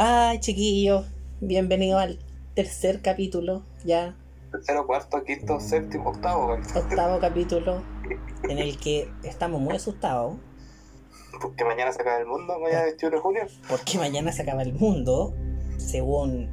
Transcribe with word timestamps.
Ay, 0.00 0.38
chiquillos, 0.38 1.06
bienvenido 1.40 1.98
al 1.98 2.20
tercer 2.54 3.02
capítulo, 3.02 3.64
ya. 3.84 4.14
Tercero, 4.52 4.86
cuarto, 4.86 5.24
quinto, 5.24 5.58
séptimo, 5.58 6.10
octavo. 6.10 6.56
Octavo 6.76 7.18
capítulo 7.18 7.82
en 8.44 8.58
el 8.58 8.78
que 8.78 9.10
estamos 9.24 9.60
muy 9.60 9.74
asustados 9.74 10.36
Porque 11.42 11.64
mañana 11.64 11.92
se 11.92 12.00
acaba 12.00 12.18
el 12.18 12.26
mundo, 12.26 12.60
mañana 12.60 12.84
21 12.84 13.16
de 13.16 13.20
junio. 13.20 13.42
porque 13.68 13.98
mañana 13.98 14.30
se 14.30 14.42
acaba 14.42 14.62
el 14.62 14.72
mundo, 14.72 15.34
según 15.78 16.48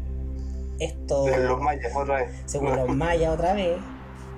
esto, 0.80 1.28
los 1.28 1.62
mayas, 1.62 1.96
otra 1.96 2.16
vez. 2.22 2.32
según 2.48 2.76
los 2.76 2.90
mayas 2.96 3.32
otra 3.32 3.54
vez. 3.54 3.78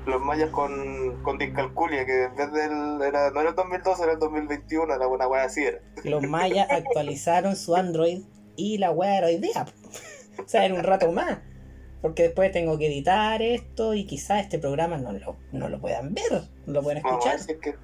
Los 0.05 0.21
mayas 0.21 0.49
con, 0.49 1.23
con 1.23 1.37
discalculia, 1.37 2.05
que 2.05 2.25
en 2.25 2.35
vez 2.35 2.51
del. 2.51 3.01
Era, 3.01 3.31
no 3.31 3.39
era 3.39 3.51
el 3.51 3.55
2012, 3.55 4.03
era 4.03 4.11
el 4.11 4.19
2021, 4.19 4.93
era 4.93 5.07
una 5.07 5.29
wea 5.29 5.45
así. 5.45 5.63
Era. 5.63 5.79
Los 6.03 6.23
mayas 6.23 6.67
actualizaron 6.69 7.55
su 7.55 7.73
Android 7.73 8.23
y 8.57 8.77
la 8.77 8.91
weá 8.91 9.17
era 9.17 9.27
hoy 9.27 9.37
día. 9.37 9.65
O 10.43 10.47
sea, 10.47 10.65
en 10.65 10.73
un 10.73 10.83
rato 10.83 11.11
más. 11.11 11.39
Porque 12.01 12.23
después 12.23 12.51
tengo 12.51 12.77
que 12.77 12.87
editar 12.87 13.41
esto 13.41 13.93
y 13.93 14.05
quizás 14.05 14.43
este 14.43 14.59
programa 14.59 14.97
no 14.97 15.13
lo, 15.13 15.37
no 15.51 15.67
lo 15.69 15.79
puedan 15.79 16.13
ver, 16.13 16.43
no 16.65 16.73
lo 16.73 16.83
pueden 16.83 16.97
escuchar. 17.05 17.39
que. 17.59 17.75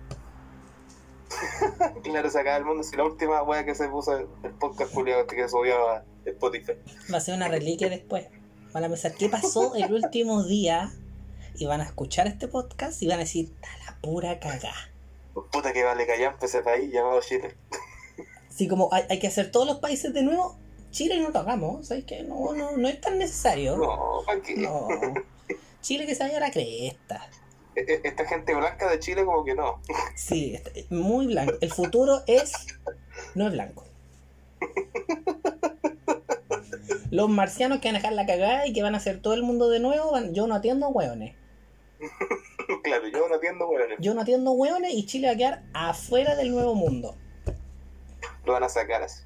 claro, 2.04 2.30
se 2.30 2.40
acaba 2.40 2.58
el 2.58 2.66
mundo. 2.66 2.84
Si 2.84 2.96
la 2.96 3.06
última 3.06 3.42
wea 3.42 3.66
que 3.66 3.74
se 3.74 3.88
puso 3.88 4.18
el 4.18 4.28
podcast 4.60 4.94
culiado 4.94 5.26
que 5.26 5.48
subió 5.50 5.90
a 5.90 6.04
Spotify. 6.26 6.74
Va 7.12 7.18
a 7.18 7.22
ser 7.22 7.36
una 7.36 7.48
reliquia 7.48 7.90
después. 7.90 8.28
Van 8.72 8.84
a 8.84 8.88
pensar 8.88 9.14
qué 9.14 9.30
pasó 9.30 9.74
el 9.76 9.92
último 9.94 10.44
día 10.44 10.92
y 11.56 11.66
van 11.66 11.82
a 11.82 11.86
escuchar 11.86 12.28
este 12.28 12.48
podcast 12.48 13.02
y 13.02 13.08
van 13.08 13.18
a 13.18 13.22
decir, 13.22 13.52
está 13.56 13.70
la 13.86 14.00
pura 14.02 14.40
cagá. 14.40 14.74
Puta 15.52 15.74
que 15.74 15.84
vale 15.84 16.06
callampa 16.06 16.46
ese 16.46 16.62
país 16.62 16.92
llamado 16.92 17.20
Chile. 17.22 17.56
Así 18.50 18.68
como 18.68 18.90
hay, 18.92 19.04
hay 19.10 19.20
que 19.20 19.28
hacer 19.28 19.52
todos 19.52 19.68
los 19.68 19.80
países 19.80 20.14
de 20.14 20.22
nuevo, 20.22 20.58
Chile 20.94 21.20
no 21.20 21.30
lo 21.30 21.40
hagamos, 21.40 21.88
¿sabes 21.88 22.06
qué? 22.06 22.24
No, 22.24 22.54
no, 22.54 22.78
no 22.78 22.88
es 22.88 23.02
tan 23.02 23.18
necesario. 23.18 23.76
No, 23.76 24.22
¿para 24.26 24.42
qué? 24.42 24.56
No. 24.56 24.88
Chile 25.82 26.06
que 26.06 26.16
se 26.16 26.24
vaya 26.24 26.38
a 26.38 26.40
la 26.40 26.52
cresta. 26.52 27.28
E- 27.76 27.82
e- 27.82 28.02
Esta 28.04 28.26
gente 28.26 28.54
blanca 28.56 28.88
de 28.90 29.00
Chile, 29.00 29.26
como 29.26 29.44
que 29.44 29.56
no. 29.56 29.82
Sí, 30.16 30.58
muy 30.90 31.26
blanco. 31.28 31.54
El 31.60 31.72
futuro 31.74 32.22
es. 32.28 32.54
No 33.36 33.48
es 33.48 33.54
blanco. 33.54 33.84
Los 37.12 37.30
marcianos 37.30 37.80
que 37.80 37.88
van 37.90 37.96
a 37.96 38.00
dejar 38.00 38.14
la 38.14 38.26
cagada 38.26 38.66
y 38.68 38.74
que 38.74 38.82
van 38.84 38.96
a 38.96 38.98
hacer 38.98 39.20
todo 39.22 39.34
el 39.34 39.44
mundo 39.44 39.70
de 39.70 39.80
nuevo, 39.80 40.12
van- 40.12 40.34
yo 40.34 40.48
no 40.48 40.56
atiendo 40.56 40.90
hueones. 40.90 41.36
claro, 42.84 43.08
yo 43.08 43.28
no 43.28 43.36
atiendo, 43.36 43.68
weón. 43.68 43.90
Yo 44.00 44.14
no 44.14 44.22
atiendo 44.22 44.52
hueones 44.52 44.94
y 44.94 45.06
Chile 45.06 45.28
va 45.28 45.34
a 45.34 45.38
quedar 45.38 45.64
afuera 45.74 46.36
del 46.36 46.52
nuevo 46.52 46.76
mundo. 46.76 47.16
Lo 48.46 48.54
van 48.54 48.64
a 48.64 48.70
sacar 48.70 49.04
así. 49.04 49.24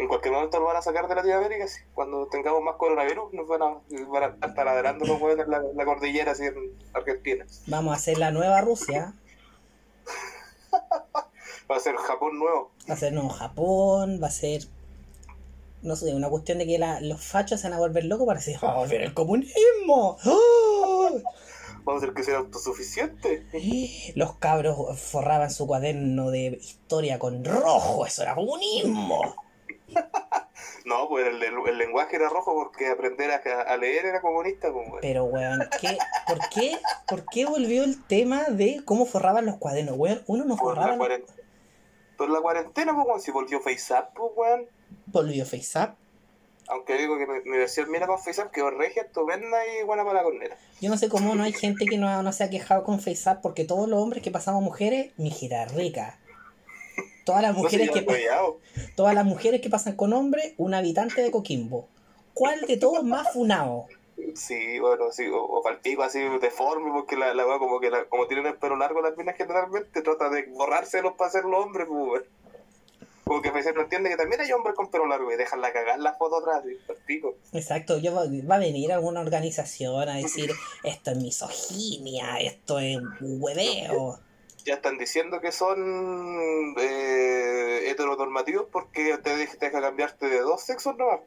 En 0.00 0.08
cualquier 0.08 0.32
momento 0.32 0.58
lo 0.58 0.64
van 0.64 0.78
a 0.78 0.82
sacar 0.82 1.06
de 1.08 1.14
Latinoamérica, 1.14 1.68
sí. 1.68 1.80
Cuando 1.92 2.26
tengamos 2.28 2.62
más 2.62 2.76
coronavirus, 2.76 3.34
nos 3.34 3.46
van 3.46 3.60
a, 3.62 3.66
van 4.08 4.22
a 4.22 4.26
estar 4.28 4.54
taladrando 4.54 5.04
los 5.04 5.20
huevos 5.20 5.44
en 5.44 5.50
la, 5.50 5.62
la 5.74 5.84
cordillera, 5.84 6.32
así 6.32 6.46
en 6.46 6.54
Argentina. 6.94 7.44
Vamos 7.66 7.92
a 7.92 7.96
hacer 7.96 8.16
la 8.16 8.30
nueva 8.30 8.62
Rusia. 8.62 9.12
Va 11.70 11.76
a 11.76 11.80
ser 11.80 11.94
Japón 11.96 12.38
nuevo. 12.38 12.70
Va 12.88 12.94
a 12.94 12.96
ser 12.96 13.12
nuevo 13.12 13.28
Japón, 13.28 14.18
va 14.22 14.26
a 14.26 14.30
ser. 14.32 14.62
No 15.82 15.94
sé, 15.96 16.14
una 16.14 16.28
cuestión 16.28 16.58
de 16.58 16.66
que 16.66 16.78
la- 16.78 17.00
los 17.00 17.24
fachos 17.24 17.60
se 17.60 17.68
van 17.68 17.76
a 17.76 17.78
volver 17.78 18.04
locos 18.04 18.26
para 18.26 18.38
decir, 18.40 18.56
va 18.62 18.72
a 18.72 18.78
volver 18.78 19.02
el 19.02 19.14
comunismo. 19.14 20.18
¡Ah! 20.24 21.10
Vamos 21.84 22.02
a 22.02 22.06
tener 22.06 22.14
que 22.14 22.24
ser 22.24 22.34
autosuficientes. 22.34 23.42
Los 24.14 24.34
cabros 24.36 25.00
forraban 25.00 25.50
su 25.50 25.66
cuaderno 25.66 26.30
de 26.30 26.58
historia 26.60 27.18
con 27.18 27.42
rojo, 27.44 28.04
eso 28.04 28.22
era 28.22 28.34
comunismo. 28.34 29.34
No, 30.84 31.08
pues 31.08 31.26
el, 31.26 31.42
el- 31.42 31.68
el 31.68 31.78
lenguaje 31.78 32.16
era 32.16 32.28
rojo 32.28 32.54
porque 32.54 32.88
aprender 32.88 33.30
a, 33.30 33.36
a 33.62 33.76
leer 33.76 34.06
era 34.06 34.20
comunista, 34.20 34.72
pues, 34.72 34.88
weón. 34.88 35.00
Pero, 35.02 35.24
weón, 35.24 35.60
¿qué, 35.80 35.96
por, 36.26 36.38
qué, 36.48 36.78
¿por 37.06 37.24
qué 37.26 37.44
volvió 37.46 37.84
el 37.84 38.02
tema 38.06 38.44
de 38.44 38.82
cómo 38.84 39.04
forraban 39.06 39.46
los 39.46 39.56
cuadernos? 39.58 39.96
Weón, 39.96 40.22
uno 40.26 40.44
no 40.44 40.56
Por 40.56 40.74
forraba. 40.74 40.96
la, 40.96 41.20
por 42.16 42.30
la 42.30 42.40
cuarentena, 42.40 42.94
pues, 42.94 43.06
weón. 43.06 43.20
Si 43.20 43.30
volvió 43.30 43.60
FaceApp, 43.60 44.14
pues, 44.14 44.32
weón. 44.36 44.66
Volvió 45.06 45.44
FaceApp. 45.44 45.96
Aunque 46.68 46.96
digo 46.96 47.18
que 47.18 47.26
mi, 47.26 47.50
mi 47.50 47.58
versión 47.58 47.90
mira 47.90 48.06
con 48.06 48.18
FaceApp 48.18 48.50
quedó 48.52 48.70
regia, 48.70 49.02
estupenda 49.02 49.58
y 49.66 49.84
buena 49.84 50.04
para 50.04 50.18
la 50.18 50.22
corneta. 50.22 50.56
Yo 50.80 50.88
no 50.88 50.96
sé 50.96 51.08
cómo 51.08 51.34
no 51.34 51.42
hay 51.42 51.52
gente 51.52 51.84
que 51.84 51.98
no, 51.98 52.22
no 52.22 52.32
se 52.32 52.44
ha 52.44 52.50
quejado 52.50 52.84
con 52.84 53.00
FaceApp 53.00 53.42
porque 53.42 53.64
todos 53.64 53.88
los 53.88 54.00
hombres 54.00 54.22
que 54.22 54.30
pasamos 54.30 54.62
mujeres, 54.62 55.12
mi 55.18 55.30
gira 55.30 55.64
rica. 55.66 56.18
Todas 57.30 57.42
las 57.42 57.56
mujeres 57.56 57.90
que 57.90 58.04
cuidado. 58.04 58.58
todas 58.96 59.14
las 59.14 59.24
mujeres 59.24 59.60
que 59.60 59.70
pasan 59.70 59.96
con 59.96 60.12
hombres, 60.12 60.54
un 60.56 60.74
habitante 60.74 61.22
de 61.22 61.30
Coquimbo. 61.30 61.88
¿Cuál 62.34 62.60
de 62.62 62.76
todos 62.76 63.04
más 63.04 63.32
funado? 63.32 63.86
Sí, 64.34 64.78
bueno, 64.80 65.12
sí, 65.12 65.26
o, 65.28 65.42
o 65.42 65.62
palpico 65.62 66.02
así 66.02 66.18
deforme, 66.40 66.90
porque 66.92 67.16
la, 67.16 67.32
la 67.32 67.46
weá 67.46 67.58
como 67.58 67.80
que 67.80 67.90
la, 67.90 68.04
como 68.04 68.26
tienen 68.26 68.46
el 68.46 68.56
pelo 68.56 68.76
largo 68.76 69.00
las 69.00 69.16
minas 69.16 69.36
generalmente, 69.36 70.02
trata 70.02 70.28
de 70.28 70.46
borrárselos 70.46 71.14
para 71.14 71.28
hacerlo 71.28 71.58
hombres, 71.60 71.86
pues. 71.88 72.22
Como 73.24 73.42
que 73.42 73.52
veces 73.52 73.74
no 73.76 73.82
entiende 73.82 74.10
que 74.10 74.16
también 74.16 74.40
hay 74.40 74.50
hombres 74.50 74.74
con 74.74 74.90
pelo 74.90 75.06
largo 75.06 75.32
y 75.32 75.36
dejan 75.36 75.60
la 75.60 75.72
cagar 75.72 76.00
la 76.00 76.14
foto 76.14 76.38
atrás, 76.38 76.64
palpico. 76.86 77.36
Exacto, 77.52 77.98
yo 77.98 78.12
va, 78.12 78.24
va 78.48 78.56
a 78.56 78.58
venir 78.58 78.92
alguna 78.92 79.20
organización 79.20 80.08
a 80.08 80.16
decir 80.16 80.50
esto 80.82 81.12
es 81.12 81.16
misoginia, 81.16 82.38
esto 82.40 82.80
es 82.80 82.98
hueveo. 83.20 84.18
Ya 84.64 84.74
están 84.74 84.98
diciendo 84.98 85.40
que 85.40 85.52
son 85.52 86.74
eh, 86.78 87.88
heteronormativos 87.90 88.66
porque 88.70 89.16
te 89.22 89.36
deja, 89.36 89.56
te 89.56 89.66
deja 89.66 89.80
cambiarte 89.80 90.28
de 90.28 90.40
dos 90.40 90.62
sexos 90.62 90.96
nomás. 90.96 91.20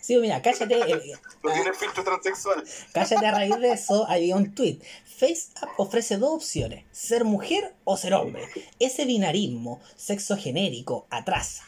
Sí, 0.00 0.16
mira, 0.18 0.40
cállate, 0.42 0.74
eh, 0.88 1.12
No 1.42 1.50
Ah. 1.50 1.54
tiene 1.54 1.72
filtro 1.74 2.04
transexual. 2.04 2.62
cállate 2.92 3.26
a 3.26 3.30
raíz 3.32 3.58
de 3.58 3.72
eso, 3.72 4.06
había 4.08 4.36
un 4.36 4.54
tweet. 4.54 4.78
FaceApp 5.06 5.70
ofrece 5.78 6.16
dos 6.16 6.30
opciones, 6.34 6.84
ser 6.92 7.24
mujer 7.24 7.74
o 7.84 7.96
ser 7.96 8.14
hombre. 8.14 8.42
Ese 8.78 9.04
binarismo, 9.04 9.80
sexo 9.96 10.36
genérico, 10.36 11.06
atrasa. 11.10 11.64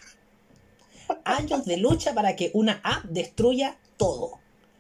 Años 1.25 1.65
de 1.67 1.77
lucha 1.77 2.15
para 2.15 2.37
que 2.37 2.51
una 2.55 2.81
app 2.85 3.05
destruya 3.05 3.77
todo. 3.97 4.39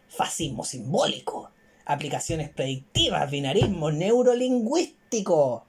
Fascismo 0.09 0.65
simbólico, 0.65 1.51
aplicaciones 1.85 2.49
predictivas, 2.51 3.31
binarismo 3.31 3.91
neurolingüístico. 3.91 5.65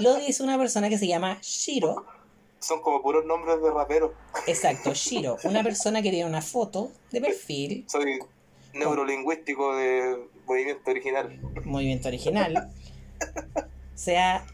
Lo 0.00 0.14
dice 0.16 0.42
una 0.42 0.56
persona 0.58 0.88
que 0.88 0.98
se 0.98 1.06
llama 1.06 1.38
Shiro. 1.42 2.04
Son 2.60 2.80
como 2.80 3.02
puros 3.02 3.24
nombres 3.24 3.60
de 3.62 3.70
raperos. 3.70 4.12
Exacto, 4.46 4.92
Shiro, 4.94 5.36
una 5.44 5.62
persona 5.62 6.02
que 6.02 6.10
tiene 6.10 6.28
una 6.28 6.42
foto 6.42 6.90
de 7.12 7.20
perfil, 7.20 7.84
Soy 7.88 8.18
neurolingüístico 8.74 9.76
de 9.76 10.18
movimiento 10.46 10.90
original. 10.90 11.40
movimiento 11.64 12.08
original. 12.08 12.70
sea, 13.94 14.44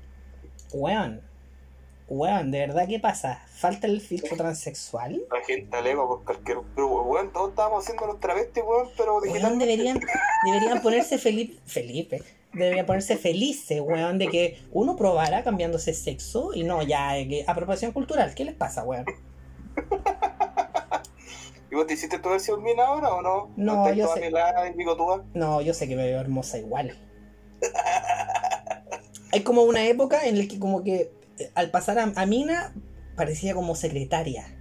weón, 0.73 1.23
weón, 2.09 2.51
¿de 2.51 2.59
verdad 2.61 2.87
qué 2.89 2.99
pasa? 3.01 3.43
¿Falta 3.55 3.87
el 3.87 4.01
filtro 4.01 4.37
transexual? 4.37 5.23
La 5.31 5.43
gente 5.45 5.77
alega 5.77 6.07
por 6.07 6.25
cualquier. 6.25 6.59
Pero, 6.75 7.03
weón, 7.03 7.33
todos 7.33 7.51
estábamos 7.51 7.85
haciendo 7.85 8.07
los 8.07 8.21
travestis, 8.21 8.63
weón, 8.67 8.89
pero 8.97 9.15
Weón, 9.17 9.25
digital. 9.29 9.59
deberían, 9.59 10.01
deberían 10.47 10.83
ponerse 10.83 11.19
Felipe, 11.19 11.59
Felipe, 11.67 12.23
deberían 12.55 12.87
ponerse 12.87 13.17
felices, 13.17 13.81
weón, 13.81 14.19
de 14.19 14.29
que 14.29 14.63
uno 14.73 14.97
probara 14.97 15.43
cambiándose 15.43 15.95
sexo 15.95 16.53
y 16.55 16.63
no 16.63 16.83
ya, 16.83 17.19
eh, 17.19 17.29
que 17.29 17.45
apropiación 17.47 17.93
cultural. 17.93 18.35
¿Qué 18.35 18.45
les 18.45 18.55
pasa, 18.55 18.85
weón? 18.85 19.05
¿Y 21.71 21.75
vos 21.75 21.87
te 21.87 21.95
hiciste 21.95 22.19
tu 22.21 22.29
versión 22.29 22.63
mina 22.63 22.87
ahora 22.87 23.15
o 23.15 23.23
no? 23.23 23.51
No, 23.57 23.93
yo 23.93 24.07
sé. 24.15 24.31
No, 25.35 25.61
yo 25.61 25.75
sé 25.75 25.89
que 25.89 25.97
me 25.97 26.05
veo 26.05 26.21
hermosa 26.21 26.59
igual. 26.59 26.97
Hay 29.33 29.43
como 29.43 29.63
una 29.63 29.85
época 29.87 30.27
en 30.27 30.39
la 30.39 30.47
que 30.47 30.61
como 30.61 30.85
que 30.85 31.13
eh, 31.39 31.51
al 31.57 31.71
pasar 31.73 31.99
a, 31.99 32.13
a 32.15 32.27
Mina 32.27 32.73
parecía 33.17 33.55
como 33.55 33.75
secretaria. 33.75 34.54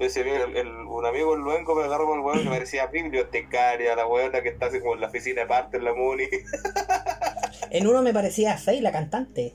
Entonces, 0.00 0.24
el, 0.26 0.56
el- 0.56 0.76
un 0.86 1.04
amigo 1.04 1.34
el 1.34 1.40
luengo 1.42 1.74
me 1.74 1.84
agarró 1.84 2.06
con 2.06 2.18
el 2.20 2.24
weón 2.24 2.42
que 2.42 2.48
parecía 2.48 2.86
bibliotecaria, 2.86 3.94
la 3.94 4.06
weona 4.06 4.42
que 4.42 4.48
está 4.48 4.66
así 4.66 4.80
como 4.80 4.94
en 4.94 5.02
la 5.02 5.08
oficina 5.08 5.42
aparte 5.42 5.76
en 5.76 5.84
la 5.84 5.94
Muni. 5.94 6.24
En 7.72 7.86
uno 7.86 8.02
me 8.02 8.12
parecía 8.12 8.56
Faye, 8.58 8.80
la 8.80 8.90
cantante. 8.90 9.54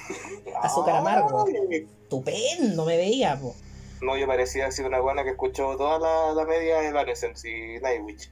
Azúcar 0.62 0.96
amargo. 0.96 1.44
Ay. 1.46 1.88
Estupendo 2.02 2.84
me 2.86 2.96
veía, 2.96 3.38
po. 3.38 3.54
No, 4.00 4.16
yo 4.16 4.26
parecía 4.26 4.66
así 4.66 4.80
una 4.82 4.98
buena 5.00 5.24
que 5.24 5.30
escuchó 5.30 5.76
toda 5.76 5.98
la, 5.98 6.32
la 6.32 6.44
media 6.46 6.78
de 6.80 6.88
Evanescence 6.88 7.48
y 7.48 7.80
Nightwish. 7.80 8.30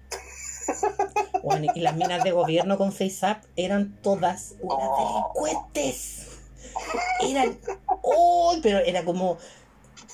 Bueno, 1.42 1.72
y 1.74 1.80
las 1.80 1.96
minas 1.96 2.22
de 2.24 2.30
gobierno 2.32 2.76
con 2.76 2.92
FaceApp 2.92 3.42
eran 3.56 3.96
todas 4.02 4.54
unas 4.60 4.78
Oh. 4.90 5.32
delincuentes. 5.34 6.26
Eran. 7.22 7.58
¡Oh! 8.02 8.54
Pero 8.62 8.78
era 8.78 9.02
como. 9.04 9.38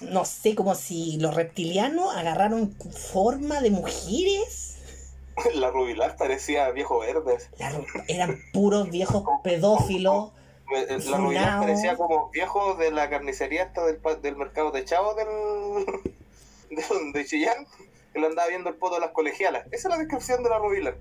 No 0.01 0.25
sé, 0.25 0.55
como 0.55 0.75
si 0.75 1.19
los 1.19 1.35
reptilianos 1.35 2.15
agarraron 2.15 2.75
forma 3.13 3.61
de 3.61 3.71
mujeres. 3.71 4.77
La 5.55 5.71
Rubilar 5.71 6.17
parecía 6.17 6.71
viejo 6.71 7.01
verde. 7.01 7.39
La 7.59 7.73
eran 8.09 8.39
puros 8.53 8.91
viejos 8.91 9.25
pedófilos. 9.43 10.33
Eh, 10.75 10.87
La 10.91 10.99
Funao. 11.01 11.21
Rubilar 11.21 11.61
parecía 11.61 11.97
como 11.97 12.31
viejo 12.31 12.75
de 12.75 12.91
la 12.91 13.11
carnicería 13.11 13.65
esta 13.65 13.85
del, 13.85 13.99
del 14.23 14.37
mercado 14.37 14.71
de 14.71 14.85
Chavo 14.85 15.15
del... 15.15 15.27
de, 16.71 16.85
de 17.13 17.27
Chillán, 17.27 17.67
que 18.13 18.19
le 18.21 18.27
andaba 18.27 18.49
viendo 18.49 18.71
el 18.71 18.77
poto 18.77 18.95
de 18.95 19.01
las 19.03 19.11
colegialas. 19.11 19.67
Esa 19.73 19.89
es 19.89 19.93
la 19.95 19.99
descripción 19.99 20.43
de 20.43 20.51
la 20.51 20.59
Rubila. 20.59 20.95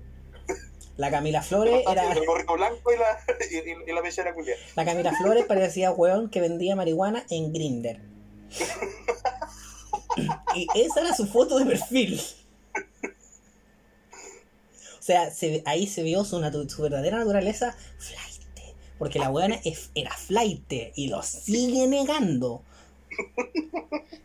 La 0.96 1.10
Camila 1.10 1.42
Flores 1.42 1.82
era. 1.90 2.12
El 2.12 2.26
gorrito 2.26 2.54
blanco 2.54 2.92
y 2.92 2.96
la, 2.98 3.18
y, 3.50 3.56
y- 3.56 3.90
y 3.90 3.92
la 4.22 4.34
culia. 4.34 4.54
La 4.76 4.84
Camila 4.84 5.12
Flores 5.16 5.44
parecía 5.46 5.90
weón 5.90 6.28
que 6.30 6.40
vendía 6.40 6.76
marihuana 6.76 7.24
en 7.30 7.52
Grinder. 7.52 8.00
Y 10.54 10.66
esa 10.74 11.00
era 11.00 11.14
su 11.14 11.26
foto 11.26 11.58
de 11.58 11.66
perfil. 11.66 12.20
O 14.98 15.02
sea, 15.06 15.30
se 15.30 15.62
ahí 15.66 15.86
se 15.86 16.02
vio 16.02 16.24
su, 16.24 16.38
natu- 16.40 16.68
su 16.68 16.82
verdadera 16.82 17.18
naturaleza 17.18 17.76
flight. 17.98 18.34
Porque 18.98 19.18
la 19.18 19.28
weona 19.30 19.60
era 19.94 20.12
flight 20.16 20.72
y 20.94 21.08
lo 21.08 21.22
sigue 21.22 21.86
negando. 21.88 22.62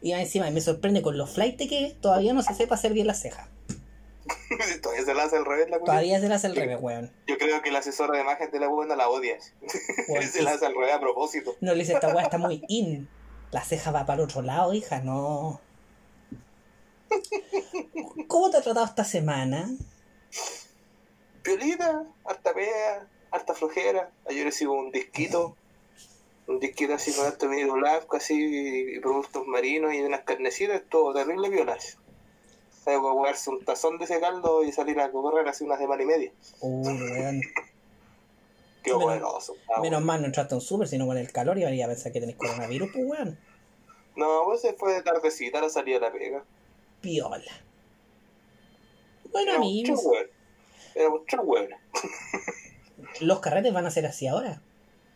Y 0.01 0.11
encima 0.13 0.49
me 0.51 0.61
sorprende 0.61 1.01
con 1.01 1.17
lo 1.17 1.27
flight 1.27 1.57
que 1.57 1.97
todavía 1.99 2.33
no 2.33 2.43
se 2.43 2.53
sepa 2.53 2.75
hacer 2.75 2.93
bien 2.93 3.07
las 3.07 3.19
cejas. 3.21 3.47
Todavía 4.81 5.05
se 5.05 5.13
la 5.15 5.23
hace 5.23 5.37
al 5.37 5.45
revés 5.45 5.69
la 5.69 5.79
culia. 5.79 5.85
Todavía 5.91 6.19
se 6.19 6.29
las 6.29 6.37
hace 6.37 6.47
el 6.47 6.55
revés, 6.55 6.77
weón. 6.79 7.11
Yo 7.27 7.37
creo 7.39 7.61
que 7.63 7.71
la 7.71 7.79
asesora 7.79 8.13
de 8.15 8.21
imagen 8.21 8.51
de 8.51 8.59
la 8.59 8.67
buena 8.67 8.95
la 8.95 9.09
odia. 9.09 9.37
Weón, 10.07 10.27
se 10.27 10.43
la 10.43 10.51
hace 10.51 10.65
al 10.67 10.75
revés 10.75 10.93
a 10.93 10.99
propósito. 10.99 11.55
No 11.61 11.73
le 11.73 11.79
dice 11.79 11.93
esta 11.93 12.13
weá 12.13 12.23
está 12.23 12.37
muy 12.37 12.61
in. 12.67 13.09
La 13.51 13.63
ceja 13.63 13.91
va 13.91 14.05
para 14.05 14.23
otro 14.23 14.41
lado, 14.41 14.73
hija, 14.73 15.01
no. 15.01 15.59
¿Cómo 18.27 18.49
te 18.49 18.57
ha 18.57 18.61
tratado 18.61 18.85
esta 18.85 19.03
semana? 19.03 19.69
Piolita, 21.41 22.03
harta 22.25 22.53
pea, 22.53 23.07
harta 23.31 23.53
flojera. 23.55 24.11
Ayer 24.27 24.45
recibo 24.45 24.73
un 24.73 24.91
disquito. 24.91 25.55
Un 26.47 26.59
disquito 26.59 26.93
así 26.93 27.13
con 27.13 27.25
alto 27.25 27.47
medio 27.47 27.73
blanco, 27.73 28.17
así, 28.17 28.95
y 28.95 28.99
productos 28.99 29.45
marinos 29.45 29.93
y 29.93 30.01
unas 30.01 30.21
carnecitas, 30.21 30.81
todo 30.89 31.13
terrible 31.13 31.49
violas. 31.49 31.97
Tengo 32.85 33.01
que 33.01 33.17
jugarse 33.17 33.49
un 33.51 33.63
tazón 33.65 33.97
de 33.99 34.05
ese 34.05 34.19
caldo 34.19 34.63
y 34.63 34.71
salir 34.71 34.99
a 34.99 35.11
correr 35.11 35.47
así 35.47 35.63
una 35.63 35.77
semana 35.77 36.01
y 36.01 36.05
media. 36.05 36.31
Uy. 36.61 37.41
Qué 38.83 38.91
Menos- 38.91 39.03
buenoso. 39.03 39.55
Ah, 39.75 39.81
Menos 39.81 40.01
mal 40.01 40.21
no 40.21 40.27
entraste 40.27 40.53
a 40.55 40.57
un 40.57 40.61
súper, 40.61 40.87
sino 40.87 41.05
con 41.05 41.17
el 41.17 41.31
calor 41.31 41.57
y 41.57 41.61
iba 41.63 41.85
a 41.85 41.87
pensar 41.89 42.11
que 42.11 42.19
tenés 42.21 42.35
coronavirus, 42.37 42.89
pues 42.93 43.05
weón. 43.05 43.37
No, 44.15 44.41
pues 44.45 44.61
se 44.61 44.73
fue 44.73 44.93
de 44.93 45.01
tardecita 45.03 45.61
la 45.61 45.69
salida 45.69 45.99
de 45.99 46.05
la 46.05 46.11
pega. 46.11 46.43
Piola. 47.01 47.41
Bueno, 49.31 49.51
Era 49.51 49.57
amigos. 49.59 50.01
Era 50.95 51.09
mucho 51.09 51.41
hueón. 51.41 51.69
los 53.21 53.39
carretes 53.39 53.73
van 53.73 53.85
a 53.85 53.91
ser 53.91 54.05
así 54.05 54.27
ahora. 54.27 54.61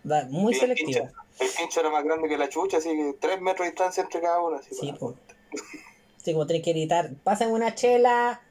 Va 0.09 0.25
muy 0.29 0.53
selectivo. 0.53 0.87
pincho- 0.91 1.13
El 1.39 1.49
pincho 1.57 1.79
era 1.79 1.89
más 1.89 2.03
grande 2.03 2.27
que 2.29 2.37
la 2.37 2.47
chucha, 2.49 2.77
así 2.77 2.89
que 2.89 3.15
tres 3.19 3.41
metros 3.41 3.65
de 3.65 3.71
distancia 3.71 4.03
entre 4.03 4.21
cada 4.21 4.39
uno. 4.41 4.57
Así, 4.57 4.75
Sí, 4.75 4.93
pues. 4.99 5.15
Así 6.21 6.31
como 6.31 6.47
tenés 6.47 6.63
que 6.63 6.71
gritar, 6.71 7.11
pasen 7.23 7.51
una 7.51 7.75
chela. 7.75 8.41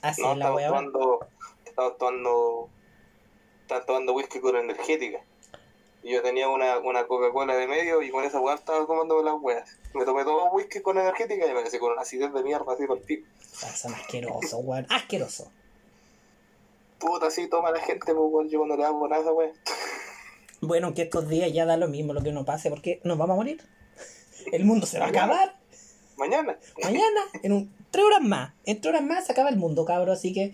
Así 0.00 0.22
No, 0.22 0.32
es 0.32 0.38
la 0.38 0.44
estaba 0.44 0.56
weá. 0.56 0.68
tomando, 0.68 1.26
estaba 1.66 1.94
tomando, 1.96 2.68
estaba 3.72 3.86
tomando 3.86 4.12
whisky 4.12 4.40
con 4.40 4.56
energética. 4.56 5.20
Y 6.02 6.12
yo 6.12 6.22
tenía 6.22 6.48
una, 6.48 6.78
una 6.78 7.06
Coca-Cola 7.06 7.54
de 7.54 7.66
medio 7.68 8.02
y 8.02 8.10
con 8.10 8.24
esa 8.24 8.40
weá 8.40 8.56
estaba 8.56 8.84
tomando 8.86 9.22
las 9.22 9.34
weas. 9.40 9.78
Me 9.94 10.04
tomé 10.04 10.24
todo 10.24 10.50
whisky 10.50 10.80
con 10.80 10.98
energética 10.98 11.46
y 11.46 11.54
me 11.54 11.62
quedé 11.62 11.78
con 11.78 11.92
una 11.92 12.02
acidez 12.02 12.32
de 12.32 12.42
mierda 12.42 12.72
así 12.72 12.86
por 12.86 12.98
el 12.98 13.04
pico. 13.04 13.26
Ah, 13.62 13.70
Son 13.74 13.94
asquerosos, 13.94 14.60
weón. 14.64 14.86
Asqueroso. 14.90 15.50
Puta, 16.98 17.26
así 17.26 17.48
toma 17.48 17.70
la 17.70 17.80
gente, 17.80 18.12
pues 18.14 18.16
weón, 18.16 18.48
yo 18.48 18.58
cuando 18.58 18.76
le 18.76 18.84
hago 18.84 19.06
nada 19.08 19.32
wea. 19.32 19.52
Bueno, 20.60 20.94
que 20.94 21.02
estos 21.02 21.28
días 21.28 21.52
ya 21.52 21.66
da 21.66 21.76
lo 21.76 21.88
mismo 21.88 22.12
lo 22.12 22.22
que 22.22 22.30
uno 22.30 22.44
pase, 22.44 22.70
porque 22.70 23.00
nos 23.04 23.18
vamos 23.18 23.34
a 23.34 23.36
morir. 23.36 23.62
El 24.52 24.64
mundo 24.64 24.86
se 24.86 24.98
va 24.98 25.06
a 25.06 25.08
acabar. 25.08 25.56
Mañana. 26.16 26.58
Mañana, 26.82 27.20
en 27.42 27.52
un, 27.52 27.74
tres 27.90 28.04
horas 28.04 28.20
más. 28.22 28.52
En 28.64 28.80
tres 28.80 28.94
horas 28.94 29.02
más 29.02 29.26
se 29.26 29.32
acaba 29.32 29.50
el 29.50 29.56
mundo, 29.56 29.84
cabrón. 29.84 30.14
Así 30.14 30.32
que, 30.32 30.52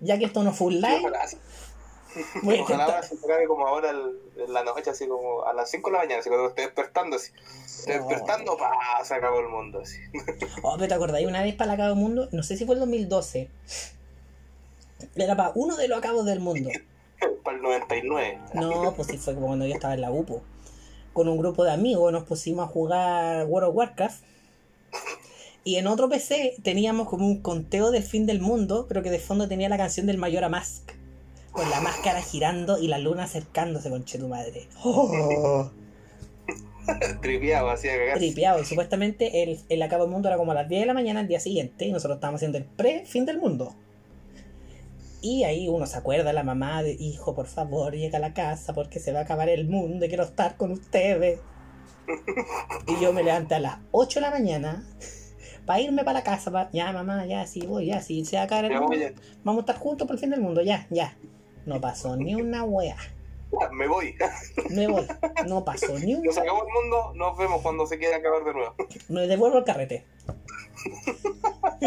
ya 0.00 0.18
que 0.18 0.26
esto 0.26 0.42
no 0.42 0.52
fue 0.52 0.68
un 0.68 0.80
live, 0.80 1.10
voy 2.42 2.60
ojalá 2.60 3.02
se 3.02 3.14
acabe 3.16 3.46
como 3.46 3.66
ahora 3.66 3.90
el- 3.90 4.18
en 4.44 4.52
la 4.52 4.62
noche, 4.64 4.90
así 4.90 5.06
como 5.08 5.44
a 5.44 5.52
las 5.52 5.70
5 5.70 5.88
de 5.90 5.94
la 5.94 5.98
mañana, 6.00 6.20
así 6.20 6.28
cuando 6.28 6.48
estoy 6.48 6.64
despertando, 6.64 7.16
así. 7.16 7.32
Estoy 7.64 7.94
Oh. 7.96 8.08
despertando, 8.08 8.56
pa, 8.56 8.72
se 9.04 9.14
acabó 9.14 9.40
el 9.40 9.48
mundo, 9.48 9.80
así. 9.80 9.98
Oh, 10.62 10.74
pero 10.76 10.88
te 10.88 10.94
acordáis 10.94 11.26
una 11.26 11.42
vez 11.42 11.54
para 11.54 11.72
el 11.72 11.80
acabo 11.80 11.94
del 11.94 11.98
mundo, 12.02 12.28
no 12.32 12.42
sé 12.42 12.56
si 12.56 12.64
fue 12.66 12.74
el 12.74 12.80
2012. 12.80 13.48
Era 15.14 15.36
para 15.36 15.52
uno 15.54 15.76
de 15.76 15.88
los 15.88 15.98
acabos 15.98 16.24
del 16.26 16.40
mundo. 16.40 16.70
Para 17.42 17.56
el 17.56 17.62
99. 17.62 18.38
No, 18.54 18.92
pues 18.94 19.08
sí 19.08 19.18
fue 19.18 19.34
como 19.34 19.46
cuando 19.48 19.66
yo 19.66 19.74
estaba 19.74 19.94
en 19.94 20.00
la 20.02 20.10
UPO. 20.10 20.42
Con 21.12 21.28
un 21.28 21.38
grupo 21.38 21.64
de 21.64 21.72
amigos 21.72 22.12
nos 22.12 22.24
pusimos 22.24 22.66
a 22.68 22.68
jugar 22.70 23.46
World 23.46 23.70
of 23.70 23.76
Warcraft. 23.76 24.22
Y 25.64 25.76
en 25.76 25.86
otro 25.86 26.08
PC 26.08 26.56
teníamos 26.62 27.08
como 27.08 27.26
un 27.26 27.42
conteo 27.42 27.90
del 27.90 28.02
fin 28.02 28.26
del 28.26 28.40
mundo, 28.40 28.86
pero 28.88 29.02
que 29.02 29.10
de 29.10 29.18
fondo 29.18 29.48
tenía 29.48 29.68
la 29.68 29.76
canción 29.76 30.06
del 30.06 30.18
Mayora 30.18 30.48
Mask. 30.48 30.92
Con 31.56 31.70
la 31.70 31.80
máscara 31.80 32.20
girando 32.22 32.78
y 32.78 32.86
la 32.88 32.98
luna 32.98 33.24
acercándose, 33.24 33.88
conche 33.90 34.18
tu 34.18 34.28
madre. 34.28 34.68
Oh, 34.84 35.70
Tripeado, 37.22 37.70
así 37.70 37.88
cagar. 37.88 38.18
tripeado. 38.18 38.60
Y 38.60 38.64
supuestamente 38.64 39.42
el, 39.42 39.58
el 39.68 39.82
acabo 39.82 40.04
del 40.04 40.12
mundo 40.12 40.28
era 40.28 40.36
como 40.36 40.52
a 40.52 40.54
las 40.54 40.68
10 40.68 40.82
de 40.82 40.86
la 40.86 40.94
mañana 40.94 41.20
al 41.20 41.28
día 41.28 41.40
siguiente. 41.40 41.86
Y 41.86 41.92
nosotros 41.92 42.16
estábamos 42.18 42.38
haciendo 42.38 42.58
el 42.58 42.64
pre-fin 42.64 43.24
del 43.24 43.38
mundo. 43.38 43.74
Y 45.22 45.42
ahí 45.44 45.66
uno 45.68 45.86
se 45.86 45.96
acuerda, 45.96 46.32
la 46.32 46.44
mamá 46.44 46.82
de 46.84 46.92
hijo, 46.92 47.34
por 47.34 47.46
favor, 47.46 47.94
llega 47.96 48.18
a 48.18 48.20
la 48.20 48.34
casa 48.34 48.72
porque 48.74 49.00
se 49.00 49.12
va 49.12 49.20
a 49.20 49.22
acabar 49.22 49.48
el 49.48 49.66
mundo 49.66 50.04
y 50.04 50.08
quiero 50.08 50.22
estar 50.24 50.56
con 50.56 50.70
ustedes. 50.70 51.40
Y 52.86 53.02
yo 53.02 53.12
me 53.12 53.24
levanté 53.24 53.56
a 53.56 53.60
las 53.60 53.78
8 53.90 54.20
de 54.20 54.26
la 54.26 54.30
mañana 54.30 54.86
para 55.64 55.80
irme 55.80 56.04
para 56.04 56.18
la 56.20 56.22
casa. 56.22 56.52
pa- 56.52 56.70
ya, 56.72 56.92
mamá, 56.92 57.26
ya, 57.26 57.44
sí, 57.48 57.66
voy, 57.66 57.86
ya, 57.86 58.00
sí, 58.02 58.24
se 58.24 58.36
va 58.36 58.42
a 58.42 58.44
acabar 58.44 58.66
el 58.66 58.72
mundo. 58.82 58.96
Vamos 59.42 59.60
a 59.60 59.62
estar 59.62 59.78
juntos 59.78 60.06
por 60.06 60.14
el 60.14 60.20
fin 60.20 60.30
del 60.30 60.40
mundo, 60.42 60.62
ya, 60.62 60.86
ya. 60.90 61.16
No 61.66 61.80
pasó 61.80 62.16
ni 62.16 62.34
una 62.34 62.64
wea. 62.64 62.96
Me 63.72 63.86
voy. 63.86 64.14
Me 64.70 64.86
voy. 64.88 65.06
No 65.46 65.64
pasó 65.64 65.98
ni 65.98 66.14
una. 66.14 66.24
Nos 66.24 66.38
acabó 66.38 66.64
el 66.66 66.72
mundo, 66.72 67.12
nos 67.14 67.36
vemos 67.38 67.62
cuando 67.62 67.86
se 67.86 67.98
quiera 67.98 68.16
acabar 68.16 68.44
de 68.44 68.52
nuevo. 68.52 68.74
Me 69.08 69.26
devuelvo 69.26 69.58
el 69.58 69.64
carrete. 69.64 70.04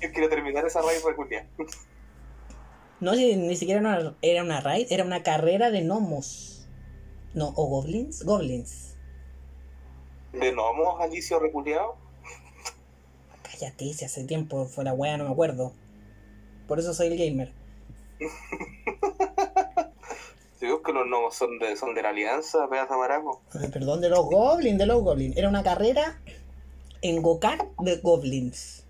Yo 0.00 0.12
quiero 0.12 0.28
terminar 0.28 0.64
esa 0.66 0.80
raíz 0.82 1.04
de 1.04 1.14
culia. 1.14 1.46
No, 3.00 3.14
si- 3.14 3.36
ni 3.36 3.56
siquiera 3.56 3.80
era 3.80 4.00
una, 4.00 4.16
era 4.22 4.42
una 4.42 4.60
raid, 4.60 4.86
era 4.90 5.04
una 5.04 5.22
carrera 5.22 5.70
de 5.70 5.82
gnomos. 5.82 6.68
No, 7.34 7.52
o 7.56 7.66
goblins. 7.66 8.24
Goblins. 8.24 8.96
De 10.32 10.52
gnomos, 10.52 11.00
Alicio 11.00 11.38
reculeado. 11.40 11.96
Cállate, 13.42 13.92
si 13.92 14.04
hace 14.04 14.24
tiempo 14.24 14.66
fue 14.66 14.84
la 14.84 14.92
wea, 14.92 15.16
no 15.16 15.24
me 15.24 15.30
acuerdo. 15.30 15.72
Por 16.66 16.78
eso 16.78 16.94
soy 16.94 17.08
el 17.08 17.16
gamer. 17.18 17.52
Digo 20.60 20.82
que 20.82 20.92
los 20.92 21.06
gnomos 21.06 21.36
son 21.36 21.58
de, 21.58 21.76
son 21.76 21.94
de 21.94 22.02
la 22.02 22.08
alianza, 22.08 22.68
pedazo 22.68 22.94
de 22.94 22.98
maraco. 22.98 23.40
Ay, 23.54 23.68
Perdón, 23.68 24.00
de 24.00 24.08
los 24.08 24.24
goblins, 24.26 24.78
de 24.78 24.86
los 24.86 25.02
goblins. 25.02 25.36
Era 25.36 25.48
una 25.48 25.62
carrera 25.62 26.18
en 27.00 27.22
Gokar 27.22 27.68
de 27.78 27.96
goblins. 27.98 28.84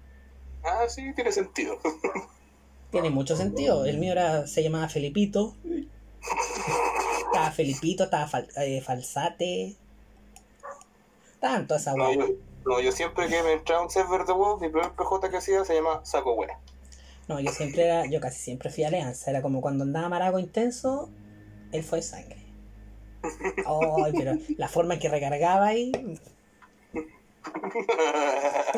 Ah, 0.64 0.86
sí, 0.88 1.12
tiene 1.14 1.30
sentido. 1.32 1.78
Tiene 2.90 3.10
mucho 3.10 3.36
sentido. 3.36 3.84
El 3.84 3.98
mío 3.98 4.12
era, 4.12 4.46
se 4.46 4.62
llamaba 4.62 4.88
Felipito. 4.88 5.54
Estaba 7.26 7.50
Felipito, 7.50 8.04
estaba 8.04 8.26
Fal- 8.26 8.48
eh, 8.56 8.80
Falsate. 8.80 9.76
Estaban 11.34 11.66
todas 11.66 11.82
esas 11.82 11.96
No 11.96 12.10
yo, 12.14 12.28
no, 12.64 12.80
yo 12.80 12.90
siempre 12.90 13.28
que 13.28 13.42
me 13.42 13.52
entraba 13.52 13.82
un 13.82 13.90
server 13.90 14.24
de 14.24 14.32
WoW, 14.32 14.58
mi 14.58 14.70
primer 14.70 14.92
PJ 14.92 15.28
que 15.30 15.36
hacía 15.36 15.66
se 15.66 15.74
llama 15.74 16.00
Saco 16.04 16.32
Wea. 16.32 16.58
No, 17.28 17.38
yo 17.40 17.50
siempre 17.52 17.84
era, 17.84 18.06
yo 18.06 18.20
casi 18.20 18.38
siempre 18.38 18.70
fui 18.70 18.84
alianza. 18.84 19.30
Era 19.30 19.42
como 19.42 19.60
cuando 19.60 19.84
andaba 19.84 20.08
Maraco 20.08 20.38
intenso, 20.38 21.10
él 21.72 21.82
fue 21.82 22.02
sangre. 22.02 22.38
Ay, 23.22 24.12
pero 24.16 24.36
la 24.56 24.68
forma 24.68 24.94
en 24.94 25.00
que 25.00 25.08
recargaba 25.08 25.66
ahí 25.66 25.92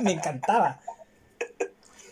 me 0.02 0.12
encantaba. 0.12 0.80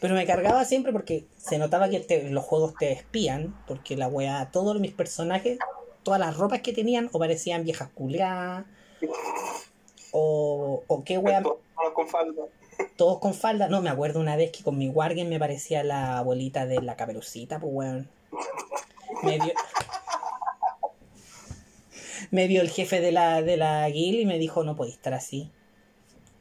Pero 0.00 0.14
me 0.14 0.26
cargaba 0.26 0.64
siempre 0.64 0.92
porque 0.92 1.26
se 1.36 1.58
notaba 1.58 1.88
que 1.88 2.28
los 2.30 2.44
juegos 2.44 2.74
te 2.78 2.92
espían, 2.92 3.54
porque 3.66 3.96
la 3.96 4.06
weá, 4.06 4.48
todos 4.52 4.78
mis 4.78 4.92
personajes, 4.92 5.58
todas 6.04 6.20
las 6.20 6.36
ropas 6.36 6.60
que 6.60 6.72
tenían 6.72 7.08
o 7.12 7.18
parecían 7.18 7.64
viejas 7.64 7.88
culiadas, 7.94 8.64
o, 10.12 10.84
o 10.86 11.04
qué 11.04 11.18
weá, 11.18 11.42
con 11.94 12.08
falda. 12.08 12.44
Todos 12.96 13.18
con 13.18 13.34
falda. 13.34 13.68
No, 13.68 13.80
me 13.80 13.90
acuerdo 13.90 14.20
una 14.20 14.36
vez 14.36 14.50
que 14.50 14.62
con 14.62 14.78
mi 14.78 14.88
Wargen 14.88 15.28
me 15.28 15.38
parecía 15.38 15.82
la 15.84 16.18
abuelita 16.18 16.66
de 16.66 16.80
la 16.82 16.96
caperucita, 16.96 17.58
pues 17.58 17.72
weón. 17.72 18.08
Me 19.22 19.38
vio, 19.38 19.52
me 22.30 22.46
vio 22.46 22.60
el 22.60 22.70
jefe 22.70 23.00
de 23.00 23.12
la, 23.12 23.42
de 23.42 23.56
la 23.56 23.88
guild 23.88 24.20
y 24.20 24.26
me 24.26 24.38
dijo, 24.38 24.64
no 24.64 24.76
podéis 24.76 24.96
estar 24.96 25.14
así. 25.14 25.50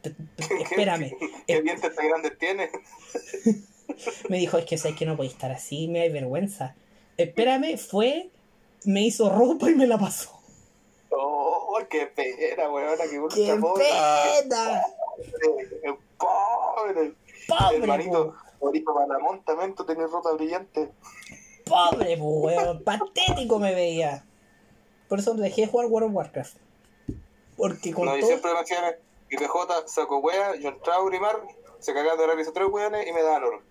Espérame. 0.61 1.11
¿Qué 1.47 1.61
dientes 1.61 1.95
tan 1.95 2.07
grandes 2.07 2.37
tiene? 2.37 2.69
Me 4.29 4.37
dijo, 4.37 4.57
es 4.57 4.65
que 4.65 4.77
sabes 4.77 4.97
que 4.97 5.05
no 5.05 5.15
podéis 5.15 5.33
estar 5.33 5.51
así, 5.51 5.87
me 5.87 6.01
hay 6.01 6.09
vergüenza. 6.09 6.75
Espérame, 7.15 7.77
fue, 7.77 8.29
me 8.83 9.01
hizo 9.01 9.29
ropa 9.29 9.71
y 9.71 9.75
me 9.75 9.87
la 9.87 9.97
pasó. 9.97 10.39
Oh, 11.09 11.79
qué 11.89 12.05
pena, 12.07 12.69
weón, 12.69 12.97
qué 12.97 13.19
¡Qué 13.33 13.59
pena! 14.43 14.83
Pobre, 16.17 16.93
pobre. 16.93 17.15
Pobre, 17.47 17.77
Hermanito, 17.77 18.35
para 18.85 19.07
la 19.07 19.19
montamento 19.19 19.85
tenés 19.85 20.09
ropa 20.11 20.33
brillante. 20.33 20.91
Pobre, 21.65 22.17
po, 22.17 22.25
weón. 22.41 22.83
Patético 22.83 23.59
me 23.59 23.73
veía. 23.73 24.25
Por 25.07 25.19
eso 25.19 25.33
dejé 25.35 25.61
de 25.61 25.67
jugar 25.67 25.87
World 25.87 26.09
of 26.09 26.15
Warcraft. 26.15 26.57
Porque 27.55 27.93
con 27.93 28.05
No, 28.05 28.15
yo 28.15 28.19
todo. 28.19 28.27
siempre 28.29 28.53
me 28.53 28.59
hacían 28.59 28.95
IPJ, 29.29 29.87
saco 29.87 30.19
wea, 30.19 30.55
yo 30.55 30.69
entraba 30.69 31.03
a 31.03 31.05
Grimar, 31.05 31.41
se 31.79 31.93
cagaban 31.93 32.17
de 32.17 32.35
risa 32.35 32.51
tres 32.53 32.67
weones 32.69 33.07
y 33.07 33.13
me 33.13 33.21
daban 33.21 33.43
oro. 33.43 33.61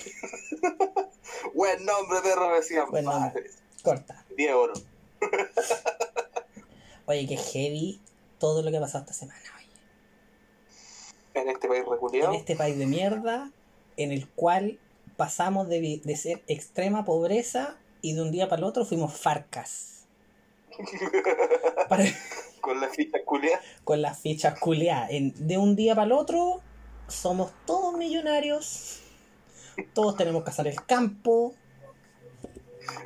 Buen 1.54 1.84
nombre, 1.84 2.20
perro, 2.22 2.54
decían. 2.54 2.90
Buen 2.90 3.04
nombre. 3.04 3.50
Corta. 3.82 4.24
10 4.36 4.54
oro. 4.54 4.72
Oye, 7.06 7.26
qué 7.26 7.36
heavy 7.36 8.00
todo 8.38 8.62
lo 8.62 8.70
que 8.70 8.76
ha 8.76 8.80
pasado 8.80 9.04
esta 9.04 9.14
semana. 9.14 9.40
En 11.34 11.48
este 11.48 11.68
país 11.68 11.82
En 11.86 11.90
reculeado. 11.90 12.32
este 12.34 12.56
país 12.56 12.76
de 12.78 12.86
mierda, 12.86 13.50
en 13.96 14.12
el 14.12 14.28
cual 14.28 14.78
pasamos 15.16 15.68
de, 15.68 16.00
de 16.04 16.16
ser 16.16 16.42
extrema 16.48 17.04
pobreza 17.04 17.76
y 18.02 18.14
de 18.14 18.22
un 18.22 18.30
día 18.32 18.48
para 18.48 18.60
el 18.60 18.64
otro 18.64 18.84
fuimos 18.84 19.12
farcas. 19.18 20.06
Para- 21.88 22.04
Con 22.60 22.80
las 22.80 22.94
fichas 22.94 23.22
culiadas. 23.24 23.64
con 23.84 24.02
las 24.02 24.18
fichas 24.20 24.58
culiadas. 24.58 25.10
En- 25.10 25.34
De 25.46 25.58
un 25.58 25.76
día 25.76 25.94
para 25.94 26.06
el 26.06 26.12
otro 26.12 26.60
somos 27.08 27.52
todos 27.66 27.96
millonarios. 27.96 29.00
Todos 29.94 30.16
tenemos 30.16 30.44
que 30.44 30.50
hacer 30.50 30.66
el 30.66 30.84
campo. 30.84 31.54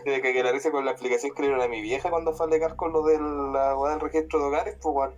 Desde 0.04 0.22
que 0.22 0.42
la 0.42 0.52
risa 0.52 0.70
con 0.70 0.84
la 0.84 0.92
explicación 0.92 1.34
que 1.34 1.42
le 1.42 1.48
dieron 1.48 1.64
a 1.64 1.68
mi 1.68 1.80
vieja 1.82 2.10
cuando 2.10 2.32
fue 2.34 2.46
a 2.46 2.48
alegar 2.48 2.76
con 2.76 2.92
lo 2.92 3.02
de 3.02 3.18
la 3.20 3.74
del 3.90 4.00
registro 4.00 4.38
de 4.40 4.44
hogares, 4.46 4.76
pues 4.80 4.94
weón. 4.94 5.14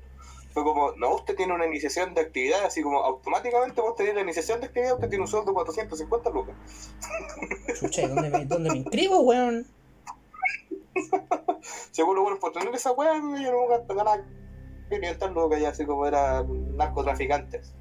Fue 0.57 0.65
como, 0.65 0.93
no, 0.93 1.17
usted 1.17 1.37
tiene 1.37 1.53
una 1.53 1.67
iniciación 1.67 2.15
de 2.15 2.23
actividad, 2.23 2.65
así 2.65 2.81
como 2.81 3.01
automáticamente 3.01 3.79
vos 3.83 3.95
tenés 3.95 4.15
la 4.15 4.23
iniciación 4.23 4.59
de 4.59 4.69
actividad, 4.69 4.95
usted 4.95 5.11
tiene 5.11 5.25
un 5.25 5.29
sueldo 5.29 5.51
de 5.51 5.53
450 5.53 6.31
lucas. 6.31 6.57
Chuche, 7.79 8.09
¿dónde 8.09 8.31
me, 8.31 8.47
dónde 8.47 8.71
me 8.71 8.79
inscribo, 8.79 9.21
weón? 9.21 9.67
Seguro, 11.91 12.23
bueno, 12.23 12.39
por 12.41 12.53
tener 12.53 12.75
esa 12.75 12.93
weá, 12.93 13.13
yo 13.17 13.53
no 13.53 13.67
gasto 13.69 13.95
ganar 13.95 14.25
500 14.89 15.33
lucas 15.33 15.61
ya, 15.61 15.69
así 15.69 15.85
como 15.85 16.07
eran 16.07 16.75
narcotraficantes. 16.75 17.75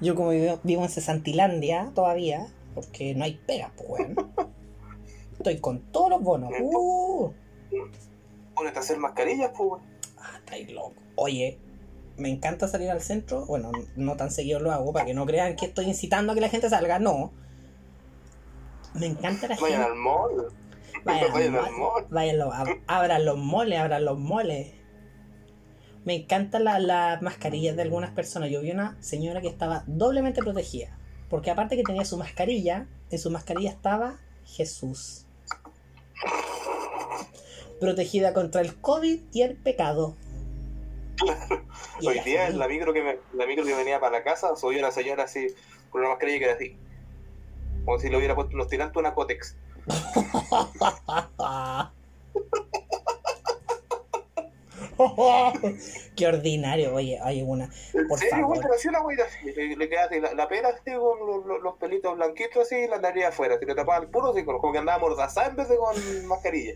Yo 0.00 0.16
como 0.16 0.30
vivo, 0.30 0.58
vivo 0.64 0.82
en 0.82 0.88
Cesantilandia 0.88 1.92
todavía, 1.94 2.48
porque 2.74 3.14
no 3.14 3.22
hay 3.22 3.40
pega, 3.46 3.70
pues, 3.76 3.88
weón. 3.88 4.16
Estoy 5.34 5.60
con 5.60 5.78
todos 5.92 6.10
los 6.10 6.22
bonos. 6.24 6.50
Uh. 6.60 7.32
Ponete 8.56 8.78
a 8.78 8.82
hacer 8.82 8.98
mascarillas, 8.98 9.52
pues 9.56 9.70
weón. 9.70 9.91
Ah, 10.22 10.36
estáis 10.38 10.70
loco. 10.72 10.94
Oye, 11.16 11.58
me 12.16 12.28
encanta 12.30 12.68
salir 12.68 12.90
al 12.90 13.00
centro. 13.00 13.44
Bueno, 13.46 13.70
no 13.96 14.16
tan 14.16 14.30
seguido 14.30 14.60
lo 14.60 14.70
hago 14.72 14.92
para 14.92 15.04
que 15.06 15.14
no 15.14 15.26
crean 15.26 15.56
que 15.56 15.66
estoy 15.66 15.86
incitando 15.86 16.32
a 16.32 16.34
que 16.34 16.40
la 16.40 16.48
gente 16.48 16.70
salga. 16.70 16.98
No. 16.98 17.32
Me 18.94 19.06
encanta 19.06 19.48
la 19.48 19.56
Vayan 19.56 19.78
gente. 19.80 19.92
al 19.92 19.96
mall. 19.98 20.46
Vayan, 21.04 21.32
vayan 21.32 21.54
al 21.56 21.64
al 21.64 21.70
mall, 21.72 21.80
mall. 21.80 22.06
vayan 22.10 22.38
lo- 22.38 22.52
ab- 22.52 22.80
abran 22.86 23.24
los 23.24 23.36
moles, 23.38 23.78
abran 23.78 24.04
los 24.04 24.18
moles. 24.18 24.72
Me 26.04 26.14
encantan 26.16 26.64
la- 26.64 26.78
las 26.78 27.22
mascarillas 27.22 27.74
de 27.76 27.82
algunas 27.82 28.10
personas. 28.10 28.50
Yo 28.50 28.60
vi 28.60 28.70
una 28.70 28.96
señora 29.00 29.40
que 29.40 29.48
estaba 29.48 29.84
doblemente 29.86 30.40
protegida. 30.42 30.96
Porque 31.30 31.50
aparte 31.50 31.76
que 31.76 31.82
tenía 31.82 32.04
su 32.04 32.18
mascarilla, 32.18 32.86
en 33.10 33.18
su 33.18 33.30
mascarilla 33.30 33.70
estaba 33.70 34.18
Jesús. 34.44 35.26
Protegida 37.86 38.32
contra 38.32 38.60
el 38.60 38.76
COVID 38.80 39.22
y 39.32 39.42
el 39.42 39.56
pecado. 39.56 40.14
Y 42.00 42.06
Hoy 42.06 42.20
día 42.20 42.46
en 42.46 42.60
la 42.60 42.68
micro, 42.68 42.92
que 42.92 43.02
me- 43.02 43.18
la 43.34 43.44
micro 43.44 43.64
que 43.64 43.74
venía 43.74 43.98
para 43.98 44.18
la 44.18 44.22
casa, 44.24 44.54
subió 44.54 44.78
una 44.78 44.92
señora 44.92 45.24
así, 45.24 45.48
con 45.90 46.00
una 46.02 46.10
mascarilla 46.10 46.38
que 46.38 46.44
era 46.44 46.54
así. 46.54 46.76
Como 47.84 47.98
si 47.98 48.08
le 48.08 48.18
hubiera 48.18 48.36
puesto 48.36 48.54
unos 48.54 48.68
tirantes 48.68 48.96
una 48.96 49.14
cótex. 49.14 49.56
Qué 56.16 56.26
ordinario, 56.26 56.94
oye, 56.94 57.18
hay 57.22 57.42
una. 57.42 57.68
¿En 57.94 58.08
Por 58.08 58.18
serio, 58.18 58.30
favor. 58.36 58.46
güey? 58.48 58.60
Pero 58.60 58.74
así. 59.24 59.52
Le, 59.52 59.76
le 59.76 59.88
queda 59.88 60.04
así, 60.04 60.20
la, 60.20 60.34
la 60.34 60.48
pera 60.48 60.68
así 60.70 60.92
con 60.94 61.26
los, 61.26 61.46
los- 61.46 61.62
los 61.62 61.76
pelitos 61.76 62.16
blanquitos 62.16 62.62
así 62.66 62.76
y 62.76 62.88
la 62.88 62.98
nariz 62.98 63.24
afuera. 63.26 63.58
Si 63.58 63.64
le 63.66 63.74
tapaba 63.74 64.02
el 64.02 64.08
puro, 64.10 64.30
así, 64.32 64.44
como 64.44 64.60
como 64.60 64.72
que 64.72 64.78
andaba 64.78 64.98
mordazada 64.98 65.48
en 65.48 65.56
vez 65.56 65.68
de 65.68 65.76
con 65.76 66.26
mascarilla. 66.26 66.74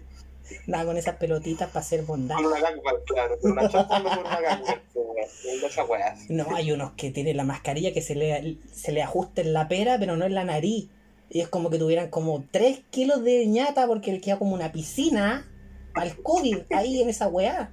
Nada 0.66 0.84
con 0.84 0.96
esas 0.96 1.16
pelotitas 1.16 1.68
para 1.68 1.80
hacer 1.80 2.02
bondad. 2.02 2.36
Con 2.36 2.46
una 2.46 2.60
ganga, 2.60 2.80
claro. 3.06 3.38
Con 3.40 3.52
una 3.52 3.68
chapa 3.68 4.02
con 4.02 4.18
una 4.18 4.40
ganga. 4.40 4.82
Con 4.92 5.90
weas. 5.90 6.30
No, 6.30 6.54
hay 6.54 6.72
unos 6.72 6.92
que 6.92 7.10
tienen 7.10 7.36
la 7.36 7.44
mascarilla 7.44 7.92
que 7.92 8.02
se 8.02 8.14
le, 8.14 8.58
se 8.72 8.92
le 8.92 9.02
ajusta 9.02 9.40
en 9.40 9.52
la 9.52 9.68
pera, 9.68 9.96
pero 9.98 10.16
no 10.16 10.24
en 10.24 10.34
la 10.34 10.44
nariz. 10.44 10.88
Y 11.28 11.40
es 11.40 11.48
como 11.48 11.70
que 11.70 11.78
tuvieran 11.78 12.08
como 12.08 12.44
3 12.50 12.82
kilos 12.90 13.22
de 13.24 13.46
ñata 13.46 13.86
porque 13.86 14.12
le 14.12 14.20
queda 14.20 14.38
como 14.38 14.54
una 14.54 14.72
piscina 14.72 15.50
al 15.94 16.16
COVID 16.22 16.72
ahí 16.72 17.02
en 17.02 17.08
esa 17.08 17.28
weá. 17.28 17.72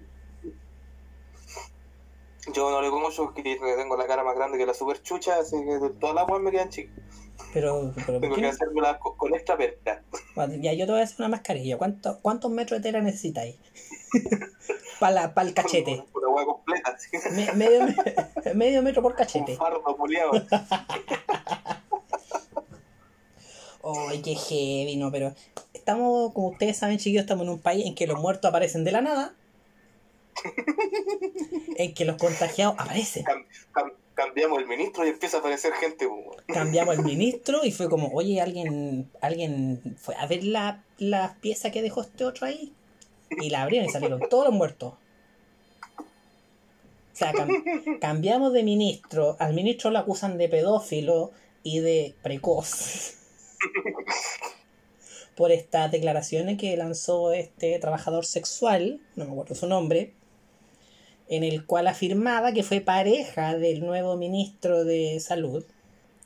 Yo 2.53 2.71
no 2.71 2.81
le 2.81 2.89
mucho 2.89 3.25
porque 3.25 3.57
tengo 3.77 3.95
la 3.95 4.05
cara 4.05 4.23
más 4.23 4.35
grande 4.35 4.57
que 4.57 4.65
la 4.65 4.73
super 4.73 5.01
chucha, 5.01 5.39
así 5.39 5.55
que 5.63 5.79
todas 5.99 6.15
las 6.15 6.27
weas 6.27 6.41
me 6.41 6.51
quedan 6.51 6.69
chicas. 6.69 6.95
Pero, 7.53 7.91
pero 7.95 8.05
¿por 8.19 8.21
Tengo 8.21 8.35
que 8.35 8.47
hacérmela 8.47 8.99
con, 8.99 9.15
con 9.17 9.31
perca. 9.31 10.03
Bueno, 10.35 10.55
Ya 10.61 10.73
yo 10.73 10.85
te 10.85 10.91
voy 10.91 11.01
a 11.01 11.03
hacer 11.03 11.17
una 11.19 11.29
mascarilla. 11.29 11.77
¿Cuánto- 11.77 12.19
¿Cuántos 12.21 12.51
metros 12.51 12.79
de 12.81 12.89
tela 12.89 13.01
necesitáis? 13.01 13.55
Para 14.99 15.33
el 15.35 15.53
cachete. 15.53 16.03
Una 16.13 16.27
wea 16.29 16.45
completa, 16.45 16.91
así. 16.95 17.09
Me- 17.31 17.51
medio, 17.53 17.81
medio 18.55 18.81
metro 18.81 19.01
por 19.01 19.11
Un 19.11 19.17
cachete. 19.17 19.55
fardo. 19.55 19.83
Ay, 24.09 24.21
qué 24.21 24.35
heavy, 24.35 24.95
no, 24.95 25.11
pero 25.11 25.33
estamos, 25.73 26.31
como 26.33 26.49
ustedes 26.49 26.77
saben, 26.77 26.97
chiquillos, 26.97 27.21
estamos 27.23 27.43
en 27.45 27.49
un 27.51 27.59
país 27.59 27.85
en 27.85 27.95
que 27.95 28.07
los 28.07 28.17
muertos 28.19 28.47
aparecen 28.49 28.83
de 28.85 28.91
la 28.93 29.01
nada. 29.01 29.35
En 31.75 31.93
que 31.93 32.05
los 32.05 32.15
contagiados 32.17 32.75
aparecen. 32.79 33.23
Cam- 33.25 33.45
cam- 33.73 33.93
cambiamos 34.15 34.59
el 34.59 34.67
ministro 34.67 35.05
y 35.05 35.09
empieza 35.09 35.37
a 35.37 35.39
aparecer 35.39 35.73
gente. 35.73 36.07
pues. 36.07 36.41
Cambiamos 36.47 36.97
el 36.97 37.03
ministro 37.05 37.63
y 37.63 37.71
fue 37.71 37.89
como, 37.89 38.09
oye, 38.13 38.41
alguien, 38.41 39.09
alguien 39.21 39.95
fue 39.99 40.15
a 40.15 40.25
ver 40.27 40.43
la, 40.43 40.83
la 40.97 41.37
pieza 41.41 41.71
que 41.71 41.81
dejó 41.81 42.01
este 42.01 42.25
otro 42.25 42.45
ahí. 42.47 42.73
Y 43.41 43.49
la 43.49 43.63
abrieron 43.63 43.89
y 43.89 43.91
salieron 43.91 44.21
todos 44.29 44.45
los 44.45 44.53
muertos. 44.53 44.93
O 45.97 47.15
sea, 47.15 47.31
cam- 47.33 47.99
cambiamos 47.99 48.53
de 48.53 48.63
ministro. 48.63 49.35
Al 49.39 49.53
ministro 49.53 49.89
lo 49.91 49.99
acusan 49.99 50.37
de 50.37 50.49
pedófilo 50.49 51.31
y 51.63 51.79
de 51.79 52.15
precoz. 52.21 53.15
Por 55.35 55.51
estas 55.51 55.91
declaraciones 55.91 56.57
que 56.59 56.77
lanzó 56.77 57.31
este 57.33 57.79
trabajador 57.79 58.25
sexual, 58.25 58.99
no 59.15 59.25
me 59.25 59.31
acuerdo 59.31 59.55
su 59.55 59.65
nombre, 59.67 60.13
en 61.35 61.43
el 61.43 61.65
cual 61.65 61.87
afirmaba 61.87 62.51
que 62.53 62.63
fue 62.63 62.81
pareja 62.81 63.57
del 63.57 63.79
nuevo 63.81 64.15
ministro 64.17 64.83
de 64.85 65.19
salud, 65.19 65.65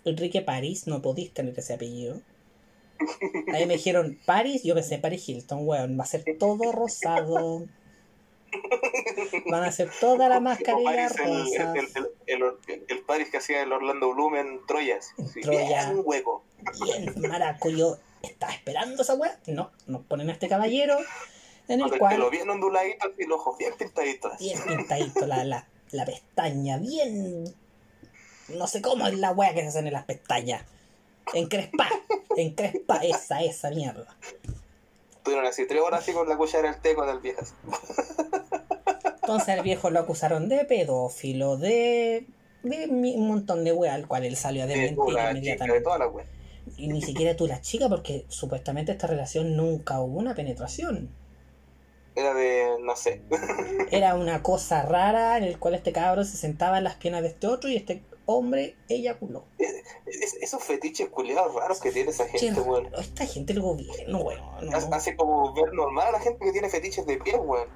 Enrique 0.05 0.41
París, 0.41 0.87
no 0.87 1.01
podís 1.01 1.33
tener 1.33 1.57
ese 1.57 1.73
apellido. 1.73 2.19
Ahí 3.53 3.65
me 3.65 3.75
dijeron 3.75 4.17
Paris, 4.25 4.63
yo 4.63 4.73
pensé 4.73 4.97
Paris 4.97 5.27
Hilton, 5.29 5.59
weón, 5.67 5.99
va 5.99 6.03
a 6.03 6.07
ser 6.07 6.23
todo 6.39 6.71
rosado. 6.71 7.65
Van 9.51 9.63
a 9.63 9.67
hacer 9.67 9.89
toda 9.99 10.29
la 10.29 10.39
mascarilla 10.39 11.09
rosa. 11.09 11.73
el, 11.73 11.87
el, 12.25 12.43
el- 12.67 12.83
el 12.87 12.99
Paris 13.01 13.29
que 13.29 13.37
hacía 13.37 13.61
el 13.61 13.71
Orlando 13.71 14.13
Bloom 14.13 14.35
en 14.35 14.59
Troya. 14.65 14.99
Sí, 15.01 15.41
Troya. 15.41 15.91
bien 15.91 16.01
hueco. 16.05 16.43
Bien, 16.83 17.13
maraco, 17.29 17.69
yo 17.69 17.97
estaba 18.23 18.53
esperando 18.53 19.01
esa 19.03 19.13
weá. 19.15 19.37
No, 19.47 19.71
nos 19.85 20.01
ponen 20.05 20.29
a 20.29 20.33
este 20.33 20.47
caballero 20.47 20.97
en 21.67 21.81
el 21.81 21.97
cual 22.00 22.15
pelo 22.15 22.29
bien 22.29 22.50
onduladito 22.50 23.07
y 23.17 23.25
los 23.25 23.39
ojos 23.39 23.57
bien 23.57 23.74
pintaditos. 23.77 24.38
bien 24.39 24.59
pintadito 24.65 25.25
la, 25.25 25.43
la, 25.43 25.67
la 25.91 26.05
pestaña, 26.05 26.77
bien. 26.77 27.43
No 28.50 28.67
sé 28.67 28.81
cómo 28.81 29.07
es 29.07 29.17
la 29.17 29.31
weá 29.31 29.53
que 29.53 29.62
se 29.62 29.67
hacen 29.67 29.88
en 29.88 29.93
las 29.93 30.05
pestañas. 30.05 30.63
Encrespa, 31.33 31.89
encrespa, 32.38 32.97
esa, 33.03 33.41
esa 33.41 33.69
mierda. 33.71 34.15
Estuvieron 35.17 35.45
así 35.45 35.67
tres 35.67 35.81
horas 35.81 36.00
así 36.01 36.13
con 36.13 36.29
la 36.29 36.38
cuchara 36.38 36.71
del 36.71 36.81
té 36.81 36.95
con 36.95 37.09
el 37.09 37.19
viejo. 37.19 37.41
Entonces 39.21 39.50
al 39.50 39.62
viejo 39.63 39.89
lo 39.89 40.00
acusaron 40.00 40.47
de 40.47 40.63
pedófilo, 40.63 41.57
de, 41.57 42.25
de 42.63 42.86
un 42.88 43.27
montón 43.27 43.65
de 43.65 43.74
weá, 43.74 43.93
al 43.93 44.07
cual 44.07 44.24
él 44.24 44.38
salió 44.38 44.63
a 44.63 44.67
De 44.67 44.75
desmentir 44.75 45.15
de 45.15 45.29
inmediatamente. 45.31 45.81
toda 45.81 45.97
la 46.00 46.07
wea. 46.07 46.25
Y 46.77 46.88
ni 46.88 47.01
siquiera 47.01 47.36
tú 47.36 47.45
la 47.47 47.59
chica, 47.59 47.89
porque 47.89 48.25
supuestamente 48.29 48.93
esta 48.93 49.07
relación 49.07 49.57
nunca 49.57 50.00
hubo 50.00 50.17
una 50.17 50.33
penetración. 50.36 51.09
Era 52.17 52.33
de, 52.33 52.77
no 52.81 52.95
sé. 52.95 53.21
Era 53.91 54.15
una 54.15 54.41
cosa 54.41 54.81
rara 54.81 55.38
en 55.38 55.43
el 55.43 55.59
cual 55.59 55.75
este 55.75 55.91
cabro 55.91 56.24
se 56.25 56.36
sentaba 56.36 56.79
en 56.79 56.83
las 56.83 56.95
piernas 56.95 57.21
de 57.21 57.27
este 57.29 57.45
otro 57.47 57.69
y 57.69 57.75
este 57.75 58.03
hombre 58.25 58.75
eyaculó. 58.89 59.45
Es- 59.59 60.33
esos 60.41 60.63
fetiches 60.63 61.09
culiados 61.09 61.53
raros 61.53 61.79
que 61.79 61.91
tiene 61.91 62.09
esa 62.09 62.25
gente, 62.27 62.59
weón. 62.59 62.89
esta 63.00 63.25
gente 63.25 63.53
del 63.53 63.62
gobierno, 63.62 64.19
weón. 64.21 64.41
no. 64.63 64.77
Hace 64.95 65.15
como 65.15 65.53
ver 65.53 65.71
normal 65.74 66.07
a 66.07 66.12
la 66.13 66.19
gente 66.19 66.43
que 66.43 66.51
tiene 66.51 66.69
fetiches 66.69 67.05
de 67.05 67.17
pies, 67.17 67.38
weón. 67.39 67.67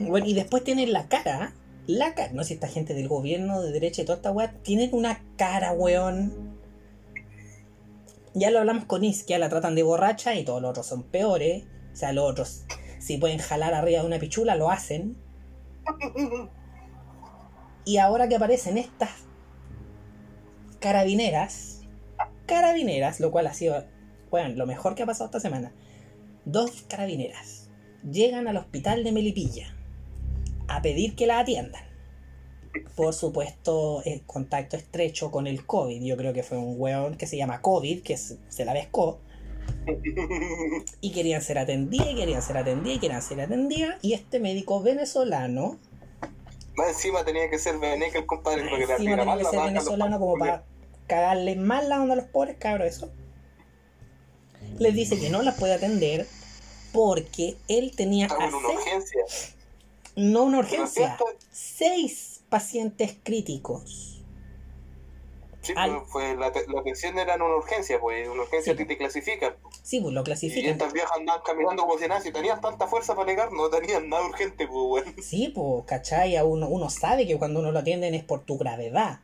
Bueno, 0.00 0.26
y 0.26 0.34
después 0.34 0.62
tienen 0.62 0.92
la 0.92 1.08
cara 1.08 1.54
La 1.86 2.14
cara, 2.14 2.30
no 2.34 2.42
sé 2.42 2.48
si 2.48 2.54
esta 2.54 2.68
gente 2.68 2.92
del 2.94 3.08
gobierno, 3.08 3.62
de 3.62 3.72
derecha 3.72 4.02
y 4.02 4.04
toda 4.04 4.16
esta 4.16 4.30
weá, 4.30 4.52
tienen 4.62 4.90
una 4.92 5.24
cara, 5.38 5.72
weón. 5.72 6.58
Ya 8.34 8.50
lo 8.50 8.58
hablamos 8.60 8.84
con 8.84 9.02
Isquia, 9.04 9.38
la 9.38 9.48
tratan 9.48 9.74
de 9.74 9.82
borracha 9.82 10.34
y 10.34 10.44
todos 10.44 10.60
los 10.60 10.70
otros 10.70 10.86
son 10.86 11.02
peores. 11.04 11.64
O 11.92 11.96
sea, 11.96 12.12
los 12.12 12.30
otros, 12.30 12.64
si 12.98 13.18
pueden 13.18 13.38
jalar 13.38 13.74
arriba 13.74 14.00
de 14.00 14.06
una 14.06 14.18
pichula, 14.18 14.54
lo 14.56 14.70
hacen. 14.70 15.16
Y 17.84 17.96
ahora 17.96 18.28
que 18.28 18.36
aparecen 18.36 18.76
estas 18.76 19.10
carabineras, 20.80 21.80
carabineras, 22.46 23.20
lo 23.20 23.30
cual 23.30 23.46
ha 23.46 23.54
sido, 23.54 23.84
bueno, 24.30 24.54
lo 24.54 24.66
mejor 24.66 24.94
que 24.94 25.02
ha 25.02 25.06
pasado 25.06 25.26
esta 25.26 25.40
semana. 25.40 25.72
Dos 26.44 26.84
carabineras 26.88 27.70
llegan 28.10 28.48
al 28.48 28.56
hospital 28.56 29.04
de 29.04 29.12
Melipilla 29.12 29.74
a 30.68 30.82
pedir 30.82 31.14
que 31.16 31.26
la 31.26 31.40
atiendan. 31.40 31.82
Por 32.94 33.14
supuesto, 33.14 34.02
el 34.04 34.22
contacto 34.26 34.76
estrecho 34.76 35.30
con 35.30 35.46
el 35.46 35.64
COVID. 35.64 36.02
Yo 36.02 36.16
creo 36.16 36.32
que 36.32 36.42
fue 36.42 36.58
un 36.58 36.74
weón 36.78 37.16
que 37.16 37.26
se 37.26 37.36
llama 37.36 37.62
COVID, 37.62 38.02
que 38.02 38.16
se 38.16 38.64
la 38.64 38.72
pescó. 38.72 39.20
Y 41.00 41.12
querían 41.12 41.42
ser 41.42 41.58
atendidas, 41.58 42.08
y 42.10 42.14
querían 42.16 42.42
ser 42.42 42.56
atendidas, 42.58 42.96
y 42.96 43.00
querían 43.00 43.22
ser 43.22 43.40
atendidas. 43.40 43.96
Y 44.02 44.12
este 44.14 44.40
médico 44.40 44.82
venezolano, 44.82 45.78
Más 46.76 46.88
encima 46.88 47.24
tenía 47.24 47.48
que 47.50 47.58
ser 47.58 47.78
veneca 47.78 48.18
el 48.18 48.26
compadre 48.26 48.68
porque 48.68 48.84
arruina 48.84 49.16
tenía 49.16 49.36
que 49.36 49.42
la 49.44 49.50
ser 49.50 49.60
venezolano 49.60 50.18
como 50.18 50.34
para 50.38 50.64
cagarle 51.06 51.56
más 51.56 51.86
la 51.88 52.00
onda 52.00 52.14
a 52.14 52.16
los 52.16 52.26
pobres 52.26 52.56
cabros, 52.58 52.86
eso. 52.88 53.10
Les 54.78 54.94
dice 54.94 55.18
que 55.18 55.30
no 55.30 55.42
las 55.42 55.54
puede 55.58 55.74
atender 55.74 56.26
porque 56.92 57.56
él 57.68 57.92
tenía 57.96 58.26
a 58.26 58.28
Estamos 58.28 58.48
en 58.50 58.54
una 58.54 58.68
seis- 58.68 58.78
urgencia. 58.80 59.24
no 60.16 60.42
una 60.44 60.58
urgencia, 60.58 61.16
seis 61.50 62.42
pacientes 62.48 63.16
críticos. 63.22 64.07
Sí, 65.60 65.72
Al- 65.76 65.90
pues, 65.98 66.08
fue, 66.10 66.36
la, 66.36 66.52
la 66.68 66.80
atención 66.80 67.18
era 67.18 67.34
en 67.34 67.42
una 67.42 67.56
urgencia, 67.56 67.98
pues 68.00 68.28
una 68.28 68.42
urgencia 68.42 68.72
Sí. 68.72 68.74
a 68.74 68.76
ti 68.76 68.86
te 68.86 68.96
clasifican. 68.96 69.54
Sí, 69.82 70.00
pues 70.00 70.14
lo 70.14 70.20
Y 70.20 70.24
clasifican. 70.24 70.72
estas 70.72 70.92
viejas 70.92 71.12
andaban 71.16 71.42
caminando 71.44 71.82
como 71.86 71.98
si 71.98 72.06
nada, 72.08 72.20
si 72.20 72.30
tenían 72.32 72.60
tanta 72.60 72.86
fuerza 72.86 73.14
para 73.14 73.26
negar, 73.26 73.52
no 73.52 73.68
tenían 73.68 74.08
nada 74.08 74.24
urgente, 74.24 74.66
pues, 74.68 75.04
weón. 75.06 75.22
Sí, 75.22 75.52
pues, 75.54 75.84
¿cachai? 75.86 76.40
Uno, 76.40 76.68
uno 76.68 76.88
sabe 76.90 77.26
que 77.26 77.36
cuando 77.38 77.60
uno 77.60 77.72
lo 77.72 77.80
atienden 77.80 78.14
es 78.14 78.24
por 78.24 78.44
tu 78.44 78.56
gravedad. 78.56 79.20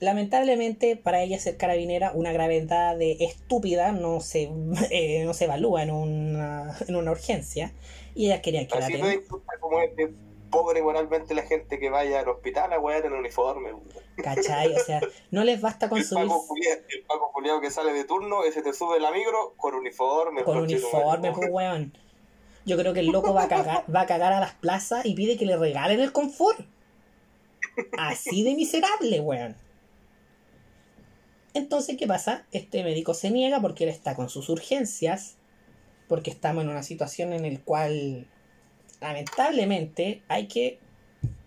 Lamentablemente, 0.00 0.96
para 0.96 1.22
ella 1.22 1.38
ser 1.38 1.56
carabinera, 1.58 2.12
una 2.14 2.32
gravedad 2.32 2.96
de 2.96 3.18
estúpida 3.20 3.92
no 3.92 4.20
se, 4.20 4.50
eh, 4.90 5.24
no 5.24 5.34
se 5.34 5.44
evalúa 5.44 5.82
en 5.82 5.90
una, 5.90 6.76
en 6.86 6.96
una 6.96 7.10
urgencia. 7.10 7.72
Y 8.14 8.26
ellas 8.26 8.40
querían 8.40 8.66
que 8.66 8.78
la 8.78 8.86
Así 8.86 8.94
de 8.94 9.14
injusta 9.14 9.52
como 9.60 9.80
es 9.80 9.94
pobre 10.50 10.82
moralmente 10.82 11.34
la 11.34 11.42
gente 11.42 11.78
que 11.78 11.90
vaya 11.90 12.20
al 12.20 12.28
hospital 12.28 12.72
a 12.72 12.78
wear 12.78 13.04
en 13.04 13.12
uniforme. 13.12 13.72
¿Cachai? 14.16 14.74
O 14.74 14.80
sea, 14.80 15.00
no 15.30 15.44
les 15.44 15.60
basta 15.60 15.88
con 15.88 15.98
El 15.98 16.04
subir 16.04 16.28
paco, 16.28 16.46
el 16.88 17.02
paco 17.04 17.30
culiao 17.32 17.60
que 17.60 17.70
sale 17.70 17.92
de 17.92 18.04
turno, 18.04 18.44
ese 18.44 18.62
te 18.62 18.72
sube 18.72 19.00
la 19.00 19.10
micro 19.10 19.54
con 19.56 19.74
uniforme. 19.74 20.42
con 20.42 20.58
uniforme, 20.58 21.32
pues, 21.32 21.48
weón. 21.50 21.96
Yo 22.66 22.76
creo 22.76 22.92
que 22.92 23.00
el 23.00 23.06
loco 23.06 23.32
va 23.32 23.44
a, 23.44 23.48
cagar, 23.48 23.84
va 23.94 24.02
a 24.02 24.06
cagar 24.06 24.32
a 24.32 24.40
las 24.40 24.54
plazas 24.54 25.06
y 25.06 25.14
pide 25.14 25.38
que 25.38 25.46
le 25.46 25.56
regalen 25.56 26.00
el 26.00 26.12
confort. 26.12 26.60
Así 27.98 28.42
de 28.42 28.54
miserable, 28.54 29.20
weón. 29.20 29.56
Entonces, 31.54 31.96
¿qué 31.96 32.06
pasa? 32.06 32.46
Este 32.52 32.84
médico 32.84 33.14
se 33.14 33.30
niega 33.30 33.60
porque 33.60 33.84
él 33.84 33.90
está 33.90 34.14
con 34.14 34.28
sus 34.28 34.48
urgencias, 34.48 35.36
porque 36.08 36.30
estamos 36.30 36.64
en 36.64 36.70
una 36.70 36.82
situación 36.82 37.32
en 37.32 37.52
la 37.52 37.60
cual, 37.60 38.28
lamentablemente, 39.00 40.22
hay 40.28 40.46
que 40.46 40.78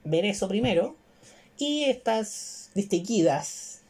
ver 0.04 0.26
eso 0.26 0.48
primero. 0.48 0.96
Y 1.58 1.84
estas 1.86 2.72
distinguidas 2.74 3.82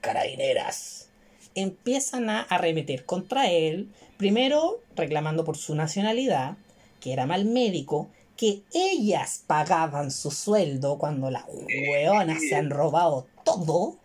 carabineras 0.00 1.08
empiezan 1.54 2.30
a 2.30 2.42
arremeter 2.42 3.04
contra 3.04 3.50
él, 3.50 3.88
primero 4.18 4.80
reclamando 4.94 5.44
por 5.44 5.56
su 5.56 5.74
nacionalidad, 5.74 6.56
que 7.00 7.12
era 7.12 7.26
mal 7.26 7.46
médico, 7.46 8.08
que 8.36 8.62
ellas 8.72 9.42
pagaban 9.46 10.10
su 10.10 10.30
sueldo 10.30 10.98
cuando 10.98 11.30
las 11.30 11.44
hueonas 11.48 12.40
se 12.40 12.54
han 12.54 12.70
robado 12.70 13.26
todo. 13.44 13.96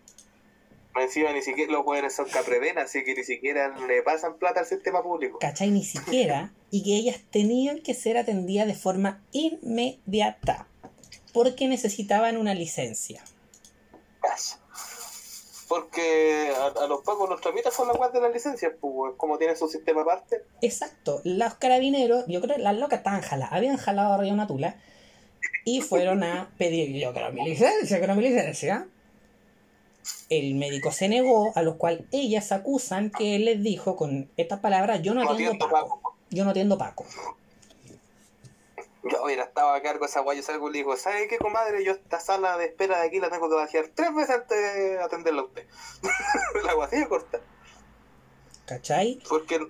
Encima 0.94 1.32
ni 1.32 1.40
siquiera 1.42 1.72
los 1.72 1.86
weones 1.86 2.14
son 2.14 2.28
capredenas, 2.28 2.84
así 2.84 3.02
que 3.02 3.14
ni 3.14 3.24
siquiera 3.24 3.74
le 3.86 4.02
pasan 4.02 4.36
plata 4.38 4.60
al 4.60 4.66
sistema 4.66 5.02
público. 5.02 5.38
¿cachai? 5.38 5.70
Ni 5.70 5.84
siquiera, 5.84 6.52
y 6.70 6.82
que 6.82 6.96
ellas 6.96 7.20
tenían 7.30 7.80
que 7.80 7.94
ser 7.94 8.18
atendidas 8.18 8.66
de 8.66 8.74
forma 8.74 9.22
inmediata, 9.32 10.66
porque 11.32 11.66
necesitaban 11.68 12.36
una 12.36 12.54
licencia. 12.54 13.24
Porque 15.68 16.52
a, 16.54 16.66
a 16.66 16.86
los 16.86 17.00
pacos 17.02 17.28
los 17.30 17.40
tramitas 17.40 17.72
son 17.72 17.88
las 17.88 17.96
weas 17.96 18.12
de 18.12 18.20
la 18.20 18.28
licencia, 18.28 18.76
pues, 18.78 19.14
como 19.16 19.38
tienen 19.38 19.56
su 19.56 19.68
sistema 19.68 20.02
aparte. 20.02 20.42
Exacto, 20.60 21.22
los 21.24 21.54
carabineros, 21.54 22.26
yo 22.28 22.42
creo 22.42 22.56
que 22.56 22.62
las 22.62 22.76
locas 22.76 22.98
estaban 22.98 23.22
jaladas, 23.22 23.54
habían 23.54 23.78
jalado 23.78 24.12
arriba 24.12 24.34
una 24.34 24.46
tula 24.46 24.76
y 25.64 25.80
fueron 25.80 26.22
a 26.24 26.50
pedir, 26.58 26.94
yo 26.98 27.12
quiero 27.12 27.32
mi 27.32 27.44
licencia, 27.44 27.98
quiero 27.98 28.14
mi 28.14 28.22
licencia. 28.22 28.88
El 30.28 30.54
médico 30.54 30.90
se 30.90 31.08
negó, 31.08 31.52
a 31.54 31.62
lo 31.62 31.78
cual 31.78 32.06
ellas 32.10 32.52
acusan 32.52 33.10
que 33.10 33.36
él 33.36 33.44
les 33.44 33.62
dijo 33.62 33.96
con 33.96 34.30
estas 34.36 34.60
palabras, 34.60 35.02
yo 35.02 35.14
no 35.14 35.22
No 35.24 35.30
atiendo 35.30 35.68
Paco, 35.68 36.00
Paco. 36.00 36.16
yo 36.30 36.44
no 36.44 36.50
atiendo 36.50 36.78
Paco. 36.78 37.04
Yo 39.04 39.24
hubiera 39.24 39.44
estado 39.44 39.70
a 39.70 39.82
cargo 39.82 40.04
de 40.04 40.10
esa 40.10 40.20
guay, 40.20 40.38
yo 40.38 40.42
salgo 40.44 40.68
y 40.68 40.72
le 40.72 40.78
digo, 40.78 40.96
¿sabe 40.96 41.26
qué, 41.28 41.38
comadre? 41.38 41.84
Yo 41.84 41.92
esta 41.92 42.20
sala 42.20 42.56
de 42.56 42.66
espera 42.66 43.00
de 43.00 43.06
aquí 43.08 43.18
la 43.18 43.30
tengo 43.30 43.48
que 43.48 43.56
vaciar 43.56 43.88
tres 43.94 44.14
veces 44.14 44.36
antes 44.36 44.74
de 44.74 44.98
atenderla 45.00 45.42
a 45.42 45.44
usted. 45.44 45.66
la 46.64 46.86
de 46.86 47.08
corta. 47.08 47.40
¿Cachai? 48.66 49.18
Porque, 49.28 49.66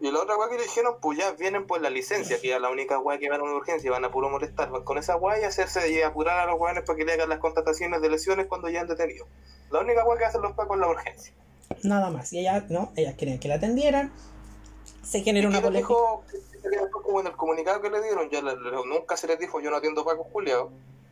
y 0.00 0.10
la 0.10 0.20
otra 0.20 0.34
guay 0.36 0.50
que 0.50 0.56
le 0.58 0.62
dijeron, 0.64 0.96
pues 1.00 1.18
ya 1.18 1.32
vienen 1.32 1.66
por 1.66 1.80
la 1.80 1.90
licencia, 1.90 2.40
que 2.40 2.54
es 2.54 2.60
la 2.60 2.70
única 2.70 2.96
guay 2.96 3.18
que 3.18 3.28
van 3.30 3.40
a 3.40 3.44
una 3.44 3.54
urgencia 3.54 3.88
y 3.88 3.90
van 3.90 4.04
a 4.04 4.10
puro 4.10 4.28
molestar. 4.28 4.70
Van 4.70 4.84
con 4.84 4.98
esa 4.98 5.14
guay 5.14 5.42
y 5.42 5.44
hacerse 5.44 5.90
y 5.90 6.02
apurar 6.02 6.38
a 6.40 6.46
los 6.46 6.56
guanes 6.58 6.84
para 6.84 6.96
que 6.96 7.04
le 7.04 7.12
hagan 7.14 7.28
las 7.28 7.38
contrataciones 7.38 8.00
de 8.02 8.10
lesiones 8.10 8.46
cuando 8.46 8.68
ya 8.68 8.80
han 8.82 8.88
detenido. 8.88 9.26
La 9.70 9.80
única 9.80 10.02
guay 10.04 10.18
que 10.18 10.24
hacen 10.26 10.42
los 10.42 10.52
pacos 10.52 10.76
es 10.76 10.80
la 10.80 10.88
urgencia. 10.88 11.34
Nada 11.82 12.10
más. 12.10 12.32
Y 12.32 12.40
ellas, 12.40 12.64
no, 12.70 12.92
ellas 12.96 13.14
querían 13.16 13.38
que 13.38 13.48
la 13.48 13.54
atendieran. 13.56 14.12
Se 15.02 15.20
generó 15.22 15.48
¿Y 15.48 15.52
una 15.52 15.62
polémica. 15.62 15.88
como 17.02 17.20
en 17.20 17.26
el 17.26 17.32
comunicado 17.36 17.80
que 17.80 17.90
le 17.90 18.02
dieron? 18.02 18.28
Ya 18.30 18.42
le- 18.42 18.56
le- 18.56 18.86
nunca 18.86 19.16
se 19.16 19.26
les 19.26 19.38
dijo, 19.38 19.60
yo 19.60 19.70
no 19.70 19.76
atiendo 19.76 20.04
pacos 20.04 20.26
culiados. 20.32 20.70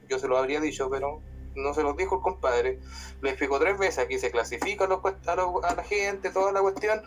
Yo 0.09 0.19
se 0.19 0.29
lo 0.29 0.37
habría 0.37 0.61
dicho, 0.61 0.89
pero 0.91 1.21
no 1.55 1.73
se 1.75 1.83
los 1.83 1.97
dijo 1.97 2.17
el 2.17 2.23
compadre. 2.23 2.81
Le 3.23 3.31
explicó 3.31 3.59
tres 3.59 3.79
veces, 3.79 3.99
aquí 3.99 4.19
se 4.19 4.31
clasifica 4.31 4.85
a, 4.85 4.89
los 4.89 5.01
a, 5.05 5.35
los- 5.37 5.65
a 5.65 5.75
la 5.75 5.83
gente, 5.85 6.31
toda 6.31 6.53
la 6.53 6.61
cuestión. 6.61 7.03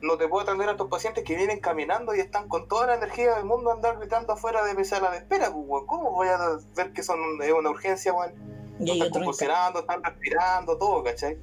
No 0.00 0.16
te 0.16 0.28
puedo 0.28 0.44
atender 0.44 0.68
a 0.68 0.72
estos 0.72 0.88
pacientes 0.88 1.24
que 1.24 1.36
vienen 1.36 1.60
caminando 1.60 2.14
y 2.14 2.20
están 2.20 2.48
con 2.48 2.68
toda 2.68 2.86
la 2.86 2.94
energía 2.94 3.34
del 3.34 3.44
mundo 3.44 3.70
a 3.70 3.74
andar 3.74 3.98
gritando 3.98 4.32
afuera 4.32 4.64
de 4.64 4.74
mi 4.74 4.84
sala 4.84 5.10
de 5.10 5.18
espera, 5.18 5.52
pues, 5.52 5.64
weón. 5.66 5.86
¿Cómo 5.86 6.12
voy 6.12 6.28
a 6.28 6.58
ver 6.74 6.92
que 6.92 7.02
son 7.02 7.18
es 7.42 7.52
una 7.52 7.70
urgencia, 7.70 8.12
weón? 8.12 8.32
Están 8.80 9.10
convulsionando, 9.10 9.80
están 9.80 10.02
respirando, 10.02 10.78
todo, 10.78 11.04
¿cachai? 11.04 11.38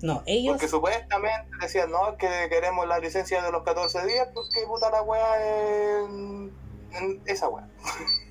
No, 0.00 0.22
ellos. 0.26 0.54
Porque 0.54 0.68
supuestamente 0.68 1.48
decían, 1.60 1.90
no, 1.90 2.10
es 2.10 2.16
que 2.16 2.48
queremos 2.48 2.88
la 2.88 2.98
licencia 2.98 3.42
de 3.42 3.52
los 3.52 3.62
14 3.62 4.06
días, 4.06 4.28
porque 4.34 4.66
puta 4.66 4.90
la 4.90 5.02
weá 5.02 6.00
en, 6.00 6.50
en 6.92 7.22
esa 7.26 7.48
weá. 7.48 7.68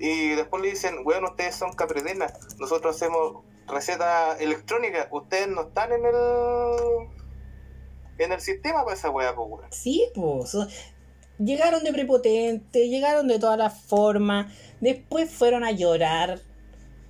y 0.00 0.30
después 0.30 0.62
le 0.62 0.70
dicen, 0.70 0.96
weón, 1.04 1.24
ustedes 1.24 1.54
son 1.54 1.74
capredenas, 1.74 2.32
nosotros 2.58 2.96
hacemos 2.96 3.44
receta 3.68 4.36
electrónica, 4.38 5.06
ustedes 5.12 5.48
no 5.48 5.62
están 5.62 5.92
en 5.92 6.06
el 6.06 6.14
en 8.24 8.32
el 8.32 8.40
sistema 8.40 8.84
para 8.84 8.96
esa 8.96 9.10
weá, 9.10 9.34
pues. 9.34 9.66
Sí, 9.70 10.08
pues. 10.14 10.56
Llegaron 11.38 11.82
de 11.84 11.92
prepotente, 11.92 12.88
llegaron 12.88 13.26
de 13.28 13.38
todas 13.38 13.58
las 13.58 13.80
formas. 13.82 14.52
Después 14.80 15.30
fueron 15.30 15.64
a 15.64 15.70
llorar. 15.70 16.40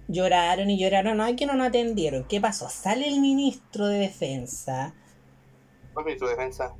Lloraron 0.08 0.70
y 0.70 0.78
lloraron. 0.78 1.20
Ay, 1.20 1.36
que 1.36 1.46
no 1.46 1.54
nos 1.54 1.68
atendieron. 1.68 2.24
¿Qué 2.24 2.40
pasó? 2.40 2.68
Sale 2.68 3.08
el 3.08 3.20
ministro 3.20 3.86
de 3.86 3.98
Defensa. 3.98 4.94
¿Cuál 5.94 6.08
es 6.08 6.18
tu 6.18 6.26
defensa? 6.26 6.74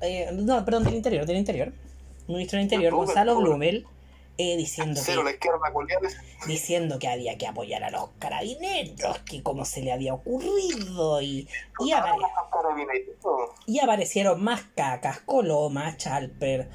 eh, 0.00 0.30
no, 0.32 0.64
perdón, 0.64 0.84
del 0.84 0.94
Interior, 0.94 1.26
del 1.26 1.36
Interior. 1.36 1.72
Ministro 2.28 2.56
del 2.56 2.64
Interior, 2.64 2.92
Blumel, 2.92 3.06
Gonzalo 3.06 3.36
Blumel. 3.36 3.80
Blumel, 3.80 3.86
eh, 4.38 4.56
diciendo, 4.56 5.00
Cero 5.04 5.22
la 5.22 5.30
que, 5.30 5.36
izquierda 5.36 5.58
diciendo 6.46 6.98
que 6.98 7.08
había 7.08 7.38
que 7.38 7.46
apoyar 7.46 7.84
a 7.84 7.90
los 7.90 8.08
carabineros, 8.18 9.18
que 9.20 9.42
como 9.42 9.64
se 9.64 9.82
le 9.82 9.92
había 9.92 10.12
ocurrido. 10.14 11.20
Y, 11.22 11.48
y, 11.80 11.92
apare- 11.92 12.16
y 13.66 13.78
aparecieron 13.80 14.42
más 14.42 14.62
cacas, 14.74 15.20
Coloma, 15.20 15.96
Chalper, 15.96 16.68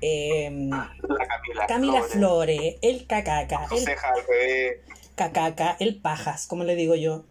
em, 0.00 0.70
La 0.70 1.26
Camila. 1.28 1.66
Camila 1.66 2.02
Flores, 2.02 2.76
el 2.82 3.06
cacaca, 3.06 3.66
el 3.70 3.84
cacaca, 5.14 5.76
el 5.78 6.00
pajas, 6.00 6.46
como 6.46 6.64
le 6.64 6.74
digo 6.76 6.94
yo. 6.94 7.24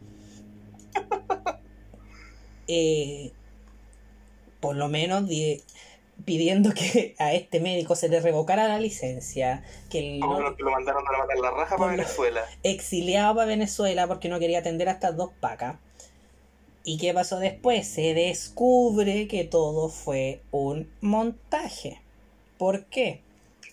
Eh, 2.67 3.33
por 4.61 4.75
lo 4.77 4.87
menos 4.87 5.27
di- 5.27 5.61
pidiendo 6.25 6.71
que 6.73 7.15
a 7.19 7.33
este 7.33 7.59
médico 7.59 7.95
se 7.95 8.09
le 8.09 8.19
revocara 8.19 8.67
la 8.67 8.79
licencia, 8.79 9.63
que 9.89 10.15
el 10.15 10.21
que 10.55 10.63
lo 10.63 10.71
mandaron 10.71 11.03
a 11.07 11.17
matar 11.17 11.37
la 11.37 11.51
raja 11.51 11.77
para 11.77 11.91
Venezuela. 11.91 12.41
exiliado 12.63 13.35
para 13.35 13.47
Venezuela 13.47 14.07
porque 14.07 14.29
no 14.29 14.39
quería 14.39 14.59
atender 14.59 14.89
a 14.89 14.93
estas 14.93 15.17
dos 15.17 15.31
pacas. 15.39 15.77
¿Y 16.85 16.97
qué 16.97 17.13
pasó 17.13 17.39
después? 17.39 17.87
Se 17.87 18.13
descubre 18.13 19.27
que 19.27 19.45
todo 19.45 19.87
fue 19.87 20.41
un 20.51 20.91
montaje. 20.99 22.01
¿Por 22.57 22.85
qué? 22.85 23.21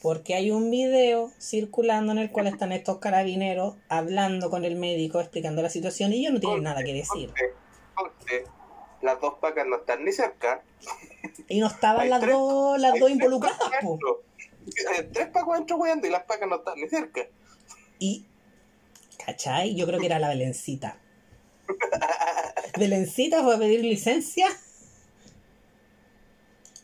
Porque 0.00 0.35
hay 0.35 0.50
un 0.50 0.70
video 0.70 1.31
circulando 1.38 2.12
en 2.12 2.18
el 2.18 2.31
cual 2.31 2.46
están 2.46 2.72
estos 2.72 2.98
carabineros 2.98 3.74
hablando 3.88 4.48
con 4.48 4.64
el 4.64 4.76
médico, 4.76 5.20
explicando 5.20 5.61
la 5.61 5.70
situación 5.70 6.12
y 6.12 6.20
ellos 6.20 6.35
no 6.35 6.40
tienen 6.40 6.62
nada 6.62 6.85
que 6.85 6.94
decir. 6.94 7.29
Corte, 7.29 7.53
corte. 7.94 8.59
Las 9.02 9.20
dos 9.20 9.34
pacas 9.40 9.66
no 9.66 9.76
están 9.76 10.04
ni 10.04 10.12
cerca. 10.12 10.62
Y 11.48 11.60
no 11.60 11.66
estaban 11.68 12.08
las 12.10 12.20
tres- 12.20 12.34
dos, 12.34 12.78
las 12.78 12.92
dos 12.92 13.00
tres 13.00 13.12
involucradas, 13.12 13.58
pacas 13.58 13.80
po. 13.82 13.98
tres 15.12 15.28
pacos 15.28 15.54
adentro 15.54 15.76
weando 15.76 16.06
y 16.06 16.10
las 16.10 16.24
pacas 16.24 16.48
no 16.48 16.56
están 16.56 16.74
ni 16.78 16.88
cerca. 16.88 17.22
Y, 17.98 18.26
¿cachai? 19.24 19.74
Yo 19.74 19.86
creo 19.86 19.98
que 20.00 20.06
era 20.06 20.18
la 20.18 20.28
Belencita. 20.28 20.98
Belencita 22.78 23.42
fue 23.42 23.56
a 23.56 23.58
pedir 23.58 23.80
licencia. 23.80 24.46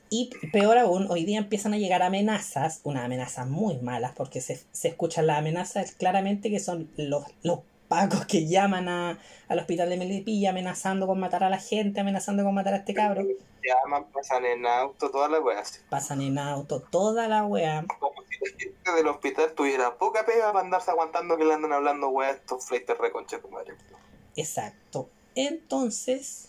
Y 0.09 0.31
peor 0.52 0.79
aún, 0.79 1.11
hoy 1.11 1.24
día 1.24 1.38
empiezan 1.38 1.74
a 1.74 1.79
llegar 1.79 2.02
amenazas, 2.02 2.81
unas 2.85 3.05
amenazas 3.05 3.46
muy 3.48 3.76
malas, 3.79 4.12
porque 4.14 4.40
se, 4.40 4.62
se 4.70 4.88
escuchan 4.88 5.26
las 5.26 5.38
amenazas 5.38 5.92
claramente 5.92 6.48
que 6.48 6.61
son 6.61 6.88
los, 6.96 7.24
los 7.42 7.61
pacos 7.88 8.27
que 8.27 8.46
llaman 8.46 8.88
a, 8.88 9.18
al 9.49 9.59
hospital 9.59 9.88
de 9.88 9.96
Melipilla 9.96 10.51
amenazando 10.51 11.07
con 11.07 11.18
matar 11.18 11.44
a 11.44 11.51
la 11.51 11.59
gente, 11.59 12.01
amenazando 12.01 12.44
con 12.44 12.55
matar 12.55 12.75
a 12.75 12.79
este 12.79 12.94
cabro. 12.94 13.22
Llaman, 13.22 14.05
pasan 14.12 14.44
en 14.44 14.66
auto, 14.66 15.11
todas 15.11 15.31
las 15.31 15.40
weas. 15.40 15.85
Pasan 15.90 16.20
en 16.20 16.38
auto, 16.38 16.81
toda 16.81 17.27
la 17.29 17.44
wea. 17.44 17.85
Como 17.99 18.22
si 18.29 18.38
la 18.38 18.59
gente 18.59 18.92
del 18.92 19.09
hospital 19.09 19.53
tuviera 19.55 19.96
poca 19.96 20.25
pega 20.25 20.53
para 20.53 20.64
andarse 20.64 20.90
aguantando 20.90 21.37
que 21.37 21.44
le 21.44 21.55
andan 21.55 21.72
hablando 21.72 22.09
weas 22.09 22.37
estos 22.37 22.66
fleites 22.66 22.96
reconcha 22.99 23.40
tu 23.40 23.49
madre. 23.49 23.75
Exacto. 24.37 25.09
Entonces, 25.35 26.49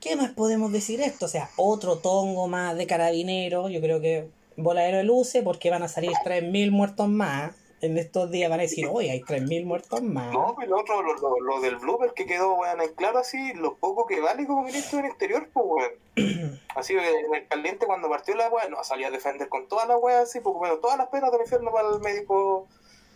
¿qué 0.00 0.16
más 0.16 0.30
podemos 0.30 0.72
decir 0.72 1.00
esto? 1.00 1.26
O 1.26 1.28
sea, 1.28 1.50
otro 1.56 1.98
tongo 1.98 2.48
más 2.48 2.76
de 2.76 2.86
carabinero. 2.86 3.68
Yo 3.68 3.80
creo 3.80 4.00
que 4.00 4.28
voladero 4.56 4.98
de 4.98 5.04
luces 5.04 5.42
porque 5.42 5.70
van 5.70 5.82
a 5.82 5.88
salir 5.88 6.12
3.000 6.24 6.70
muertos 6.70 7.08
más. 7.08 7.52
En 7.82 7.98
estos 7.98 8.30
días 8.30 8.48
van 8.48 8.60
a 8.60 8.62
decir, 8.62 8.86
hoy 8.88 9.10
hay 9.10 9.20
3.000 9.22 9.64
muertos 9.66 10.02
más. 10.02 10.32
No, 10.32 10.54
pero 10.56 10.70
lo 10.70 10.80
otro, 10.80 11.02
lo, 11.02 11.14
lo- 11.16 11.40
lo 11.40 11.60
del 11.60 11.76
blooper 11.78 12.12
que 12.14 12.26
quedó, 12.26 12.54
weón, 12.54 12.80
en 12.80 12.94
claro 12.94 13.18
así, 13.18 13.52
lo 13.54 13.74
poco 13.74 14.06
que 14.06 14.20
vale 14.20 14.46
como 14.46 14.62
ministro 14.62 14.98
del 14.98 15.10
Interior, 15.10 15.48
pues, 15.52 15.66
weón. 16.16 16.60
Así 16.76 16.94
que 16.94 17.06
en 17.20 17.34
el 17.34 17.48
caliente 17.48 17.84
cuando 17.86 18.08
partió 18.08 18.34
la 18.36 18.48
weá, 18.48 18.68
no, 18.68 18.82
salía 18.84 19.08
a 19.08 19.10
defender 19.10 19.48
con 19.48 19.66
todas 19.68 19.86
las 19.88 19.98
weas 20.00 20.22
así, 20.22 20.40
porque 20.40 20.58
bueno, 20.60 20.76
todas 20.78 20.96
las 20.96 21.08
penas 21.08 21.30
del 21.32 21.42
infierno 21.42 21.70
para 21.70 21.88
el 21.90 22.00
médico 22.00 22.66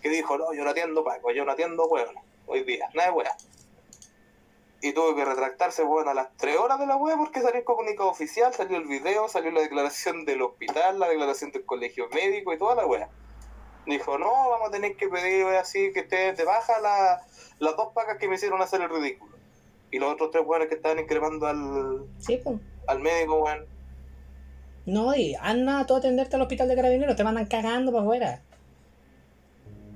que 0.02 0.10
dijo, 0.10 0.36
no, 0.36 0.52
yo 0.52 0.62
no 0.62 0.70
atiendo 0.70 1.02
Paco, 1.04 1.30
yo 1.30 1.44
no 1.46 1.52
atiendo 1.52 1.86
weón, 1.86 2.14
hoy 2.46 2.64
día, 2.64 2.88
nada 2.92 3.10
de 3.10 3.16
weá. 3.16 3.36
Y 4.82 4.92
tuvo 4.92 5.14
que 5.16 5.24
retractarse, 5.24 5.84
weón, 5.84 6.08
a 6.08 6.12
las 6.14 6.36
3 6.36 6.58
horas 6.58 6.78
de 6.78 6.86
la 6.86 6.96
weá 6.96 7.16
porque 7.16 7.40
salió 7.40 7.58
el 7.60 7.64
comunicado 7.64 8.10
oficial, 8.10 8.52
salió 8.52 8.76
el 8.76 8.84
video, 8.86 9.26
salió 9.28 9.50
la 9.52 9.60
declaración 9.62 10.24
del 10.26 10.42
hospital, 10.42 10.98
la 10.98 11.08
declaración 11.08 11.50
del 11.52 11.64
colegio 11.64 12.08
médico 12.10 12.52
y 12.52 12.58
toda 12.58 12.74
la 12.74 12.84
weá. 12.86 13.08
Dijo, 13.86 14.18
no, 14.18 14.30
vamos 14.50 14.68
a 14.68 14.72
tener 14.72 14.96
que 14.96 15.08
pedir 15.08 15.46
así 15.46 15.92
que 15.92 16.00
esté 16.00 16.32
de 16.32 16.44
baja 16.44 16.80
la- 16.80 17.22
las 17.60 17.76
dos 17.76 17.92
pacas 17.94 18.18
que 18.18 18.28
me 18.28 18.34
hicieron 18.34 18.60
hacer 18.60 18.80
el 18.82 18.90
ridículo. 18.90 19.36
Y 19.90 19.98
los 19.98 20.12
otros 20.12 20.30
tres 20.32 20.44
weones 20.44 20.68
que 20.68 20.74
estaban 20.74 20.98
increpando 20.98 21.46
al, 21.46 22.04
Sí, 22.18 22.40
pues. 22.42 22.56
al 22.88 22.98
médico, 23.00 23.42
weón. 23.44 23.64
No, 24.86 25.14
y 25.14 25.34
anda 25.40 25.84
tú 25.86 25.94
a 25.94 25.98
atenderte 25.98 26.36
al 26.36 26.42
hospital 26.42 26.68
de 26.68 26.76
carabineros, 26.76 27.16
te 27.16 27.24
mandan 27.24 27.46
cagando 27.46 27.92
para 27.92 28.02
afuera. 28.02 28.42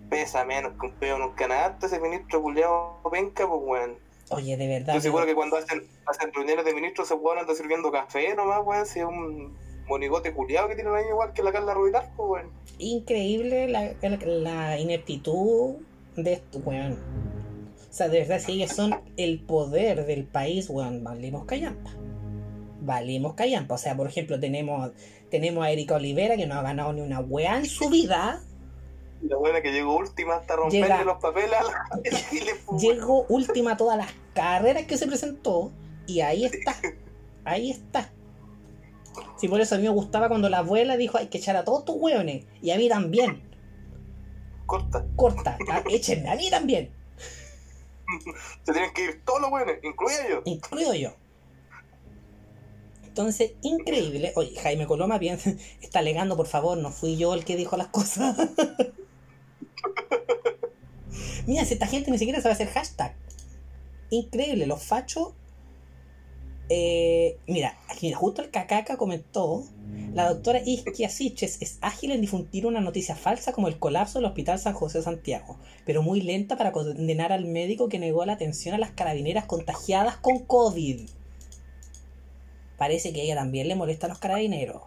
pesa 0.08 0.44
menos 0.44 0.72
que 0.80 0.86
un 0.86 0.92
pedo 0.94 1.16
en 1.16 1.22
un 1.22 1.32
canasto 1.34 1.86
ese 1.86 2.00
ministro 2.00 2.42
culiado 2.42 3.00
penca, 3.12 3.46
pues 3.48 3.60
weón. 3.62 3.96
Oye, 4.30 4.56
de 4.56 4.66
verdad. 4.66 4.88
Estoy 4.96 5.02
seguro 5.02 5.24
que 5.26 5.34
cuando 5.36 5.56
hacen, 5.56 5.86
hacen 6.06 6.32
reuniones 6.32 6.64
de 6.64 6.74
ministros 6.74 7.06
se 7.08 7.14
weón 7.14 7.38
anda 7.38 7.54
sirviendo 7.54 7.92
café 7.92 8.34
nomás, 8.34 8.60
weón, 8.64 8.86
si 8.86 8.98
es 9.00 9.04
un 9.04 9.56
monigote 9.90 10.32
culiado 10.32 10.68
que 10.68 10.74
tienen 10.76 10.94
ahí 10.94 11.04
igual 11.10 11.32
que 11.34 11.42
la 11.42 11.52
Carla 11.52 11.74
Rubilar, 11.74 12.10
pues 12.16 12.30
weón. 12.30 12.50
increíble 12.78 13.68
la, 13.68 13.92
la, 14.00 14.16
la 14.26 14.78
ineptitud 14.80 15.74
de 16.16 16.32
esto, 16.32 16.58
weón. 16.64 16.92
O 16.94 17.92
sea, 17.92 18.08
de 18.08 18.20
verdad, 18.20 18.38
si 18.40 18.52
ellos 18.52 18.70
son 18.72 18.94
el 19.16 19.40
poder 19.40 20.06
del 20.06 20.24
país, 20.24 20.70
weón, 20.70 21.04
valimos 21.04 21.44
callampa. 21.44 21.90
Valimos 22.82 23.34
callampa. 23.34 23.74
O 23.74 23.78
sea, 23.78 23.96
por 23.96 24.06
ejemplo, 24.06 24.38
tenemos, 24.40 24.92
tenemos 25.30 25.64
a 25.64 25.70
Erika 25.70 25.96
Olivera 25.96 26.36
que 26.36 26.46
no 26.46 26.54
ha 26.54 26.62
ganado 26.62 26.92
ni 26.92 27.00
una 27.02 27.20
weá 27.20 27.58
en 27.58 27.66
su 27.66 27.90
vida. 27.90 28.40
La 29.22 29.36
buena 29.36 29.60
que 29.60 29.70
llegó 29.72 29.96
última 29.98 30.36
hasta 30.36 30.56
romperle 30.56 30.86
Llega- 30.86 31.04
los 31.04 31.18
papeles 31.20 31.52
a 31.52 31.62
la 31.64 31.84
pues. 32.66 32.80
Llegó 32.82 33.26
última 33.28 33.72
a 33.72 33.76
todas 33.76 33.98
las 33.98 34.08
carreras 34.34 34.84
que 34.86 34.96
se 34.96 35.06
presentó. 35.06 35.70
Y 36.06 36.20
ahí 36.20 36.44
está. 36.46 36.74
Ahí 37.44 37.70
está. 37.70 38.10
Si 39.36 39.48
por 39.48 39.60
eso 39.60 39.74
a 39.74 39.78
mí 39.78 39.84
me 39.84 39.90
gustaba 39.90 40.28
cuando 40.28 40.48
la 40.48 40.58
abuela 40.58 40.96
dijo 40.96 41.18
hay 41.18 41.28
que 41.28 41.38
echar 41.38 41.56
a 41.56 41.64
todos 41.64 41.84
tus 41.84 41.96
weones. 41.98 42.44
Y 42.62 42.70
a 42.70 42.76
mí 42.76 42.88
también. 42.88 43.42
corta. 44.66 45.04
Corta. 45.16 45.58
Échenme 45.90 46.30
a 46.30 46.36
mí 46.36 46.50
también. 46.50 46.90
Se 48.64 48.72
tienen 48.72 48.92
que 48.92 49.04
ir 49.04 49.24
todos 49.24 49.40
los 49.40 49.50
weones, 49.52 49.78
incluido 49.82 50.28
yo. 50.28 50.42
incluido 50.44 50.94
yo. 50.94 51.14
Entonces, 53.04 53.52
increíble. 53.62 54.32
Oye, 54.36 54.54
Jaime 54.60 54.86
Coloma 54.86 55.18
piensa, 55.18 55.52
está 55.80 55.98
alegando, 55.98 56.36
por 56.36 56.46
favor, 56.46 56.78
no 56.78 56.90
fui 56.90 57.16
yo 57.16 57.34
el 57.34 57.44
que 57.44 57.56
dijo 57.56 57.76
las 57.76 57.88
cosas. 57.88 58.36
Mira, 61.46 61.64
si 61.64 61.74
esta 61.74 61.86
gente 61.86 62.10
ni 62.10 62.18
siquiera 62.18 62.40
sabe 62.40 62.54
hacer 62.54 62.68
hashtag. 62.68 63.16
Increíble, 64.10 64.66
los 64.66 64.82
fachos. 64.82 65.34
Eh, 66.72 67.36
mira, 67.48 67.76
justo 68.14 68.42
el 68.42 68.50
cacaca 68.50 68.96
comentó. 68.96 69.64
La 70.14 70.28
doctora 70.28 70.60
Isquia 70.64 71.08
Siches 71.08 71.60
es 71.60 71.78
ágil 71.80 72.12
en 72.12 72.20
difundir 72.20 72.64
una 72.64 72.80
noticia 72.80 73.16
falsa 73.16 73.52
como 73.52 73.66
el 73.66 73.78
colapso 73.78 74.18
del 74.18 74.26
Hospital 74.26 74.58
San 74.60 74.74
José 74.74 75.02
Santiago, 75.02 75.58
pero 75.84 76.02
muy 76.02 76.20
lenta 76.20 76.56
para 76.56 76.70
condenar 76.70 77.32
al 77.32 77.46
médico 77.46 77.88
que 77.88 77.98
negó 77.98 78.24
la 78.24 78.34
atención 78.34 78.74
a 78.74 78.78
las 78.78 78.92
carabineras 78.92 79.46
contagiadas 79.46 80.16
con 80.16 80.38
COVID. 80.38 81.08
Parece 82.78 83.12
que 83.12 83.22
ella 83.22 83.34
también 83.34 83.66
le 83.66 83.74
molesta 83.74 84.06
a 84.06 84.08
los 84.08 84.18
carabineros. 84.18 84.82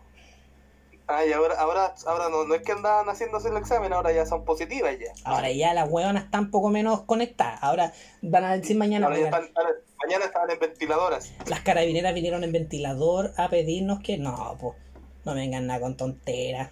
Ay, 1.07 1.33
ahora, 1.33 1.55
ahora, 1.59 1.93
ahora 2.07 2.29
no, 2.29 2.45
no 2.45 2.55
es 2.55 2.61
que 2.61 2.71
andaban 2.71 3.07
haciéndose 3.07 3.49
el 3.49 3.57
examen, 3.57 3.91
ahora 3.91 4.13
ya 4.13 4.25
son 4.25 4.45
positivas 4.45 4.97
ya. 4.97 5.11
Ahora 5.25 5.51
ya 5.51 5.73
las 5.73 5.89
hueonas 5.89 6.25
están 6.25 6.49
poco 6.49 6.69
menos 6.69 7.01
conectadas. 7.01 7.59
Ahora 7.61 7.91
van 8.21 8.45
a 8.45 8.57
decir 8.57 8.77
mañana, 8.77 9.07
Ahora 9.07 9.19
ya 9.19 9.25
oigan, 9.25 9.43
están- 9.43 9.57
ahora- 9.57 9.79
mañana 10.01 10.25
estaban 10.25 10.49
en 10.51 10.59
ventiladoras. 10.59 11.31
las 11.47 11.59
carabineras 11.61 12.13
vinieron 12.13 12.43
en 12.45 12.51
ventilador 12.53 13.33
a 13.37 13.49
pedirnos 13.49 13.99
que 13.99 14.17
no, 14.17 14.57
pues 14.61 14.75
no 15.25 15.35
vengan 15.35 15.67
nada 15.67 15.81
con 15.81 15.97
tonteras. 15.97 16.71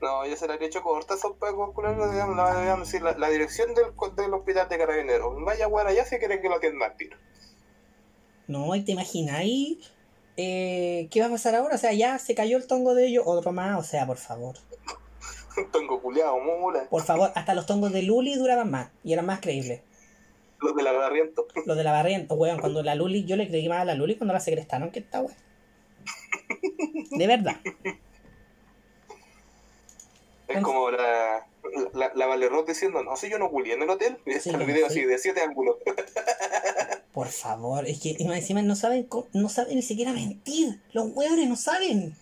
No, 0.00 0.24
ya 0.26 0.36
se 0.36 0.46
la 0.46 0.52
habría 0.54 0.68
hecho 0.68 0.82
corta, 0.82 1.16
son 1.16 1.36
pagos 1.38 1.74
digamos, 1.74 2.36
la, 2.36 3.00
la, 3.00 3.18
la 3.18 3.28
dirección 3.30 3.74
del, 3.74 3.86
del 4.16 4.34
hospital 4.34 4.68
de 4.68 4.78
carabineros. 4.78 5.34
Vaya 5.44 5.66
weón 5.66 5.86
allá 5.88 6.04
si 6.04 6.18
quieren 6.18 6.40
que 6.42 6.48
lo 6.48 6.56
atiendan 6.56 6.96
tiro. 6.96 7.16
No, 8.46 8.74
y 8.76 8.84
te 8.84 8.92
imagináis 8.92 9.78
eh, 10.36 11.08
qué 11.10 11.20
va 11.20 11.26
a 11.26 11.30
pasar 11.30 11.54
ahora. 11.54 11.74
O 11.76 11.78
sea, 11.78 11.92
ya 11.92 12.18
se 12.18 12.34
cayó 12.34 12.56
el 12.56 12.66
tongo 12.66 12.94
de 12.94 13.06
ellos, 13.06 13.24
otro 13.26 13.52
más. 13.52 13.78
O 13.78 13.82
sea, 13.82 14.06
por 14.06 14.16
favor. 14.16 14.56
Tengo 15.72 16.00
culiado, 16.00 16.38
mula. 16.38 16.88
Por 16.90 17.02
favor, 17.02 17.30
hasta 17.34 17.54
los 17.54 17.66
tongos 17.66 17.92
de 17.92 18.02
Luli 18.02 18.34
duraban 18.36 18.70
más 18.70 18.90
y 19.02 19.12
eran 19.12 19.26
más 19.26 19.40
creíbles. 19.40 19.82
Los 20.60 20.74
de 20.74 20.82
la 20.82 20.92
barriento. 20.92 21.46
Los 21.66 21.76
de 21.76 21.84
la 21.84 21.92
barrienta, 21.92 22.34
weón, 22.34 22.58
cuando 22.58 22.82
la 22.82 22.94
Luli, 22.94 23.24
yo 23.24 23.36
le 23.36 23.48
creí 23.48 23.68
más 23.68 23.80
a 23.80 23.84
la 23.84 23.94
Luli 23.94 24.16
cuando 24.16 24.32
la 24.34 24.40
segrestaron 24.40 24.90
que 24.90 25.00
esta 25.00 25.20
weón. 25.20 25.36
De 27.10 27.26
verdad. 27.26 27.56
Es 30.48 30.62
como 30.62 30.90
la, 30.90 31.46
la, 31.94 32.12
la 32.14 32.26
Valerrot 32.26 32.66
diciendo, 32.66 33.02
no, 33.02 33.16
si 33.16 33.30
yo 33.30 33.38
no 33.38 33.50
culié 33.50 33.74
en 33.74 33.82
el 33.82 33.90
hotel. 33.90 34.18
Y 34.26 34.32
Sí, 34.32 34.50
está 34.50 34.58
el 34.60 34.66
video 34.66 34.88
sí. 34.88 35.00
así, 35.00 35.04
de 35.04 35.18
siete 35.18 35.40
ángulos. 35.42 35.76
Por 37.14 37.28
favor, 37.28 37.86
es 37.86 38.00
que 38.00 38.16
encima 38.18 38.60
no 38.62 38.74
saben, 38.74 39.08
no 39.32 39.48
saben 39.48 39.76
ni 39.76 39.82
siquiera 39.82 40.12
mentir. 40.12 40.82
Los 40.92 41.14
weones 41.14 41.48
no 41.48 41.54
saben. 41.54 42.16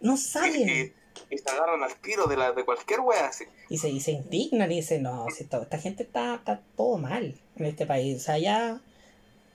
No 0.00 0.16
saben. 0.16 0.66
Y, 0.66 1.34
y 1.34 1.38
se 1.38 1.50
agarran 1.50 1.82
al 1.82 1.94
tiro 2.00 2.26
de, 2.26 2.38
la, 2.38 2.52
de 2.52 2.64
cualquier 2.64 3.00
wea 3.00 3.26
así. 3.26 3.44
Y 3.68 3.76
se, 3.76 3.90
y 3.90 4.00
se 4.00 4.12
indignan 4.12 4.72
y 4.72 4.76
dicen, 4.76 5.02
no, 5.02 5.26
si 5.28 5.44
esta 5.44 5.78
gente 5.78 6.04
está, 6.04 6.36
está 6.36 6.62
todo 6.76 6.96
mal 6.96 7.38
en 7.56 7.66
este 7.66 7.84
país. 7.84 8.16
O 8.16 8.20
sea, 8.20 8.38
ya 8.38 8.80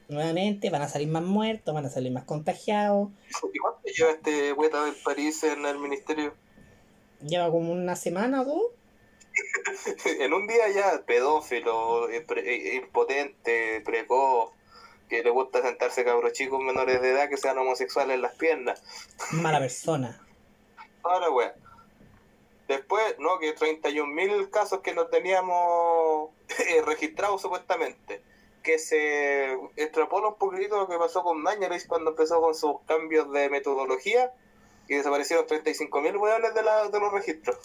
nuevamente 0.09 0.69
van 0.69 0.83
a 0.83 0.89
salir 0.89 1.07
más 1.07 1.23
muertos, 1.23 1.73
van 1.73 1.87
a 1.87 1.89
salir 1.89 2.11
más 2.11 2.25
contagiados. 2.25 3.09
¿Y 3.51 3.57
cuánto 3.57 3.81
lleva 3.87 4.11
este 4.11 4.53
hueta 4.53 4.85
del 4.85 4.95
París 5.03 5.43
en 5.43 5.65
el 5.65 5.79
ministerio? 5.79 6.35
Lleva 7.25 7.49
como 7.49 7.71
una 7.71 7.95
semana 7.95 8.43
o 8.43 8.45
dos. 8.45 8.63
en 10.19 10.33
un 10.33 10.47
día 10.47 10.69
ya 10.69 11.03
pedófilo, 11.05 12.09
eh, 12.09 12.21
pre- 12.21 12.41
eh, 12.47 12.75
impotente, 12.75 13.81
precoz, 13.81 14.51
que 15.09 15.23
le 15.23 15.29
gusta 15.29 15.61
sentarse 15.61 16.05
cabros 16.05 16.33
chicos 16.33 16.61
menores 16.61 17.01
de 17.01 17.11
edad 17.11 17.29
que 17.29 17.37
sean 17.37 17.57
homosexuales 17.57 18.15
en 18.15 18.21
las 18.21 18.35
piernas. 18.35 18.81
Mala 19.31 19.59
persona. 19.59 20.25
Ahora, 21.03 21.29
weón. 21.29 21.51
Después, 22.67 23.15
no, 23.19 23.37
que 23.39 23.53
31.000 23.53 24.49
casos 24.49 24.79
que 24.79 24.93
no 24.93 25.07
teníamos 25.07 26.29
eh, 26.69 26.81
registrados 26.83 27.41
supuestamente. 27.41 28.21
Que 28.63 28.79
se 28.79 29.53
extrapola 29.75 30.27
un 30.29 30.35
poquitito 30.35 30.77
lo 30.77 30.87
que 30.87 30.97
pasó 30.97 31.23
con 31.23 31.41
Mañalich 31.41 31.87
cuando 31.87 32.11
empezó 32.11 32.39
con 32.39 32.55
sus 32.55 32.75
cambios 32.87 33.29
de 33.33 33.49
metodología 33.49 34.31
y 34.87 34.95
desaparecieron 34.95 35.47
35.000 35.47 36.17
weones 36.17 36.53
de, 36.53 36.63
la, 36.63 36.87
de 36.87 36.99
los 36.99 37.11
registros. 37.11 37.57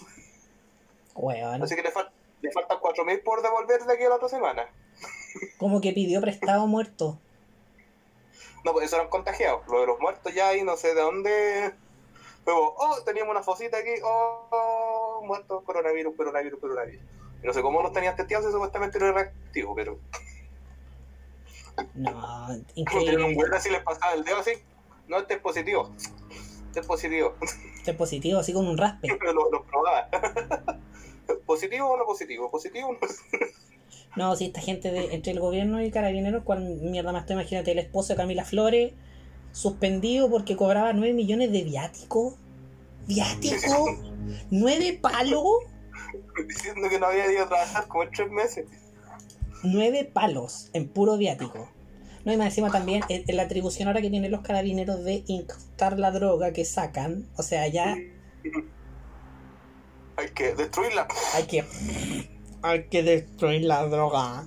Weón. 1.16 1.62
Así 1.62 1.74
que 1.76 1.82
le, 1.82 1.92
fal- 1.92 2.10
le 2.42 2.52
faltan 2.52 2.78
4.000 2.78 3.22
por 3.22 3.42
devolver 3.42 3.82
de 3.84 3.92
aquí 3.94 4.04
a 4.04 4.08
la 4.10 4.16
otra 4.16 4.28
semana. 4.28 4.66
Como 5.58 5.80
que 5.80 5.92
pidió 5.92 6.20
prestado 6.20 6.66
muerto. 6.66 7.18
No, 8.64 8.72
pues 8.72 8.86
eso 8.86 8.96
eran 8.96 9.08
contagiados. 9.08 9.66
Lo 9.68 9.80
de 9.80 9.86
los 9.86 10.00
muertos 10.00 10.34
ya 10.34 10.48
ahí 10.48 10.62
no 10.62 10.76
sé 10.76 10.94
de 10.94 11.00
dónde. 11.00 11.74
Luego, 12.44 12.74
oh, 12.78 13.00
teníamos 13.04 13.32
una 13.32 13.42
fosita 13.42 13.76
aquí, 13.78 13.90
oh, 14.04 14.48
oh, 14.50 15.22
muertos, 15.24 15.62
coronavirus, 15.64 16.14
coronavirus, 16.16 16.60
coronavirus. 16.60 17.02
Y 17.42 17.46
no 17.46 17.52
sé 17.52 17.60
cómo 17.62 17.82
los 17.82 17.92
tenían 17.92 18.16
testeados, 18.16 18.46
si 18.46 18.52
supuestamente 18.52 18.98
no 18.98 19.06
era 19.06 19.14
reactivo, 19.22 19.74
pero. 19.74 19.98
No, 21.94 22.46
un 22.48 22.66
increíble. 22.74 23.34
güey 23.34 23.52
así 23.52 23.68
les 23.68 23.82
pasaba 23.82 24.14
el 24.14 24.24
dedo 24.24 24.38
así. 24.38 24.52
No, 25.08 25.18
este 25.18 25.34
es 25.34 25.40
positivo. 25.40 25.90
Este 26.68 26.80
es 26.80 26.86
positivo. 26.86 27.34
Este 27.76 27.90
es 27.90 27.96
positivo, 27.96 28.40
así 28.40 28.52
con 28.52 28.66
un 28.66 28.78
raspe. 28.78 29.08
Pero 29.20 29.32
lo, 29.32 29.50
lo 29.50 29.62
probaba. 29.64 30.08
¿Positivo 31.46 31.88
o 31.88 31.96
no 31.96 32.04
positivo? 32.04 32.50
¿Positivo 32.50 32.88
o 32.88 32.92
no? 32.92 32.98
No, 34.16 34.34
si 34.34 34.46
esta 34.46 34.62
gente 34.62 34.90
de, 34.90 35.14
entre 35.14 35.32
el 35.32 35.40
gobierno 35.40 35.82
y 35.82 35.90
carabineros, 35.90 36.42
cuál 36.42 36.64
mierda 36.80 37.12
más 37.12 37.26
tú 37.26 37.34
imagínate 37.34 37.72
el 37.72 37.78
esposo 37.78 38.14
de 38.14 38.16
Camila 38.16 38.46
Flores, 38.46 38.94
suspendido 39.52 40.30
porque 40.30 40.56
cobraba 40.56 40.94
9 40.94 41.12
millones 41.12 41.52
de 41.52 41.62
viático. 41.64 42.34
¿Viático? 43.06 43.94
¿Nueve 44.50 44.98
palos? 45.00 45.44
Diciendo 46.48 46.88
que 46.88 46.98
no 46.98 47.06
había 47.06 47.30
ido 47.30 47.44
a 47.44 47.48
trabajar 47.48 47.86
como 47.88 48.04
en 48.04 48.10
tres 48.10 48.30
meses. 48.30 48.66
Nueve 49.62 50.10
palos 50.10 50.70
en 50.72 50.88
puro 50.88 51.18
viático. 51.18 51.68
No, 52.24 52.32
y 52.32 52.38
más 52.38 52.46
encima 52.48 52.72
también 52.72 53.02
en, 53.10 53.22
en 53.26 53.36
la 53.36 53.42
atribución 53.44 53.86
ahora 53.86 54.00
que 54.00 54.10
tienen 54.10 54.32
los 54.32 54.40
carabineros 54.40 55.04
de 55.04 55.24
incautar 55.26 55.98
la 55.98 56.10
droga 56.10 56.52
que 56.52 56.64
sacan. 56.64 57.28
O 57.36 57.42
sea, 57.42 57.68
ya 57.68 57.96
Hay 60.16 60.28
que 60.30 60.54
destruirla. 60.54 61.06
hay 61.34 61.46
que. 61.46 61.64
Hay 62.62 62.84
que 62.88 63.02
destruir 63.02 63.64
la 63.64 63.86
droga. 63.86 64.46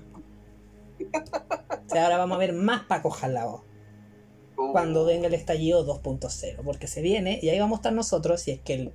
O 0.99 1.89
sea, 1.89 2.03
ahora 2.05 2.17
vamos 2.17 2.35
a 2.35 2.39
ver 2.39 2.53
más 2.53 2.83
Paco 2.83 3.09
Jalao 3.09 3.63
Uh, 4.59 4.73
cuando 4.73 5.05
venga 5.05 5.27
el 5.27 5.33
estallido 5.33 5.85
2.0. 5.87 6.63
Porque 6.65 6.87
se 6.87 7.01
viene 7.01 7.39
y 7.41 7.47
ahí 7.47 7.57
vamos 7.59 7.77
a 7.77 7.79
estar 7.79 7.93
nosotros 7.93 8.41
si 8.41 8.51
es 8.51 8.59
que 8.59 8.73
el, 8.73 8.93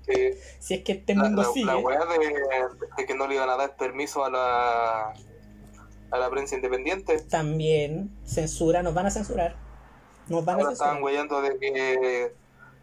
si 0.58 0.74
es 0.74 0.82
que 0.84 0.92
este 0.92 1.14
la, 1.14 1.22
mundo 1.22 1.40
la, 1.42 1.48
sigue. 1.48 1.64
la 1.64 1.78
weá 1.78 2.00
de, 2.00 2.18
de 2.98 3.06
que 3.06 3.14
no 3.14 3.26
le 3.26 3.36
iban 3.36 3.48
a 3.48 3.56
dar 3.56 3.74
permiso 3.76 4.24
a 4.26 4.30
la 4.30 5.14
a 6.10 6.18
la 6.18 6.30
prensa 6.30 6.54
independiente. 6.56 7.18
También 7.30 8.10
censura, 8.24 8.82
nos 8.82 8.92
van 8.92 9.06
a 9.06 9.10
censurar. 9.10 9.56
Nos 10.28 10.44
van 10.44 10.56
a 10.56 10.62
Ahora 10.64 10.72
estaban 10.74 10.96
censurar. 10.96 11.02
weyando 11.02 11.40
de 11.40 11.58
que 11.58 12.34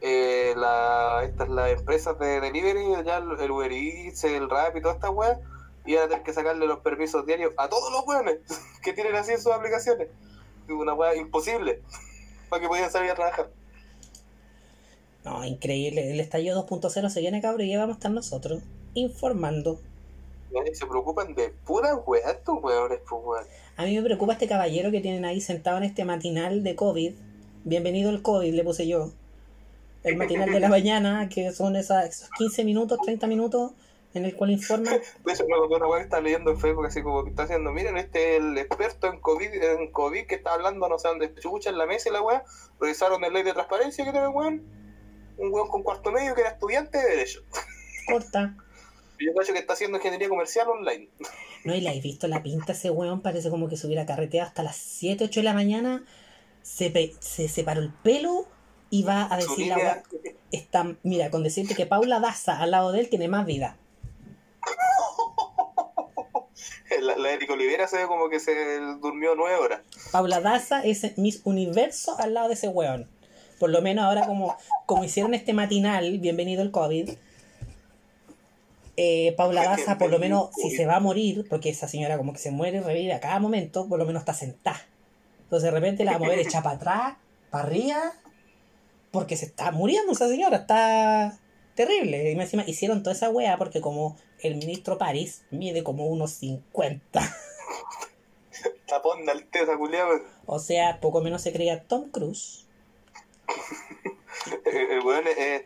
eh, 0.01 0.53
la, 0.57 1.23
estas 1.23 1.47
las 1.49 1.71
empresas 1.71 2.17
de 2.17 2.41
delivery, 2.41 3.05
ya 3.05 3.17
el 3.17 3.39
el 3.39 3.51
Uber 3.51 3.71
Eats, 3.71 4.23
el 4.23 4.49
Rap 4.49 4.75
y 4.75 4.81
todas 4.81 4.95
estas 4.95 5.11
weas, 5.11 5.37
iban 5.85 6.05
a 6.05 6.07
tener 6.07 6.23
que 6.23 6.33
sacarle 6.33 6.65
los 6.65 6.79
permisos 6.79 7.25
diarios 7.25 7.53
a 7.57 7.69
todos 7.69 7.91
los 7.91 8.05
weones 8.07 8.39
que 8.83 8.93
tienen 8.93 9.15
así 9.15 9.33
en 9.33 9.41
sus 9.41 9.51
aplicaciones. 9.51 10.07
Una 10.69 10.93
wea 10.93 11.15
imposible 11.15 11.81
para 12.49 12.61
que 12.61 12.67
pudieran 12.67 12.91
salir 12.91 13.11
a 13.11 13.15
trabajar. 13.15 13.49
No, 15.23 15.45
increíble. 15.45 16.11
El 16.11 16.19
estallido 16.19 16.65
2.0 16.65 17.09
se 17.09 17.19
viene, 17.19 17.41
cabrón, 17.41 17.61
y 17.61 17.71
ya 17.71 17.77
vamos 17.77 17.95
a 17.95 17.97
estar 17.97 18.11
nosotros 18.11 18.63
informando. 18.95 19.79
Se 20.73 20.85
preocupan 20.85 21.35
de 21.35 21.49
puras 21.65 21.97
weas 22.05 22.33
estos 22.33 22.61
weones, 22.61 22.99
pues 23.07 23.21
weón. 23.23 23.45
A 23.77 23.85
mí 23.85 23.95
me 23.95 24.03
preocupa 24.03 24.33
este 24.33 24.47
caballero 24.47 24.91
que 24.91 24.99
tienen 24.99 25.25
ahí 25.25 25.41
sentado 25.41 25.77
en 25.77 25.83
este 25.83 26.05
matinal 26.05 26.63
de 26.63 26.75
COVID. 26.75 27.13
Bienvenido 27.63 28.09
al 28.09 28.21
COVID, 28.21 28.53
le 28.53 28.63
puse 28.63 28.87
yo. 28.87 29.11
El 30.03 30.17
matinal 30.17 30.51
de 30.51 30.59
la 30.59 30.69
mañana, 30.69 31.29
que 31.29 31.51
son 31.51 31.75
esas, 31.75 32.09
esos 32.09 32.29
15 32.37 32.63
minutos, 32.63 32.99
30 33.03 33.27
minutos, 33.27 33.71
en 34.13 34.25
el 34.25 34.35
cual 34.35 34.51
hecho, 34.53 34.77
me 34.77 34.89
acuerdo 35.55 35.77
una 35.77 35.87
wea 35.87 35.99
que 35.99 36.03
estaba 36.05 36.21
leyendo 36.23 36.51
en 36.51 36.59
Facebook, 36.59 36.85
así 36.85 37.01
como 37.03 37.23
que 37.23 37.29
está 37.29 37.43
haciendo, 37.43 37.71
miren, 37.71 37.97
este 37.97 38.35
es 38.37 38.41
el 38.43 38.57
experto 38.57 39.07
en 39.07 39.19
COVID, 39.19 39.53
en 39.53 39.91
COVID 39.91 40.25
que 40.25 40.35
está 40.35 40.53
hablando, 40.53 40.89
no 40.89 40.97
sé 40.99 41.07
dónde 41.07 41.33
chucha 41.35 41.69
en 41.69 41.77
la 41.77 41.85
mesa 41.85 42.09
y 42.09 42.13
la 42.13 42.21
wea, 42.21 42.43
revisaron 42.79 43.23
el 43.23 43.33
ley 43.33 43.43
de 43.43 43.53
transparencia 43.53 44.03
que 44.03 44.11
tiene 44.11 44.25
el 44.27 44.33
weón, 44.33 44.63
un 45.37 45.53
weón 45.53 45.69
con 45.69 45.83
cuarto 45.83 46.11
medio 46.11 46.33
que 46.35 46.41
era 46.41 46.49
estudiante 46.51 46.97
de 46.97 47.07
Derecho. 47.09 47.41
Corta. 48.07 48.55
Y 49.19 49.27
yo 49.27 49.35
cacho 49.35 49.53
que 49.53 49.59
está 49.59 49.73
haciendo 49.73 49.97
ingeniería 49.99 50.27
comercial 50.29 50.67
online. 50.67 51.07
No, 51.63 51.75
y 51.75 51.81
la 51.81 51.93
he 51.93 52.01
visto 52.01 52.27
la 52.27 52.41
pinta 52.41 52.71
ese 52.71 52.89
weón, 52.89 53.21
parece 53.21 53.51
como 53.51 53.69
que 53.69 53.77
se 53.77 53.85
hubiera 53.85 54.07
carreteado 54.07 54.47
hasta 54.47 54.63
las 54.63 54.77
7, 54.77 55.25
8 55.25 55.41
de 55.41 55.43
la 55.43 55.53
mañana, 55.53 56.03
se, 56.63 56.89
pe- 56.89 57.13
se 57.19 57.47
separó 57.47 57.81
el 57.81 57.93
pelo 57.93 58.47
y 58.91 59.01
va 59.01 59.33
a 59.33 59.37
decir 59.37 59.67
la. 59.67 60.03
Está, 60.51 60.95
mira, 61.01 61.31
con 61.31 61.43
decirte 61.43 61.73
que 61.73 61.87
Paula 61.87 62.19
Daza 62.19 62.59
al 62.59 62.71
lado 62.71 62.91
de 62.91 62.99
él 62.99 63.09
tiene 63.09 63.27
más 63.27 63.45
vida. 63.45 63.77
la, 67.01 67.17
la 67.17 67.31
Erika 67.31 67.53
Olivera 67.53 67.87
se 67.87 67.97
ve 67.97 68.05
como 68.05 68.29
que 68.29 68.39
se 68.39 68.53
durmió 69.01 69.33
nueve 69.33 69.55
horas. 69.55 69.81
Paula 70.11 70.41
Daza 70.41 70.83
es 70.83 71.17
Miss 71.17 71.41
Universo 71.45 72.15
al 72.19 72.33
lado 72.33 72.49
de 72.49 72.55
ese 72.55 72.67
weón. 72.67 73.09
Por 73.59 73.69
lo 73.69 73.81
menos 73.81 74.03
ahora 74.03 74.25
como, 74.25 74.57
como 74.85 75.03
hicieron 75.03 75.33
este 75.33 75.53
matinal, 75.53 76.19
bienvenido 76.19 76.61
el 76.61 76.71
COVID, 76.71 77.11
eh, 78.97 79.33
Paula 79.37 79.63
Daza 79.63 79.97
por 79.97 80.09
lo 80.09 80.19
menos 80.19 80.49
si 80.55 80.71
se 80.71 80.85
va 80.85 80.97
a 80.97 80.99
morir, 80.99 81.45
porque 81.49 81.69
esa 81.69 81.87
señora 81.87 82.17
como 82.17 82.33
que 82.33 82.39
se 82.39 82.51
muere 82.51 82.77
y 82.77 82.81
revive 82.81 83.13
a 83.13 83.21
cada 83.21 83.39
momento, 83.39 83.87
por 83.87 83.99
lo 83.99 84.05
menos 84.05 84.21
está 84.21 84.33
sentada. 84.33 84.81
Entonces 85.43 85.63
de 85.63 85.71
repente 85.71 86.03
la 86.03 86.11
va 86.11 86.17
a 86.17 86.19
mover 86.19 86.39
echa 86.39 86.61
para 86.61 86.75
atrás, 86.75 87.13
para 87.49 87.65
arriba, 87.65 88.13
porque 89.11 89.37
se 89.37 89.45
está 89.45 89.71
muriendo 89.71 90.13
esa 90.13 90.27
señora, 90.27 90.57
está 90.57 91.39
terrible. 91.75 92.31
Y 92.31 92.35
más 92.35 92.45
encima 92.45 92.63
hicieron 92.65 93.03
toda 93.03 93.15
esa 93.15 93.29
wea 93.29 93.57
porque 93.57 93.81
como 93.81 94.17
el 94.39 94.55
ministro 94.55 94.97
París 94.97 95.43
mide 95.51 95.83
como 95.83 96.07
unos 96.07 96.31
50. 96.31 97.21
Tapón 98.87 99.25
de 99.25 99.31
alteza, 99.31 99.77
culiado. 99.77 100.21
O 100.45 100.59
sea, 100.59 100.99
poco 100.99 101.21
menos 101.21 101.41
se 101.41 101.53
creía 101.53 101.83
Tom 101.83 102.09
Cruise. 102.09 102.65
El, 104.65 104.75
el 104.75 105.05
weón 105.05 105.27
es 105.27 105.37
eh, 105.37 105.65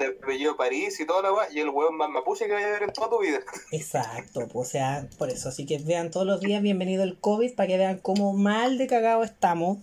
de 0.00 0.06
apellido 0.06 0.56
París 0.56 0.98
y 0.98 1.06
toda 1.06 1.22
la 1.22 1.32
weá, 1.32 1.48
y 1.52 1.60
el 1.60 1.68
weón 1.68 1.96
más 1.96 2.08
mapuche 2.08 2.46
que 2.46 2.52
vaya 2.52 2.66
a 2.66 2.70
ver 2.70 2.82
en 2.84 2.92
toda 2.92 3.10
tu 3.10 3.20
vida. 3.20 3.38
Exacto, 3.70 4.48
pues, 4.48 4.68
o 4.68 4.70
sea, 4.70 5.08
por 5.18 5.30
eso. 5.30 5.50
Así 5.50 5.66
que 5.66 5.78
vean 5.78 6.10
todos 6.10 6.26
los 6.26 6.40
días, 6.40 6.62
bienvenido 6.62 7.04
el 7.04 7.18
COVID, 7.18 7.54
para 7.54 7.66
que 7.68 7.76
vean 7.76 7.98
cómo 7.98 8.32
mal 8.32 8.78
de 8.78 8.86
cagado 8.86 9.22
estamos. 9.22 9.78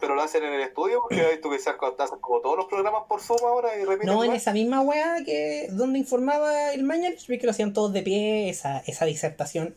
Pero 0.00 0.14
lo 0.14 0.22
hacen 0.22 0.44
en 0.44 0.52
el 0.52 0.60
estudio, 0.60 1.00
porque 1.02 1.20
hay 1.20 1.40
que 1.40 1.58
sacar 1.58 1.94
como 2.20 2.40
todos 2.40 2.56
los 2.56 2.66
programas 2.66 3.02
por 3.08 3.20
Zoom 3.20 3.44
ahora 3.44 3.76
y 3.76 3.84
repiten. 3.84 4.14
No 4.14 4.22
en 4.22 4.32
esa 4.32 4.52
misma 4.52 4.80
weá 4.80 5.16
que 5.24 5.68
donde 5.70 5.98
informaba 5.98 6.72
el 6.72 6.84
Mañalich, 6.84 7.26
vi 7.26 7.38
que 7.38 7.46
lo 7.46 7.50
hacían 7.50 7.72
todos 7.72 7.92
de 7.92 8.02
pie, 8.02 8.48
esa, 8.48 8.78
esa 8.80 9.04
disertación 9.06 9.74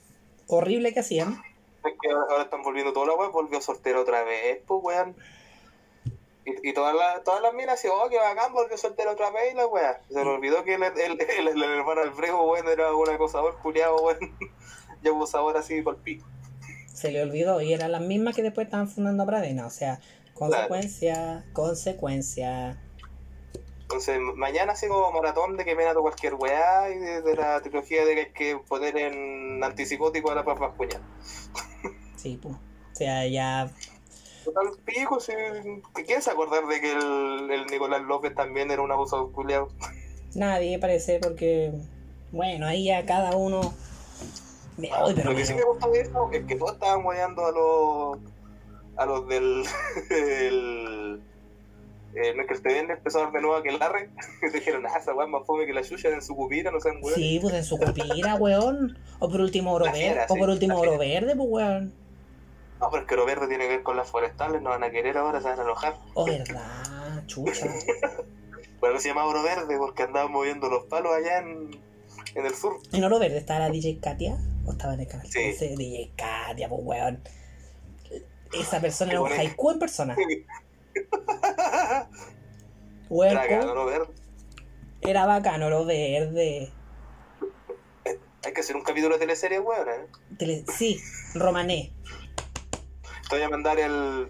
horrible 0.48 0.94
que 0.94 1.00
hacían. 1.00 1.42
Es 1.84 1.94
que 2.00 2.12
ahora 2.12 2.44
están 2.44 2.62
volviendo 2.62 2.94
toda 2.94 3.08
la 3.08 3.14
weá, 3.16 3.30
volvió 3.30 3.62
soltero 3.62 4.02
otra 4.02 4.24
vez, 4.24 4.62
pues 4.68 4.80
weón. 4.84 5.16
Y, 6.46 6.70
y 6.70 6.74
todas 6.74 6.96
las 6.96 7.24
todas 7.24 7.42
las 7.42 7.54
minas, 7.54 7.76
así, 7.76 7.88
oh, 7.92 8.10
que 8.10 8.18
bacán, 8.18 8.54
volvió 8.54 8.78
soltero 8.78 9.12
otra 9.12 9.32
vez 9.32 9.54
y 9.54 9.56
la 9.56 9.66
weá. 9.68 10.02
Se 10.08 10.24
le 10.24 10.30
olvidó 10.30 10.64
que 10.64 10.76
el, 10.76 10.84
el, 10.84 11.22
el, 11.22 11.48
el, 11.48 11.64
hermano 11.64 12.02
Alfredo, 12.02 12.44
weón, 12.44 12.68
era 12.68 12.94
un 12.96 13.10
acosador 13.10 13.58
culiado, 13.60 14.02
weón. 14.02 14.20
Y 15.04 15.08
abusador 15.08 15.58
así 15.58 15.82
por 15.82 15.98
pico. 15.98 16.28
Se 16.94 17.12
le 17.12 17.22
olvidó 17.22 17.62
y 17.62 17.74
eran 17.74 17.92
las 17.92 18.02
mismas 18.02 18.36
que 18.36 18.44
después 18.44 18.66
estaban 18.66 18.88
fundando 18.88 19.24
a 19.24 19.26
Pradena. 19.26 19.66
O 19.66 19.70
sea, 19.70 20.00
consecuencia, 20.34 21.46
consecuencia. 21.54 22.78
Entonces, 23.84 24.20
mañana 24.36 24.74
como 24.88 25.12
maratón 25.12 25.58
de 25.58 25.66
que 25.66 25.76
me 25.76 25.84
nato 25.84 26.02
cualquier 26.02 26.36
weá 26.36 26.90
y 26.90 26.98
de, 26.98 27.22
de 27.22 27.36
la 27.36 27.62
trilogía 27.62 28.06
de 28.06 28.16
que 28.16 28.22
hay 28.22 28.32
que 28.32 28.58
poner 28.68 28.96
en 28.98 29.64
antipsicótico 29.64 30.32
a 30.32 30.36
la 30.36 30.46
papa 30.46 30.74
cuñada. 30.78 31.04
Sí, 32.16 32.40
pues. 32.42 32.56
O 32.56 32.96
sea, 32.96 33.26
ya 33.28 33.70
Total 34.44 34.72
pico, 34.86 35.20
si... 35.20 35.34
¿quién 36.06 36.22
se 36.22 36.32
acordar 36.32 36.66
de 36.66 36.82
que 36.82 36.92
el, 36.92 37.52
el 37.52 37.66
Nicolás 37.68 38.02
López 38.02 38.34
también 38.34 38.72
era 38.72 38.82
un 38.82 38.92
abusador 38.92 39.32
culiado? 39.32 39.70
nadie 40.34 40.80
parece 40.80 41.20
porque, 41.20 41.74
bueno, 42.32 42.66
ahí 42.66 42.86
ya 42.86 43.06
cada 43.06 43.36
uno... 43.36 43.74
Me 44.78 44.90
voy, 44.90 45.14
pero 45.14 45.32
Lo 45.32 45.38
que 45.38 45.46
sí 45.46 45.54
me 45.54 45.64
gustó 45.64 45.90
de 45.92 46.02
eso 46.02 46.30
es 46.32 46.46
que 46.46 46.56
todos 46.56 46.74
estaban 46.74 47.04
guayando 47.04 47.46
a 47.46 47.52
los 47.52 48.18
a 48.98 49.06
los 49.06 49.28
del 49.28 49.64
el, 50.10 51.22
eh, 52.14 52.34
no 52.36 52.42
es 52.42 52.48
que 52.48 52.54
el 52.54 52.62
TVN 52.62 52.92
empezó 52.92 53.20
a 53.20 53.24
dar 53.24 53.32
de 53.32 53.42
nuevo 53.42 53.56
aquel 53.56 53.82
arre 53.82 54.10
y 54.42 54.50
dijeron, 54.50 54.86
ah, 54.86 54.98
esa 54.98 55.14
weá 55.14 55.26
es 55.26 55.32
más 55.32 55.46
fome 55.46 55.66
que 55.66 55.74
la 55.74 55.84
chucha 55.84 56.10
en 56.10 56.22
su 56.22 56.36
cupira, 56.36 56.72
no 56.72 56.80
sean 56.80 56.98
weón. 57.02 57.16
Sí, 57.16 57.40
pues 57.42 57.54
en 57.54 57.64
su 57.64 57.78
copira, 57.78 58.36
weón. 58.36 58.98
O 59.20 59.30
por 59.30 59.42
último 59.42 59.74
oro 59.74 59.86
verde. 59.86 60.26
O 60.28 60.34
sí, 60.34 60.40
por 60.40 60.50
último 60.50 60.80
oro 60.80 60.98
verde, 60.98 61.36
pues 61.36 61.50
weón. 61.50 61.94
No, 62.80 62.90
pero 62.90 63.04
es 63.04 63.08
que 63.08 63.16
lo 63.16 63.26
verde 63.26 63.48
tiene 63.48 63.66
que 63.66 63.76
ver 63.76 63.84
con 63.84 63.96
las 63.96 64.10
forestales, 64.10 64.62
no 64.62 64.72
van 64.72 64.84
a 64.84 64.90
querer 64.90 65.18
ahora, 65.18 65.40
se 65.40 65.48
van 65.48 65.60
a 65.60 65.64
enojar. 65.64 65.98
Oh, 66.16 66.26
verdad, 66.26 67.26
chucha. 67.28 67.68
Eso 68.82 69.00
se 69.00 69.10
llama 69.10 69.26
oro 69.26 69.44
verde, 69.44 69.78
porque 69.78 70.04
andaban 70.04 70.32
moviendo 70.32 70.68
los 70.68 70.86
palos 70.86 71.14
allá 71.14 71.38
en, 71.38 71.80
en 72.34 72.46
el 72.46 72.54
sur. 72.54 72.80
¿En 72.92 73.04
Oro 73.04 73.20
Verde 73.20 73.38
estaba 73.38 73.60
la 73.60 73.70
DJ 73.70 74.00
Katia? 74.00 74.38
¿O 74.66 74.72
estaba 74.72 74.94
en 74.94 75.02
el 75.02 75.08
canal? 75.08 75.28
Sí. 75.28 75.40
Ese 75.40 75.76
DJ 75.76 76.12
Katia, 76.16 76.70
pues 76.70 76.82
weón. 76.84 77.22
Esa 78.54 78.82
persona 78.82 79.12
era 79.12 79.22
un 79.22 79.32
haiku 79.32 79.72
en 79.72 79.80
persona. 79.80 80.16
Weón, 83.10 83.34
Traga, 83.34 83.60
¿cómo? 83.60 83.72
oro 83.72 83.86
verde. 83.86 84.14
era 85.02 85.26
bacano 85.26 85.68
Oro 85.68 85.86
Verde. 85.86 86.72
Hay 88.44 88.54
que 88.54 88.62
hacer 88.62 88.76
un 88.76 88.84
capítulo 88.84 89.16
de 89.16 89.20
teleserie, 89.20 89.60
weón. 89.60 89.88
¿eh? 89.90 90.08
Tele- 90.38 90.66
Sí, 90.78 91.00
romané. 91.36 91.94
Te 93.30 93.36
voy 93.36 93.44
a 93.44 93.50
mandar 93.50 93.80
el, 93.80 94.30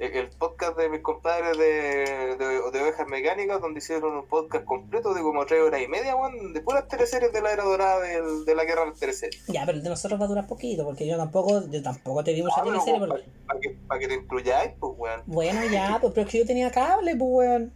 el, 0.00 0.28
podcast 0.30 0.78
de 0.78 0.88
mis 0.88 1.00
compadres 1.00 1.58
de, 1.58 2.36
de, 2.36 2.70
de 2.72 2.80
ovejas 2.80 3.06
mecánicas, 3.06 3.60
donde 3.60 3.78
hicieron 3.78 4.16
un 4.16 4.26
podcast 4.26 4.64
completo 4.64 5.12
de 5.12 5.20
como 5.20 5.44
tres 5.44 5.62
horas 5.62 5.80
y 5.82 5.88
media, 5.88 6.16
weón, 6.16 6.52
de 6.52 6.60
puras 6.62 6.88
teleseries 6.88 7.32
de 7.32 7.42
la 7.42 7.52
era 7.52 7.64
dorada 7.64 8.00
de 8.00 8.54
la 8.54 8.64
guerra 8.64 8.82
de 8.82 8.90
las 8.90 8.98
teleseries. 8.98 9.46
Ya, 9.46 9.66
pero 9.66 9.78
el 9.78 9.84
de 9.84 9.90
nosotros 9.90 10.18
va 10.20 10.24
a 10.24 10.28
durar 10.28 10.46
poquito, 10.46 10.84
porque 10.84 11.06
yo 11.06 11.16
tampoco, 11.16 11.68
yo 11.70 11.82
tampoco 11.82 12.24
te 12.24 12.32
di 12.32 12.42
mucha 12.42 12.62
teleserie, 12.62 12.98
porque... 12.98 13.24
Que, 13.60 13.76
pa' 13.86 13.98
que 13.98 14.08
te 14.08 14.14
incluyáis, 14.14 14.72
pues, 14.80 14.92
weón. 14.96 15.22
Bueno, 15.26 15.60
ya, 15.70 15.98
pues, 16.00 16.12
pero 16.14 16.26
es 16.26 16.32
que 16.32 16.38
yo 16.38 16.46
tenía 16.46 16.70
cable, 16.70 17.14
pues, 17.16 17.30
weón. 17.30 17.72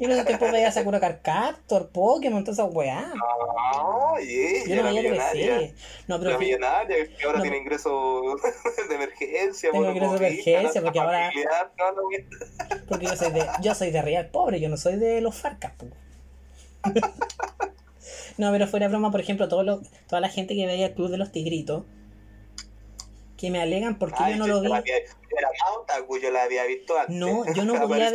Y 0.00 0.04
en 0.04 0.10
ese 0.10 0.24
tiempo 0.24 0.50
veía 0.50 0.70
Sakura 0.72 0.98
Card 1.00 1.18
Captor, 1.22 1.88
Pokémon, 1.90 2.42
todas 2.44 2.58
esas 2.58 2.74
weá. 2.74 3.12
No, 3.14 4.12
oye, 4.12 4.64
Yo 4.66 4.76
no 4.76 4.82
veía 4.84 5.02
millonaria. 5.02 5.32
teleserie. 5.46 5.74
No, 6.08 6.18
pero 6.18 6.30
La 6.32 6.38
millonaria, 6.38 6.96
que 7.16 7.24
ahora 7.24 7.38
No, 7.38 7.42
tiene 7.42 7.58
ingresos 7.58 8.22
de 8.88 8.94
emergencia. 8.94 9.70
Tengo 9.70 9.90
ingresos 9.90 10.20
de 10.20 10.26
emergencia, 10.28 10.82
porque 10.82 10.98
ahora- 10.98 11.30
no, 11.78 11.92
no, 11.92 12.02
porque 12.88 13.06
yo 13.06 13.16
soy 13.16 13.32
de, 13.32 13.46
yo 13.62 13.74
soy 13.74 13.90
de 13.90 14.02
real 14.02 14.28
pobre, 14.28 14.60
yo 14.60 14.68
no 14.68 14.76
soy 14.76 14.96
de 14.96 15.20
los 15.20 15.34
farcas. 15.34 15.72
No, 18.38 18.52
pero 18.52 18.66
fuera 18.66 18.88
broma, 18.88 19.10
por 19.10 19.20
ejemplo, 19.20 19.48
todo 19.48 19.62
lo, 19.62 19.80
toda 20.08 20.20
la 20.20 20.28
gente 20.28 20.54
que 20.54 20.66
veía 20.66 20.86
el 20.88 20.94
Club 20.94 21.08
de 21.10 21.16
los 21.16 21.32
Tigritos, 21.32 21.84
que 23.36 23.50
me 23.50 23.60
alegan 23.60 23.98
porque 23.98 24.16
Ay, 24.18 24.32
yo 24.32 24.38
no 24.38 24.46
yo 24.46 24.54
lo 24.54 24.60
vi. 24.82 24.90
Era 25.38 25.48
más 25.48 25.76
otaku, 25.78 26.18
yo 26.18 26.30
la 26.30 26.44
había 26.44 26.64
visto 26.64 26.98
antes. 26.98 27.14
No, 27.14 27.44
yo 27.52 27.64
no 27.64 27.74
podía. 27.88 28.12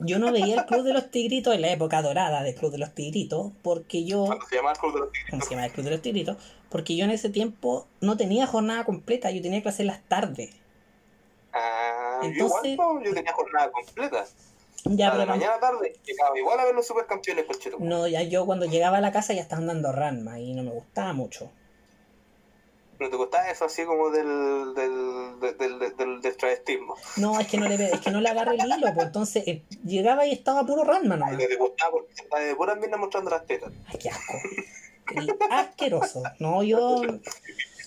Yo 0.00 0.18
no 0.18 0.32
veía 0.32 0.56
el 0.56 0.64
Club 0.66 0.82
de 0.84 0.92
los 0.92 1.10
Tigritos 1.10 1.54
en 1.54 1.62
la 1.62 1.70
época 1.70 2.02
dorada 2.02 2.42
del 2.42 2.54
Club 2.54 2.72
de 2.72 2.78
los 2.78 2.94
Tigritos, 2.94 3.52
porque 3.62 4.04
yo... 4.04 4.24
Cuando 4.26 4.46
se 4.46 4.56
llama 4.56 4.72
el 4.72 4.78
Club 4.78 4.92
de 4.94 4.98
los. 5.00 5.08
¿Cómo 5.30 5.42
se 5.44 5.50
llama 5.50 5.66
el 5.66 5.72
Club 5.72 5.84
de 5.84 5.90
los 5.92 6.02
Tigritos? 6.02 6.36
Porque 6.70 6.96
yo 6.96 7.04
en 7.04 7.10
ese 7.12 7.30
tiempo 7.30 7.86
no 8.00 8.16
tenía 8.16 8.46
jornada 8.46 8.84
completa, 8.84 9.30
yo 9.30 9.40
tenía 9.42 9.62
clase 9.62 9.82
en 9.82 9.86
las 9.88 10.02
tardes. 10.08 10.50
Ah, 11.52 12.18
yo 12.22 12.28
Entonces- 12.28 12.72
igual, 12.72 12.98
po, 12.98 13.04
yo 13.04 13.14
tenía 13.14 13.32
jornada 13.32 13.70
completa. 13.70 14.24
Ya, 14.86 15.10
pero 15.12 15.20
de 15.20 15.26
mañana 15.26 15.58
tarde, 15.60 15.94
llegaba 16.04 16.38
igual 16.38 16.60
a 16.60 16.64
ver 16.66 16.74
los 16.74 16.86
supercampeones, 16.86 17.46
conchetum. 17.46 17.88
no, 17.88 18.06
ya 18.06 18.22
yo 18.22 18.44
cuando 18.44 18.66
llegaba 18.66 18.98
a 18.98 19.00
la 19.00 19.12
casa 19.12 19.32
ya 19.32 19.40
estaban 19.40 19.66
dando 19.66 19.92
Ranma 19.92 20.40
y 20.40 20.52
no 20.52 20.62
me 20.62 20.72
gustaba 20.72 21.12
mucho. 21.14 21.50
¿No 23.00 23.10
te 23.10 23.16
gustaba 23.16 23.48
eso 23.50 23.64
así 23.64 23.84
como 23.84 24.10
del, 24.10 24.74
del, 24.74 25.40
del, 25.40 25.78
del, 25.96 26.20
del, 26.20 26.36
travestismo? 26.36 26.96
No, 27.16 27.38
es 27.40 27.48
que 27.48 27.58
no 27.58 27.68
le, 27.68 27.74
es 27.92 28.00
que 28.00 28.10
no 28.10 28.20
le 28.20 28.28
agarré 28.28 28.54
el 28.54 28.66
hilo, 28.66 28.92
pues 28.94 29.06
entonces 29.06 29.42
eh, 29.46 29.62
llegaba 29.84 30.26
y 30.26 30.32
estaba 30.32 30.64
puro 30.64 30.84
Ranma 30.84 31.16
no 31.16 31.36
te 31.36 31.56
gustaba 31.56 31.90
porque 31.92 32.12
estaba 32.14 32.42
de 32.42 32.54
puras 32.54 32.78
minas 32.78 32.98
mostrando 33.00 33.30
las 33.30 33.44
tetas. 33.46 33.72
Ay, 33.88 33.98
qué 33.98 34.08
asco. 34.10 34.34
Asqueroso. 35.50 36.22
No, 36.38 36.62
yo, 36.62 37.02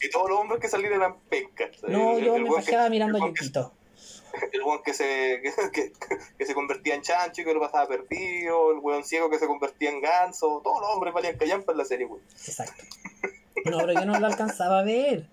Y 0.02 0.10
todos 0.12 0.30
los 0.30 0.40
hombres 0.40 0.60
que 0.62 0.68
salían 0.70 0.94
eran 0.94 1.18
pencas. 1.30 1.70
no, 1.88 2.18
El- 2.18 2.26
yo 2.26 2.36
el 2.36 2.44
me 2.44 2.50
que- 2.50 2.56
pajeaba 2.56 2.90
mirando 2.90 3.18
a 3.18 3.22
que- 3.22 3.28
Yukito. 3.40 3.74
El 4.52 4.62
weón 4.62 4.84
que 4.84 4.94
se, 4.94 5.42
que, 5.42 5.52
que, 5.72 5.94
que 6.38 6.46
se 6.46 6.54
convertía 6.54 6.94
en 6.94 7.02
chancho 7.02 7.42
y 7.42 7.46
que 7.46 7.54
lo 7.54 7.60
pasaba 7.62 7.88
perdido, 7.88 8.72
el 8.72 8.80
weón 8.80 9.04
ciego 9.04 9.30
que 9.32 9.40
se 9.40 9.48
convertía 9.48 9.90
en 9.90 10.00
ganso, 10.02 10.62
todos 10.64 10.82
los 10.82 10.90
hombres 10.92 11.14
valían 11.14 11.38
callampa 11.38 11.72
en 11.72 11.78
la 11.80 11.86
serie, 11.86 12.06
weón. 12.06 12.22
Exacto. 12.46 12.84
No, 13.70 13.78
pero 13.80 13.94
yo 13.94 14.06
no 14.06 14.20
lo 14.20 14.28
alcanzaba 14.28 14.80
a 14.80 14.84
ver. 14.84 15.26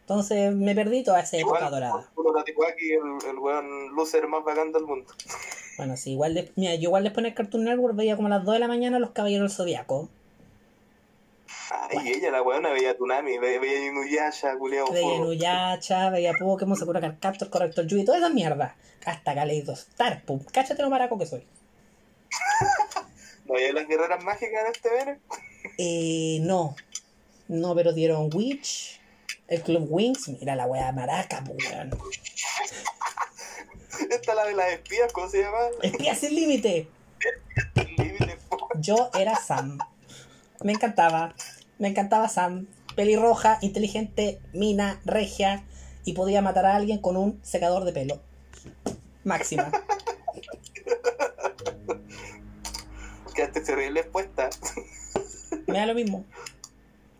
Entonces 0.00 0.54
me 0.54 0.74
perdí 0.74 1.04
toda 1.04 1.20
esa 1.20 1.36
época 1.36 1.70
dorada. 1.70 2.10
El, 2.78 3.28
el 3.30 3.38
weón 3.38 3.94
loser 3.94 4.26
más 4.28 4.44
bacán 4.44 4.72
del 4.72 4.84
mundo. 4.84 5.12
Bueno, 5.78 5.96
sí, 5.96 6.12
igual 6.12 6.34
de, 6.34 6.52
mira, 6.56 6.74
yo 6.74 6.82
igual 6.82 7.04
después 7.04 7.24
en 7.24 7.30
el 7.30 7.34
Cartoon 7.34 7.64
Network 7.64 7.96
veía 7.96 8.16
como 8.16 8.26
a 8.28 8.30
las 8.30 8.44
2 8.44 8.54
de 8.54 8.60
la 8.60 8.68
mañana 8.68 8.98
los 8.98 9.10
Caballeros 9.10 9.50
del 9.50 9.56
Zodiaco. 9.56 10.08
Ay, 11.90 12.10
ella, 12.10 12.30
la 12.30 12.42
weona, 12.42 12.70
veía 12.72 12.96
Tunami, 12.96 13.38
ve- 13.38 13.58
veía 13.58 13.86
Inuyasha, 13.86 14.56
culiao. 14.58 14.90
Veía 14.92 15.02
furro. 15.08 15.24
Nuyacha, 15.24 16.10
veía 16.10 16.32
Pokémon, 16.38 16.76
Sakura 16.76 17.00
Card 17.00 17.16
Captor, 17.20 17.48
Corrector 17.50 17.86
Yui, 17.86 18.04
toda 18.04 18.18
esa 18.18 18.28
mierda. 18.28 18.76
Hasta 19.04 19.32
Star, 19.44 20.22
pum, 20.24 20.40
cáchate 20.52 20.82
lo 20.82 20.90
maraco 20.90 21.18
que 21.18 21.26
soy. 21.26 21.44
¿No 23.46 23.54
veía 23.54 23.72
las 23.72 23.88
guerreras 23.88 24.22
mágicas 24.22 24.64
en 24.64 24.72
este 24.72 24.90
vene? 24.90 25.20
Eh, 25.78 26.38
no. 26.42 26.74
No, 27.52 27.74
pero 27.74 27.92
dieron 27.92 28.30
Witch, 28.32 28.98
el 29.46 29.60
Club 29.60 29.86
Wings, 29.90 30.26
mira 30.28 30.56
la 30.56 30.64
wea 30.64 30.90
maraca, 30.90 31.44
pues, 31.44 31.70
weón. 31.70 31.90
Esta 34.10 34.34
la 34.34 34.46
de 34.46 34.54
las 34.54 34.72
espías, 34.72 35.12
¿cómo 35.12 35.28
se 35.28 35.42
llama? 35.42 35.58
Espía 35.82 36.14
sin 36.14 36.34
límite. 36.34 36.88
Yo 38.76 39.10
era 39.20 39.36
Sam. 39.36 39.76
Me 40.64 40.72
encantaba. 40.72 41.34
Me 41.78 41.88
encantaba 41.88 42.26
Sam. 42.30 42.68
Pelirroja, 42.96 43.58
inteligente, 43.60 44.40
mina, 44.54 45.02
regia. 45.04 45.62
Y 46.06 46.14
podía 46.14 46.40
matar 46.40 46.64
a 46.64 46.74
alguien 46.74 47.02
con 47.02 47.18
un 47.18 47.38
secador 47.44 47.84
de 47.84 47.92
pelo. 47.92 48.22
Máxima. 49.24 49.70
Quedaste 53.34 53.60
terrible 53.60 54.00
expuesta. 54.00 54.48
Me 55.66 55.76
da 55.76 55.84
lo 55.84 55.94
mismo. 55.94 56.24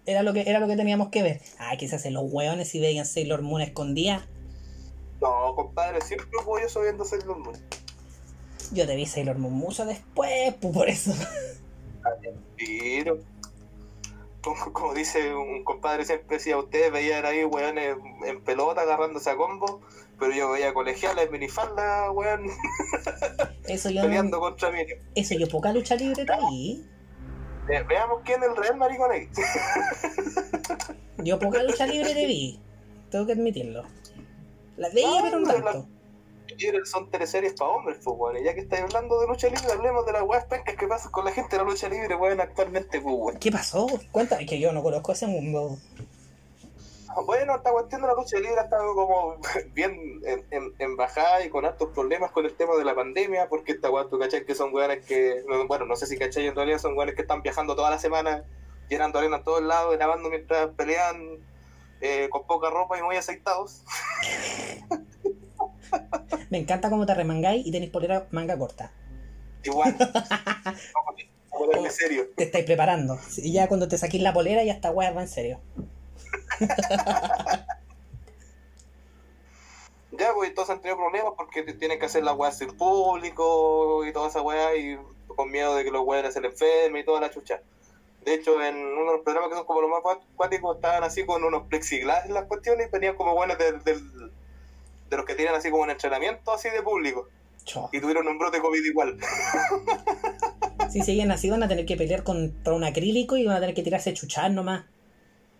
Era 0.04 0.22
lo 0.22 0.32
que, 0.32 0.42
era 0.46 0.58
lo 0.58 0.66
que 0.66 0.76
teníamos 0.76 1.08
que 1.08 1.22
ver. 1.22 1.40
Ay, 1.58 1.78
que 1.78 1.88
se 1.88 1.96
hacen 1.96 2.14
los 2.14 2.24
hueones 2.26 2.68
si 2.68 2.80
veían 2.80 3.06
Sailor 3.06 3.42
Moon 3.42 3.62
escondida. 3.62 4.26
No, 5.20 5.54
compadre, 5.54 6.00
siempre 6.00 6.28
voy 6.44 6.62
yo 6.72 6.82
viendo 6.82 7.04
Sailor 7.04 7.38
Moon. 7.38 7.56
Yo 8.72 8.86
te 8.86 8.96
vi 8.96 9.06
Sailor 9.06 9.38
Moon 9.38 9.54
mucho 9.54 9.84
después, 9.84 10.54
pues 10.60 10.74
por 10.74 10.88
eso. 10.88 11.12
Pero, 12.56 13.18
como, 14.42 14.72
como 14.72 14.94
dice 14.94 15.34
un 15.34 15.62
compadre, 15.62 16.04
siempre 16.04 16.38
decía, 16.38 16.58
ustedes 16.58 16.90
veían 16.90 17.24
ahí, 17.24 17.44
weones, 17.44 17.96
en 18.26 18.42
pelota 18.42 18.80
agarrándose 18.80 19.30
a 19.30 19.36
combo, 19.36 19.80
pero 20.18 20.34
yo 20.34 20.50
veía 20.50 20.74
colegiales, 20.74 21.30
minifalda, 21.30 22.10
weón, 22.10 22.46
Eso 23.68 23.90
yo 23.90 24.02
peleando 24.02 24.38
no, 24.38 24.40
contra 24.40 24.70
mí. 24.70 24.78
Eso 25.14 25.34
yo 25.34 25.48
poca 25.48 25.72
lucha 25.72 25.94
libre 25.94 26.24
vi. 26.50 26.84
Ve- 27.66 27.82
veamos 27.84 28.20
quién 28.24 28.42
es 28.42 28.48
el 28.48 28.56
real 28.56 28.76
maricón 28.76 29.10
ahí. 29.12 29.28
Yo 31.18 31.38
poca 31.38 31.62
lucha 31.62 31.86
libre 31.86 32.12
te 32.14 32.26
vi. 32.26 32.60
Tengo 33.10 33.26
que 33.26 33.32
admitirlo. 33.32 33.84
La 34.76 34.88
veía, 34.88 35.06
No, 35.08 35.22
pero 35.22 35.36
un 35.38 35.44
la- 35.44 35.54
tanto. 35.54 35.88
Libres 36.58 36.90
son 36.90 37.10
teleseries 37.10 37.54
para 37.54 37.70
hombres, 37.70 37.98
pues. 38.04 38.40
Y 38.40 38.44
ya 38.44 38.54
que 38.54 38.60
estáis 38.60 38.82
hablando 38.82 39.18
de 39.20 39.26
lucha 39.26 39.48
libre, 39.48 39.72
hablemos 39.72 40.04
de 40.04 40.12
las 40.12 40.22
weas 40.22 40.44
pencas 40.44 40.76
que 40.76 40.86
pasan 40.86 41.10
con 41.10 41.24
la 41.24 41.32
gente 41.32 41.56
de 41.56 41.64
la 41.64 41.70
lucha 41.70 41.88
libre, 41.88 42.14
weón, 42.14 42.40
actualmente, 42.40 43.00
pues. 43.00 43.38
¿Qué 43.38 43.50
pasó? 43.50 43.86
Cuéntame, 44.10 44.44
que 44.44 44.60
yo 44.60 44.70
no 44.72 44.82
conozco 44.82 45.12
ese 45.12 45.26
mundo. 45.26 45.78
Bueno, 47.26 47.56
esta 47.56 47.70
cuestión 47.70 48.02
de 48.02 48.08
la 48.08 48.14
lucha 48.14 48.38
libre 48.38 48.58
ha 48.58 48.64
estado 48.64 48.94
como 48.94 49.36
bien 49.74 50.20
en, 50.24 50.46
en, 50.50 50.74
en 50.78 50.96
bajada 50.96 51.44
y 51.44 51.50
con 51.50 51.64
altos 51.64 51.90
problemas 51.90 52.30
con 52.30 52.44
el 52.44 52.54
tema 52.54 52.74
de 52.76 52.84
la 52.84 52.94
pandemia, 52.94 53.48
porque 53.48 53.72
esta 53.72 53.88
tú 54.08 54.18
cachai 54.18 54.44
que 54.44 54.54
son 54.54 54.72
weones 54.74 55.04
que, 55.04 55.42
no, 55.48 55.66
bueno, 55.66 55.84
no 55.86 55.96
sé 55.96 56.06
si 56.06 56.16
cachai 56.16 56.46
en 56.46 56.54
realidad, 56.54 56.78
son 56.78 56.96
weones 56.96 57.14
que 57.14 57.22
están 57.22 57.42
viajando 57.42 57.76
toda 57.76 57.90
la 57.90 57.98
semana, 57.98 58.44
llenando 58.88 59.18
arena 59.18 59.38
en 59.38 59.44
todos 59.44 59.62
lados, 59.62 59.96
grabando 59.96 60.30
mientras 60.30 60.70
pelean 60.70 61.38
eh, 62.00 62.28
con 62.30 62.46
poca 62.46 62.70
ropa 62.70 62.98
y 62.98 63.02
muy 63.02 63.16
aceitados. 63.16 63.82
Me 66.50 66.58
encanta 66.58 66.90
cómo 66.90 67.06
te 67.06 67.14
remangáis 67.14 67.66
y 67.66 67.72
tenéis 67.72 67.90
polera 67.90 68.26
manga 68.30 68.58
corta. 68.58 68.92
Igual. 69.62 69.96
A 71.54 71.58
ponerme 71.58 71.90
serio. 71.90 72.28
Te 72.34 72.44
estáis 72.44 72.64
preparando. 72.64 73.18
Y 73.36 73.52
ya 73.52 73.68
cuando 73.68 73.86
te 73.86 73.98
saquís 73.98 74.22
la 74.22 74.32
polera, 74.32 74.64
ya 74.64 74.72
esta 74.72 74.90
weá 74.90 75.12
va 75.12 75.20
en 75.22 75.28
serio. 75.28 75.60
Ya, 80.18 80.34
pues 80.34 80.54
todos 80.54 80.68
han 80.68 80.80
tenido 80.80 80.98
problemas 80.98 81.32
porque 81.38 81.62
tienen 81.62 81.98
que 81.98 82.04
hacer 82.06 82.22
las 82.22 82.36
weas 82.36 82.60
en 82.60 82.76
público 82.76 84.04
y 84.06 84.12
toda 84.12 84.28
esa 84.28 84.42
weá 84.42 84.76
y 84.76 84.98
con 85.26 85.50
miedo 85.50 85.74
de 85.74 85.84
que 85.84 85.90
los 85.90 86.02
weones 86.04 86.34
se 86.34 86.40
le 86.42 86.48
enfermen 86.48 87.00
y 87.00 87.04
toda 87.04 87.18
la 87.20 87.30
chucha. 87.30 87.62
De 88.24 88.34
hecho, 88.34 88.62
en 88.62 88.76
uno 88.76 89.06
de 89.06 89.16
los 89.16 89.20
programas 89.24 89.48
que 89.48 89.56
son 89.56 89.64
como 89.64 89.80
los 89.80 89.90
más 89.90 90.00
cuá- 90.02 90.20
cuáticos 90.36 90.76
estaban 90.76 91.02
así 91.02 91.24
con 91.24 91.42
unos 91.42 91.66
plexiglas 91.66 92.26
en 92.26 92.34
las 92.34 92.44
cuestiones 92.44 92.88
y 92.88 92.90
venían 92.90 93.16
como 93.16 93.34
buenos 93.34 93.56
de, 93.56 93.72
de 93.72 95.16
los 95.16 95.24
que 95.24 95.34
tienen 95.34 95.54
así 95.54 95.70
como 95.70 95.82
un 95.84 95.90
entrenamiento 95.90 96.52
así 96.52 96.68
de 96.68 96.82
público 96.82 97.28
y 97.92 98.00
tuvieron 98.00 98.28
un 98.28 98.38
brote 98.38 98.60
COVID 98.60 98.84
igual. 98.84 99.18
Si 100.90 101.00
siguen 101.00 101.30
así, 101.32 101.48
van 101.48 101.62
a 101.62 101.68
tener 101.68 101.86
que 101.86 101.96
pelear 101.96 102.22
contra 102.22 102.74
un 102.74 102.84
acrílico 102.84 103.38
y 103.38 103.46
van 103.46 103.56
a 103.56 103.60
tener 103.60 103.74
que 103.74 103.82
tirarse 103.82 104.12
chuchar 104.12 104.50
nomás. 104.50 104.84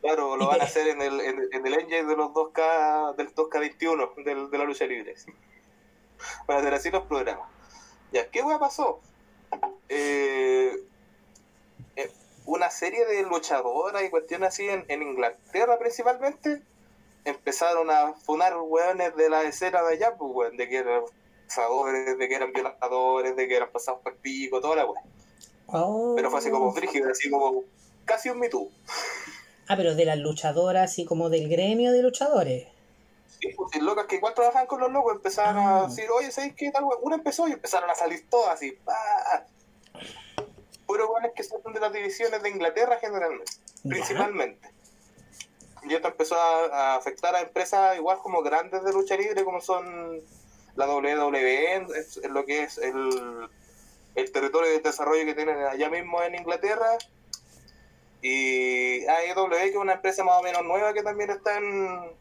Claro, 0.02 0.36
lo 0.36 0.48
van 0.48 0.60
a 0.60 0.64
hacer 0.64 0.88
en 0.88 1.00
el, 1.00 1.20
en, 1.20 1.48
en 1.52 1.66
el 1.66 1.74
engine 1.74 2.02
de 2.02 2.16
los 2.16 2.30
2K, 2.32 3.14
del 3.14 3.32
2K21, 3.32 4.24
del, 4.24 4.50
de 4.50 4.58
la 4.58 4.64
lucha 4.64 4.84
libre. 4.84 5.14
Van 6.46 6.56
a 6.56 6.60
hacer 6.60 6.74
así 6.74 6.90
los 6.90 7.04
programas. 7.06 7.48
Ya, 8.10 8.28
¿qué 8.28 8.42
hueá 8.42 8.58
pasó? 8.58 9.00
Eh, 9.88 10.76
eh, 11.94 12.10
una 12.46 12.68
serie 12.68 13.06
de 13.06 13.22
luchadoras 13.22 14.02
y 14.02 14.10
cuestiones 14.10 14.48
así 14.48 14.68
en, 14.68 14.84
en 14.88 15.02
Inglaterra 15.02 15.78
principalmente 15.78 16.62
empezaron 17.24 17.88
a 17.88 18.14
funar 18.14 18.56
hueones 18.56 19.14
de 19.14 19.30
la 19.30 19.42
escena 19.44 19.82
de 19.82 19.94
allá, 19.94 20.16
pues, 20.16 20.32
weón, 20.34 20.56
de 20.56 20.68
que 20.68 20.78
eran 20.78 21.04
abusadores, 21.44 22.18
de 22.18 22.28
que 22.28 22.34
eran 22.34 22.52
violadores, 22.52 23.36
de 23.36 23.46
que 23.46 23.56
eran 23.56 23.70
pasados 23.70 24.00
por 24.02 24.16
pico, 24.16 24.60
toda 24.60 24.76
la. 24.76 24.86
Oh. 25.66 26.14
Pero 26.16 26.28
fue 26.28 26.40
así 26.40 26.50
como 26.50 26.72
frígido, 26.72 27.08
así 27.08 27.30
como 27.30 27.62
casi 28.04 28.30
un 28.30 28.40
Me 28.40 28.48
Too. 28.48 28.68
Ah, 29.72 29.76
pero 29.76 29.94
de 29.94 30.04
las 30.04 30.18
luchadoras, 30.18 30.90
así 30.90 31.04
como 31.06 31.30
del 31.30 31.48
gremio 31.48 31.92
de 31.92 32.02
luchadores. 32.02 32.68
Sí, 33.40 33.48
pues, 33.56 33.80
locas 33.82 34.06
que 34.06 34.16
igual 34.16 34.34
trabajan 34.34 34.66
con 34.66 34.80
los 34.80 34.92
locos 34.92 35.14
empezaron 35.16 35.56
Ah. 35.66 35.84
a 35.84 35.86
decir, 35.88 36.04
oye, 36.10 36.30
¿sabes 36.30 36.54
qué 36.54 36.70
tal? 36.70 36.84
Una 37.00 37.16
empezó 37.16 37.48
y 37.48 37.52
empezaron 37.52 37.88
a 37.90 37.94
salir 37.94 38.28
todas 38.28 38.54
así, 38.54 38.72
¡pah! 38.84 39.46
Puros 40.86 41.08
buenos 41.08 41.30
que 41.34 41.42
son 41.42 41.60
de 41.72 41.80
las 41.80 41.92
divisiones 41.92 42.42
de 42.42 42.50
Inglaterra 42.50 42.98
generalmente, 43.00 43.50
Ya. 43.82 43.90
principalmente. 43.90 44.68
Y 45.88 45.94
esto 45.94 46.08
empezó 46.08 46.36
a, 46.36 46.66
a 46.66 46.96
afectar 46.96 47.34
a 47.34 47.40
empresas 47.40 47.96
igual 47.96 48.18
como 48.18 48.42
grandes 48.42 48.84
de 48.84 48.92
lucha 48.92 49.16
libre, 49.16 49.42
como 49.42 49.60
son 49.60 50.20
la 50.76 50.86
WWE, 50.86 51.86
lo 52.28 52.44
que 52.44 52.64
es 52.64 52.78
el, 52.78 53.48
el 54.14 54.32
territorio 54.32 54.70
de 54.70 54.80
desarrollo 54.80 55.24
que 55.24 55.34
tienen 55.34 55.56
allá 55.64 55.88
mismo 55.88 56.22
en 56.22 56.34
Inglaterra. 56.34 56.98
Y 58.22 59.04
AEW, 59.04 59.50
que 59.50 59.64
es 59.68 59.76
una 59.76 59.94
empresa 59.94 60.24
más 60.24 60.38
o 60.38 60.42
menos 60.42 60.62
nueva 60.64 60.94
que 60.94 61.02
también 61.02 61.30
está 61.30 61.58
en, 61.58 62.14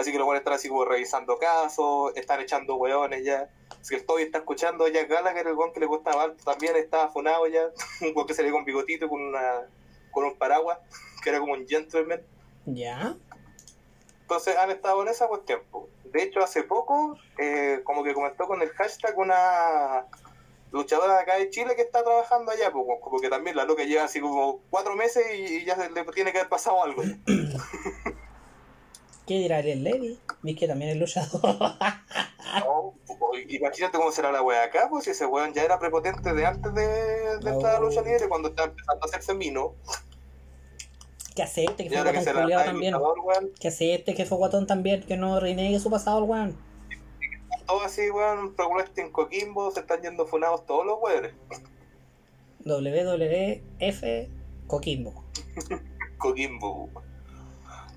Así 0.00 0.12
que 0.12 0.18
los 0.18 0.24
buenos 0.24 0.40
están 0.40 0.54
así 0.54 0.68
como 0.68 0.86
revisando 0.86 1.38
casos, 1.38 2.12
están 2.16 2.40
echando 2.40 2.76
hueones 2.76 3.22
ya. 3.22 3.50
Si 3.82 3.94
el 3.94 4.06
Toby 4.06 4.22
está 4.22 4.38
escuchando 4.38 4.88
ya 4.88 5.04
Gallagher, 5.04 5.46
el 5.46 5.54
weón 5.54 5.74
que 5.74 5.80
le 5.80 5.84
gustaba 5.84 6.22
alto, 6.22 6.42
también 6.42 6.74
estaba 6.76 7.08
funado 7.08 7.46
ya. 7.46 7.68
Un 8.00 8.12
weón 8.14 8.26
que 8.26 8.32
salía 8.32 8.50
con 8.50 8.64
bigotito 8.64 9.10
con, 9.10 9.20
una, 9.20 9.68
con 10.10 10.24
un 10.24 10.36
paraguas, 10.36 10.78
que 11.22 11.28
era 11.28 11.38
como 11.38 11.52
un 11.52 11.68
gentleman. 11.68 12.22
Ya. 12.64 13.14
Entonces 14.22 14.56
han 14.56 14.70
estado 14.70 15.02
en 15.02 15.08
esa 15.08 15.28
cuestión. 15.28 15.60
De 16.04 16.22
hecho, 16.22 16.40
hace 16.40 16.62
poco, 16.62 17.18
eh, 17.36 17.82
como 17.84 18.02
que 18.02 18.14
comentó 18.14 18.46
con 18.46 18.62
el 18.62 18.70
hashtag 18.70 19.18
una 19.18 20.06
luchadora 20.72 21.14
de 21.14 21.20
acá 21.20 21.36
de 21.36 21.50
Chile 21.50 21.74
que 21.76 21.82
está 21.82 22.02
trabajando 22.02 22.50
allá, 22.52 22.70
pues, 22.72 22.84
como 23.00 23.18
que 23.20 23.28
también 23.28 23.56
la 23.56 23.64
loca 23.64 23.84
lleva 23.84 24.04
así 24.04 24.20
como 24.20 24.60
cuatro 24.70 24.94
meses 24.96 25.24
y, 25.34 25.56
y 25.58 25.64
ya 25.64 25.76
se 25.76 25.90
le 25.90 26.04
tiene 26.12 26.32
que 26.32 26.38
haber 26.38 26.48
pasado 26.50 26.82
algo. 26.82 27.02
¿Qué 29.26 29.38
dirá 29.38 29.60
el 29.60 29.84
Levy? 29.84 30.18
Vi 30.42 30.54
que 30.56 30.66
también 30.66 30.90
es 30.92 30.96
luchador. 30.96 31.40
No, 32.66 32.94
imagínate 33.48 33.96
cómo 33.96 34.10
será 34.10 34.32
la 34.32 34.42
wea 34.42 34.64
acá, 34.64 34.88
pues 34.90 35.04
si 35.04 35.10
ese 35.10 35.24
weón 35.24 35.52
ya 35.54 35.62
era 35.62 35.78
prepotente 35.78 36.32
de 36.34 36.44
antes 36.46 36.74
de, 36.74 36.82
de 37.38 37.50
entrar 37.50 37.76
a 37.76 37.78
No. 37.78 37.86
lucha 37.86 38.02
libre, 38.02 38.28
cuando 38.28 38.48
estaba 38.48 38.70
empezando 38.70 39.04
a 39.04 39.06
hacerse 39.06 39.34
mino, 39.34 39.76
que 41.36 41.42
acepte 41.44 41.84
que 41.84 41.90
fue 41.90 42.02
guatón 42.02 42.24
también. 42.64 42.92
luchador, 42.94 43.20
weón, 43.20 43.50
Que 43.60 43.68
acepte 43.68 44.14
que 44.14 44.26
fue 44.26 44.36
guatón 44.36 44.66
también, 44.66 45.04
que 45.04 45.16
no 45.16 45.38
reniegue 45.38 45.78
su 45.78 45.90
pasado 45.90 46.18
el 46.18 46.24
weón. 46.24 46.56
Todo 47.66 47.82
así, 47.82 48.10
weón, 48.10 48.54
Pro 48.54 48.68
Wrestling 48.70 49.10
Coquimbo, 49.10 49.70
se 49.70 49.80
están 49.80 50.02
yendo 50.02 50.26
funados 50.26 50.64
todos 50.66 50.84
los 50.86 50.98
weones. 51.00 51.32
WWF 52.64 54.02
Coquimbo. 54.66 55.24
Coquimbo. 56.18 56.88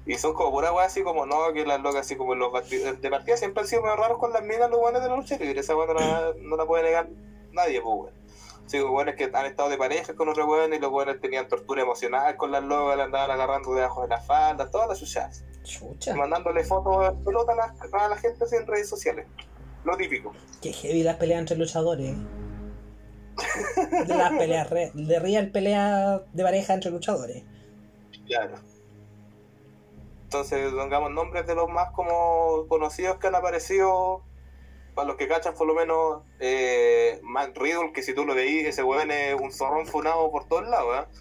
Y 0.05 0.15
son 0.15 0.33
como 0.33 0.51
pura 0.51 0.73
wea 0.73 0.85
así 0.85 1.01
como 1.01 1.25
no, 1.25 1.53
que 1.53 1.65
las 1.65 1.79
locas 1.81 2.01
así 2.01 2.15
como 2.17 2.35
los 2.35 2.51
de 2.69 3.09
partida 3.09 3.37
siempre 3.37 3.61
han 3.61 3.67
sido 3.67 3.83
más 3.83 3.97
raros 3.97 4.17
con 4.17 4.33
las 4.33 4.43
minas 4.43 4.69
los 4.69 4.79
weones 4.79 5.01
de 5.01 5.07
la 5.09 5.15
lucha 5.15 5.37
libre, 5.37 5.59
esa 5.61 5.75
weón 5.75 5.93
no, 5.93 5.99
la- 5.99 6.33
no 6.37 6.57
la 6.57 6.65
puede 6.65 6.83
negar 6.83 7.07
nadie, 7.51 7.81
pues 7.81 7.95
weón. 7.95 8.23
Sí, 8.65 8.81
weones 8.81 9.15
que 9.15 9.25
han 9.33 9.45
estado 9.45 9.69
de 9.69 9.77
pareja 9.77 10.13
con 10.15 10.27
otros 10.29 10.47
weones 10.47 10.79
y 10.79 10.81
los 10.81 10.91
weones 10.91 11.19
tenían 11.21 11.47
tortura 11.47 11.81
emocional 11.81 12.35
con 12.37 12.51
las 12.51 12.63
locas, 12.63 12.97
le 12.97 13.03
andaban 13.03 13.31
agarrando 13.31 13.73
debajo 13.73 14.01
de 14.03 14.07
la 14.09 14.19
falda, 14.21 14.69
todas 14.71 14.87
las 14.89 14.99
chuchadas. 14.99 15.43
Chucha. 15.63 16.15
mandándole 16.15 16.63
fotos 16.63 17.17
de 17.17 17.23
pelota 17.25 17.53
a 17.53 17.55
la, 17.55 18.05
a 18.05 18.09
la 18.09 18.17
gente 18.17 18.43
así 18.43 18.55
en 18.55 18.67
redes 18.67 18.89
sociales. 18.89 19.25
Lo 19.83 19.95
típico. 19.97 20.33
Qué 20.61 20.71
heavy 20.73 21.03
las 21.03 21.15
peleas 21.17 21.39
entre 21.39 21.57
luchadores. 21.57 22.15
De 24.07 24.15
las 24.15 24.31
peleas, 24.31 24.69
re- 24.69 24.91
de 24.93 25.19
real 25.19 25.49
pelea 25.51 26.21
de 26.31 26.43
pareja 26.43 26.73
entre 26.73 26.91
luchadores. 26.91 27.43
Claro. 28.25 28.55
Entonces, 30.23 30.71
pongamos 30.73 31.11
nombres 31.11 31.45
de 31.45 31.55
los 31.55 31.69
más 31.69 31.91
como 31.91 32.65
conocidos 32.67 33.17
que 33.17 33.27
han 33.27 33.35
aparecido. 33.35 34.21
Para 34.95 35.07
los 35.07 35.17
que 35.17 35.27
cachan, 35.27 35.55
por 35.55 35.65
lo 35.65 35.73
menos, 35.73 36.21
eh, 36.39 37.19
Matt 37.23 37.57
Riddle, 37.57 37.91
que 37.93 38.03
si 38.03 38.13
tú 38.13 38.25
lo 38.25 38.35
veís, 38.35 38.67
ese 38.67 38.83
weón 38.83 39.09
es 39.09 39.33
un 39.39 39.51
zorrón 39.51 39.87
funado 39.87 40.29
por 40.31 40.47
todos 40.47 40.67
lados, 40.67 40.95
¿eh? 40.99 41.17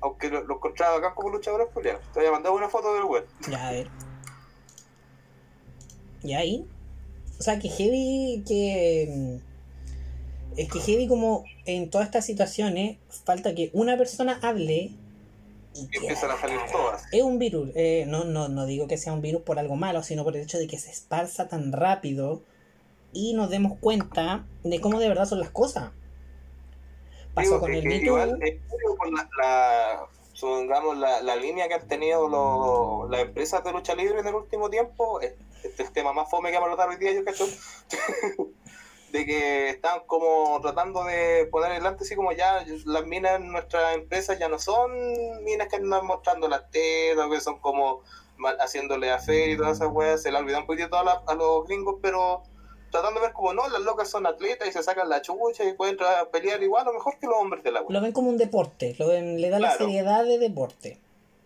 Aunque 0.00 0.28
lo, 0.30 0.44
lo 0.44 0.56
encontraba 0.56 0.96
acá 0.98 1.14
como 1.14 1.30
luchadores 1.30 1.68
culiados. 1.72 2.02
Te 2.12 2.20
voy 2.20 2.28
a 2.28 2.32
mandar 2.32 2.52
una 2.52 2.68
foto 2.68 2.94
del 2.94 3.04
weón. 3.04 3.24
Ya, 3.50 3.68
a 3.68 3.72
ver. 3.72 3.88
¿Y 6.22 6.34
ahí? 6.34 6.66
O 7.38 7.42
sea, 7.42 7.58
que 7.58 7.68
heavy 7.68 8.42
que... 8.46 9.38
Es 10.56 10.68
que 10.72 10.80
heavy 10.80 11.06
como 11.06 11.44
en 11.66 11.88
todas 11.88 12.06
estas 12.06 12.26
situaciones 12.26 12.98
falta 13.24 13.54
que 13.54 13.70
una 13.72 13.96
persona 13.96 14.40
hable 14.42 14.90
y 15.74 15.80
Y 15.92 15.96
empiezan 15.96 16.32
a 16.32 16.40
salir 16.40 16.58
todas. 16.72 17.04
Es 17.12 17.22
un 17.22 17.38
virus. 17.38 17.70
eh, 17.76 18.04
no, 18.08 18.24
no, 18.24 18.48
no 18.48 18.66
digo 18.66 18.88
que 18.88 18.98
sea 18.98 19.12
un 19.12 19.22
virus 19.22 19.42
por 19.42 19.60
algo 19.60 19.76
malo, 19.76 20.02
sino 20.02 20.24
por 20.24 20.36
el 20.36 20.42
hecho 20.42 20.58
de 20.58 20.66
que 20.66 20.78
se 20.78 20.90
esparza 20.90 21.46
tan 21.46 21.70
rápido 21.70 22.42
y 23.12 23.34
nos 23.34 23.50
demos 23.50 23.78
cuenta 23.78 24.46
de 24.64 24.80
cómo 24.80 24.98
de 24.98 25.08
verdad 25.08 25.26
son 25.26 25.38
las 25.38 25.50
cosas. 25.50 25.92
Pasó 27.44 27.60
con 27.60 27.74
el 27.74 27.84
Me 27.84 28.00
Too. 28.00 28.16
la, 28.16 29.28
la, 29.38 30.06
supongamos, 30.32 30.96
la, 30.98 31.20
la 31.22 31.36
línea 31.36 31.68
que 31.68 31.74
han 31.74 31.88
tenido 31.88 32.28
los- 32.28 33.10
las 33.10 33.20
empresas 33.22 33.62
de 33.64 33.72
lucha 33.72 33.94
libre 33.94 34.20
en 34.20 34.26
el 34.26 34.34
último 34.34 34.70
tiempo, 34.70 35.20
es- 35.20 35.34
este 35.64 35.82
es 35.82 35.88
el 35.88 35.92
tema 35.92 36.12
más 36.12 36.30
fome 36.30 36.50
que 36.50 36.58
vamos 36.58 36.72
a 36.72 36.76
tratar 36.76 36.90
hoy 36.94 36.96
día, 37.00 37.12
yo 37.12 37.24
cacho, 37.24 37.44
de 39.12 39.24
que 39.26 39.70
están 39.70 40.00
como 40.06 40.60
tratando 40.60 41.02
de 41.04 41.46
poner 41.50 41.72
adelante 41.72 42.04
así 42.04 42.14
como 42.14 42.30
ya 42.32 42.62
las 42.84 43.06
minas 43.06 43.36
en 43.40 43.50
nuestras 43.50 43.94
empresas 43.94 44.38
ya 44.38 44.48
no 44.48 44.58
son 44.58 44.90
minas 45.44 45.68
que 45.68 45.76
andan 45.76 46.04
mostrando 46.06 46.46
las 46.48 46.70
tetas, 46.70 47.28
que 47.30 47.40
son 47.40 47.58
como 47.58 48.02
mal- 48.36 48.58
haciéndole 48.60 49.10
a 49.10 49.18
fe 49.18 49.50
y 49.50 49.56
todas 49.56 49.78
esas 49.78 49.88
weas, 49.90 50.22
se 50.22 50.30
le 50.30 50.38
olvidan 50.38 50.60
un 50.62 50.66
poquito 50.66 50.96
a, 50.98 51.04
la- 51.04 51.22
a 51.26 51.34
los 51.34 51.66
gringos, 51.66 51.96
pero 52.02 52.42
tratando 52.90 53.20
de 53.20 53.26
ver 53.26 53.34
como 53.34 53.52
no, 53.52 53.68
las 53.68 53.80
locas 53.82 54.08
son 54.10 54.26
atletas 54.26 54.68
y 54.68 54.72
se 54.72 54.82
sacan 54.82 55.08
la 55.08 55.20
chucha 55.22 55.64
y 55.64 55.72
pueden 55.74 55.96
tra- 55.98 56.28
pelear 56.30 56.62
igual 56.62 56.86
o 56.88 56.92
mejor 56.92 57.18
que 57.18 57.26
los 57.26 57.36
hombres 57.36 57.62
de 57.64 57.72
la 57.72 57.80
wea. 57.82 57.88
Lo 57.90 58.00
ven 58.00 58.12
como 58.12 58.28
un 58.30 58.38
deporte, 58.38 58.94
lo 58.98 59.08
ven- 59.08 59.40
le 59.40 59.50
da 59.50 59.58
la 59.58 59.72
seriedad 59.76 60.24
de 60.24 60.38
deporte. 60.38 60.98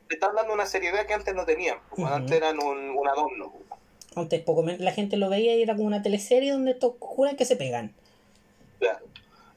Le 0.09 0.15
están 0.15 0.35
dando 0.35 0.53
una 0.53 0.67
seriedad 0.67 1.07
que 1.07 1.15
antes 1.15 1.35
no 1.35 1.45
tenían, 1.45 1.79
Ujú. 1.93 2.07
antes 2.07 2.37
eran 2.37 2.63
un, 2.63 2.91
un 2.91 3.09
adorno. 3.09 3.53
Antes 4.15 4.41
poco 4.43 4.63
men- 4.63 4.85
la 4.85 4.93
gente 4.93 5.17
lo 5.17 5.29
veía 5.31 5.57
y 5.57 5.63
era 5.63 5.75
como 5.75 5.87
una 5.87 6.03
teleserie 6.03 6.53
donde 6.53 6.73
estos 6.73 6.93
juran 7.01 7.37
que 7.37 7.45
se 7.47 7.57
pegan. 7.57 7.95
Claro. 8.79 9.07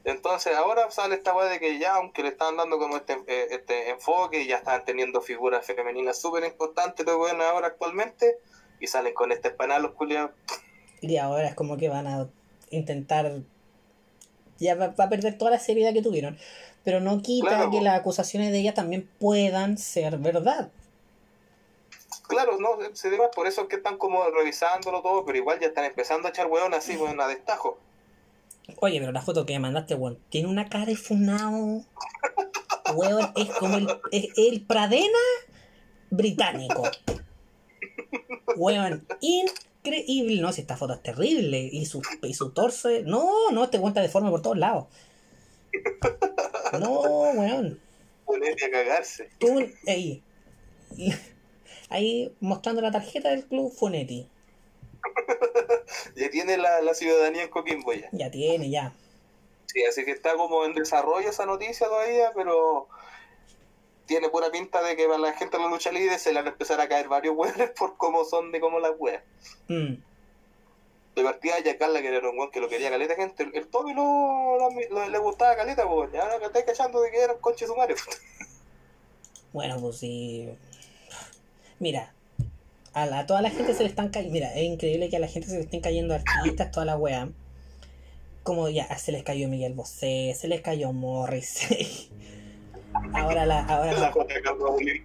Entonces 0.06 0.56
ahora 0.56 0.92
sale 0.92 1.16
esta 1.16 1.36
weá 1.36 1.48
de 1.50 1.60
que 1.60 1.80
ya, 1.80 1.96
aunque 1.96 2.22
le 2.22 2.30
están 2.30 2.56
dando 2.58 2.78
como 2.78 2.96
este, 2.96 3.14
eh, 3.28 3.48
este 3.50 3.90
enfoque, 3.90 4.44
y 4.44 4.48
ya 4.48 4.58
están 4.58 4.86
teniendo 4.86 5.20
figuras 5.20 5.66
femeninas 5.66 6.22
súper 6.22 6.44
importantes 6.46 7.06
los 7.06 7.16
weones 7.18 7.46
ahora 7.48 7.68
actualmente, 7.68 8.38
y 8.80 8.86
salen 8.88 9.14
con 9.16 9.32
este 9.32 9.50
panal 9.50 9.82
los 9.82 9.94
culiados. 9.94 10.30
Y 11.10 11.18
ahora 11.18 11.48
es 11.48 11.56
como 11.56 11.78
que 11.78 11.90
van 11.90 12.08
a 12.08 12.28
intentar. 12.72 13.42
Ya 14.58 14.76
va, 14.76 14.88
va 14.88 15.06
a 15.06 15.10
perder 15.10 15.38
toda 15.38 15.52
la 15.52 15.60
seriedad 15.60 15.94
que 15.94 16.02
tuvieron. 16.02 16.38
Pero 16.84 17.00
no 17.00 17.22
quita 17.22 17.48
Claro, 17.48 17.72
que 17.72 17.82
las 17.82 18.00
acusaciones 18.00 18.52
de 18.52 18.60
ella 18.60 18.74
también 18.74 19.10
puedan 19.20 19.78
ser 19.78 20.18
verdad. 20.18 20.70
Claro, 22.28 22.58
no, 22.60 22.78
se 22.94 23.10
por 23.36 23.48
eso 23.48 23.64
es 23.64 23.68
que 23.68 23.76
están 23.76 23.98
como 23.98 24.24
revisándolo 24.30 25.02
todo, 25.02 25.26
pero 25.26 25.38
igual 25.38 25.60
ya 25.60 25.68
están 25.68 25.86
empezando 25.86 26.28
a 26.28 26.32
echar 26.32 26.48
weón 26.48 26.74
así, 26.74 26.96
weón, 26.96 27.20
a 27.22 27.28
destajo. 27.28 27.78
Oye, 28.80 29.00
pero 29.00 29.12
la 29.12 29.22
foto 29.22 29.46
que 29.46 29.54
me 29.54 29.60
mandaste, 29.60 29.96
weón, 29.96 30.18
tiene 30.30 30.48
una 30.48 30.68
cara 30.68 30.86
de 30.86 30.96
funao. 30.96 31.84
Weón, 32.94 33.32
es 33.36 33.50
como 33.52 33.78
el, 33.78 33.88
es 34.12 34.28
el 34.38 34.66
Pradena 34.66 35.20
británico. 36.10 36.84
Weón, 38.56 39.06
increíble. 39.86 40.42
No, 40.42 40.52
si 40.52 40.62
esta 40.62 40.78
foto 40.78 40.94
es 40.94 41.04
terrible. 41.04 41.60
Y 41.72 41.86
su, 41.86 42.02
y 42.24 42.34
su 42.34 42.52
torso 42.52 42.90
es- 42.90 43.06
No, 43.06 43.52
no, 43.52 43.64
este 43.64 43.78
weón 43.78 43.90
está 43.90 44.02
deforme 44.02 44.30
por 44.30 44.42
todos 44.42 44.58
lados. 44.58 44.86
No, 46.80 47.02
weón. 47.02 47.80
Ponete 48.26 48.66
a 48.66 48.72
cagarse. 48.72 49.30
Tú, 49.40 49.60
ahí. 49.88 50.24
Ahí 51.90 52.34
mostrando 52.40 52.82
la 52.82 52.92
tarjeta 52.92 53.30
del 53.30 53.46
club 53.46 53.72
Funetti. 53.72 54.28
Ya 56.16 56.30
tiene 56.30 56.58
la, 56.58 56.82
la 56.82 56.94
ciudadanía 56.94 57.44
en 57.44 57.50
Coquimbo 57.50 57.94
ya. 57.94 58.08
Ya 58.12 58.32
tiene, 58.32 58.70
ya. 58.70 58.94
Sí, 59.68 59.84
así 59.84 60.04
que 60.06 60.12
está 60.12 60.36
como 60.36 60.66
en 60.66 60.74
desarrollo 60.74 61.30
esa 61.30 61.46
noticia 61.46 61.88
todavía, 61.88 62.32
pero 62.34 62.88
tiene 64.06 64.30
pura 64.30 64.52
pinta 64.52 64.82
de 64.84 64.96
que 64.96 65.06
para 65.08 65.18
la 65.18 65.34
gente 65.34 65.58
de 65.58 65.64
la 65.64 65.70
lucha 65.70 65.92
libre 65.92 66.18
se 66.20 66.30
le 66.32 66.40
van 66.40 66.48
a 66.48 66.52
empezar 66.52 66.80
a 66.82 66.88
caer 66.88 67.08
varios 67.08 67.36
hueones 67.38 67.72
por 67.72 67.98
cómo 67.98 68.24
son 68.26 68.52
de 68.52 68.60
cómo 68.60 68.80
las 68.80 68.92
weas. 68.98 69.24
Mm. 69.68 69.96
De 71.16 71.24
partida 71.24 71.60
ya 71.64 71.78
Carla 71.78 72.02
que 72.02 72.10
era 72.14 72.30
un 72.30 72.38
weón 72.38 72.52
que 72.52 72.60
lo 72.60 72.68
quería 72.68 72.90
caleta 72.90 73.16
gente, 73.16 73.44
el, 73.44 73.56
el 73.56 73.68
Tommy 73.68 73.94
lo- 73.94 74.70
le 75.10 75.18
gustaba 75.20 75.56
caleta, 75.56 75.88
pues 75.88 76.12
ya 76.12 76.24
ahora 76.24 76.40
que 76.40 76.46
estáis 76.46 76.66
cachando 76.66 77.00
de 77.02 77.10
que 77.12 77.18
era 77.22 77.34
un 77.34 77.40
conche 77.40 77.66
sumario. 77.68 77.96
Bueno, 79.54 79.80
pues 79.80 79.98
sí. 80.00 80.50
Mira, 81.80 82.14
a, 82.94 83.06
la- 83.06 83.20
a 83.20 83.26
toda 83.26 83.42
la 83.42 83.50
gente 83.50 83.74
se 83.74 83.84
le 83.84 83.90
están 83.90 84.10
cayendo. 84.10 84.34
Mira, 84.34 84.54
es 84.54 84.64
increíble 84.64 85.10
que 85.10 85.16
a 85.16 85.20
la 85.22 85.30
gente 85.30 85.48
se 85.48 85.56
le 85.56 85.62
estén 85.62 85.80
cayendo 85.80 86.14
artistas, 86.14 86.72
toda 86.72 86.86
la 86.86 86.98
wea. 86.98 87.30
Como 88.44 88.68
ya 88.68 88.98
se 88.98 89.14
les 89.14 89.24
cayó 89.24 89.48
Miguel 89.48 89.74
Bosé, 89.74 90.36
se 90.38 90.50
les 90.50 90.60
cayó 90.60 90.92
Morris. 90.92 91.62
ahora 93.14 93.46
la, 93.46 93.66
ahora 93.66 93.94
La 93.94 94.00
la, 94.00 94.12
J.K. 94.12 94.52
Rowling. 94.60 95.02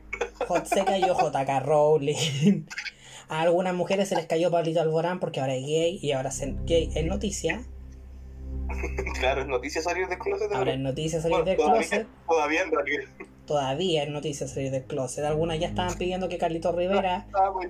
J- 0.46 0.64
se 0.66 0.84
cayó 0.84 1.14
JK 1.18 1.62
Rowling. 1.64 2.66
A 3.28 3.42
algunas 3.42 3.74
mujeres 3.74 4.08
se 4.08 4.16
les 4.16 4.26
cayó 4.26 4.50
Pablito 4.50 4.80
Alborán 4.80 5.20
porque 5.20 5.40
ahora 5.40 5.54
es 5.54 5.64
gay 5.64 5.98
y 6.02 6.12
ahora 6.12 6.30
es 6.30 6.42
gay 6.66 6.90
es 6.94 7.04
noticia. 7.06 7.62
Claro, 9.18 9.42
es 9.42 9.46
noticia 9.48 9.82
salir 9.82 10.08
del 10.08 10.18
closet. 10.18 10.52
Ahora 10.52 10.72
es 10.72 10.78
noticia 10.78 11.20
salir 11.20 11.36
Bueno, 11.38 11.44
del 11.46 11.56
todavía, 11.56 11.80
closet. 11.88 12.06
todavía 12.28 12.62
en 12.62 12.70
realidad. 12.72 13.02
Todavía 13.46 14.02
es 14.04 14.10
noticia 14.10 14.46
salir 14.48 14.70
del 14.70 14.84
closet. 14.84 15.24
Algunas 15.24 15.58
ya 15.58 15.68
estaban 15.68 15.96
pidiendo 15.98 16.28
que 16.28 16.38
Carlito 16.38 16.72
Rivera 16.72 17.26
Ah, 17.34 17.50
muy. 17.52 17.66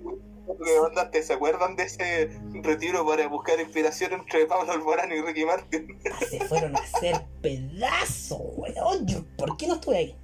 Que 0.64 0.78
onda, 0.78 1.10
¿te- 1.10 1.22
¿Se 1.22 1.32
acuerdan 1.34 1.76
de 1.76 1.84
ese 1.84 2.30
retiro 2.62 3.06
para 3.06 3.26
buscar 3.28 3.60
inspiración 3.60 4.12
entre 4.14 4.46
Pablo 4.46 4.72
Alborán 4.72 5.10
y 5.12 5.20
Ricky 5.20 5.44
Martin? 5.44 5.98
se 6.28 6.40
fueron 6.46 6.76
a 6.76 6.80
hacer 6.80 7.22
pedazos, 7.42 8.40
weón. 8.56 9.06
¿Por 9.36 9.56
qué 9.56 9.66
no 9.66 9.74
estuve 9.74 9.96
ahí? 9.96 10.16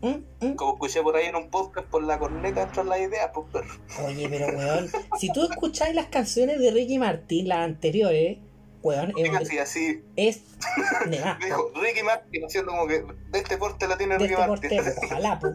¿Mm? 0.00 0.46
¿Mm? 0.46 0.54
Como 0.54 0.74
escuché 0.74 1.02
por 1.02 1.16
ahí 1.16 1.26
en 1.26 1.36
un 1.36 1.50
podcast 1.50 1.88
por 1.88 2.02
la 2.04 2.18
corneta 2.18 2.60
dentro 2.60 2.84
de 2.84 2.88
la 2.90 2.98
idea, 3.00 3.32
pues 3.32 3.46
perro. 3.52 3.74
Oye, 4.06 4.28
pero 4.28 4.46
weón, 4.56 4.88
si 5.18 5.32
tú 5.32 5.44
escucháis 5.44 5.94
las 5.94 6.06
canciones 6.06 6.60
de 6.60 6.70
Ricky 6.70 6.98
Martin, 6.98 7.48
las 7.48 7.58
anteriores, 7.60 8.38
weón, 8.82 9.12
es, 9.16 9.34
así, 9.34 9.58
así. 9.58 10.02
es 10.14 10.40
Dijo 11.44 11.72
Ricky 11.82 12.02
Martin 12.04 12.44
haciendo 12.44 12.70
como 12.72 12.86
que 12.86 13.00
de 13.30 13.38
este 13.38 13.56
porte 13.58 13.88
la 13.88 13.96
tiene 13.98 14.14
de 14.18 14.20
Ricky 14.20 14.34
este 14.34 14.46
Martin. 14.48 14.70
porte, 14.76 14.94
ojalá, 15.06 15.38
po. 15.40 15.48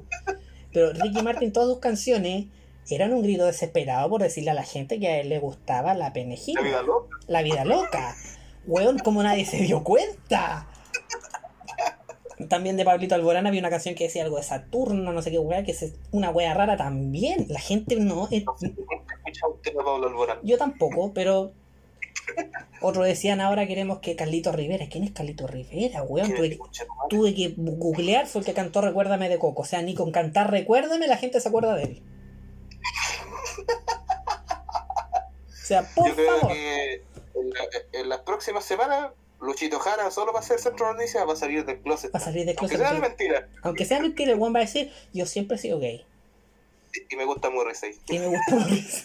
Pero 0.74 0.91
Ricky 0.93 1.21
Martin, 1.21 1.53
todas 1.53 1.69
sus 1.69 1.80
canciones 1.80 2.47
eran 2.90 3.14
un 3.14 3.24
grito 3.24 3.46
desesperado 3.46 4.10
por 4.10 4.22
decirle 4.22 4.52
a 4.52 4.54
la 4.54 4.64
gente 4.64 5.00
que 5.00 5.08
a 5.08 5.20
él 5.20 5.30
le 5.30 5.40
gustaba 5.40 5.94
la 5.94 6.06
La 6.08 6.14
penejina, 6.14 6.62
vida 6.62 6.82
loca. 6.84 7.18
la 7.28 7.42
vida 7.42 7.66
loca. 7.66 8.16
Weón, 8.66 9.00
como 9.00 9.24
nadie 9.24 9.46
se 9.46 9.58
dio 9.58 9.84
cuenta. 9.84 10.68
También 12.50 12.76
de 12.78 12.84
Pablito 12.84 13.16
Alborán 13.16 13.48
había 13.48 13.60
una 13.62 13.70
canción 13.70 13.96
que 13.96 14.06
decía 14.06 14.24
algo 14.24 14.38
de 14.38 14.44
Saturno, 14.44 15.14
no 15.14 15.22
sé 15.22 15.32
qué 15.32 15.40
weá, 15.40 15.64
que 15.64 15.72
es 15.72 15.94
una 16.12 16.30
weá 16.30 16.54
rara 16.54 16.76
también. 16.76 17.46
La 17.50 17.60
gente 17.60 17.96
no. 17.98 18.28
es- 18.32 18.44
de 18.62 19.72
Pablo 19.72 20.08
Alborán. 20.08 20.40
yo 20.44 20.58
tampoco, 20.58 21.14
pero. 21.14 21.54
Otros 22.82 23.06
decían 23.06 23.42
ahora 23.42 23.68
queremos 23.68 24.00
que 24.00 24.16
Carlito 24.16 24.52
Rivera. 24.52 24.88
¿Quién 24.90 25.04
es 25.04 25.12
Carlito 25.12 25.46
Rivera, 25.48 26.04
weón? 26.04 26.32
¿Quién 26.32 26.38
Tuve 26.38 26.50
que, 26.50 26.60
tuve 27.10 27.34
que 27.36 27.54
googlear, 27.58 28.28
fue 28.28 28.40
el 28.40 28.46
que 28.46 28.54
cantó 28.54 28.82
Recuérdame 28.82 29.30
de 29.30 29.38
Coco. 29.40 29.62
O 29.62 29.66
sea, 29.66 29.82
ni 29.82 29.94
con 29.94 30.12
cantar 30.12 30.50
Recuérdame 30.52 31.08
la 31.08 31.18
gente 31.18 31.40
se 31.40 31.48
acuerda 31.50 31.76
de 31.76 31.84
él. 31.84 32.02
O 35.49 35.66
sea, 35.66 35.84
por 35.95 36.07
Yo 36.09 36.16
creo 36.16 36.39
favor. 36.39 36.53
que 36.53 36.93
en, 37.36 37.49
la- 37.49 37.99
en 37.99 38.09
las 38.09 38.20
próximas 38.22 38.66
semanas, 38.66 39.11
Luchito 39.39 39.80
Jara, 39.80 40.09
solo 40.11 40.32
para 40.34 40.45
ser 40.45 40.59
centro 40.59 40.88
de 40.88 40.93
noticias, 40.93 41.28
va 41.28 41.34
a 41.34 41.36
salir 41.38 41.66
del 41.66 41.80
closet. 41.82 42.14
Va 42.14 42.20
a 42.20 42.22
salir 42.24 42.45
de 42.45 42.51
Aunque 42.51 42.59
closet. 42.76 42.78
sea 42.80 42.89
de 42.93 42.99
porque- 42.99 43.09
mentira. 43.09 43.49
Aunque 43.64 43.86
sea 43.86 43.99
mentira, 43.99 44.32
el 44.34 44.39
weón 44.39 44.53
va 44.53 44.59
a 44.59 44.64
decir: 44.64 44.91
Yo 45.14 45.26
siempre 45.26 45.57
he 45.57 45.59
sido 45.59 45.80
gay. 45.80 46.05
Y 47.09 47.16
me 47.16 47.26
gusta 47.26 47.49
Morrissey. 47.49 47.97
Y 48.07 48.20
me 48.20 48.28
gusta 48.28 48.55
Morrissey. 48.55 49.03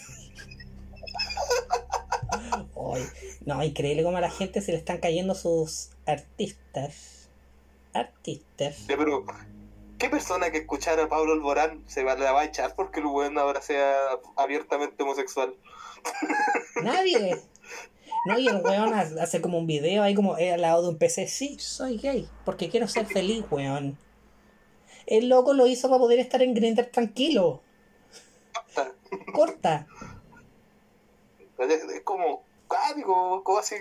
No, 3.45 3.63
increíble 3.63 4.03
como 4.03 4.17
a 4.17 4.21
la 4.21 4.29
gente 4.29 4.61
se 4.61 4.71
le 4.71 4.77
están 4.77 4.99
cayendo 4.99 5.33
sus 5.35 5.89
artistas. 6.05 7.29
Artistas. 7.93 8.85
Ya, 8.87 8.95
pero, 8.97 9.25
¿qué 9.99 10.09
persona 10.09 10.49
que 10.51 10.57
escuchara 10.59 11.03
a 11.03 11.07
Pablo 11.09 11.33
Alborán 11.33 11.83
se 11.87 12.03
va, 12.03 12.15
la 12.15 12.31
va 12.31 12.41
a 12.41 12.45
echar 12.45 12.73
porque 12.75 12.99
el 13.01 13.05
weón 13.05 13.37
ahora 13.37 13.61
sea 13.61 13.95
abiertamente 14.35 15.03
homosexual? 15.03 15.53
Nadie. 16.83 17.39
No, 18.25 18.39
y 18.39 18.47
el 18.47 18.57
weón 18.63 18.93
ha- 18.93 19.21
hace 19.21 19.41
como 19.41 19.59
un 19.59 19.67
video 19.67 20.01
ahí 20.03 20.15
como 20.15 20.37
eh, 20.37 20.53
al 20.53 20.61
lado 20.61 20.81
de 20.83 20.89
un 20.89 20.97
PC. 20.97 21.27
Sí, 21.27 21.59
soy 21.59 21.97
gay, 21.97 22.27
porque 22.45 22.69
quiero 22.69 22.87
ser 22.87 23.05
feliz, 23.05 23.45
weón. 23.51 23.97
El 25.05 25.29
loco 25.29 25.53
lo 25.53 25.67
hizo 25.67 25.87
para 25.89 25.99
poder 25.99 26.19
estar 26.19 26.41
en 26.41 26.53
Grindr 26.53 26.85
tranquilo. 26.87 27.61
Corta. 29.33 29.87
Es, 31.57 31.83
es 31.83 32.01
como, 32.03 32.43
ah, 32.69 32.93
digo, 32.95 33.43
como 33.43 33.57
así, 33.59 33.75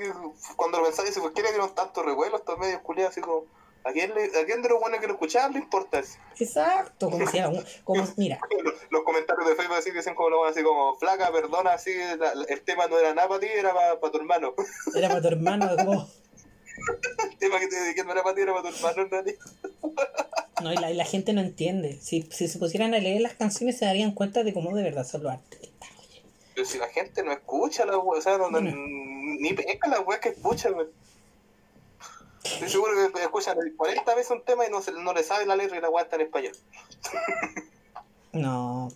cuando 0.56 0.78
lo 0.78 0.84
pensás, 0.84 1.04
dice, 1.04 1.20
¿por 1.20 1.32
qué 1.32 1.42
le 1.42 1.50
dieron 1.50 1.74
tanto 1.74 2.02
revuelo 2.02 2.36
a 2.36 2.38
estos 2.38 2.58
medios 2.58 2.80
culiados? 2.80 3.12
Así 3.12 3.20
como, 3.20 3.44
¿a 3.88 3.92
quién, 3.92 4.12
le, 4.14 4.24
¿a 4.24 4.44
quién 4.44 4.62
de 4.62 4.68
los 4.68 4.80
buenos 4.80 5.00
que 5.00 5.06
lo 5.06 5.14
escuchaban 5.14 5.52
le 5.52 5.58
importa? 5.60 5.98
Así. 5.98 6.18
Exacto. 6.38 7.10
Como 7.10 7.26
si 7.26 7.38
como, 7.84 8.06
mira, 8.16 8.38
Los, 8.62 8.74
los 8.90 9.02
comentarios 9.04 9.48
de 9.48 9.54
Facebook 9.56 9.76
así 9.76 9.90
dicen 9.90 10.14
como 10.14 10.30
lo 10.30 10.40
van 10.40 10.50
así 10.52 10.62
como, 10.62 10.96
flaca, 10.96 11.30
perdona, 11.32 11.72
así, 11.72 11.92
la- 12.18 12.32
el 12.48 12.60
tema 12.62 12.86
no 12.86 12.98
era 12.98 13.14
nada 13.14 13.28
para 13.28 13.40
ti, 13.40 13.46
era 13.46 13.72
para 13.72 14.12
tu 14.12 14.18
hermano. 14.18 14.54
era 14.96 15.08
para 15.08 15.20
tu 15.22 15.28
hermano. 15.28 15.76
Como, 15.76 16.08
El 17.30 17.38
tema 17.38 17.58
que 17.58 17.66
te 17.68 17.76
dediqué 17.80 18.04
no 18.04 18.12
era 18.12 18.22
para 18.22 18.34
ti, 18.34 18.42
era 18.42 18.52
para 18.54 18.68
tu 18.70 18.76
hermano 18.76 19.02
en 19.02 19.10
realidad. 19.10 19.38
No, 20.60 20.72
y 20.72 20.76
la, 20.76 20.90
y 20.90 20.94
la 20.94 21.04
gente 21.04 21.32
no 21.32 21.40
entiende. 21.40 22.00
Si, 22.02 22.22
si 22.32 22.48
se 22.48 22.58
pusieran 22.58 22.92
a 22.92 22.98
leer 22.98 23.20
las 23.20 23.34
canciones 23.34 23.78
se 23.78 23.84
darían 23.84 24.10
cuenta 24.10 24.42
de 24.42 24.52
cómo 24.52 24.74
de 24.74 24.82
verdad 24.82 25.06
son 25.06 25.22
los 25.22 25.32
artistas. 25.32 25.88
Pero 26.52 26.66
si 26.66 26.78
la 26.78 26.88
gente 26.88 27.22
no 27.22 27.30
escucha 27.30 27.86
la 27.86 27.96
wea, 27.96 28.18
o 28.18 28.20
sea, 28.20 28.38
no, 28.38 28.50
ni 28.60 29.52
pesca 29.52 29.86
la 29.86 30.00
wea 30.00 30.18
que 30.18 30.30
escucha, 30.30 30.72
weón. 30.72 30.90
Estoy 32.54 32.68
seguro 32.68 32.92
que 33.12 33.22
escuchan 33.22 33.56
40 33.76 34.14
veces 34.14 34.30
un 34.30 34.44
tema 34.44 34.66
y 34.66 34.70
no, 34.70 34.80
se, 34.82 34.92
no 34.92 35.12
le 35.12 35.22
sabe 35.22 35.46
la 35.46 35.56
letra 35.56 35.76
y 35.78 35.80
la 35.80 35.88
está 36.00 36.16
en 36.16 36.22
español. 36.22 36.52
No. 38.30 38.90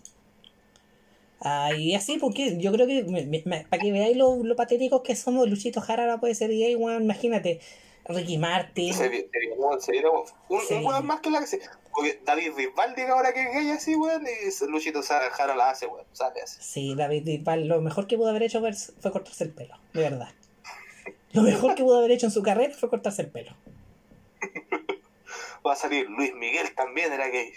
Ay, 1.39 1.95
así, 1.95 2.17
porque 2.17 2.57
yo 2.57 2.71
creo 2.71 2.87
que, 2.87 3.65
para 3.69 3.81
que 3.81 3.91
veáis 3.91 4.15
lo, 4.15 4.43
lo 4.43 4.55
patéticos 4.55 5.01
que 5.01 5.15
somos, 5.15 5.49
Luchito 5.49 5.81
Jara 5.81 6.03
ahora 6.03 6.19
puede 6.19 6.35
ser 6.35 6.51
gay, 6.51 6.75
weón, 6.75 7.03
imagínate. 7.03 7.59
Ricky 8.05 8.37
Martin. 8.37 8.93
Se, 8.93 9.09
se 9.09 9.21
se 9.79 10.03
un, 10.49 10.61
Sí. 10.61 10.73
un 10.75 10.85
weón 10.85 11.05
más 11.05 11.21
que 11.21 11.29
la 11.29 11.39
que 11.39 11.47
se. 11.47 11.61
Porque 11.93 12.19
David 12.25 12.53
Bisbal 12.55 12.95
diga 12.95 13.13
ahora 13.13 13.33
que 13.33 13.41
es 13.41 13.53
gay 13.53 13.69
así, 13.71 13.95
weón, 13.95 14.23
y 14.25 14.65
Luchito 14.67 15.01
Jara 15.03 15.55
la 15.55 15.69
hace, 15.71 15.87
weón, 15.87 16.05
sale 16.13 16.41
así. 16.41 16.57
Sí, 16.61 16.95
David 16.95 17.23
Bisbal, 17.23 17.67
lo 17.67 17.81
mejor 17.81 18.07
que 18.07 18.17
pudo 18.17 18.29
haber 18.29 18.43
hecho 18.43 18.61
fue 18.99 19.11
cortarse 19.11 19.43
el 19.43 19.51
pelo, 19.51 19.75
de 19.93 20.01
verdad. 20.01 20.29
Lo 21.33 21.41
mejor 21.41 21.75
que 21.75 21.83
pudo 21.83 21.97
haber 21.99 22.11
hecho 22.11 22.27
en 22.27 22.31
su 22.31 22.41
carrera 22.43 22.73
fue 22.73 22.89
cortarse 22.89 23.21
el 23.23 23.29
pelo. 23.29 23.51
Va 25.65 25.73
a 25.73 25.75
salir 25.75 26.09
Luis 26.09 26.33
Miguel 26.35 26.67
también 26.75 27.11
era 27.11 27.27
gay. 27.29 27.51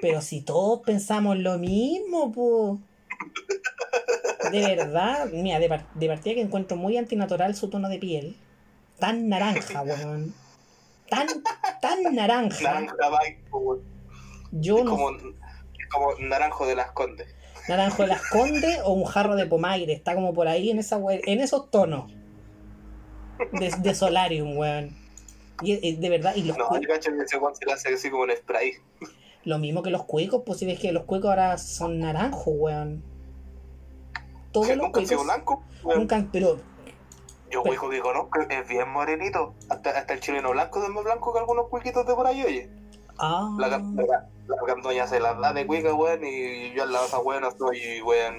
Pero 0.00 0.20
si 0.20 0.42
todos 0.42 0.80
pensamos 0.84 1.38
lo 1.38 1.58
mismo, 1.58 2.30
po. 2.32 2.78
De 4.52 4.60
verdad, 4.60 5.28
mira, 5.32 5.58
de, 5.58 5.68
par- 5.68 5.86
de 5.94 6.06
partida 6.08 6.34
que 6.34 6.40
encuentro 6.42 6.76
muy 6.76 6.96
antinatural 6.98 7.54
su 7.54 7.68
tono 7.70 7.88
de 7.88 7.98
piel. 7.98 8.36
Tan 8.98 9.28
naranja, 9.28 9.82
weón. 9.82 10.34
Tan, 11.08 11.26
tan 11.80 12.14
naranja. 12.14 12.62
Naranja 12.62 12.94
weón. 13.52 13.82
Yo 14.52 14.78
Es 14.78 14.84
no 14.84 14.90
como, 14.90 15.10
Naranjo 16.20 16.66
de 16.66 16.74
las 16.76 16.92
Condes. 16.92 17.28
Naranjo 17.68 18.02
de 18.02 18.08
las 18.08 18.22
Condes 18.28 18.78
o 18.84 18.92
un 18.92 19.04
jarro 19.04 19.34
de 19.34 19.46
Pomaire. 19.46 19.92
Está 19.92 20.14
como 20.14 20.34
por 20.34 20.46
ahí 20.48 20.70
en 20.70 20.78
esa 20.78 21.00
en 21.10 21.40
esos 21.40 21.70
tonos. 21.70 22.12
De, 23.52 23.70
de 23.78 23.94
Solarium, 23.94 24.56
weón. 24.56 24.96
Y 25.62 25.72
eh, 25.72 25.96
de 25.98 26.08
verdad, 26.10 26.34
y 26.36 26.42
los 26.42 26.56
No, 26.56 26.68
yo 26.80 26.88
cacho 26.88 27.10
que 27.16 27.22
ese 27.24 27.38
weón 27.38 27.54
se 27.56 27.70
hace 27.72 27.94
así 27.94 28.10
como 28.10 28.24
en 28.26 28.36
spray. 28.36 28.72
lo 29.44 29.58
mismo 29.58 29.82
que 29.82 29.90
los 29.90 30.04
cuicos, 30.04 30.42
pues 30.44 30.58
si 30.58 30.66
ves 30.66 30.78
que 30.78 30.92
los 30.92 31.04
cuicos 31.04 31.30
ahora 31.30 31.56
son 31.58 31.98
naranjos, 32.00 32.54
weón. 32.56 33.02
Todos 34.52 34.68
los 34.76 34.76
nunca 34.78 35.00
cuicos 35.00 35.24
blanco. 35.24 35.62
weón. 35.82 36.00
nunca, 36.00 36.26
pero 36.32 36.58
Yo, 37.50 37.62
hueco 37.62 37.88
que 37.90 38.00
conozco, 38.00 38.40
es 38.40 38.68
bien 38.68 38.88
morenito. 38.90 39.54
Hasta, 39.68 39.90
hasta 39.90 40.14
el 40.14 40.20
chileno 40.20 40.50
blanco 40.50 40.82
es 40.82 40.88
más 40.90 41.04
blanco 41.04 41.32
que 41.32 41.38
algunos 41.38 41.68
cuiquitos 41.68 42.06
de 42.06 42.14
por 42.14 42.26
ahí, 42.26 42.42
oye. 42.42 42.70
ah, 43.18 43.54
La, 43.58 43.68
la, 43.68 43.78
la, 43.78 44.28
la 44.48 44.56
candoña 44.66 45.06
se 45.06 45.20
las 45.20 45.38
da 45.40 45.52
de 45.52 45.66
cuica, 45.66 45.94
weón, 45.94 46.24
y 46.24 46.72
yo 46.74 46.82
al 46.82 46.92
lado 46.92 47.04
de 47.04 47.08
esa 47.08 47.18
weón 47.20 47.44
soy, 47.58 48.02
weón, 48.02 48.34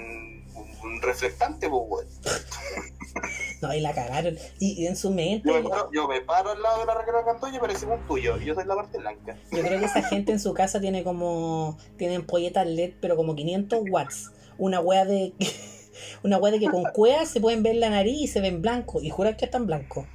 un, 0.56 0.70
un 0.84 1.02
reflectante, 1.02 1.70
pues, 1.70 1.84
weón. 1.88 2.08
no, 3.62 3.74
y 3.74 3.80
la 3.80 3.94
cagaron. 3.94 4.38
Y, 4.60 4.82
y 4.82 4.88
en 4.88 4.96
su 4.96 5.12
mente, 5.12 5.48
Yo 5.48 5.62
me, 5.62 5.70
paro, 5.70 5.90
yo 5.92 6.08
me 6.08 6.22
paro 6.22 6.52
al 6.52 6.62
lado 6.62 6.80
de 6.82 6.86
la 6.86 6.96
reguera 6.96 7.20
de 7.20 7.26
candoña 7.26 7.58
y 7.58 7.60
parecemos 7.60 8.00
un 8.00 8.08
tuyo, 8.08 8.38
y 8.40 8.46
yo 8.46 8.56
soy 8.56 8.66
la 8.66 8.76
parte 8.76 8.98
blanca. 8.98 9.38
yo 9.52 9.60
creo 9.62 9.80
que 9.80 9.86
esa 9.86 10.04
gente 10.04 10.32
en 10.32 10.40
su 10.40 10.54
casa 10.54 10.80
tiene 10.80 11.04
como, 11.04 11.78
tienen 11.98 12.26
polletas 12.26 12.68
LED, 12.68 12.94
pero 13.02 13.16
como 13.16 13.36
500 13.36 13.84
watts. 13.90 14.32
Una 14.58 14.80
wea 14.80 15.06
de, 15.06 15.34
una 16.24 16.38
wea 16.38 16.52
de 16.52 16.60
que 16.60 16.70
con 16.70 16.84
cuevas 16.94 17.30
se 17.30 17.40
pueden 17.40 17.64
ver 17.64 17.76
la 17.76 17.90
nariz 17.90 18.22
y 18.22 18.28
se 18.28 18.42
ven 18.42 18.62
blancos. 18.62 19.04
Y 19.04 19.10
juran 19.10 19.36
que 19.36 19.46
están 19.46 19.66
blancos. 19.66 20.06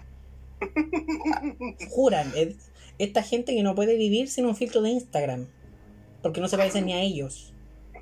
Juran. 1.91 2.33
Esta 2.99 3.23
gente 3.23 3.55
que 3.55 3.63
no 3.63 3.75
puede 3.75 3.97
vivir 3.97 4.29
sin 4.29 4.47
un 4.47 4.55
filtro 4.55 4.83
de 4.83 4.91
Instagram. 4.91 5.49
Porque 6.23 6.41
no 6.41 6.49
se 6.49 6.57
parecen 6.57 6.87
ni 6.87 6.93
a 6.93 7.01
ellos. 7.01 7.53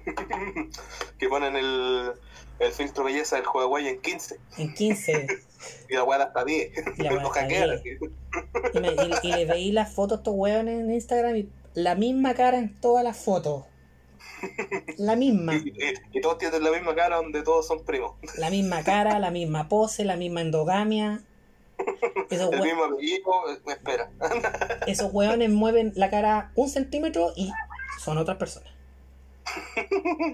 que 1.19 1.29
ponen 1.29 1.57
el, 1.57 2.13
el 2.61 2.73
filtro 2.73 3.05
belleza 3.05 3.37
del 3.37 3.45
Huawei 3.47 3.89
en 3.89 4.01
15 4.01 4.39
En 4.59 4.75
15. 4.75 5.27
y 5.89 5.95
la 5.95 6.05
weá 6.05 6.23
hasta 6.23 6.45
10. 6.45 6.71
Y 6.99 7.03
la 7.03 7.13
weá 7.13 7.21
Lo 7.23 7.29
hasta 7.29 7.41
hackean 7.41 7.71
10. 7.71 7.81
así. 7.81 7.91
Y, 8.75 8.81
me, 8.81 8.89
y, 8.89 9.29
y 9.29 9.33
le 9.33 9.45
veí 9.47 9.73
las 9.73 9.93
fotos 9.93 10.19
a 10.19 10.21
estos 10.21 10.35
hueones 10.37 10.81
en 10.81 10.91
Instagram 10.91 11.37
y 11.37 11.49
la 11.75 11.95
misma 11.95 12.35
cara 12.35 12.59
en 12.59 12.79
todas 12.81 13.03
las 13.05 13.17
fotos. 13.17 13.65
La 14.99 15.17
misma. 15.17 15.55
Y, 16.13 16.21
todos 16.21 16.39
tienen 16.39 16.63
la 16.63 16.71
misma 16.71 16.95
cara 16.95 17.17
donde 17.17 17.43
todos 17.43 17.67
son 17.67 17.85
primos. 17.85 18.13
La 18.37 18.51
misma 18.51 18.83
cara, 18.83 19.19
la 19.19 19.31
misma 19.31 19.69
pose, 19.69 20.05
la 20.05 20.17
misma 20.17 20.41
endogamia. 20.43 21.23
Esos, 22.29 22.53
El 22.53 22.63
mismo 22.63 22.85
apellido, 22.85 23.33
eh, 23.49 23.59
espera. 23.69 24.11
esos 24.87 25.11
hueones 25.13 25.49
mueven 25.51 25.93
la 25.97 26.11
cara 26.11 26.53
un 26.55 26.69
centímetro 26.69 27.33
y 27.37 27.51
son 27.99 28.19
otras 28.19 28.37
personas. 28.37 28.71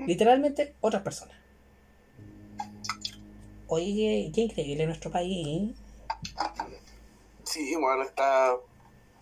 Literalmente 0.07 0.75
otras 0.81 1.03
personas. 1.03 1.37
Oye, 3.69 4.31
qué, 4.35 4.43
increíble 4.43 4.87
nuestro 4.87 5.11
país. 5.11 5.73
Sí, 7.45 7.75
bueno, 7.77 8.03
está 8.03 8.55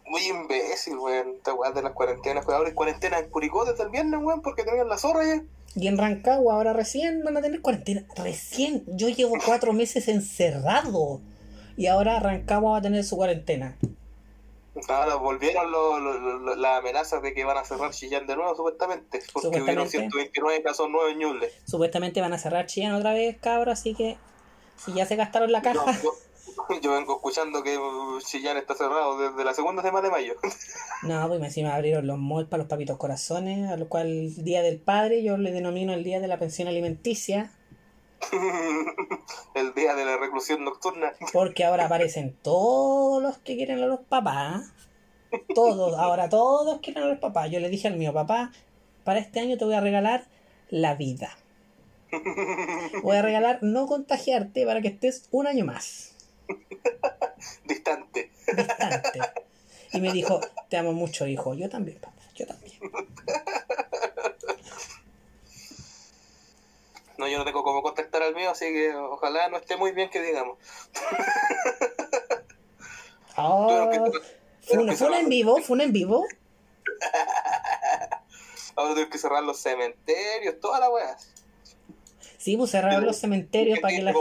muy 0.07 0.23
imbécil, 0.27 0.97
weón. 0.99 1.35
Esta 1.37 1.55
weá 1.55 1.71
de 1.73 1.83
las 1.83 1.93
cuarentenas. 1.93 2.45
Pues 2.45 2.57
ahora 2.57 2.69
hay 2.69 2.75
cuarentena 2.75 3.19
en 3.19 3.31
Curicó 3.31 3.65
desde 3.65 3.85
el 3.85 3.91
viernes, 3.91 4.21
weón, 4.23 4.43
porque 4.43 4.65
tenían 4.65 4.89
la 4.89 4.99
zorra 4.99 5.25
ya. 5.25 5.43
Y 5.77 5.89
en 5.89 5.99
Rancagua 5.99 6.55
ahora 6.55 6.73
recién 6.73 7.23
van 7.25 7.37
a 7.37 7.43
tener 7.43 7.61
cuarentena. 7.61 8.05
Recién. 8.17 8.85
Yo 8.87 9.09
llevo 9.09 9.35
cuatro 9.45 9.73
meses 9.73 10.09
encerrado. 10.09 11.21
Y 11.77 11.87
ahora 11.87 12.21
Rancagua 12.21 12.73
va 12.73 12.79
a 12.79 12.83
tener 12.83 13.03
su 13.05 13.17
cuarentena. 13.17 13.77
Ahora 14.89 15.17
volvieron 15.17 15.71
lo- 15.71 15.99
lo- 16.01 16.39
lo- 16.39 16.57
las 16.57 16.79
amenazas 16.81 17.23
de 17.23 17.33
que 17.33 17.45
van 17.45 17.57
a 17.57 17.65
cerrar 17.65 17.93
Chillán 17.93 18.27
de 18.27 18.37
nuevo, 18.37 18.55
supuestamente. 18.57 19.21
Porque 19.33 19.49
hubieron 19.49 19.67
Supuestamente. 19.87 19.91
129 19.99 20.63
casos 20.63 20.91
nuevos 20.91 21.13
en 21.13 21.19
Ñuble. 21.19 21.49
Supuestamente 21.65 22.21
van 22.21 22.33
a 22.33 22.39
cerrar 22.39 22.67
Chillán 22.67 22.93
otra 22.95 23.13
vez, 23.13 23.37
cabros. 23.41 23.79
Así 23.79 23.95
que 23.95 24.17
si 24.77 24.93
ya 24.93 25.07
se 25.07 25.17
gastaron 25.17 25.51
la 25.53 25.63
caja. 25.63 26.01
yo- 26.03 26.13
yo 26.83 26.93
vengo 26.93 27.15
escuchando 27.17 27.63
que 27.63 27.77
uh, 27.79 28.21
Chillán 28.21 28.57
está 28.57 28.75
cerrado 28.75 29.19
desde 29.19 29.45
la 29.45 29.53
segunda 29.55 29.83
semana 29.83 30.07
de 30.07 30.11
mayo. 30.13 30.35
No, 31.03 31.29
pues 31.29 31.43
encima 31.43 31.75
abrieron 31.75 32.07
los 32.07 32.19
malls 32.19 32.49
para 32.49 32.63
los 32.63 32.69
papitos 32.71 32.97
corazones, 32.97 33.71
a 33.71 33.77
lo 33.77 33.89
cual 33.91 34.07
el 34.07 34.43
Día 34.45 34.63
del 34.63 34.79
Padre 34.81 35.23
yo 35.23 35.37
le 35.37 35.53
denomino 35.53 35.93
el 35.93 36.03
Día 36.03 36.19
de 36.21 36.29
la 36.29 36.39
Pensión 36.39 36.67
Alimenticia, 36.67 37.53
el 39.55 39.75
día 39.75 39.95
de 39.95 40.05
la 40.05 40.17
reclusión 40.17 40.65
nocturna. 40.65 41.13
porque 41.33 41.65
ahora 41.65 41.87
aparecen 41.87 42.35
todos 42.43 43.23
los 43.23 43.37
que 43.39 43.57
quieren 43.57 43.83
a 43.83 43.87
los 43.87 44.01
papás. 44.01 44.73
Todos, 45.55 45.99
ahora 45.99 46.29
todos 46.29 46.81
quieren 46.81 47.03
a 47.03 47.07
los 47.07 47.19
papás. 47.19 47.51
Yo 47.51 47.61
le 47.61 47.69
dije 47.69 47.89
al 47.89 47.97
mío, 47.97 48.13
papá, 48.15 48.53
para 49.05 49.19
este 49.19 49.41
año 49.41 49.59
te 49.59 49.65
voy 49.65 49.75
a 49.75 49.81
regalar 49.81 50.25
la 50.71 50.95
vida. 50.95 51.37
Voy 53.03 53.17
a 53.17 53.23
regalar 53.23 53.59
no 53.63 53.87
contagiarte 53.87 54.65
para 54.67 54.81
que 54.81 54.89
estés 54.89 55.29
un 55.31 55.47
año 55.47 55.65
más, 55.65 56.13
Distante. 57.65 58.31
distante. 58.57 59.21
Y 59.93 60.01
me 60.01 60.13
dijo, 60.13 60.41
te 60.69 60.77
amo 60.77 60.93
mucho, 60.93 61.27
hijo. 61.27 61.55
Yo 61.55 61.69
también, 61.69 61.99
papá, 62.01 62.21
yo 62.35 62.47
también. 62.47 62.79
No, 67.17 67.29
yo 67.29 67.39
no 67.39 67.45
tengo 67.45 67.63
cómo 67.63 67.81
contactar 67.83 68.23
al 68.23 68.35
mío, 68.35 68.51
así 68.51 68.67
que 68.67 68.93
ojalá 68.95 69.49
no 69.49 69.57
esté 69.57 69.77
muy 69.77 69.93
bien 69.93 70.11
que 70.11 70.21
digamos. 70.23 70.59
Oh, 73.37 73.91
que- 73.91 73.99
fue, 74.63 74.79
un, 74.79 74.97
fue 74.97 75.09
un 75.09 75.15
en 75.15 75.29
vivo, 75.29 75.57
fue 75.61 75.75
un 75.75 75.81
en 75.81 75.93
vivo. 75.93 76.25
Ahora 78.77 78.95
tengo 78.95 79.11
que 79.11 79.19
cerrar 79.19 79.43
los 79.43 79.59
cementerios, 79.61 80.61
toda 80.61 80.79
la 80.79 80.89
weá. 80.89 81.17
Sí, 82.45 82.59
pues 82.59 82.73
cerraron 82.73 83.07
los 83.07 83.17
cementerios 83.17 83.79
para 83.81 83.95
que 83.97 84.03
la, 84.03 84.13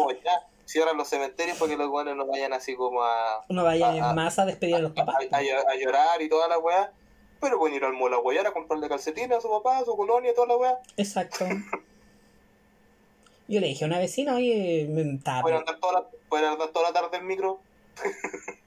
Cierran 0.64 0.96
los 0.96 1.10
cementerios 1.10 1.58
para 1.58 1.72
que 1.72 1.76
los 1.78 1.90
weones 1.90 2.16
no 2.16 2.26
vayan 2.26 2.54
así 2.54 2.74
como 2.74 3.04
a, 3.04 3.44
no 3.50 3.66
vayan 3.66 3.98
en 3.98 4.16
masa 4.16 4.44
a 4.44 4.46
despedir 4.46 4.76
a 4.76 4.80
los 4.80 4.94
papás. 4.94 5.16
a, 5.30 5.36
a- 5.36 5.40
a 5.40 5.76
llorar 5.76 6.22
y 6.22 6.30
toda 6.30 6.48
la 6.48 6.58
weá. 6.58 6.94
Pero 7.42 7.60
pueden 7.60 7.76
ir 7.76 7.84
al 7.84 7.92
mall 7.92 8.14
a 8.14 8.52
comprarle 8.54 8.88
calcetines 8.88 9.38
a 9.38 9.42
su 9.42 9.50
papá, 9.50 9.80
a 9.80 9.84
su 9.84 9.98
colonia 9.98 10.32
y 10.32 10.36
toda 10.36 10.48
la 10.48 10.56
weá. 10.56 10.80
Exacto. 10.96 11.46
Yo 13.50 13.60
le 13.60 13.68
dije 13.68 13.84
a 13.84 13.88
una 13.88 14.00
vecina, 14.00 14.36
oye, 14.36 14.88
me 14.90 15.02
estaba- 15.16 15.42
Pueden 15.42 15.58
andar 15.60 15.78
toda 15.82 15.94
la, 16.00 16.08
pueden 16.30 16.46
andar 16.46 16.70
toda 16.70 16.92
la 16.92 16.94
tarde 17.02 17.18
en 17.18 17.28
micro. 17.28 17.60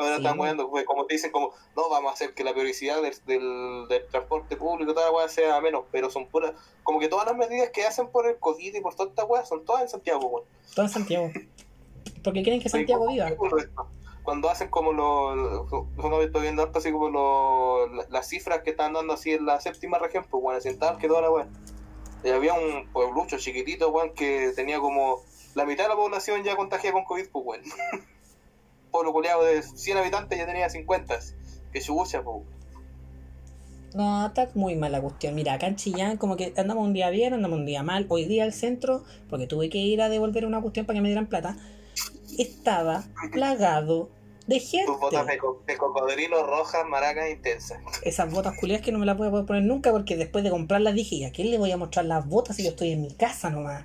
Ahora 0.00 0.16
Sí. 0.16 0.22
están 0.22 0.38
weando, 0.40 0.70
pues, 0.70 0.84
como 0.84 1.06
te 1.06 1.14
dicen, 1.14 1.30
como, 1.30 1.52
no, 1.76 1.88
vamos 1.88 2.10
a 2.10 2.14
hacer 2.14 2.34
que 2.34 2.42
la 2.44 2.52
periodicidad 2.52 3.02
del, 3.02 3.14
del, 3.26 3.86
del 3.88 4.06
transporte 4.08 4.56
público 4.56 4.94
toda 4.94 5.10
la 5.12 5.28
sea 5.28 5.60
menos, 5.60 5.84
pero 5.92 6.10
son 6.10 6.26
puras, 6.26 6.52
como 6.82 6.98
que 7.00 7.08
todas 7.08 7.26
las 7.26 7.36
medidas 7.36 7.70
que 7.70 7.84
hacen 7.84 8.08
por 8.08 8.26
el 8.26 8.38
COVID 8.38 8.74
y 8.74 8.80
por 8.80 8.94
toda 8.94 9.10
esta 9.10 9.24
weá 9.24 9.44
son 9.44 9.64
todas 9.64 9.82
en 9.82 9.88
Santiago, 9.88 10.26
weón. 10.26 10.44
todo 10.74 10.86
en 10.86 10.90
Santiago. 10.90 11.30
Porque 12.24 12.42
quieren 12.42 12.60
que 12.60 12.68
Santiago 12.68 13.06
viva. 13.08 13.30
Cuando 14.22 14.50
hacen 14.50 14.68
como 14.68 14.92
los, 14.92 15.68
son 15.70 16.22
estoy 16.22 16.42
viendo 16.42 16.62
harto 16.62 16.78
así 16.78 16.92
como 16.92 17.08
los, 17.08 17.90
la- 17.92 18.06
las 18.10 18.28
cifras 18.28 18.60
que 18.62 18.70
están 18.70 18.92
dando 18.92 19.14
así 19.14 19.32
en 19.32 19.46
la 19.46 19.60
séptima 19.60 19.98
región, 19.98 20.26
pues 20.30 20.42
bueno, 20.42 20.58
así 20.58 20.68
en 20.68 20.78
tal 20.78 20.98
que 20.98 21.08
toda 21.08 21.22
la 21.22 21.30
weá. 21.30 21.48
Y 22.22 22.28
había 22.28 22.52
un 22.52 22.86
pueblucho 22.92 23.38
chiquitito, 23.38 23.88
weón, 23.90 24.12
que 24.12 24.52
tenía 24.54 24.78
como 24.78 25.22
la 25.54 25.64
mitad 25.64 25.84
de 25.84 25.88
la 25.90 25.96
población 25.96 26.44
ya 26.44 26.54
contagiada 26.54 26.92
con 26.92 27.04
COVID, 27.04 27.28
pues 27.32 27.44
weón. 27.46 27.62
Pueblo 28.90 29.12
culeado 29.12 29.44
de 29.44 29.62
100 29.62 29.96
habitantes 29.98 30.38
ya 30.38 30.46
tenía 30.46 30.68
50. 30.68 31.18
Que 31.72 31.80
chubucha, 31.80 32.22
pues. 32.22 32.42
No, 33.94 34.26
está 34.26 34.48
muy 34.54 34.76
mal 34.76 34.92
la 34.92 35.00
cuestión. 35.00 35.34
Mira, 35.34 35.54
acá 35.54 35.66
en 35.66 35.76
Chillán, 35.76 36.16
como 36.16 36.36
que 36.36 36.52
andamos 36.56 36.84
un 36.84 36.92
día 36.92 37.10
bien, 37.10 37.34
andamos 37.34 37.58
un 37.58 37.66
día 37.66 37.82
mal. 37.82 38.06
Hoy 38.08 38.24
día 38.24 38.44
al 38.44 38.52
centro, 38.52 39.02
porque 39.28 39.46
tuve 39.48 39.68
que 39.68 39.78
ir 39.78 40.00
a 40.00 40.08
devolver 40.08 40.46
una 40.46 40.60
cuestión 40.60 40.86
para 40.86 40.96
que 40.96 41.00
me 41.02 41.08
dieran 41.08 41.26
plata, 41.26 41.56
estaba 42.38 43.04
plagado 43.32 44.10
de 44.46 44.60
Tus 44.86 44.98
botas 44.98 45.26
de, 45.26 45.32
gente. 45.32 45.38
co- 45.38 45.62
de 45.66 45.76
cocodrilo 45.76 46.44
rojas, 46.46 46.84
maracas 46.88 47.30
intensas. 47.30 47.78
Esas 48.02 48.32
botas 48.32 48.56
culiadas 48.58 48.84
que 48.84 48.90
no 48.92 48.98
me 48.98 49.06
las 49.06 49.16
voy 49.16 49.28
a 49.28 49.30
poder 49.30 49.46
poner 49.46 49.62
nunca 49.64 49.90
porque 49.92 50.16
después 50.16 50.42
de 50.44 50.50
comprarlas 50.50 50.94
dije, 50.94 51.16
¿y 51.16 51.24
a 51.24 51.32
quién 51.32 51.50
le 51.50 51.58
voy 51.58 51.70
a 51.72 51.76
mostrar 51.76 52.04
las 52.06 52.26
botas 52.28 52.56
si 52.56 52.64
yo 52.64 52.70
estoy 52.70 52.92
en 52.92 53.02
mi 53.02 53.12
casa 53.14 53.50
nomás? 53.50 53.84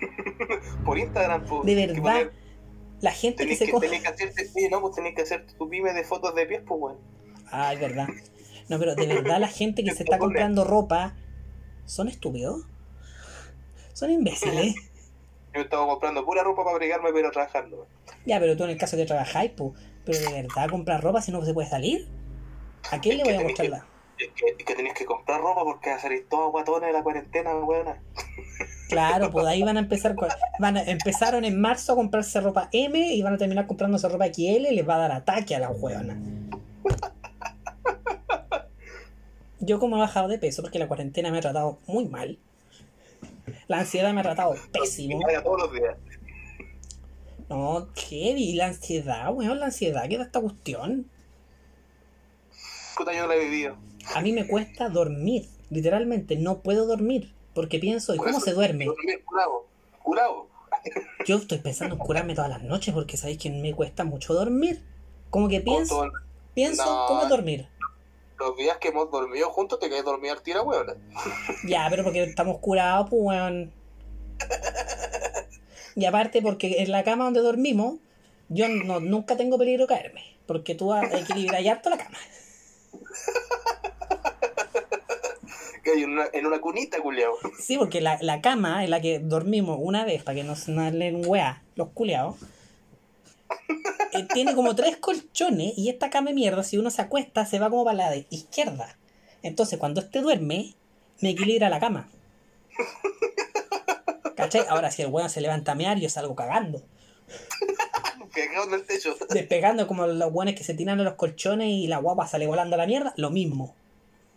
Por 0.84 0.98
Instagram, 0.98 1.44
pues. 1.46 1.64
De 1.64 1.74
verdad, 1.86 2.30
la 3.04 3.12
gente 3.12 3.46
que 3.46 3.54
Tenés 3.54 3.58
se 3.58 3.66
que, 3.66 3.80
tenés 3.80 4.02
que 4.02 4.08
hacerte, 4.08 4.48
sí, 4.48 4.68
no, 4.70 4.80
pues 4.80 4.94
tenés 4.94 5.14
que 5.14 5.20
hacer 5.20 5.46
tu 5.58 5.68
pyme 5.68 5.92
de 5.92 6.04
fotos 6.04 6.34
de 6.34 6.46
pies, 6.46 6.62
pues 6.66 6.80
weón. 6.80 6.98
Ay, 7.50 7.76
verdad. 7.76 8.08
No, 8.70 8.78
pero 8.78 8.94
de 8.94 9.06
verdad 9.06 9.38
la 9.38 9.48
gente 9.48 9.84
que 9.84 9.90
se 9.94 10.04
está 10.04 10.18
comprando 10.18 10.64
ropa 10.64 11.14
son 11.84 12.08
estúpidos. 12.08 12.64
Son 13.92 14.10
imbéciles. 14.10 14.74
Yo 15.54 15.60
estaba 15.60 15.86
comprando 15.86 16.24
pura 16.24 16.42
ropa 16.42 16.64
para 16.64 16.76
abrigarme 16.76 17.12
pero 17.12 17.30
trabajando. 17.30 17.86
Ya, 18.24 18.40
pero 18.40 18.56
tú 18.56 18.64
en 18.64 18.70
el 18.70 18.78
caso 18.78 18.96
que 18.96 19.04
trabajáis, 19.04 19.52
pues. 19.54 19.72
Pero 20.06 20.18
de 20.18 20.42
verdad 20.42 20.70
comprar 20.70 21.02
ropa 21.02 21.20
si 21.20 21.30
no 21.30 21.44
se 21.44 21.52
puede 21.52 21.68
salir. 21.68 22.08
¿A 22.90 23.00
quién 23.00 23.18
le 23.18 23.24
voy 23.24 23.34
a 23.34 23.40
mostrarla? 23.42 23.86
Es 24.18 24.28
que, 24.34 24.64
que 24.64 24.74
tenés 24.74 24.94
que 24.94 25.04
comprar 25.04 25.40
ropa 25.40 25.64
porque 25.64 25.90
va 25.90 25.96
a 25.96 25.98
salir 25.98 26.26
de 26.28 26.92
la 26.92 27.02
cuarentena, 27.02 27.54
weón. 27.56 27.86
Claro, 28.88 29.30
pues 29.30 29.46
ahí 29.46 29.62
van 29.62 29.76
a 29.76 29.80
empezar. 29.80 30.14
con- 30.14 30.28
Van 30.60 30.76
a, 30.76 30.82
empezaron 30.82 31.44
en 31.44 31.60
marzo 31.60 31.92
a 31.92 31.96
comprarse 31.96 32.40
ropa 32.40 32.68
M 32.72 32.98
y 33.14 33.22
van 33.22 33.34
a 33.34 33.38
terminar 33.38 33.66
comprándose 33.66 34.08
ropa 34.08 34.26
XL 34.26 34.40
y 34.70 34.74
les 34.74 34.88
va 34.88 34.96
a 34.96 34.98
dar 34.98 35.12
ataque 35.12 35.54
a 35.56 35.58
la 35.60 35.70
huevona. 35.70 36.16
Yo 39.60 39.78
como 39.78 39.96
he 39.96 40.00
bajado 40.00 40.28
de 40.28 40.38
peso 40.38 40.62
porque 40.62 40.78
la 40.78 40.88
cuarentena 40.88 41.30
me 41.30 41.38
ha 41.38 41.40
tratado 41.40 41.78
muy 41.86 42.04
mal. 42.06 42.38
La 43.66 43.80
ansiedad 43.80 44.12
me 44.12 44.20
ha 44.20 44.24
tratado 44.24 44.54
pésimo. 44.72 45.20
Y 45.20 45.24
vaya 45.24 45.42
todos 45.42 45.62
los 45.62 45.72
días. 45.72 45.96
No, 47.48 47.88
heavy, 47.94 48.54
la 48.54 48.66
ansiedad, 48.66 49.32
weón, 49.32 49.58
la 49.60 49.66
ansiedad, 49.66 50.08
¿qué 50.08 50.18
da 50.18 50.24
esta 50.24 50.40
cuestión? 50.40 51.08
Puta, 52.96 53.12
yo 53.12 53.26
la 53.26 53.34
he 53.34 53.40
vivido. 53.40 53.76
A 54.14 54.20
mí 54.20 54.32
me 54.32 54.46
cuesta 54.46 54.88
dormir, 54.88 55.48
literalmente, 55.70 56.36
no 56.36 56.60
puedo 56.60 56.86
dormir, 56.86 57.32
porque 57.54 57.78
pienso, 57.78 58.14
¿y 58.14 58.18
cómo 58.18 58.40
se 58.40 58.52
duerme? 58.52 58.86
Curado. 59.24 59.66
Curado. 60.02 60.46
Yo 61.26 61.36
estoy 61.36 61.58
pensando 61.58 61.94
en 61.94 62.00
curarme 62.00 62.34
todas 62.34 62.50
las 62.50 62.62
noches 62.62 62.92
porque 62.92 63.16
sabéis 63.16 63.38
que 63.38 63.50
me 63.50 63.74
cuesta 63.74 64.04
mucho 64.04 64.34
dormir. 64.34 64.82
Como 65.30 65.48
que 65.48 65.60
pienso, 65.60 66.10
pienso, 66.54 66.84
No. 66.84 67.06
¿cómo 67.06 67.26
dormir? 67.26 67.68
Los 68.38 68.56
días 68.56 68.76
que 68.78 68.88
hemos 68.88 69.10
dormido 69.10 69.50
juntos 69.50 69.78
te 69.78 69.88
quedas 69.88 70.04
dormir 70.04 70.34
tira, 70.42 70.62
weón. 70.62 70.86
Ya, 71.66 71.86
pero 71.88 72.04
porque 72.04 72.24
estamos 72.24 72.58
curados, 72.58 73.08
pues, 73.08 73.22
weón. 73.22 73.72
Y 75.96 76.04
aparte 76.04 76.42
porque 76.42 76.82
en 76.82 76.90
la 76.90 77.04
cama 77.04 77.24
donde 77.24 77.40
dormimos, 77.40 77.98
yo 78.48 78.68
no, 78.68 79.00
nunca 79.00 79.36
tengo 79.36 79.58
peligro 79.58 79.86
de 79.86 79.94
caerme, 79.94 80.22
porque 80.46 80.74
tú 80.74 80.92
equilibras 80.94 81.64
harto 81.66 81.90
la 81.90 81.98
cama. 81.98 82.18
En 85.84 86.10
una, 86.10 86.24
en 86.32 86.46
una 86.46 86.60
cunita, 86.60 87.00
culiao. 87.00 87.36
Sí, 87.58 87.76
porque 87.78 88.00
la, 88.00 88.18
la 88.20 88.40
cama 88.40 88.84
en 88.84 88.90
la 88.90 89.00
que 89.00 89.18
dormimos 89.18 89.78
una 89.80 90.04
vez 90.04 90.22
para 90.22 90.36
que 90.36 90.44
no 90.44 90.56
se 90.56 90.72
nos 90.72 90.92
den 90.92 91.22
weá 91.26 91.62
los 91.76 91.88
culeados. 91.90 92.36
tiene 94.32 94.54
como 94.54 94.74
tres 94.74 94.96
colchones 94.96 95.76
y 95.76 95.88
esta 95.88 96.10
cama 96.10 96.30
de 96.30 96.34
mierda, 96.34 96.62
si 96.62 96.78
uno 96.78 96.90
se 96.90 97.02
acuesta, 97.02 97.44
se 97.46 97.58
va 97.58 97.70
como 97.70 97.84
para 97.84 97.96
la 97.96 98.10
de 98.10 98.26
izquierda. 98.30 98.96
Entonces, 99.42 99.78
cuando 99.78 100.00
este 100.00 100.20
duerme, 100.20 100.74
me 101.20 101.30
equilibra 101.30 101.68
la 101.68 101.80
cama. 101.80 102.08
¿Cachai? 104.36 104.64
Ahora, 104.68 104.90
si 104.90 105.02
el 105.02 105.08
weón 105.08 105.30
se 105.30 105.40
levanta 105.40 105.72
a 105.72 105.74
mear, 105.74 105.98
yo 105.98 106.08
salgo 106.08 106.34
cagando. 106.34 106.82
Pegado 108.34 108.66
en 108.66 108.74
el 108.74 108.84
techo. 108.84 109.14
Despegando 109.30 109.86
como 109.86 110.06
los 110.06 110.32
weones 110.32 110.56
que 110.56 110.64
se 110.64 110.74
tiran 110.74 110.98
a 110.98 111.04
los 111.04 111.14
colchones 111.14 111.68
y 111.68 111.86
la 111.86 111.98
guapa 111.98 112.26
sale 112.26 112.46
volando 112.46 112.74
a 112.74 112.78
la 112.78 112.86
mierda, 112.86 113.14
lo 113.16 113.30
mismo. 113.30 113.76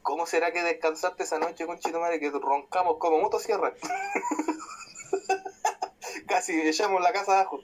¿Cómo 0.07 0.25
será 0.25 0.53
que 0.53 0.63
descansaste 0.63 1.23
esa 1.23 1.37
noche, 1.37 1.65
conchito 1.65 1.99
madre, 1.99 2.21
que 2.21 2.29
roncamos 2.29 2.95
como 2.97 3.19
motosierra? 3.19 3.73
Casi 6.27 6.61
echamos 6.61 7.01
la 7.01 7.11
casa 7.11 7.41
abajo. 7.41 7.59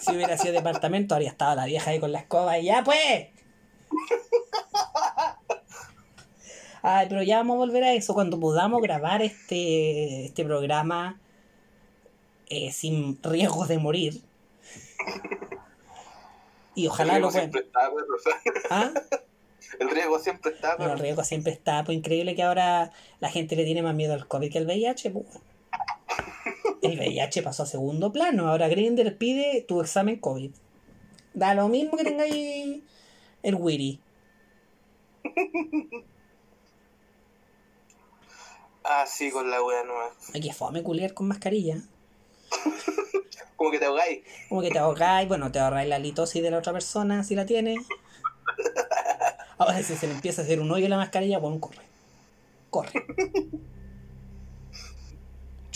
Si 0.00 0.16
hubiera 0.16 0.38
sido 0.38 0.54
departamento, 0.54 1.14
habría 1.14 1.28
estado 1.28 1.54
la 1.54 1.66
vieja 1.66 1.90
ahí 1.90 2.00
con 2.00 2.12
la 2.12 2.20
escoba 2.20 2.58
y 2.58 2.64
ya 2.64 2.82
pues. 2.82 3.28
Ay, 6.80 7.08
pero 7.10 7.22
ya 7.22 7.36
vamos 7.36 7.56
a 7.56 7.58
volver 7.58 7.84
a 7.84 7.92
eso. 7.92 8.14
Cuando 8.14 8.40
podamos 8.40 8.80
grabar 8.80 9.20
este, 9.20 10.24
este 10.24 10.46
programa 10.46 11.20
eh, 12.48 12.72
sin 12.72 13.22
riesgos 13.22 13.68
de 13.68 13.76
morir. 13.76 14.22
Y 16.74 16.86
ojalá 16.86 17.18
lo 17.18 17.30
puedan. 17.30 17.52
El 19.78 19.90
riesgo 19.90 20.18
siempre 20.18 20.52
está, 20.52 20.76
Bueno, 20.76 20.92
el 20.92 20.98
pues. 20.98 21.02
riesgo 21.02 21.24
siempre 21.24 21.52
está. 21.52 21.84
Pues 21.84 21.98
increíble 21.98 22.34
que 22.34 22.42
ahora 22.42 22.92
la 23.20 23.30
gente 23.30 23.56
le 23.56 23.64
tiene 23.64 23.82
más 23.82 23.94
miedo 23.94 24.14
al 24.14 24.26
COVID 24.26 24.50
que 24.50 24.58
al 24.58 24.66
VIH. 24.66 25.10
Pues. 25.10 25.26
El 26.82 26.98
VIH 26.98 27.42
pasó 27.42 27.64
a 27.64 27.66
segundo 27.66 28.12
plano. 28.12 28.48
Ahora 28.48 28.68
Grinder 28.68 29.16
pide 29.18 29.62
tu 29.66 29.80
examen 29.80 30.18
COVID. 30.18 30.50
Da 31.34 31.54
lo 31.54 31.68
mismo 31.68 31.96
que 31.96 32.04
tengáis 32.04 32.82
el 33.42 33.54
Wiri. 33.56 34.00
Así 38.84 39.30
con 39.30 39.50
la 39.50 39.62
wea 39.62 39.82
nueva. 39.84 40.12
Hay 40.32 40.40
que 40.40 40.52
fome 40.52 40.82
culiar 40.82 41.12
con 41.12 41.26
mascarilla. 41.28 41.82
Como 43.56 43.70
que 43.70 43.78
te 43.78 43.86
ahogáis. 43.86 44.22
Como 44.48 44.60
que 44.62 44.70
te 44.70 44.78
ahogáis, 44.78 45.28
bueno, 45.28 45.50
te 45.50 45.58
ahorráis 45.58 45.88
la 45.88 45.98
litosis 45.98 46.42
de 46.42 46.50
la 46.50 46.58
otra 46.58 46.72
persona 46.72 47.24
si 47.24 47.34
la 47.34 47.46
tiene. 47.46 47.76
Ahora 49.58 49.82
si 49.82 49.96
se 49.96 50.06
le 50.06 50.12
empieza 50.14 50.42
a 50.42 50.44
hacer 50.44 50.60
un 50.60 50.70
hoyo 50.70 50.84
en 50.84 50.90
la 50.90 50.96
mascarilla, 50.98 51.38
bueno, 51.38 51.60
corre. 51.60 51.82
Corre. 52.70 52.92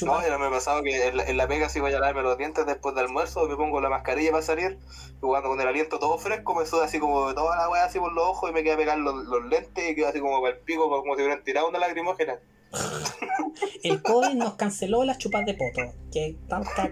No, 0.02 0.14
Chupa. 0.14 0.26
ya 0.26 0.38
me 0.38 0.46
ha 0.46 0.50
pasado 0.50 0.82
que 0.82 1.08
en 1.08 1.16
la, 1.18 1.24
en 1.24 1.36
la 1.36 1.46
pega 1.46 1.68
si 1.68 1.78
voy 1.78 1.90
a 1.92 2.00
lavarme 2.00 2.22
los 2.22 2.38
dientes 2.38 2.64
después 2.64 2.94
del 2.94 3.04
almuerzo, 3.04 3.46
me 3.46 3.54
pongo 3.54 3.82
la 3.82 3.90
mascarilla 3.90 4.30
para 4.30 4.42
salir, 4.42 4.78
y 5.18 5.20
cuando 5.20 5.50
con 5.50 5.60
el 5.60 5.68
aliento 5.68 5.98
todo 5.98 6.16
fresco, 6.16 6.54
me 6.54 6.64
suda 6.64 6.86
así 6.86 6.98
como 6.98 7.28
de 7.28 7.34
toda 7.34 7.54
la 7.58 7.68
weá 7.68 7.84
así 7.84 7.98
por 7.98 8.10
los 8.14 8.24
ojos 8.24 8.48
y 8.48 8.54
me 8.54 8.62
queda 8.64 8.78
pegar 8.78 8.96
los, 8.96 9.14
los 9.26 9.44
lentes 9.44 9.90
y 9.90 9.94
quedo 9.94 10.08
así 10.08 10.20
como 10.20 10.40
para 10.40 10.54
el 10.54 10.60
pico, 10.60 10.88
como 10.88 11.14
si 11.16 11.20
hubieran 11.22 11.44
tirado 11.44 11.68
una 11.68 11.78
lacrimógena. 11.80 12.38
El 13.82 14.02
COVID 14.02 14.34
nos 14.36 14.54
canceló 14.54 15.04
las 15.04 15.18
chupas 15.18 15.44
de 15.44 15.52
poto. 15.52 15.92
Que 16.10 16.34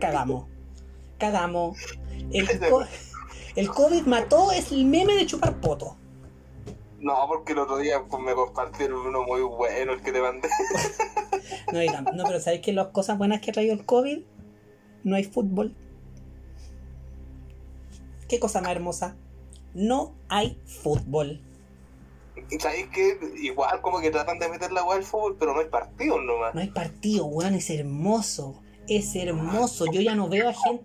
cagamos. 0.00 0.46
Cagamos. 1.18 1.78
El, 2.30 2.46
co- 2.68 2.84
el 3.58 3.70
COVID 3.70 4.02
mató 4.02 4.52
es 4.52 4.70
el 4.70 4.84
meme 4.84 5.14
de 5.14 5.26
chupar 5.26 5.60
poto. 5.60 5.96
No, 7.00 7.26
porque 7.26 7.54
el 7.54 7.58
otro 7.58 7.78
día 7.78 8.00
pues, 8.08 8.22
me 8.22 8.32
compartieron 8.32 9.04
uno 9.04 9.24
muy 9.24 9.40
bueno, 9.40 9.94
el 9.94 10.00
que 10.00 10.12
te 10.12 10.20
mandé. 10.20 10.48
No, 11.72 11.80
no 12.12 12.24
pero 12.24 12.40
¿sabéis 12.40 12.62
que 12.62 12.72
las 12.72 12.88
cosas 12.88 13.18
buenas 13.18 13.40
que 13.40 13.50
ha 13.50 13.54
traído 13.54 13.74
el 13.74 13.84
COVID? 13.84 14.20
No 15.02 15.16
hay 15.16 15.24
fútbol. 15.24 15.74
¿Qué 18.28 18.38
cosa 18.38 18.60
más 18.60 18.70
hermosa? 18.70 19.16
No 19.74 20.14
hay 20.28 20.60
fútbol. 20.64 21.42
¿Sabéis 22.58 22.88
que 22.88 23.18
Igual 23.42 23.80
como 23.80 24.00
que 24.00 24.10
tratan 24.10 24.38
de 24.38 24.48
meter 24.48 24.72
la 24.72 24.84
weá 24.84 24.98
al 24.98 25.04
fútbol, 25.04 25.36
pero 25.38 25.54
no 25.54 25.60
hay 25.60 25.68
partidos 25.68 26.22
nomás. 26.22 26.54
No 26.54 26.60
hay 26.60 26.68
partido, 26.68 27.26
weón, 27.26 27.54
es 27.54 27.70
hermoso. 27.70 28.62
Es 28.86 29.16
hermoso. 29.16 29.86
Yo 29.90 30.00
ya 30.00 30.14
no 30.14 30.28
veo 30.28 30.48
a 30.48 30.54
gente. 30.54 30.84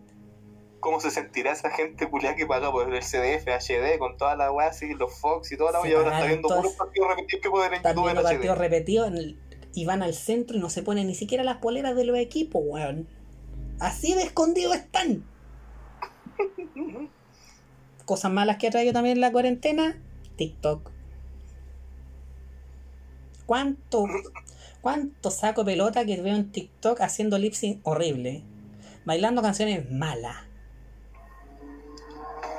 ¿Cómo 0.83 0.99
se 0.99 1.11
sentirá 1.11 1.53
esa 1.53 1.69
gente 1.69 2.09
culiada 2.09 2.35
que 2.35 2.45
paga 2.45 2.69
por 2.69 2.93
el 2.93 3.01
CDF, 3.01 3.47
HD, 3.47 3.97
con 3.97 4.17
toda 4.17 4.35
la 4.35 4.51
weá 4.51 4.67
así, 4.67 4.93
los 4.93 5.17
Fox 5.17 5.53
y 5.53 5.57
toda 5.57 5.71
la 5.71 5.79
weá, 5.81 5.91
y 5.91 5.93
ahora 5.93 6.17
está 6.17 6.27
viendo 6.27 6.49
puros 6.49 6.73
partidos 6.73 7.07
repetidos 7.07 7.41
que 7.41 7.49
pueden 7.49 7.73
en 7.73 7.81
YouTube 7.81 8.21
partidos 8.21 8.57
repetidos 8.57 9.13
y 9.73 9.85
van 9.85 10.03
al 10.03 10.13
centro 10.13 10.57
y 10.57 10.59
no 10.59 10.69
se 10.69 10.83
ponen 10.83 11.07
ni 11.07 11.15
siquiera 11.15 11.45
las 11.45 11.57
poleras 11.57 11.95
de 11.95 12.03
los 12.03 12.17
equipos, 12.17 12.61
weón. 12.65 13.07
Así 13.79 14.13
de 14.13 14.23
escondidos 14.23 14.75
están. 14.75 15.23
Cosas 18.05 18.31
malas 18.33 18.57
que 18.57 18.67
ha 18.67 18.71
traído 18.71 18.91
también 18.91 19.21
la 19.21 19.31
cuarentena, 19.31 19.97
TikTok. 20.35 20.91
¿Cuánto, 23.45 24.05
cuánto 24.81 25.31
saco 25.31 25.63
pelota 25.63 26.03
que 26.03 26.21
veo 26.21 26.35
en 26.35 26.51
TikTok 26.51 26.99
haciendo 26.99 27.37
lip 27.37 27.53
sync 27.53 27.79
horrible? 27.87 28.43
Bailando 29.05 29.41
canciones 29.41 29.89
malas. 29.89 30.52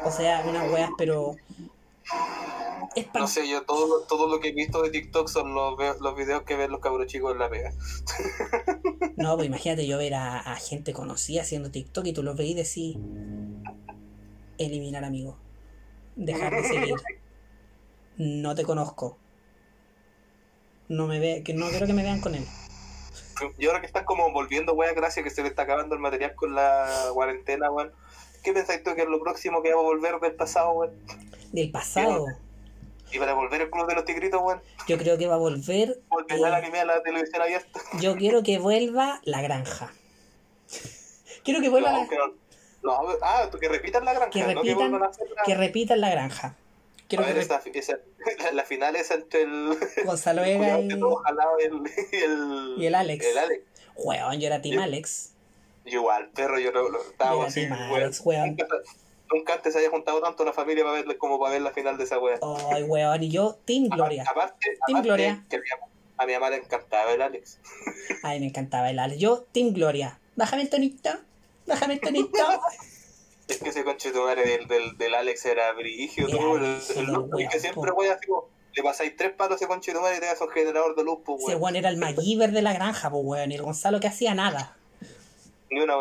O 0.05 0.11
sea, 0.11 0.45
unas 0.47 0.71
weas, 0.71 0.91
pero. 0.99 1.37
Es 2.95 3.07
No 3.15 3.27
sé, 3.27 3.49
yo 3.49 3.63
todo, 3.63 3.87
lo- 3.89 4.07
todo 4.07 4.29
lo 4.29 4.39
que 4.41 4.49
he 4.49 4.53
visto 4.53 4.83
de 4.83 4.91
TikTok 4.91 5.29
son 5.29 5.55
los, 5.55 5.75
los 6.01 6.17
videos 6.17 6.43
que 6.43 6.55
ven 6.57 6.71
los 6.71 6.81
cabros 6.81 7.07
chicos 7.07 7.33
en 7.33 7.39
la 7.39 7.49
pega. 7.49 7.73
No, 9.17 9.37
pues 9.37 9.47
imagínate 9.49 9.87
yo 9.87 9.99
ver 9.99 10.15
a, 10.15 10.39
a 10.41 10.57
gente 10.57 10.93
conocida 10.93 11.43
haciendo 11.43 11.71
TikTok 11.71 12.07
y 12.07 12.13
tú 12.13 12.23
los 12.23 12.37
veis 12.37 12.51
y 12.51 12.55
decís 12.55 12.97
eliminar 14.59 15.05
amigo. 15.05 15.37
Dejar 16.17 16.55
de 16.55 16.63
seguir. 16.65 16.95
No 18.17 18.55
te 18.55 18.63
conozco. 18.65 19.17
No 20.89 21.07
me 21.07 21.19
ve, 21.19 21.43
que 21.43 21.55
no 21.55 21.69
quiero 21.71 21.87
que 21.87 21.95
me 21.95 22.03
vean 22.03 22.21
con 22.21 22.35
él. 22.35 22.47
Y 23.59 23.67
ahora 23.67 23.81
que 23.81 23.87
están 23.87 24.05
como 24.05 24.31
volviendo, 24.31 24.75
weá, 24.75 24.93
gracias 24.93 25.25
que 25.25 25.31
se 25.31 25.43
le 25.43 25.49
está 25.49 25.63
acabando 25.63 25.95
el 25.97 26.01
material 26.01 26.35
con 26.37 26.55
la 26.55 26.87
cuarentena, 27.13 27.71
weón. 27.71 27.91
¿Qué 28.45 28.53
pensáis 28.53 28.83
tú 28.85 28.95
que 28.95 29.03
es 29.03 29.09
lo 29.09 29.19
próximo 29.21 29.63
que 29.63 29.73
va 29.73 29.81
a 29.81 29.83
volver 29.83 30.21
del 30.21 30.35
pasado, 30.35 30.73
weón? 30.73 30.93
Del 31.53 31.71
pasado. 31.71 32.27
Y 33.11 33.19
para 33.19 33.33
volver 33.33 33.63
el 33.63 33.71
Club 33.71 33.87
de 33.89 33.95
los 33.95 34.05
Tigritos, 34.05 34.41
weón. 34.43 34.61
Yo 34.87 34.99
creo 34.99 35.17
que 35.17 35.27
va 35.27 35.35
a 35.35 35.39
volver. 35.39 35.99
Volverá 36.09 36.51
eh, 36.51 36.63
anime 36.63 36.81
a 36.81 36.85
la 36.85 37.03
televisión 37.03 37.41
abierta. 37.41 37.81
yo 38.01 38.17
quiero 38.17 38.43
que 38.43 38.59
vuelva 38.59 39.21
la 39.25 39.41
granja. 39.43 39.93
Quiero 41.45 41.61
que 41.61 41.69
vuelva 41.69 41.93
No, 41.93 41.99
la, 42.01 42.09
que 42.09 42.17
no, 42.17 42.27
no, 42.83 43.09
ah, 43.21 43.51
que 43.61 43.69
repitan 43.69 44.05
la 44.07 44.15
granja, 44.15 44.31
Que 44.31 44.55
no 44.55 44.63
que 44.63 44.75
repitan- 44.75 44.99
la... 44.99 45.11
que 45.45 45.55
repitan 45.55 46.01
la 46.01 46.09
granja. 46.11 46.57
Quiero 47.07 47.25
a 47.25 47.27
ver, 47.27 47.35
que 47.37 47.41
esa, 47.43 47.61
esa- 47.75 47.99
la, 48.45 48.53
la 48.53 48.65
final 48.65 48.97
es 48.97 49.11
entre 49.11 49.43
el... 49.43 49.77
Gonzalo 50.07 50.41
Vega 50.41 50.81
y, 50.81 50.89
el, 50.89 50.99
y 52.13 52.17
el... 52.17 52.75
y 52.79 52.87
el 52.87 52.95
Alex. 52.95 53.27
El 53.27 53.39
Alex. 53.39 53.63
Weón, 53.97 54.41
yo 54.41 54.47
era 54.47 54.63
Team 54.63 54.79
Alex. 54.81 55.34
Yo 55.85 56.01
igual, 56.01 56.31
perro, 56.31 56.59
yo 56.59 56.71
lo, 56.73 56.89
lo- 56.89 56.99
era 57.19 57.45
así, 57.47 57.61
Team 57.67 57.73
weón. 57.73 58.03
Alex, 58.03 58.21
weón. 58.25 58.49
Nunca, 58.51 58.67
nunca 59.33 59.55
antes 59.55 59.73
se 59.73 59.79
había 59.79 59.91
juntado 59.91 60.21
tanto 60.21 60.45
la 60.45 60.53
familia 60.53 60.85
para 60.85 61.03
ver, 61.03 61.19
como 61.19 61.39
para 61.39 61.53
ver 61.53 61.63
la 61.63 61.73
final 61.73 61.99
de 61.99 62.05
esa 62.05 62.19
weá. 62.19 62.39
Ay, 62.73 62.83
weón, 62.85 63.23
y 63.23 63.31
yo, 63.31 63.59
Team 63.65 63.89
Gloria. 63.89 64.25
Aparte, 64.29 64.57
Team 64.87 64.97
aparte 64.99 65.09
Gloria. 65.09 65.45
que 65.49 65.57
a 66.17 66.27
mi, 66.27 66.33
mamá- 66.33 66.51
le 66.51 66.57
encantaba 66.57 67.13
el 67.13 67.21
Alex. 67.23 67.59
Ay, 68.23 68.41
me 68.41 68.47
encantaba 68.47 68.89
el 68.91 68.99
Alex. 68.99 69.21
Yo, 69.21 69.45
Team 69.53 69.73
Gloria. 69.75 70.21
Bájame 70.37 70.63
el 70.63 70.71
tonito. 70.71 71.11
Bájame 71.67 71.95
el 71.95 72.01
tonito. 72.01 72.39
Es 73.47 73.59
que 73.59 73.69
ese 73.69 73.85
conche 73.85 74.11
de 74.11 74.19
madre 74.21 74.43
del, 74.57 74.67
del, 74.69 74.97
del 74.97 75.15
Alex 75.15 75.45
era 75.45 75.71
brigio, 75.75 76.27
tú, 76.29 76.39
el, 76.57 77.11
weón, 77.11 77.31
que 77.51 77.61
siempre, 77.61 77.91
weón, 77.93 78.17
así 78.17 78.27
como, 78.27 78.49
le 78.75 78.83
pasáis 78.83 79.15
tres 79.19 79.33
palos 79.33 79.53
a 79.53 79.57
ese 79.57 79.67
conche 79.67 79.93
de 79.93 80.01
madre 80.01 80.17
y 80.17 80.21
te 80.21 80.25
das 80.27 80.41
un 80.41 80.49
generador 80.49 80.97
de 80.97 81.05
luz, 81.05 81.19
pues, 81.27 81.41
Ese 81.43 81.51
weón. 81.51 81.63
weón 81.63 81.77
era 81.77 81.91
el 81.91 81.99
MacGyver 81.99 82.53
de 82.53 82.63
la 82.63 82.73
granja, 82.73 83.11
pues 83.11 83.23
weón. 83.23 83.53
Y 83.53 83.57
el 83.57 83.61
Gonzalo 83.63 84.01
que 84.01 84.07
hacía 84.07 84.35
nada. 84.35 84.79
Ni 85.75 85.81
una, 85.81 85.95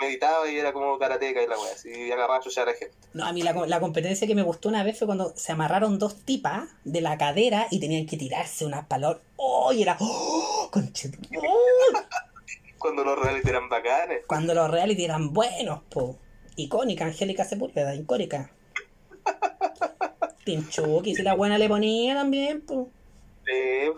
meditaba 0.00 0.50
y 0.50 0.56
era 0.56 0.72
como 0.72 0.98
karateca 0.98 1.42
y 1.42 1.46
la 1.46 1.58
weá, 1.58 1.72
así, 1.72 1.90
y 1.90 2.10
agarraba 2.10 2.38
a 2.38 2.40
chuchar 2.40 2.68
a 2.68 2.72
gente. 2.72 2.94
No, 3.12 3.26
a 3.26 3.32
mí 3.32 3.42
la, 3.42 3.52
la 3.66 3.78
competencia 3.80 4.26
que 4.26 4.34
me 4.34 4.42
gustó 4.42 4.70
una 4.70 4.82
vez 4.82 4.98
fue 4.98 5.06
cuando 5.06 5.32
se 5.36 5.52
amarraron 5.52 5.98
dos 5.98 6.24
tipas 6.24 6.70
de 6.84 7.02
la 7.02 7.18
cadera 7.18 7.66
y 7.70 7.78
tenían 7.78 8.06
que 8.06 8.16
tirarse 8.16 8.64
unas 8.64 8.86
palabras. 8.86 9.20
¡Oh! 9.36 9.72
Y 9.72 9.82
era. 9.82 9.96
¡Oh! 10.00 10.70
Conche- 10.72 11.12
¡Oh! 11.36 11.98
Cuando 12.78 13.04
los 13.04 13.16
reality 13.18 13.48
eran 13.48 13.68
bacanes. 13.68 14.22
Cuando 14.26 14.54
los 14.54 14.68
reality 14.70 15.04
eran 15.04 15.32
buenos, 15.32 15.82
po. 15.90 16.18
Icónica, 16.56 17.04
Angélica 17.04 17.44
Sepúlveda, 17.44 17.94
icónica. 17.94 18.50
Team 20.44 20.68
Chucky, 20.68 21.14
si 21.14 21.22
la 21.22 21.34
buena 21.34 21.58
le 21.58 21.68
ponía 21.68 22.14
también, 22.14 22.60
po. 22.62 22.88
Eh, 23.46 23.92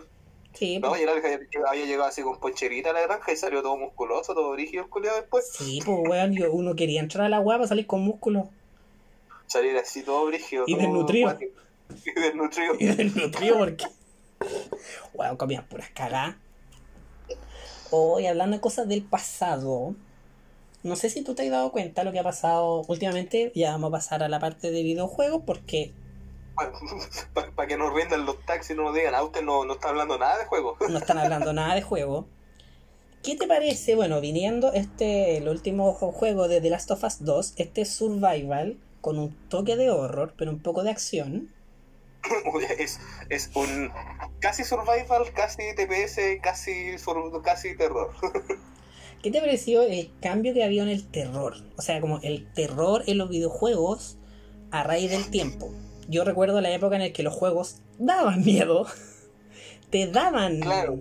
Sí, 0.55 0.79
no, 0.79 0.97
y 0.97 1.01
el 1.01 1.09
Alex 1.09 1.25
había, 1.67 1.85
llegado 1.85 2.07
así 2.07 2.21
con 2.21 2.39
poncherita 2.39 2.91
a 2.91 2.93
la 2.93 3.01
granja 3.01 3.33
y 3.33 3.35
salió 3.35 3.61
todo 3.61 3.75
musculoso, 3.77 4.33
todo 4.33 4.51
brígido 4.51 4.83
el 4.83 4.89
culiado 4.89 5.19
después. 5.19 5.51
Sí, 5.51 5.81
pues 5.85 5.97
weón, 6.07 6.33
yo, 6.33 6.51
uno 6.51 6.75
quería 6.75 7.01
entrar 7.01 7.25
a 7.25 7.29
la 7.29 7.41
weá 7.41 7.57
para 7.57 7.67
salir 7.67 7.85
con 7.85 8.01
músculo. 8.01 8.49
Salir 9.47 9.75
así 9.77 10.03
todo 10.03 10.25
brígido. 10.25 10.63
Y 10.65 10.75
desnutrido. 10.77 11.37
Y 12.05 12.11
desnutrido. 12.19 12.75
Y 12.79 12.85
del 12.85 13.15
nutrido 13.15 13.57
porque. 13.57 13.85
Weón, 15.13 15.35
comían 15.35 15.65
puras 15.67 15.89
cagadas. 15.93 16.35
Hoy 17.91 18.25
hablando 18.25 18.55
de 18.55 18.61
cosas 18.61 18.87
del 18.87 19.03
pasado. 19.03 19.93
No 20.83 20.95
sé 20.95 21.09
si 21.09 21.23
tú 21.23 21.33
te 21.33 21.43
has 21.43 21.49
dado 21.49 21.71
cuenta 21.71 22.03
lo 22.03 22.11
que 22.11 22.19
ha 22.19 22.23
pasado 22.23 22.83
últimamente. 22.87 23.51
Ya 23.55 23.71
vamos 23.71 23.89
a 23.89 23.91
pasar 23.91 24.23
a 24.23 24.29
la 24.29 24.39
parte 24.39 24.71
de 24.71 24.83
videojuegos 24.83 25.43
porque 25.45 25.93
Para 26.55 27.67
que 27.67 27.77
nos 27.77 27.93
rindan 27.93 28.25
los 28.25 28.43
taxis 28.45 28.71
y 28.71 28.73
no 28.75 28.83
nos 28.83 28.95
digan, 28.95 29.15
ah, 29.15 29.23
usted 29.23 29.41
no, 29.41 29.65
no 29.65 29.73
está 29.73 29.89
hablando 29.89 30.17
nada 30.17 30.37
de 30.37 30.45
juego. 30.45 30.77
No 30.89 30.97
están 30.97 31.17
hablando 31.17 31.53
nada 31.53 31.75
de 31.75 31.81
juego. 31.81 32.27
¿Qué 33.23 33.35
te 33.35 33.47
parece? 33.47 33.95
Bueno, 33.95 34.21
viniendo 34.21 34.71
este, 34.73 35.37
el 35.37 35.49
último 35.49 35.93
juego 35.93 36.47
de 36.47 36.61
The 36.61 36.69
Last 36.69 36.91
of 36.91 37.03
Us 37.03 37.23
2, 37.23 37.53
este 37.57 37.85
survival 37.85 38.77
con 39.01 39.17
un 39.17 39.35
toque 39.49 39.75
de 39.75 39.89
horror, 39.89 40.33
pero 40.37 40.51
un 40.51 40.59
poco 40.59 40.83
de 40.83 40.91
acción. 40.91 41.49
es, 42.79 42.99
es 43.29 43.51
un 43.55 43.91
casi 44.39 44.63
survival, 44.63 45.31
casi 45.33 45.63
TPS, 45.75 46.39
casi, 46.41 46.95
casi 47.43 47.75
terror. 47.75 48.11
¿Qué 49.23 49.31
te 49.31 49.39
pareció 49.39 49.81
el 49.81 50.11
cambio 50.21 50.53
que 50.53 50.63
había 50.63 50.83
en 50.83 50.89
el 50.89 51.07
terror? 51.07 51.55
O 51.77 51.81
sea, 51.81 51.99
como 51.99 52.19
el 52.21 52.51
terror 52.53 53.03
en 53.07 53.17
los 53.17 53.29
videojuegos 53.29 54.17
a 54.69 54.83
raíz 54.83 55.09
del 55.09 55.31
tiempo. 55.31 55.71
Yo 56.07 56.23
recuerdo 56.23 56.61
la 56.61 56.71
época 56.71 56.95
en 56.95 57.01
la 57.01 57.11
que 57.11 57.23
los 57.23 57.33
juegos 57.33 57.81
daban 57.97 58.43
miedo. 58.43 58.85
Te 59.89 60.07
daban. 60.07 60.59
Claro. 60.59 60.99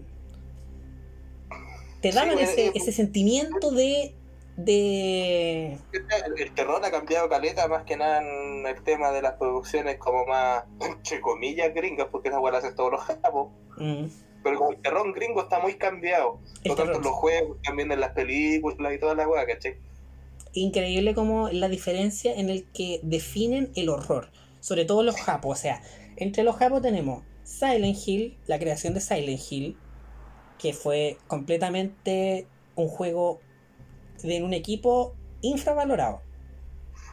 Te 2.01 2.13
daban 2.13 2.37
Sí, 2.39 2.45
ese, 2.45 2.67
eh, 2.67 2.73
ese 2.75 2.93
sentimiento 2.93 3.71
de. 3.71 4.15
de. 4.57 5.79
El 6.37 6.53
terror 6.55 6.85
ha 6.85 6.91
cambiado 6.91 7.29
caleta 7.29 7.67
más 7.69 7.85
que 7.85 7.97
nada 7.97 8.21
en 8.23 8.67
el 8.67 8.83
tema 8.83 9.11
de 9.11 9.23
las 9.23 9.35
producciones 9.35 9.97
como 9.99 10.25
más, 10.27 10.65
entre 10.81 11.21
comillas, 11.21 11.73
gringas, 11.75 12.09
porque 12.11 12.29
esa 12.29 12.41
weá 12.41 12.53
la 12.53 12.59
hacen 12.59 12.75
todos 12.75 12.93
los 12.93 13.01
japos. 13.03 13.49
mm, 13.79 14.05
Pero 14.43 14.59
como 14.59 14.71
el 14.73 14.81
terror 14.83 15.15
gringo 15.15 15.43
está 15.43 15.61
muy 15.61 15.75
cambiado. 15.75 16.41
No 16.65 16.75
tanto 16.75 16.97
en 16.97 17.03
los 17.03 17.13
juegos, 17.13 17.59
también 17.63 17.91
en 17.93 18.01
las 18.01 18.13
películas 18.13 18.95
y 18.95 18.99
toda 18.99 19.15
la 19.15 19.29
weá, 19.29 19.47
¿cachai? 19.47 19.77
increíble 20.57 21.17
como 21.17 21.49
la 21.49 21.69
diferencia 21.69 22.33
en 22.33 22.49
el 22.49 22.71
que 22.71 23.01
definen 23.03 23.73
el 23.75 23.89
horror. 23.89 24.29
Sobre 24.65 24.87
todo 24.87 25.03
los 25.03 25.17
japos. 25.21 25.59
O 25.59 25.61
sea, 25.61 25.83
entre 26.17 26.43
los 26.43 26.57
japos 26.57 26.81
tenemos 26.81 27.23
Silent 27.43 27.99
Hill, 28.07 28.39
la 28.47 28.59
creación 28.59 28.95
de 28.95 29.03
Silent 29.03 29.39
Hill, 29.51 29.77
que 30.59 30.73
fue 30.73 31.19
completamente 31.27 32.47
un 32.75 32.89
juego 32.89 33.41
de 34.23 34.43
un 34.43 34.55
equipo 34.55 35.15
infravalorado. 35.43 36.23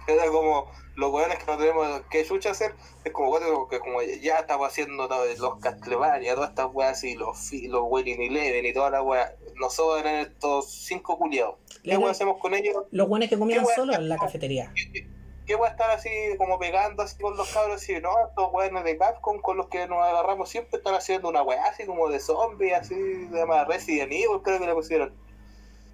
Era 0.08 0.28
como 0.32 0.72
los 0.96 1.12
weones 1.12 1.40
que 1.40 1.46
no 1.52 1.58
tenemos 1.58 2.02
que 2.10 2.24
chucha 2.24 2.52
hacer, 2.52 2.74
es 3.04 3.12
como 3.12 3.38
que 3.68 3.80
como 3.80 4.02
ya 4.02 4.38
estamos 4.40 4.70
haciendo 4.70 5.10
los 5.10 5.60
Castlevania, 5.60 6.36
todas 6.36 6.52
estas 6.52 6.68
weas 6.72 7.04
y 7.04 7.16
los, 7.16 7.52
los 7.52 7.82
Winning 7.90 8.22
Eleven 8.22 8.66
y 8.66 8.72
toda 8.74 8.92
la 8.92 9.02
wea. 9.04 9.36
Nosotros 9.60 10.00
eran 10.00 10.16
estos 10.22 10.72
cinco 10.72 11.18
culiados. 11.18 11.56
¿Qué 11.84 11.96
hacemos 11.96 12.38
con 12.38 12.54
ellos? 12.54 12.78
Los 12.92 13.10
buenos 13.10 13.28
que 13.28 13.38
comían 13.38 13.60
Qué 13.60 13.66
wea- 13.66 13.76
solo 13.76 13.94
en 13.94 14.08
la 14.08 14.16
cafetería. 14.16 14.72
¿Qué 14.74 15.11
voy 15.56 15.68
a 15.68 15.72
estar 15.72 15.90
así 15.92 16.10
como 16.38 16.58
pegando 16.60 17.04
así 17.04 17.18
con 17.22 17.36
los 17.38 17.52
cabros 17.52 17.82
así? 17.82 18.00
No, 18.02 18.10
estos 18.28 18.52
weones 18.54 18.84
de 18.84 18.98
Capcom 18.98 19.40
con 19.42 19.58
los 19.58 19.68
que 19.70 19.88
nos 19.88 20.00
agarramos 20.00 20.50
siempre 20.50 20.78
están 20.78 20.94
haciendo 20.96 21.30
una 21.30 21.42
weá 21.44 21.64
así 21.66 21.86
como 21.86 22.10
de 22.10 22.20
zombies, 22.20 22.74
así 22.74 22.96
de 22.96 23.38
llama 23.40 23.66
Resident 23.66 24.12
Evil, 24.12 24.42
creo 24.44 24.60
que 24.60 24.66
le 24.68 24.74
pusieron. 24.74 25.14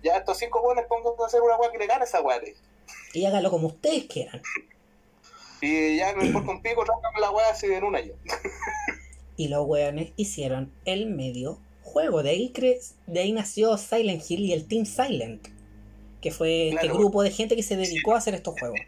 Ya 0.03 0.17
estos 0.17 0.37
cinco 0.37 0.61
weones 0.61 0.85
pongan 0.87 1.13
a 1.21 1.25
hacer 1.25 1.41
una 1.41 1.55
weá 1.57 1.71
que 1.71 1.77
le 1.79 1.87
gane 1.87 2.01
a 2.01 2.05
esa 2.05 2.21
weá. 2.21 2.39
Y 3.13 3.25
hágalo 3.25 3.49
como 3.51 3.67
ustedes 3.67 4.05
quieran. 4.05 4.41
Y 5.61 5.97
ya 5.97 6.13
no 6.13 6.23
importa 6.23 6.51
un 6.51 6.61
pico, 6.61 6.83
trágame 6.83 7.19
la 7.19 7.31
weá 7.31 7.49
así 7.49 7.65
en 7.67 7.83
una 7.83 7.99
ya. 7.99 8.13
Y 9.35 9.47
los 9.49 9.65
weones 9.67 10.13
hicieron 10.15 10.71
el 10.85 11.07
medio 11.07 11.59
juego. 11.83 12.21
De 12.23 12.29
ahí, 12.31 12.51
cre- 12.53 12.79
de 13.07 13.19
ahí 13.19 13.31
nació 13.31 13.77
Silent 13.77 14.23
Hill 14.29 14.41
y 14.45 14.53
el 14.53 14.67
Team 14.67 14.85
Silent. 14.85 15.47
Que 16.21 16.31
fue 16.31 16.69
este 16.69 16.81
Claro. 16.81 16.97
grupo 16.97 17.21
de 17.23 17.31
gente 17.31 17.55
que 17.55 17.63
se 17.63 17.75
dedicó 17.75 18.13
a 18.13 18.17
hacer 18.17 18.33
estos 18.33 18.59
juegos. 18.59 18.79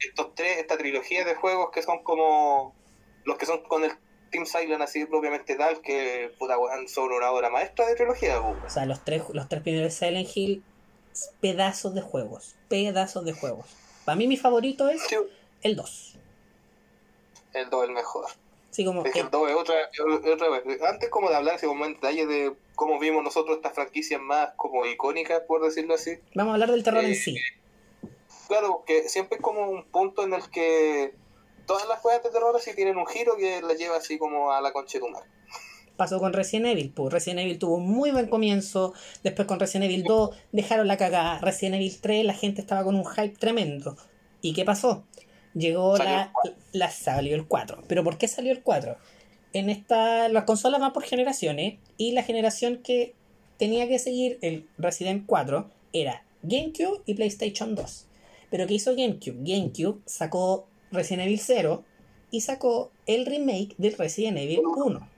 Estos 0.00 0.34
tres, 0.34 0.58
esta 0.58 0.76
trilogía 0.76 1.24
de 1.24 1.34
juegos 1.34 1.70
que 1.72 1.82
son 1.82 2.02
como 2.02 2.74
los 3.24 3.36
que 3.38 3.46
son 3.46 3.62
con 3.62 3.84
el 3.84 3.92
Team 4.30 4.46
Silent 4.46 4.82
así 4.82 5.04
propiamente 5.04 5.54
tal, 5.56 5.80
que 5.80 6.32
puta 6.38 6.58
weón 6.58 6.88
son 6.88 7.12
una 7.12 7.30
obra 7.30 7.50
maestra 7.50 7.86
de 7.86 7.94
trilogía, 7.94 8.40
po. 8.40 8.56
O 8.66 8.70
sea, 8.70 8.86
los 8.86 9.04
tres, 9.04 9.22
los 9.32 9.48
tres 9.48 9.62
primeros 9.62 9.94
Silent 9.94 10.28
Hill, 10.34 10.62
pedazos 11.40 11.94
de 11.94 12.02
juegos. 12.02 12.54
Pedazos 12.68 13.24
de 13.24 13.32
juegos. 13.32 13.66
Para 14.04 14.16
mí 14.16 14.26
mi 14.28 14.36
favorito 14.36 14.88
es 14.88 15.02
Sí, 15.02 15.16
el 15.62 15.76
2. 15.76 16.14
El 17.54 17.70
2 17.70 17.82
es 17.82 17.88
el 17.88 17.94
mejor. 17.94 18.26
Así 18.70 18.84
como 18.84 19.04
Es 19.04 19.12
que 19.12 19.20
el 19.20 19.30
2 19.30 19.50
es 19.50 19.56
otra, 19.56 19.74
otra 20.32 20.48
vez. 20.50 20.82
Antes 20.82 21.08
como 21.08 21.28
de 21.30 21.36
hablar 21.36 21.54
así 21.54 21.66
como 21.66 21.86
en 21.86 21.94
detalle 21.94 22.26
de 22.26 22.52
cómo 22.74 22.98
vimos 22.98 23.24
nosotros 23.24 23.56
estas 23.56 23.72
franquicias 23.72 24.20
más 24.20 24.50
como 24.56 24.84
icónicas, 24.86 25.40
por 25.48 25.64
decirlo 25.64 25.94
así. 25.94 26.18
vamos 26.34 26.52
a 26.52 26.54
hablar 26.54 26.70
del 26.70 26.84
terror 26.84 27.04
en 27.04 27.12
Eh, 27.12 27.14
sí. 27.14 27.36
Claro, 28.48 28.84
que 28.86 29.08
siempre 29.08 29.36
es 29.36 29.42
como 29.42 29.68
un 29.68 29.84
punto 29.84 30.22
en 30.24 30.32
el 30.32 30.48
que 30.50 31.14
todas 31.66 31.86
las 31.88 32.00
juegas 32.00 32.22
de 32.22 32.30
terror 32.30 32.54
así 32.56 32.74
tienen 32.74 32.96
un 32.96 33.06
giro 33.06 33.36
que 33.36 33.60
las 33.62 33.76
lleva 33.76 33.96
así 33.96 34.18
como 34.18 34.52
a 34.52 34.60
la 34.60 34.72
conchetumar. 34.72 35.24
Pasó 35.96 36.18
con 36.18 36.32
Resident 36.32 36.66
Evil. 36.66 36.92
Pues 36.94 37.12
Resident 37.12 37.40
Evil 37.40 37.58
tuvo 37.58 37.76
un 37.76 37.88
muy 37.88 38.10
buen 38.10 38.28
comienzo. 38.28 38.92
Después 39.22 39.48
con 39.48 39.58
Resident 39.58 39.90
Evil 39.90 40.04
2 40.04 40.36
dejaron 40.52 40.86
la 40.86 40.96
cagada. 40.96 41.38
Resident 41.38 41.76
Evil 41.76 42.00
3 42.00 42.24
la 42.24 42.34
gente 42.34 42.60
estaba 42.60 42.84
con 42.84 42.94
un 42.94 43.06
hype 43.06 43.36
tremendo. 43.38 43.96
¿Y 44.42 44.52
qué 44.52 44.64
pasó? 44.64 45.04
Llegó 45.54 45.96
Salió 45.96 46.12
la, 46.12 46.32
la 46.72 46.90
salió 46.90 47.34
el 47.34 47.46
4. 47.46 47.82
¿Pero 47.88 48.04
por 48.04 48.18
qué 48.18 48.28
salió 48.28 48.52
el 48.52 48.62
4? 48.62 48.96
En 49.54 49.70
esta 49.70 50.28
las 50.28 50.44
consolas 50.44 50.80
van 50.80 50.92
por 50.92 51.02
generaciones 51.02 51.78
y 51.96 52.12
la 52.12 52.22
generación 52.22 52.82
que 52.82 53.14
tenía 53.56 53.88
que 53.88 53.98
seguir 53.98 54.38
el 54.42 54.68
Resident 54.76 55.24
4 55.26 55.70
era 55.94 56.24
GameCube 56.42 57.00
y 57.06 57.14
PlayStation 57.14 57.74
2. 57.74 58.05
Pero 58.50 58.66
¿qué 58.66 58.74
hizo 58.74 58.94
GameCube? 58.94 59.36
GameCube 59.42 60.00
sacó 60.06 60.66
Resident 60.92 61.26
Evil 61.26 61.40
0 61.40 61.84
y 62.30 62.40
sacó 62.40 62.90
el 63.06 63.26
remake 63.26 63.74
del 63.78 63.96
Resident 63.96 64.38
Evil 64.38 64.60
1. 64.64 65.08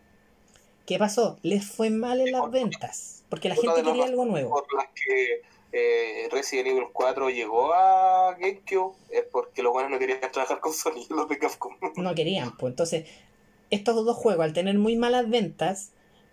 ¿Qué 0.87 0.99
pasó? 0.99 1.39
Les 1.43 1.67
fue 1.67 1.91
mal 1.91 2.21
en 2.21 2.33
las 2.33 2.51
ventas. 2.51 3.25
Porque 3.29 3.49
la 3.49 3.57
gente 3.57 3.83
quería 3.83 4.05
algo 4.05 4.25
nuevo. 4.25 4.51
Por 4.51 4.75
las 4.75 4.87
que 4.95 5.43
eh, 5.73 6.29
Resident 6.31 6.69
Evil 6.69 6.85
4 6.93 7.29
llegó 7.29 7.75
a 7.75 8.35
GameCube 8.39 8.95
es 9.11 9.25
porque 9.31 9.63
los 9.63 9.73
buenos 9.73 9.91
no 9.91 9.99
querían 9.99 10.21
trabajar 10.33 10.61
con 10.61 10.73
Sony, 10.73 11.05
los 11.11 11.29
de 11.29 11.39
Capcom. 11.39 11.77
No 11.97 12.15
querían, 12.15 12.57
pues. 12.57 12.73
Entonces, 12.73 13.07
estos 13.71 13.95
dos 14.05 14.17
juegos, 14.17 14.45
al 14.45 14.55
tener 14.55 14.79
muy 14.79 14.97
malas 14.97 15.29
ventas, 15.29 15.93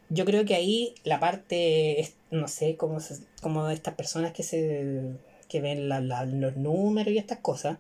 yo 0.10 0.24
creo 0.24 0.46
que 0.46 0.56
ahí 0.56 0.96
la 1.04 1.20
parte, 1.20 2.14
no 2.32 2.48
sé, 2.48 2.78
como, 2.78 3.00
como 3.42 3.70
estas 3.70 3.96
personas 3.96 4.32
que 4.32 4.44
se 4.44 5.18
que 5.48 5.62
ven 5.62 5.90
la- 5.90 6.02
la- 6.02 6.26
los 6.26 6.56
números 6.56 7.14
y 7.14 7.18
estas 7.18 7.40
cosas, 7.40 7.78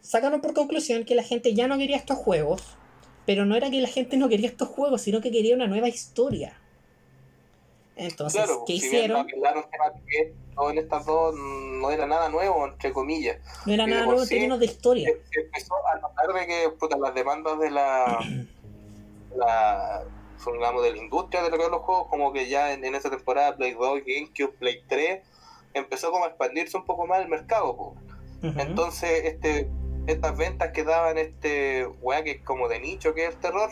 sacaron 0.00 0.40
por 0.40 0.54
conclusión 0.54 1.04
que 1.04 1.14
la 1.14 1.22
gente 1.22 1.54
ya 1.54 1.66
no 1.68 1.78
quería 1.78 1.96
estos 1.96 2.18
juegos, 2.18 2.76
pero 3.26 3.44
no 3.46 3.54
era 3.56 3.70
que 3.70 3.80
la 3.80 3.88
gente 3.88 4.16
no 4.16 4.28
quería 4.28 4.48
estos 4.48 4.68
juegos, 4.68 5.02
sino 5.02 5.20
que 5.20 5.30
quería 5.30 5.54
una 5.54 5.66
nueva 5.68 5.88
historia. 5.88 6.58
Entonces, 7.96 8.42
claro, 8.42 8.64
¿qué 8.66 8.74
si 8.74 8.88
bien 8.88 9.04
hicieron? 9.04 9.26
que 9.26 10.34
todo 10.54 10.70
en 10.70 10.78
estas 10.78 11.06
dos 11.06 11.34
no 11.34 11.90
era 11.90 12.06
nada 12.06 12.28
nuevo, 12.28 12.66
entre 12.66 12.92
comillas. 12.92 13.38
No 13.66 13.72
era 13.72 13.86
nada 13.86 14.06
nuevo 14.06 14.22
en 14.22 14.28
sí, 14.28 14.34
términos 14.34 14.58
de 14.58 14.66
historia. 14.66 15.08
Se, 15.08 15.20
se 15.30 15.40
empezó 15.40 15.74
a 15.86 15.98
notar 15.98 16.32
de 16.34 16.46
que 16.46 16.68
puta, 16.78 16.96
las 16.98 17.14
demandas 17.14 17.58
de 17.58 17.70
la, 17.70 18.18
la 19.36 20.04
digamos, 20.52 20.82
de 20.82 20.92
la 20.92 20.98
industria 20.98 21.42
de 21.42 21.50
lo 21.50 21.56
que 21.56 21.62
son 21.62 21.72
los 21.72 21.82
juegos, 21.82 22.08
como 22.08 22.32
que 22.32 22.48
ya 22.48 22.72
en, 22.72 22.84
en 22.84 22.94
esa 22.94 23.10
temporada 23.10 23.56
Play 23.56 23.74
2, 23.74 24.00
GameCube, 24.04 24.58
Play 24.58 24.82
3, 24.88 25.22
empezó 25.74 26.10
como 26.10 26.24
a 26.24 26.28
expandirse 26.28 26.76
un 26.76 26.84
poco 26.84 27.06
más 27.06 27.20
el 27.20 27.28
mercado. 27.28 27.76
po. 27.76 27.96
Entonces, 28.42 29.24
este, 29.24 29.70
estas 30.06 30.36
ventas 30.36 30.72
que 30.72 30.82
daban 30.82 31.16
este 31.16 31.86
weá 32.00 32.24
que 32.24 32.32
es 32.32 32.42
como 32.42 32.68
de 32.68 32.80
nicho 32.80 33.14
que 33.14 33.26
es 33.26 33.34
el 33.34 33.40
terror, 33.40 33.70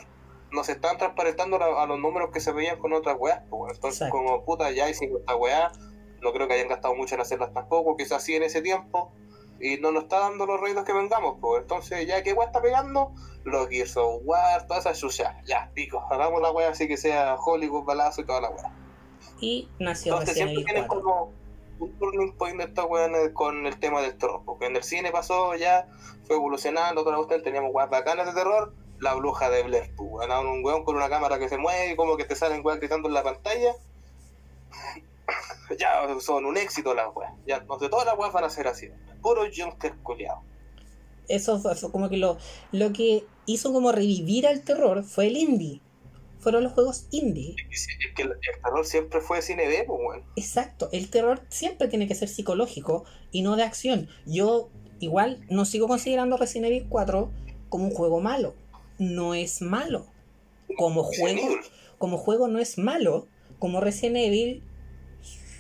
no 0.53 0.65
se 0.65 0.73
están 0.73 0.97
transparentando 0.99 1.57
a, 1.63 1.83
a 1.83 1.87
los 1.87 1.99
números 1.99 2.31
que 2.33 2.41
se 2.41 2.53
veían 2.53 2.79
con 2.79 2.93
otras 2.93 3.17
weas. 3.19 3.43
po. 3.49 3.69
Entonces, 3.69 4.03
Exacto. 4.03 4.17
como 4.17 4.45
puta, 4.45 4.71
ya 4.71 4.89
hicimos 4.89 5.21
esta 5.21 5.37
weá, 5.37 5.73
no 6.23 6.33
creo 6.33 6.49
que 6.49 6.55
hayan 6.55 6.69
gastado 6.69 6.95
mucho 6.95 7.15
en 7.15 7.21
hacerlas 7.21 7.53
tampoco, 7.53 7.97
quizás 7.97 8.23
sí 8.23 8.35
en 8.35 8.43
ese 8.43 8.63
tiempo, 8.63 9.13
y 9.61 9.77
no 9.79 9.93
nos 9.93 10.05
está 10.05 10.21
dando 10.21 10.47
los 10.47 10.61
ruidos 10.61 10.85
que 10.85 10.93
vengamos. 10.93 11.39
Pues. 11.41 11.63
Entonces, 11.63 12.07
ya 12.07 12.23
que 12.23 12.33
weá 12.33 12.47
está 12.47 12.61
pegando, 12.63 13.13
los 13.45 13.69
Gears 13.69 13.97
of 13.97 14.23
War, 14.25 14.67
todas 14.67 14.87
esas 14.87 14.99
chuchas, 14.99 15.35
ya, 15.47 15.71
pico, 15.75 16.05
hagamos 16.11 16.41
la 16.43 16.51
weá 16.51 16.71
así 16.71 16.89
que 16.89 16.97
sea 16.97 17.37
Hollywood, 17.37 17.85
balazo 17.85 18.21
y 18.21 18.27
toda 18.27 18.41
la 18.41 18.51
weá. 18.51 18.73
Y 19.41 19.69
nació 19.79 20.13
Entonces 20.13 20.37
siempre 20.37 20.65
4. 20.87 20.89
como 20.89 21.33
un 21.81 21.99
turning 21.99 22.37
point 22.37 22.61
de 22.61 22.83
weones 22.83 23.31
con 23.33 23.67
el 23.67 23.79
tema 23.81 24.01
del 24.03 24.17
terror. 24.17 24.43
Porque 24.45 24.67
en 24.67 24.77
el 24.77 24.83
cine 24.83 25.11
pasó 25.11 25.55
ya, 25.57 25.89
fue 26.25 26.37
evolucionando, 26.37 27.03
toda 27.03 27.13
la 27.13 27.17
cuestión, 27.19 27.43
teníamos 27.43 27.71
weas 27.75 27.91
bacanas 27.91 28.27
de 28.27 28.33
terror, 28.33 28.75
la 29.01 29.15
bruja 29.15 29.51
de 29.51 29.63
Blair, 29.63 29.91
pues, 29.97 30.09
weón, 30.11 30.47
un 30.47 30.65
weón 30.65 30.85
con 30.85 30.97
una 30.97 31.09
cámara 31.09 31.39
que 31.39 31.49
se 31.49 31.59
mueve 31.59 31.93
y 31.93 31.97
como 31.97 32.17
que 32.17 32.25
te 32.25 32.37
salen 32.37 32.65
weas 32.65 32.79
gritando 32.79 33.09
en 33.09 33.15
la 33.15 33.23
pantalla. 33.23 33.75
ya 35.79 36.21
son 36.21 36.45
un 36.45 36.57
éxito 36.57 36.95
las 36.95 37.09
weas. 37.15 37.33
Ya, 37.47 37.65
sé, 37.79 37.89
todas 37.89 38.07
las 38.07 38.19
weas 38.19 38.33
van 38.33 38.45
a 38.45 38.51
ser 38.51 38.69
así. 38.69 38.89
Puro 39.23 39.43
jumpscare 39.45 39.95
culiado. 40.03 40.43
eso 41.29 41.59
fue, 41.59 41.75
fue 41.75 41.91
como 41.91 42.09
que 42.09 42.19
lo, 42.19 42.37
lo 42.73 42.93
que 42.93 43.25
hizo 43.47 43.73
como 43.73 43.93
revivir 43.93 44.47
al 44.47 44.63
terror 44.63 45.03
fue 45.03 45.29
el 45.29 45.37
indie. 45.37 45.81
Fueron 46.41 46.65
los 46.65 46.73
juegos 46.73 47.07
indie. 47.11 47.55
Es 47.71 47.87
que 48.17 48.23
el, 48.23 48.31
el 48.31 48.63
terror 48.63 48.87
siempre 48.87 49.21
fue 49.21 49.43
cine 49.43 49.69
B, 49.69 49.85
pues, 49.87 50.01
weón. 50.01 50.25
Exacto, 50.37 50.89
el 50.93 51.11
terror 51.11 51.43
siempre 51.49 51.89
tiene 51.89 52.09
que 52.09 52.15
ser 52.15 52.29
psicológico 52.29 53.05
y 53.31 53.43
no 53.43 53.57
de 53.57 53.63
acción. 53.63 54.09
Yo 54.27 54.71
igual 55.01 55.45
no 55.49 55.65
sigo 55.65 55.89
considerando 55.89 56.37
Resident 56.37 56.67
Evil 56.67 56.87
4 56.89 57.31
como 57.69 57.85
un 57.85 57.95
juego 57.95 58.21
malo. 58.21 58.55
no 58.99 59.35
es 59.35 59.63
malo. 59.63 60.07
Como 60.77 61.03
juego, 61.03 61.49
como 61.99 62.19
juego 62.19 62.49
no 62.49 62.59
es 62.59 62.79
malo. 62.79 63.27
Como 63.59 63.81
Resident 63.81 64.17
Evil, 64.17 64.63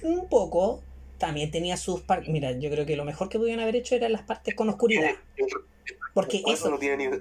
un 0.03 0.29
poco. 0.29 0.83
También 1.19 1.51
tenía 1.51 1.77
sus 1.77 2.01
partes. 2.01 2.31
Mira, 2.31 2.53
yo 2.53 2.71
creo 2.71 2.87
que 2.87 2.97
lo 2.97 3.05
mejor 3.05 3.29
que 3.29 3.39
podían 3.39 3.61
haber 3.61 3.77
hecho 3.77 3.95
eran 3.95 4.13
las 4.13 4.23
partes 4.23 4.55
con 4.55 4.71
oscuridad. 4.71 5.11
Porque 6.15 6.43
eso. 6.47 6.71
no 6.71 6.79
tiene 6.79 7.09
ni, 7.09 7.19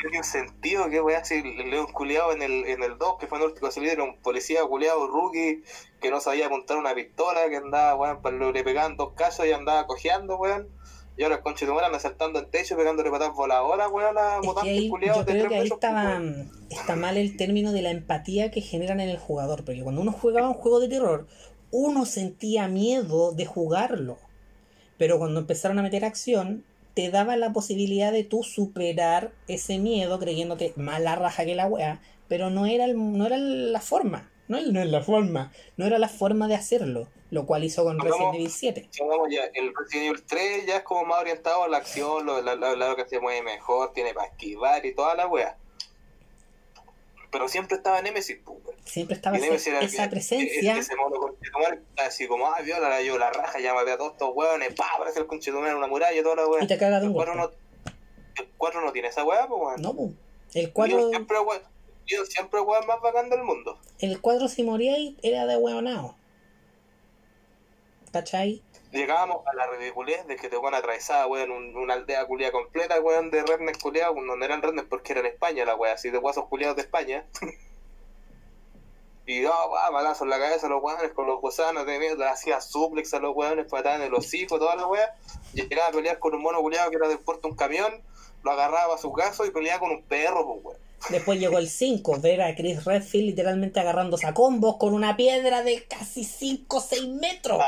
tiene 0.00 0.18
un 0.18 0.24
sentido 0.24 0.88
que 0.88 1.00
voy 1.00 1.14
a 1.14 1.18
hacer 1.18 1.44
el 1.46 1.70
león 1.70 1.86
culiado 1.92 2.32
en 2.32 2.42
el, 2.42 2.66
en 2.66 2.82
el 2.82 2.98
2, 2.98 3.18
que 3.18 3.26
fue 3.26 3.38
en 3.38 3.44
el 3.44 3.50
último 3.50 3.70
salir, 3.70 3.90
era 3.90 4.04
un 4.04 4.16
policía 4.18 4.64
culiado 4.64 5.06
rookie 5.06 5.62
que 6.00 6.10
no 6.10 6.20
sabía 6.20 6.46
apuntar 6.46 6.76
una 6.76 6.94
pistola, 6.94 7.48
que 7.48 7.56
andaba, 7.56 7.94
weón, 7.94 8.52
le 8.52 8.64
pegaban 8.64 8.96
dos 8.96 9.12
casos 9.14 9.46
y 9.46 9.52
andaba 9.52 9.86
cojeando, 9.86 10.36
weón. 10.36 10.68
Y 11.16 11.24
ahora 11.24 11.42
de 11.44 11.84
anda 11.84 11.98
saltando 12.00 12.38
en 12.38 12.50
techo, 12.50 12.74
pegándole 12.76 13.10
patas 13.10 13.34
voladoras, 13.34 13.90
weón, 13.90 14.16
a 14.16 14.40
mutantes 14.40 14.72
ahí, 14.72 14.88
culiados 14.88 15.18
yo 15.18 15.26
creo 15.26 15.48
que 15.48 15.56
ahí 15.56 15.68
estaba, 15.68 16.20
está 16.70 16.96
mal 16.96 17.18
el 17.18 17.36
término 17.36 17.72
de 17.72 17.82
la 17.82 17.90
empatía 17.90 18.50
que 18.50 18.62
generan 18.62 18.98
en 19.00 19.10
el 19.10 19.18
jugador. 19.18 19.64
Porque 19.64 19.82
cuando 19.82 20.00
uno 20.00 20.12
jugaba 20.12 20.48
un 20.48 20.54
juego 20.54 20.80
de 20.80 20.88
terror, 20.88 21.26
uno 21.70 22.06
sentía 22.06 22.66
miedo 22.68 23.32
de 23.32 23.44
jugarlo. 23.44 24.18
Pero 24.96 25.18
cuando 25.18 25.40
empezaron 25.40 25.78
a 25.78 25.82
meter 25.82 26.04
acción, 26.04 26.64
te 26.94 27.10
daba 27.10 27.36
la 27.36 27.52
posibilidad 27.52 28.12
de 28.12 28.24
tú 28.24 28.42
superar 28.42 29.32
ese 29.48 29.78
miedo 29.78 30.18
creyéndote 30.18 30.72
más 30.76 31.00
la 31.00 31.14
raja 31.16 31.44
que 31.44 31.54
la 31.54 31.66
wea. 31.66 32.00
Pero 32.28 32.50
no 32.50 32.66
era, 32.66 32.84
el- 32.84 32.96
no 33.18 33.26
era 33.26 33.36
la 33.38 33.80
forma. 33.80 34.30
No, 34.48 34.60
no 34.60 34.80
es 34.80 34.88
la 34.88 35.02
forma. 35.02 35.52
No 35.76 35.86
era 35.86 35.98
la 35.98 36.08
forma 36.08 36.48
de 36.48 36.54
hacerlo. 36.54 37.08
Lo 37.30 37.46
cual 37.46 37.64
hizo 37.64 37.82
con 37.84 37.98
Resident 37.98 38.20
vamos- 38.20 38.36
Evil 38.36 38.50
7. 38.50 38.88
Digamos, 38.92 39.28
ya, 39.30 39.44
el 39.54 39.72
Resident 39.74 40.06
Evil 40.10 40.22
3 40.26 40.66
ya 40.66 40.76
es 40.78 40.82
como 40.82 41.04
más 41.06 41.20
orientado 41.22 41.62
a 41.64 41.68
la 41.68 41.78
acción, 41.78 42.26
lo, 42.26 42.42
la, 42.42 42.54
la- 42.56 42.76
la 42.76 42.94
que 42.94 43.06
se 43.08 43.20
mueve 43.20 43.42
mejor, 43.42 43.92
tiene 43.94 44.12
para 44.12 44.26
esquivar 44.28 44.84
y 44.84 44.94
toda 44.94 45.14
la 45.14 45.26
wea. 45.26 45.56
Pero 47.32 47.48
siempre 47.48 47.78
estaba 47.78 48.00
Nemesis, 48.02 48.38
pues, 48.44 48.58
weón. 48.62 48.78
Siempre 48.84 49.16
estaba 49.16 49.36
Y 49.36 49.40
esa, 49.40 49.46
Nemesis 49.46 49.66
era 49.68 49.80
esa 49.80 50.10
presencia. 50.10 50.76
Ese 50.76 50.94
mono 50.96 51.16
conchetumare, 51.16 51.80
así 51.96 52.28
como, 52.28 52.46
ah, 52.46 52.60
viola, 52.60 52.88
la 52.90 53.02
yo 53.02 53.16
la 53.18 53.30
raja, 53.32 53.58
ya 53.58 53.72
maté 53.74 53.92
a 53.92 53.96
todos 53.96 54.12
estos 54.12 54.30
hueones, 54.34 54.74
pa, 54.74 54.84
aparece 54.94 55.20
el 55.20 55.26
conchetumare 55.26 55.70
en 55.72 55.78
una 55.78 55.86
muralla 55.88 56.20
y 56.20 56.22
toda 56.22 56.36
la 56.36 56.42
Y 56.42 56.46
wea. 56.46 56.66
te 56.66 56.76
caga 56.78 57.00
de 57.00 57.06
El 57.06 57.08
un 57.08 57.14
4 57.14 57.34
golpe. 57.34 57.56
no, 57.56 58.42
el 58.42 58.48
4 58.58 58.80
no 58.82 58.92
tiene 58.92 59.08
esa 59.08 59.24
wea, 59.24 59.46
pues, 59.48 59.60
weón. 59.60 59.82
No, 59.82 59.94
po. 59.96 60.12
El 60.52 60.60
Leon 60.64 60.72
4, 60.74 61.08
siempre, 61.08 61.38
weón, 61.40 61.62
siempre 62.28 62.60
el 62.60 62.66
weón 62.66 62.86
más 62.86 63.00
bacán 63.00 63.30
del 63.30 63.42
mundo. 63.42 63.78
el 63.98 64.20
4 64.20 64.48
si 64.48 64.62
moría 64.62 64.94
era 65.22 65.46
de 65.46 65.56
hueonao. 65.56 66.14
¿Cachai? 68.12 68.62
Llegábamos 68.92 69.46
a 69.46 69.54
la 69.54 69.66
ridiculez 69.68 70.26
de 70.26 70.36
que 70.36 70.48
te 70.50 70.56
van 70.58 70.74
atravesada, 70.74 71.26
weón, 71.26 71.50
un- 71.50 71.76
una 71.76 71.94
aldea 71.94 72.26
culia 72.26 72.52
completa, 72.52 73.00
weón, 73.00 73.30
de 73.30 73.42
redneck 73.42 73.80
culiados, 73.80 74.14
no 74.16 74.44
eran 74.44 74.60
redneck 74.62 74.86
porque 74.88 75.12
era 75.12 75.20
en 75.20 75.26
España 75.26 75.64
la 75.64 75.74
wea, 75.74 75.94
así 75.94 76.10
de 76.10 76.18
guasos 76.18 76.46
culiados 76.48 76.76
de 76.76 76.82
España. 76.82 77.24
y 79.26 79.40
no, 79.40 79.50
va, 79.70 79.88
balazo 79.90 80.24
en 80.24 80.30
la 80.30 80.38
cabeza 80.38 80.66
a 80.66 80.70
los 80.70 80.82
weones 80.82 81.12
con 81.12 81.26
los 81.26 81.40
gusanos 81.40 81.86
de 81.86 81.98
mierda, 81.98 82.30
hacía 82.32 82.60
suplex 82.60 83.14
a 83.14 83.18
los 83.20 83.34
weones, 83.34 83.66
patadas 83.70 84.00
en 84.00 84.06
el 84.06 84.14
hocico, 84.14 84.58
toda 84.58 84.76
la 84.76 84.86
wea. 84.86 85.14
Y 85.54 85.62
llegaba 85.62 85.88
a 85.88 85.92
pelear 85.92 86.18
con 86.18 86.34
un 86.34 86.42
mono 86.42 86.60
culiado 86.60 86.90
que 86.90 86.96
era 86.96 87.08
del 87.08 87.18
puerto 87.20 87.48
un 87.48 87.56
camión, 87.56 88.02
lo 88.42 88.50
agarraba 88.50 88.94
a 88.94 88.98
su 88.98 89.12
caso 89.12 89.46
y 89.46 89.50
peleaba 89.52 89.80
con 89.80 89.90
un 89.92 90.02
perro, 90.02 90.44
pues 90.46 90.64
weón. 90.64 90.78
Después 91.10 91.40
llegó 91.40 91.58
el 91.58 91.68
5, 91.68 92.20
ver 92.20 92.42
a 92.42 92.54
Chris 92.54 92.84
Redfield 92.84 93.26
literalmente 93.26 93.80
agarrándose 93.80 94.26
a 94.26 94.34
combos 94.34 94.76
con 94.76 94.94
una 94.94 95.16
piedra 95.16 95.62
de 95.62 95.84
casi 95.84 96.24
5 96.24 96.76
o 96.76 96.80
6 96.80 97.08
metros. 97.08 97.60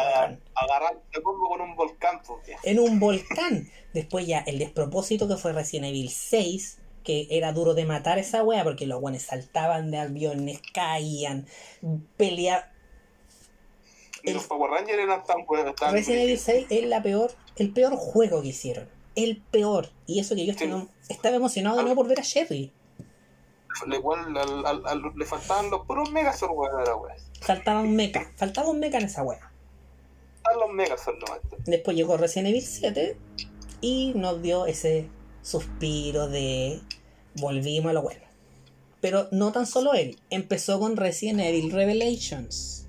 Agarrar 0.55 1.01
el 1.13 1.23
combo 1.23 1.49
con 1.49 1.61
un 1.61 1.75
volcán. 1.75 2.21
En 2.63 2.79
un 2.79 3.01
volcán. 3.01 3.69
Después 3.93 4.27
ya 4.27 4.41
el 4.47 4.59
despropósito 4.59 5.27
que 5.27 5.37
fue 5.37 5.53
Resident 5.53 5.87
Evil 5.89 6.11
6, 6.11 6.79
que 7.03 7.27
era 7.31 7.53
duro 7.53 7.75
de 7.75 7.85
matar 7.85 8.19
esa 8.19 8.43
wea 8.45 8.63
porque 8.65 8.87
los 8.87 9.01
guanes 9.01 9.23
saltaban 9.23 9.91
de 9.91 9.99
aviones, 9.99 10.61
caían, 10.73 11.47
peleaban. 12.17 12.65
Y 14.23 14.33
los 14.33 14.45
Power 14.45 14.71
Rangers 14.71 14.99
eran 14.99 15.23
tan 15.25 15.45
buenos, 15.45 15.75
tan 15.75 15.93
Resident 15.93 16.23
Evil 16.23 16.39
6 16.39 16.67
es 16.71 16.85
la 16.87 17.03
peor, 17.03 17.33
el 17.57 17.73
peor 17.73 17.95
juego 17.97 18.41
que 18.43 18.49
hicieron. 18.49 18.89
El 19.17 19.37
peor. 19.43 19.91
Y 20.07 20.19
eso 20.21 20.35
que 20.35 20.47
yo 20.47 20.55
Sí. 20.55 20.65
estaba, 20.65 20.87
estaba 21.09 21.37
emocionado 21.37 21.77
de 21.77 21.83
nuevo 21.83 21.97
por 21.97 22.09
ver 22.09 22.21
a 22.21 22.23
Sherry. 22.23 22.73
Le, 23.87 23.97
igual 23.97 24.37
al- 24.37 24.67
al- 24.67 24.87
al- 24.87 25.13
le 25.17 25.25
faltaban 25.27 25.71
los 25.71 25.85
puros 25.87 26.11
Megazord, 26.13 26.53
weón, 26.53 26.81
a 26.81 26.85
la 26.85 26.97
wea. 26.97 27.15
Faltaba 27.41 27.81
un 27.81 27.95
mecha. 27.97 28.31
Faltaba 28.37 28.71
un 28.71 28.81
mecha 28.81 28.99
en 28.99 29.05
esa 29.05 29.23
wea. 29.23 29.51
Están 30.37 30.59
los 30.59 30.69
nomás. 31.07 31.41
Después 31.67 31.97
llegó 31.97 32.17
Resident 32.17 32.49
Evil 32.51 32.63
7 32.63 33.17
y 33.81 34.13
nos 34.15 34.41
dio 34.43 34.67
ese 34.67 35.09
suspiro 35.43 36.29
de 36.29 36.81
volvimos 37.37 37.91
a 37.91 37.93
lo 37.95 38.03
bueno. 38.03 38.21
Pero 39.01 39.29
no 39.33 39.53
tan 39.53 39.67
solo 39.67 39.93
él, 39.95 40.19
empezó 40.31 40.79
con 40.81 40.97
Resident 40.97 41.41
Evil 41.41 41.71
Revelations, 41.73 42.87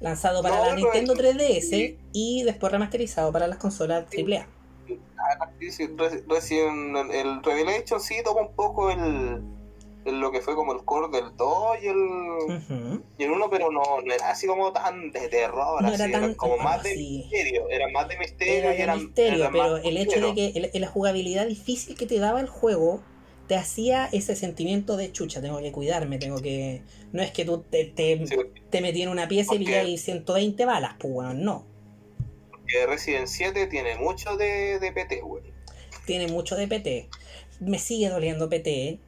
lanzado 0.00 0.42
para 0.42 0.56
No, 0.58 0.64
la 0.66 0.74
Nintendo 0.74 1.12
es- 1.12 1.18
3DS 1.20 1.96
y 2.12 2.42
después 2.42 2.72
remasterizado 2.72 3.30
para 3.32 3.46
las 3.46 3.58
consolas 3.58 4.06
AAA. 4.10 4.48
Ah, 5.18 5.50
sí, 5.60 5.70
sí, 5.70 5.86
Re- 5.96 6.24
Resident 6.28 6.96
el 7.12 7.42
Revelation 7.42 8.00
sí 8.00 8.16
toma 8.24 8.42
un 8.42 8.54
poco 8.54 8.90
el, 8.90 9.42
el- 10.06 10.20
lo 10.20 10.30
que 10.32 10.40
fue 10.40 10.54
como 10.54 10.72
el 10.72 10.84
core 10.84 11.08
del 11.16 11.36
2 11.36 11.76
y 11.82 11.86
el, 11.88 11.96
y 13.18 13.24
el 13.24 13.30
1, 13.30 13.50
pero 13.50 13.70
no, 13.70 13.82
no 14.04 14.12
era 14.14 14.30
así 14.30 14.46
como 14.46 14.72
tan 14.72 15.10
de 15.10 15.28
terror, 15.28 15.82
No 15.82 15.88
así, 15.88 16.02
era 16.02 16.34
como 16.36 16.56
más 16.58 16.82
de 16.82 16.90
sí. 16.94 17.18
misterio, 17.30 17.68
era 17.70 17.88
más 17.88 18.08
de 18.08 18.18
misterio 18.18 18.54
Era 18.54 18.74
y 18.74 18.76
de 18.76 18.82
era, 18.82 18.94
misterio, 18.96 19.48
pero 19.52 19.76
el 19.78 19.96
hecho 19.96 20.20
de 20.20 20.34
que 20.34 20.46
el- 20.72 20.80
la 20.80 20.88
jugabilidad 20.88 21.46
difícil 21.46 21.96
que 21.96 22.06
te 22.06 22.18
daba 22.18 22.40
el 22.40 22.48
juego 22.48 23.02
te 23.48 23.54
hacía 23.56 24.06
ese 24.12 24.34
sentimiento 24.36 24.96
de 24.96 25.12
chucha, 25.12 25.40
tengo 25.40 25.58
que 25.60 25.70
cuidarme, 25.72 26.18
tengo 26.18 26.40
que... 26.42 26.82
No 27.12 27.22
es 27.22 27.30
que 27.30 27.44
tú 27.44 27.62
te, 27.62 27.84
te, 27.84 28.26
Sí, 28.26 28.36
te 28.70 28.80
metí 28.80 29.02
en 29.02 29.08
una 29.08 29.28
pieza 29.28 29.54
y 29.54 29.58
pilláis 29.58 30.02
120 30.04 30.64
balas, 30.64 30.94
pues 30.98 31.12
weón, 31.14 31.44
no. 31.44 31.64
porque 32.50 32.86
Resident 32.86 33.28
7 33.28 33.66
tiene 33.66 33.96
mucho 33.96 34.36
de, 34.36 34.78
de 34.80 34.92
PT, 34.92 35.20
güey. 35.20 35.42
Tiene 36.04 36.28
mucho 36.28 36.56
de 36.56 36.68
PT. 36.68 37.08
Me 37.60 37.78
sigue 37.78 38.08
doliendo 38.08 38.48
PT. 38.48 39.00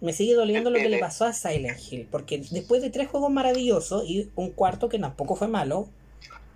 Me 0.00 0.12
sigue 0.12 0.34
doliendo 0.34 0.70
lo 0.70 0.78
que 0.78 0.88
le 0.88 0.98
pasó 0.98 1.24
a 1.26 1.32
Silent 1.32 1.78
Hill. 1.90 2.08
Porque 2.10 2.38
después 2.50 2.82
de 2.82 2.90
tres 2.90 3.08
juegos 3.08 3.30
maravillosos 3.30 4.04
y 4.06 4.30
un 4.34 4.50
cuarto 4.50 4.88
que 4.88 4.98
tampoco 4.98 5.36
fue 5.36 5.48
malo, 5.48 5.88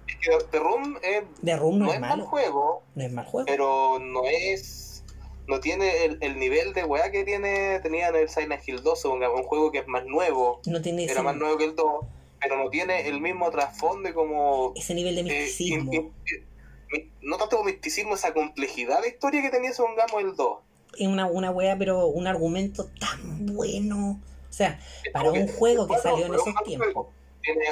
Es 0.06 0.16
que 0.16 0.30
The 0.50 0.58
Room 0.58 0.96
The 1.44 1.56
Room 1.56 1.78
no, 1.78 1.84
no, 1.86 1.90
es 1.90 1.94
es 1.96 2.00
mal 2.00 2.20
juego, 2.22 2.82
No 2.94 3.04
es 3.04 3.12
mal 3.12 3.24
juego. 3.26 3.46
pero 3.46 3.98
no 4.00 4.22
es 4.26 5.02
no 5.46 5.60
tiene 5.60 6.04
el, 6.06 6.16
el 6.22 6.38
nivel 6.38 6.72
de 6.72 6.84
weá 6.84 7.10
que 7.10 7.22
tiene 7.24 7.78
tenía 7.80 8.08
en 8.08 8.16
el 8.16 8.30
Silent 8.30 8.66
Hill 8.66 8.82
2, 8.82 8.98
supongamos, 9.02 9.38
un 9.40 9.46
juego 9.46 9.70
que 9.70 9.78
es 9.80 9.86
más 9.86 10.06
nuevo, 10.06 10.60
No 10.66 10.80
tiene 10.80 11.04
era 11.04 11.22
más 11.22 11.36
nuevo 11.36 11.58
que 11.58 11.64
el 11.64 11.76
2, 11.76 11.86
pero 12.40 12.56
no 12.56 12.70
tiene 12.70 13.06
el 13.08 13.20
mismo 13.20 13.50
trasfondo 13.50 14.08
y 14.08 14.12
como 14.14 14.72
ese 14.74 14.94
nivel 14.94 15.14
de 15.16 15.20
eh, 15.20 15.24
misticismo. 15.24 15.92
in- 15.92 16.00
in- 16.00 16.12
mi- 16.90 17.10
no 17.20 17.36
tanto 17.36 17.56
como 17.58 17.68
misticismo, 17.68 18.14
esa 18.14 18.32
complejidad 18.32 19.02
de 19.02 19.08
historia 19.08 19.42
que 19.42 19.50
tenía 19.50 19.74
supongamos 19.74 20.22
el 20.22 20.34
2. 20.34 20.58
Es 20.98 21.06
una, 21.08 21.26
una 21.26 21.50
wea, 21.50 21.76
pero 21.78 22.06
un 22.06 22.26
argumento 22.26 22.88
tan 22.98 23.46
bueno. 23.46 24.20
O 24.48 24.52
sea, 24.52 24.78
Es 25.02 25.12
para 25.12 25.30
un 25.30 25.48
juego 25.48 25.86
que 25.86 25.94
bueno, 25.94 26.02
salió 26.02 26.26
en 26.26 26.34
esos 26.34 26.54
tiempos. 26.64 27.08
Tiene 27.42 27.64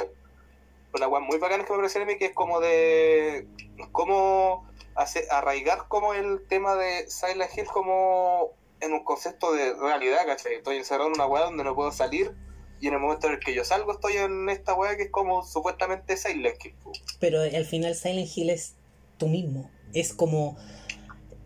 una 0.93 1.07
weá 1.07 1.21
muy 1.21 1.37
bacana 1.37 1.63
que 1.63 1.71
me 1.71 1.77
parece 1.77 2.01
a 2.01 2.05
mí 2.05 2.17
que 2.17 2.25
es 2.25 2.33
como 2.33 2.59
de 2.59 3.47
cómo 3.91 4.67
hace, 4.95 5.25
arraigar 5.31 5.87
como 5.87 6.13
el 6.13 6.45
tema 6.47 6.75
de 6.75 7.09
Silent 7.09 7.57
Hill 7.57 7.65
como 7.67 8.51
en 8.79 8.93
un 8.93 9.03
concepto 9.03 9.53
de 9.53 9.73
realidad, 9.75 10.25
¿cachai? 10.25 10.55
Estoy 10.55 10.77
encerrado 10.77 11.07
en 11.07 11.15
una 11.15 11.25
weá 11.25 11.45
donde 11.45 11.63
no 11.63 11.73
puedo 11.73 11.91
salir 11.91 12.35
y 12.79 12.87
en 12.87 12.95
el 12.95 12.99
momento 12.99 13.27
en 13.27 13.33
el 13.33 13.39
que 13.39 13.53
yo 13.55 13.63
salgo 13.63 13.93
estoy 13.93 14.17
en 14.17 14.49
esta 14.49 14.73
weá 14.73 14.97
que 14.97 15.03
es 15.03 15.11
como 15.11 15.43
supuestamente 15.45 16.17
Silent 16.17 16.63
Hill. 16.63 16.75
Pero 17.19 17.41
al 17.41 17.65
final 17.65 17.95
Silent 17.95 18.29
Hill 18.35 18.49
es 18.49 18.75
tú 19.17 19.27
mismo. 19.27 19.71
Es 19.93 20.13
como. 20.13 20.57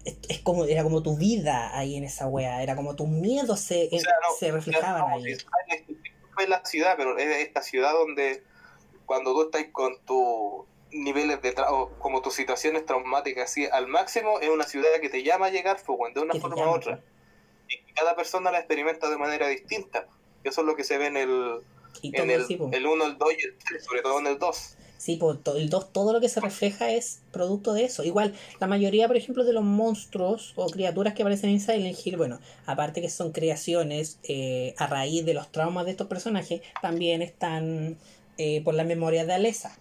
Es, 0.08 0.18
es 0.30 0.39
como, 0.39 0.64
era 0.66 0.84
como 0.84 1.03
tu 1.03 1.18
vida 1.18 1.78
ahí 1.78 1.97
en 1.97 2.05
esa 2.05 2.28
wea. 2.28 2.64
Era 2.64 2.76
como 2.78 2.95
tus 2.95 3.10
miedos 3.10 3.60
se, 3.60 3.89
O 3.91 3.99
sea, 3.99 4.14
no, 4.22 4.36
se 4.39 4.51
reflejaban 4.51 5.05
Claro, 5.05 5.24
ahí. 5.24 5.38
fue 6.34 6.47
la 6.47 6.64
ciudad, 6.64 6.95
pero 6.95 7.18
es 7.18 7.45
esta 7.45 7.62
ciudad 7.62 7.91
donde 7.91 8.41
cuando 9.05 9.34
tú 9.34 9.43
estás 9.43 9.66
con 9.72 9.99
tus 10.05 10.66
niveles 10.91 11.41
de 11.41 11.51
trabajo, 11.51 11.91
como 11.99 12.22
tus 12.22 12.34
situaciones 12.36 12.86
traumáticas 12.86 13.51
así 13.51 13.66
al 13.66 13.88
máximo, 13.88 14.39
es 14.39 14.49
una 14.49 14.64
ciudad 14.64 14.88
que 15.01 15.10
te 15.10 15.24
llama 15.24 15.47
a 15.47 15.49
llegar 15.49 15.78
pues, 15.86 16.14
de 16.14 16.22
una 16.22 16.36
forma 16.36 16.72
u 16.72 16.76
otra. 16.76 17.01
Y 17.68 17.93
cada 17.93 18.16
persona 18.16 18.49
la 18.49 18.60
experimenta 18.60 19.10
de 19.10 19.18
manera 19.18 19.47
distinta. 19.47 20.08
Eso 20.43 20.62
es 20.62 20.68
lo 20.68 20.76
que 20.78 20.86
se 20.86 20.97
ve 20.97 21.08
en 21.08 21.18
el, 21.18 21.62
en 22.01 22.30
el, 22.30 22.45
po. 22.58 22.70
el 22.72 22.88
1, 22.88 23.05
el 23.05 23.18
2 23.18 23.30
y 23.38 23.45
el 23.45 23.58
3, 23.58 23.84
sobre 23.84 24.01
todo 24.01 24.20
en 24.20 24.28
el 24.28 24.39
2. 24.39 24.78
Sí, 24.98 25.16
po, 25.18 25.36
to- 25.38 25.56
el 25.56 25.70
2, 25.70 25.93
todo 25.93 26.12
lo 26.12 26.20
que 26.20 26.28
se 26.28 26.39
refleja 26.41 26.89
es 26.91 27.22
producto 27.32 27.74
de 27.74 27.84
eso. 27.86 28.04
Igual, 28.04 28.34
la 28.60 28.66
mayoría, 28.68 29.08
por 29.08 29.16
ejemplo, 29.16 29.43
de 29.43 29.54
los 29.54 29.64
monstruos 29.64 30.54
o 30.56 30.68
criaturas 30.70 31.14
que 31.14 31.22
aparecen 31.22 31.52
en 31.52 31.60
Silent 31.60 31.98
Hill, 32.04 32.18
bueno, 32.18 32.39
aparte 32.66 33.00
que 33.02 33.10
son 33.10 33.32
creaciones 33.32 34.20
eh, 34.24 34.74
a 34.78 34.88
raíz 34.88 35.24
de 35.26 35.34
los 35.36 35.52
traumas 35.52 35.86
de 35.86 35.91
estos 35.91 36.08
personajes, 36.08 36.62
también 36.82 37.22
están 37.22 37.98
eh, 38.39 38.62
por 38.64 38.74
la 38.74 38.84
memoria 38.84 39.24
de 39.26 39.34
Alessa. 39.34 39.78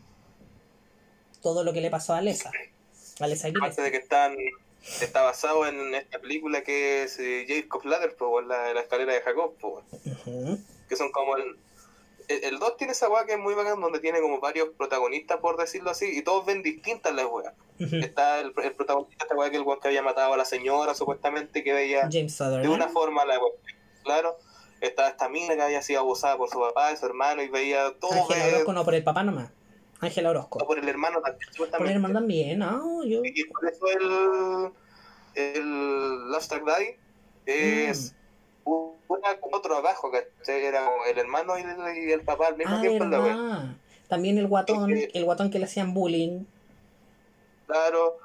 Todo 1.43 1.65
lo 1.65 1.73
que 1.73 1.81
le 1.81 1.91
pasó 1.91 2.13
a 2.15 2.19
Alessa. 2.19 2.51
Alessa 3.21 3.49
Aparte 3.49 3.83
de 3.83 3.91
que 3.91 3.97
están 3.99 4.37
está 5.01 5.23
basado 5.23 5.67
en 5.67 5.95
esta 5.95 6.19
película 6.21 6.63
que 6.63 7.05
es 7.05 7.19
eh, 7.19 7.45
Jacob 7.49 7.85
Ladder, 7.87 8.15
pues, 8.17 8.47
la, 8.47 8.73
la 8.75 8.81
escalera 8.83 9.15
de 9.15 9.21
Jacob, 9.21 9.55
pues, 9.61 9.85
Ujú. 10.05 10.59
que 10.89 10.97
son 10.97 11.11
como 11.11 11.37
el... 11.37 11.57
El 12.29 12.59
2 12.59 12.77
tiene 12.77 12.93
esa 12.93 13.09
weá 13.09 13.25
que 13.25 13.33
es 13.35 13.39
muy 13.39 13.55
bacán, 13.55 13.81
donde 13.81 14.01
tiene 14.01 14.21
como 14.21 14.41
varios 14.41 14.71
protagonistas, 14.77 15.39
por 15.39 15.57
decirlo 15.57 15.91
así, 15.91 16.07
y 16.19 16.23
todos 16.23 16.45
ven 16.45 16.63
distintas 16.63 17.15
las 17.15 17.27
weas. 17.27 17.55
Ujú. 17.79 17.97
Está 17.97 18.41
el, 18.41 18.53
el 18.63 18.73
protagonista, 18.75 19.25
esta 19.25 19.37
weá 19.37 19.51
que 19.51 19.57
el 19.57 19.63
weón 19.63 19.81
que 19.81 19.89
había 19.89 20.03
matado 20.03 20.33
a 20.33 20.37
la 20.37 20.45
señora, 20.45 20.95
supuestamente, 20.95 21.63
que 21.63 21.73
veía 21.73 22.09
James 22.11 22.37
de 22.39 22.69
una 22.69 22.89
forma 22.89 23.25
la 23.25 23.39
weá. 23.39 23.53
Claro, 24.03 24.39
está 24.81 25.09
esta 25.09 25.29
mina 25.29 25.55
que 25.55 25.63
había 25.63 25.83
sido 25.83 26.01
abusada 26.01 26.37
por 26.37 26.51
su 26.51 26.59
papá 26.59 26.93
y 26.93 26.97
su 26.97 27.07
hermano, 27.07 27.43
y 27.43 27.49
veía 27.49 27.93
todo 28.01 28.13
Ángela 28.13 28.49
eh, 28.49 28.53
Orozco, 28.55 28.73
no 28.73 28.85
por 28.85 28.95
el 28.95 29.05
papá 29.05 29.23
nomás. 29.23 29.51
Ángela 30.01 30.31
Orozco. 30.31 30.59
por 30.67 30.79
el 30.79 30.89
hermano 30.89 31.21
también, 31.23 31.49
Por 31.57 31.87
el 31.87 31.93
hermano 31.93 32.15
también, 32.15 32.59
no, 32.59 33.05
yo. 33.05 33.21
Y 33.25 33.45
por 33.45 33.69
eso 33.69 33.87
el, 33.89 34.73
el 35.35 36.31
Last 36.31 36.51
Track 36.51 36.65
Daddy 36.65 36.97
es 37.47 38.13
Mm. 38.13 38.16
Una 39.09 39.29
otro 39.53 39.77
abajo, 39.77 40.11
¿cachai? 40.11 40.65
Era 40.65 40.89
el 41.11 41.19
hermano 41.19 41.59
y 41.59 41.63
el, 41.63 42.09
y 42.09 42.13
el 42.13 42.23
papá 42.23 42.49
al 42.49 42.57
mismo 42.57 42.77
Ah, 42.77 42.81
tiempo 42.81 43.05
en 43.05 43.11
la. 43.11 43.77
También 44.09 44.39
el 44.39 44.47
guatón, 44.47 44.93
el 45.13 45.25
guatón 45.25 45.51
que 45.51 45.59
le 45.59 45.65
hacían 45.65 45.93
bullying. 45.93 46.45
Claro, 47.67 48.19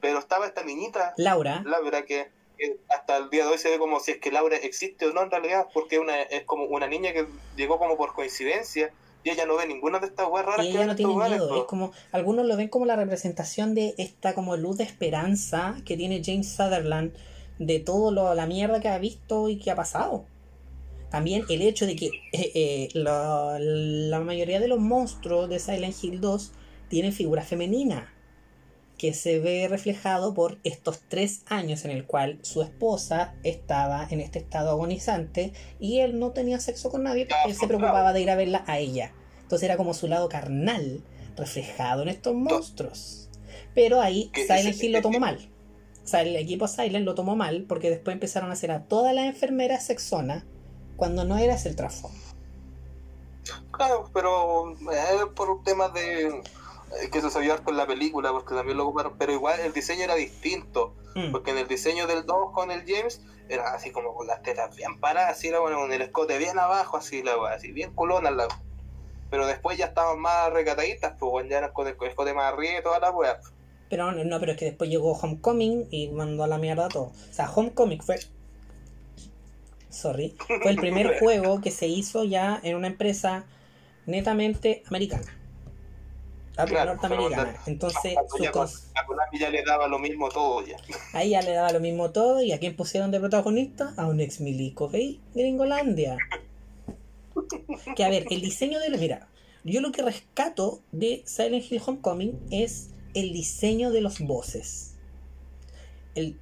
pero 0.00 0.18
estaba 0.18 0.46
esta 0.46 0.62
niñita, 0.62 1.14
Laura. 1.16 1.62
Laura, 1.64 2.04
que, 2.04 2.28
que 2.56 2.76
hasta 2.88 3.16
el 3.16 3.30
día 3.30 3.44
de 3.44 3.50
hoy 3.50 3.58
se 3.58 3.70
ve 3.70 3.78
como 3.78 3.98
si 3.98 4.12
es 4.12 4.18
que 4.18 4.30
Laura 4.30 4.56
existe 4.56 5.06
o 5.06 5.12
no 5.12 5.22
en 5.22 5.30
realidad, 5.30 5.66
porque 5.74 5.98
una, 5.98 6.22
es 6.22 6.44
como 6.44 6.64
una 6.66 6.86
niña 6.86 7.12
que 7.12 7.26
llegó 7.56 7.78
como 7.78 7.96
por 7.96 8.14
coincidencia 8.14 8.92
y 9.24 9.30
ella 9.30 9.46
no 9.46 9.56
ve 9.56 9.66
ninguna 9.66 9.98
de 9.98 10.06
estas 10.06 10.28
weas 10.28 10.46
raras 10.46 10.66
Y 10.66 10.68
que 10.68 10.76
ella 10.76 10.80
ven 10.80 10.86
no 10.86 10.92
en 10.92 10.96
tiene 10.98 11.14
miedo, 11.14 11.56
es 11.56 11.64
como, 11.64 11.92
algunos 12.12 12.46
lo 12.46 12.56
ven 12.56 12.68
como 12.68 12.84
la 12.84 12.94
representación 12.94 13.74
de 13.74 13.94
esta 13.98 14.34
como 14.34 14.56
luz 14.56 14.76
de 14.76 14.84
esperanza 14.84 15.76
que 15.84 15.96
tiene 15.96 16.22
James 16.24 16.54
Sutherland 16.54 17.12
de 17.58 17.80
todo 17.80 18.10
lo, 18.10 18.34
la 18.34 18.46
mierda 18.46 18.80
que 18.80 18.88
ha 18.88 18.98
visto 18.98 19.48
y 19.48 19.56
que 19.56 19.70
ha 19.70 19.76
pasado. 19.76 20.26
También 21.10 21.44
el 21.48 21.62
hecho 21.62 21.86
de 21.86 21.94
que 21.94 22.06
eh, 22.32 22.50
eh, 22.54 22.88
la, 22.94 23.58
la 23.60 24.20
mayoría 24.20 24.58
de 24.58 24.68
los 24.68 24.80
monstruos 24.80 25.48
de 25.48 25.60
Silent 25.60 25.94
Hill 26.02 26.20
2 26.20 26.52
tienen 26.88 27.12
figura 27.12 27.42
femenina, 27.42 28.12
que 28.98 29.14
se 29.14 29.38
ve 29.38 29.66
reflejado 29.68 30.34
por 30.34 30.58
estos 30.64 31.00
tres 31.08 31.42
años 31.46 31.84
en 31.84 31.90
el 31.90 32.04
cual 32.04 32.38
su 32.42 32.62
esposa 32.62 33.34
estaba 33.42 34.06
en 34.10 34.20
este 34.20 34.38
estado 34.38 34.70
agonizante 34.70 35.52
y 35.78 36.00
él 36.00 36.18
no 36.18 36.32
tenía 36.32 36.60
sexo 36.60 36.90
con 36.90 37.02
nadie 37.04 37.26
porque 37.26 37.50
él 37.50 37.54
se 37.56 37.66
preocupaba 37.66 38.12
de 38.12 38.22
ir 38.22 38.30
a 38.30 38.36
verla 38.36 38.64
a 38.66 38.78
ella. 38.78 39.12
Entonces 39.42 39.64
era 39.64 39.76
como 39.76 39.94
su 39.94 40.08
lado 40.08 40.28
carnal 40.28 41.02
reflejado 41.36 42.02
en 42.02 42.08
estos 42.08 42.34
monstruos. 42.34 43.28
Pero 43.74 44.00
ahí 44.00 44.30
Silent 44.34 44.82
Hill 44.82 44.92
lo 44.92 45.02
tomó 45.02 45.20
mal. 45.20 45.38
O 46.04 46.06
sea, 46.06 46.22
el 46.22 46.36
equipo 46.36 46.68
Silent 46.68 47.04
lo 47.04 47.14
tomó 47.14 47.34
mal 47.34 47.64
porque 47.68 47.90
después 47.90 48.14
empezaron 48.14 48.50
a 48.50 48.52
hacer 48.52 48.70
a 48.70 48.84
todas 48.84 49.14
las 49.14 49.24
enfermeras 49.24 49.86
sexonas 49.86 50.44
cuando 50.96 51.24
no 51.24 51.38
era 51.38 51.54
ese 51.54 51.70
el 51.70 51.76
trasfondo. 51.76 52.18
Claro, 53.72 54.10
pero 54.12 54.72
eh, 54.72 55.26
por 55.34 55.50
un 55.50 55.64
tema 55.64 55.88
de 55.88 56.26
eh, 56.28 57.10
que 57.10 57.18
eso 57.18 57.30
se 57.30 57.50
harto 57.50 57.70
en 57.70 57.76
la 57.76 57.86
película, 57.86 58.30
porque 58.32 58.54
también 58.54 58.76
lo 58.76 58.84
ocuparon, 58.84 59.14
pero 59.18 59.32
igual 59.32 59.58
el 59.60 59.72
diseño 59.72 60.04
era 60.04 60.14
distinto, 60.14 60.94
Mm. 61.14 61.30
porque 61.30 61.52
en 61.52 61.58
el 61.58 61.68
diseño 61.68 62.06
del 62.06 62.26
2 62.26 62.50
con 62.52 62.70
el 62.70 62.84
James 62.86 63.20
era 63.48 63.72
así 63.74 63.90
como 63.90 64.14
con 64.14 64.26
las 64.26 64.42
tetas 64.42 64.74
bien 64.74 64.98
paradas, 64.98 65.32
así 65.36 65.48
era 65.48 65.60
bueno, 65.60 65.78
con 65.78 65.92
el 65.92 66.02
escote 66.02 66.38
bien 66.38 66.58
abajo, 66.58 66.96
así 66.96 67.22
la 67.22 67.34
así 67.52 67.72
bien 67.72 67.92
culona 67.94 68.30
la. 68.30 68.48
Pero 69.30 69.46
después 69.46 69.78
ya 69.78 69.86
estaban 69.86 70.18
más 70.20 70.52
recataditas, 70.52 71.14
pues 71.18 71.30
bueno, 71.30 71.50
ya 71.50 71.58
eran 71.58 71.72
con 71.72 71.86
el 71.86 71.96
con 71.96 72.06
el 72.06 72.10
escote 72.10 72.34
más 72.34 72.52
arriba 72.52 72.78
y 72.78 72.82
toda 72.82 72.98
la 72.98 73.10
wea. 73.10 73.40
Pero 73.90 74.12
no, 74.12 74.24
no, 74.24 74.40
pero 74.40 74.52
es 74.52 74.58
que 74.58 74.64
después 74.66 74.88
llegó 74.90 75.12
Homecoming 75.12 75.86
y 75.90 76.08
mandó 76.08 76.44
a 76.44 76.46
la 76.46 76.58
mierda 76.58 76.88
todo. 76.88 77.04
O 77.04 77.32
sea, 77.32 77.50
Homecoming 77.50 78.00
fue. 78.00 78.18
Sorry. 79.90 80.34
Fue 80.62 80.70
el 80.70 80.76
primer 80.76 81.18
juego 81.20 81.60
que 81.60 81.70
se 81.70 81.86
hizo 81.86 82.24
ya 82.24 82.60
en 82.62 82.76
una 82.76 82.88
empresa 82.88 83.44
netamente 84.06 84.82
americana. 84.86 85.24
Claro, 86.66 86.92
norteamericana. 86.94 87.56
Entonces, 87.66 88.14
su 88.36 88.42
ya 88.44 88.52
cons- 88.52 88.84
a 88.94 89.04
Konami 89.06 89.38
ya 89.40 89.50
le 89.50 89.64
daba 89.64 89.88
lo 89.88 89.98
mismo 89.98 90.28
todo 90.28 90.64
ya. 90.64 90.76
ahí 91.12 91.30
ya 91.30 91.42
le 91.42 91.50
daba 91.52 91.72
lo 91.72 91.80
mismo 91.80 92.10
todo. 92.10 92.42
¿Y 92.42 92.52
a 92.52 92.60
quién 92.60 92.76
pusieron 92.76 93.10
de 93.10 93.18
protagonista? 93.18 93.92
A 93.96 94.06
un 94.06 94.20
ex 94.20 94.40
milico, 94.40 94.88
¿veis? 94.88 95.18
Gringolandia. 95.34 96.16
Que 97.96 98.04
a 98.04 98.08
ver, 98.08 98.26
el 98.30 98.40
diseño 98.40 98.78
de 98.78 98.88
la. 98.88 98.98
Mira, 98.98 99.28
yo 99.64 99.80
lo 99.80 99.90
que 99.90 100.02
rescato 100.02 100.80
de 100.92 101.22
Silent 101.26 101.64
Hill 101.70 101.82
Homecoming 101.84 102.38
es 102.52 102.90
el 103.14 103.32
diseño 103.32 103.90
de 103.90 104.00
los 104.00 104.20
voces. 104.20 104.94
El, 106.14 106.38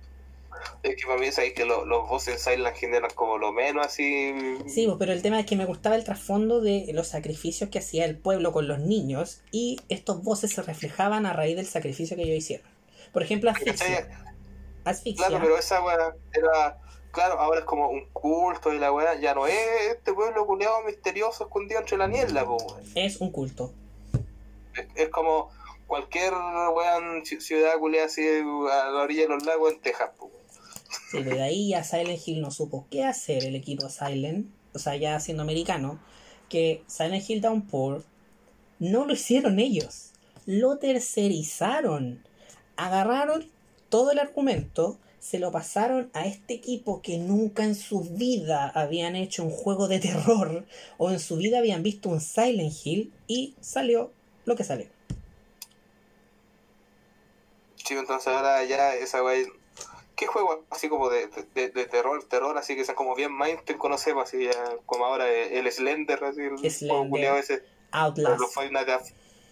Es 0.83 0.97
que 0.97 1.07
para 1.07 1.19
mí 1.19 1.31
sabéis 1.33 1.55
que 1.55 1.65
lo- 1.65 1.85
los 1.87 2.09
voces 2.09 2.35
en 2.35 2.39
Silent 2.55 2.77
Hill 2.81 2.95
eran 2.95 3.11
como 3.15 3.37
lo 3.39 3.53
menos 3.53 3.87
así. 3.87 4.33
Sí, 4.69 4.87
pues, 4.87 4.97
pero 4.99 5.13
el 5.13 5.23
tema 5.23 5.41
es 5.41 5.47
que 5.47 5.57
me 5.57 5.65
gustaba 5.65 5.97
el 5.97 6.05
trasfondo 6.05 6.61
de 6.61 6.91
los 6.93 7.09
sacrificios 7.09 7.69
que 7.71 7.79
hacía 7.79 8.05
el 8.05 8.17
pueblo 8.17 8.53
con 8.53 8.69
los 8.69 8.79
niños 8.79 9.41
y 9.51 9.81
estos 9.89 10.23
voces 10.23 10.53
se 10.53 10.63
reflejaban 10.63 11.27
a 11.27 11.33
raíz 11.33 11.57
del 11.57 11.67
sacrificio 11.67 12.17
que 12.17 12.23
ellos 12.25 12.37
hicieron. 12.37 12.67
Por 13.13 13.23
ejemplo, 13.23 13.51
asfixia. 13.51 14.09
Asfixia 14.85 15.27
Claro, 15.29 15.43
pero 15.43 15.59
esa 15.59 15.83
weá 15.83 16.15
era. 16.33 16.79
Claro, 17.13 17.39
ahora 17.39 17.61
es 17.61 17.67
como 17.67 17.91
un 17.91 18.07
culto 18.13 18.73
y 18.73 18.79
la 18.79 18.91
weá 18.91 19.21
ya 19.21 19.35
no 19.35 19.47
es 19.47 19.55
este 19.91 20.15
pueblo 20.15 20.47
culeado 20.47 20.83
misterioso 20.87 21.45
escondido 21.45 21.81
entre 21.81 21.99
la 21.99 22.07
niebla, 22.07 22.45
po, 22.47 22.79
es 22.95 23.21
un 23.21 23.31
culto. 23.31 23.73
Es, 24.75 24.87
es 24.95 25.09
como 25.11 25.51
cualquier 25.93 26.33
weón 26.33 27.23
ci- 27.23 27.41
ciudad 27.41 27.75
así 28.03 28.23
a 28.27 28.89
la 28.91 29.03
orilla 29.03 29.25
de 29.25 29.29
los 29.29 29.45
lagos 29.45 29.75
en 29.75 29.81
Texas. 29.83 30.09
Sí, 31.11 31.23
de 31.23 31.43
ahí 31.43 31.69
ya 31.69 31.85
Silent 31.85 32.27
Hill 32.27 32.41
no 32.41 32.51
supo 32.51 32.87
qué 32.91 33.05
hacer 33.05 33.45
el 33.45 33.55
equipo 33.57 33.91
Silent, 33.91 34.47
o 34.73 34.79
sea, 34.79 34.97
ya 34.97 35.21
siendo 35.21 35.43
americano, 35.43 36.01
que 36.49 36.83
Silent 36.87 37.29
Hill 37.29 37.43
Downpour 37.43 38.05
no 38.79 39.05
lo 39.05 39.13
hicieron 39.13 39.59
ellos, 39.59 40.13
lo 40.47 40.79
tercerizaron. 40.79 42.25
Agarraron 42.77 43.51
todo 43.91 44.13
el 44.13 44.19
argumento, 44.19 44.99
se 45.21 45.39
lo 45.39 45.53
pasaron 45.53 46.09
a 46.15 46.27
este 46.27 46.55
equipo 46.55 47.03
que 47.03 47.19
nunca 47.19 47.65
en 47.65 47.75
su 47.75 48.01
vida 48.01 48.73
habían 48.75 49.15
hecho 49.15 49.45
un 49.45 49.51
juego 49.51 49.89
de 49.89 49.99
terror 49.99 50.65
o 50.97 51.11
en 51.11 51.21
su 51.21 51.37
vida 51.37 51.59
habían 51.59 51.83
visto 51.83 52.09
un 52.09 52.23
Silent 52.23 52.73
Hill 52.83 53.13
y 53.27 53.57
salió 53.61 54.11
lo 54.47 54.57
que 54.57 54.65
salió. 54.65 54.87
Sí, 57.85 57.95
entonces 57.95 58.29
ahora 58.29 58.63
ya 58.65 58.95
esa 58.95 59.23
weá. 59.23 59.45
¿Qué 60.15 60.27
juego 60.27 60.65
así 60.71 60.89
como 60.89 61.09
de, 61.09 61.27
de, 61.55 61.71
de 61.71 61.85
terror, 61.87 62.23
terror, 62.29 62.57
así 62.59 62.77
que 62.77 62.85
son 62.85 62.95
como 62.95 63.15
bien 63.17 63.33
mainstream 63.33 63.79
conocemos, 63.79 64.25
así 64.29 64.45
ya, 64.45 64.53
como 64.87 65.07
ahora 65.07 65.29
el 65.29 65.71
Slender, 65.73 66.23
así, 66.23 66.41
el 66.43 66.71
Slender. 66.71 67.35
ese. 67.39 67.63
Outlast. 67.91 68.41
los 68.41 68.55
Five 68.55 68.71
Nights 68.71 68.89
at, 68.91 69.03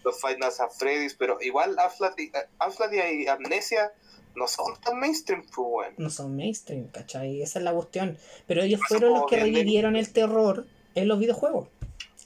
los 0.05 0.21
Five 0.21 0.39
Nights 0.39 0.61
at 0.61 0.71
Freddy's, 0.71 1.15
pero 1.15 1.39
igual 1.41 1.77
Outlast 1.79 2.19
y, 2.21 2.31
Outlast 2.59 2.93
y 2.95 3.27
Amnesia 3.27 3.93
no 4.37 4.47
son 4.47 4.77
tan 4.81 4.99
mainstream, 5.01 5.43
pues 5.43 5.69
bueno. 5.69 5.95
no 5.99 6.09
son 6.11 6.37
mainstream, 6.37 6.89
¿cachai? 6.89 7.43
Esa 7.43 7.59
es 7.59 7.65
la 7.65 7.73
cuestión. 7.73 8.17
Pero 8.47 8.63
ellos 8.63 8.81
Eso 8.81 8.89
fueron 8.89 9.15
los 9.15 9.27
que 9.29 9.37
de- 9.37 9.43
revivieron 9.43 9.97
el 9.97 10.13
terror 10.13 10.67
en 10.95 11.09
los 11.09 11.19
videojuegos. 11.19 11.69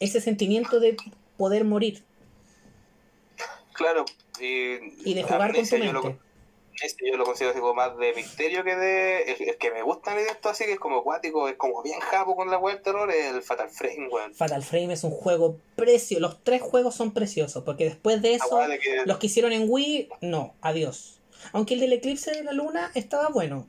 Ese 0.00 0.20
sentimiento 0.20 0.80
de 0.80 0.96
poder 1.38 1.64
morir 1.64 2.04
Claro, 3.72 4.04
y, 4.40 5.10
y 5.10 5.14
de 5.14 5.22
jugar 5.22 5.52
con 5.52 5.52
tu 5.52 5.58
Amnesia 5.58 5.78
yo 5.78 5.92
lo, 5.92 6.02
mente. 6.02 6.18
Amnesia 6.76 7.08
yo 7.10 7.16
lo 7.16 7.24
considero 7.24 7.50
así 7.52 7.60
como 7.60 7.74
más 7.74 7.96
de 7.98 8.12
misterio 8.14 8.64
que 8.64 8.74
de. 8.76 9.22
El, 9.32 9.48
el 9.48 9.56
que 9.58 9.70
me 9.70 9.82
gusta 9.82 10.12
a 10.12 10.14
mí 10.16 10.22
de 10.22 10.28
esto 10.28 10.48
así, 10.48 10.64
que 10.64 10.72
es 10.72 10.78
como 10.78 10.98
acuático, 10.98 11.48
es 11.48 11.56
como 11.56 11.82
bien 11.82 12.00
japo 12.00 12.34
con 12.36 12.50
la 12.50 12.58
web 12.58 12.74
del 12.74 12.82
terror, 12.82 13.10
es 13.10 13.32
el 13.34 13.42
Fatal 13.42 13.70
Frame, 13.70 14.08
weón. 14.10 14.34
Fatal 14.34 14.62
Frame 14.62 14.92
es 14.92 15.04
un 15.04 15.10
juego 15.12 15.56
precioso. 15.76 16.20
Los 16.20 16.42
tres 16.42 16.62
juegos 16.62 16.94
son 16.96 17.12
preciosos, 17.12 17.62
porque 17.64 17.84
después 17.84 18.20
de 18.22 18.34
eso, 18.34 18.58
que- 18.82 19.02
los 19.06 19.18
que 19.18 19.26
hicieron 19.26 19.52
en 19.52 19.66
Wii, 19.68 20.08
no, 20.22 20.54
adiós. 20.60 21.20
Aunque 21.52 21.74
el 21.74 21.80
del 21.80 21.92
eclipse 21.92 22.30
de 22.32 22.42
la 22.42 22.52
luna 22.52 22.90
estaba 22.94 23.28
bueno. 23.28 23.68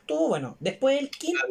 Estuvo 0.00 0.28
bueno. 0.28 0.56
Después 0.60 0.98
el 0.98 1.08
quinto 1.10 1.46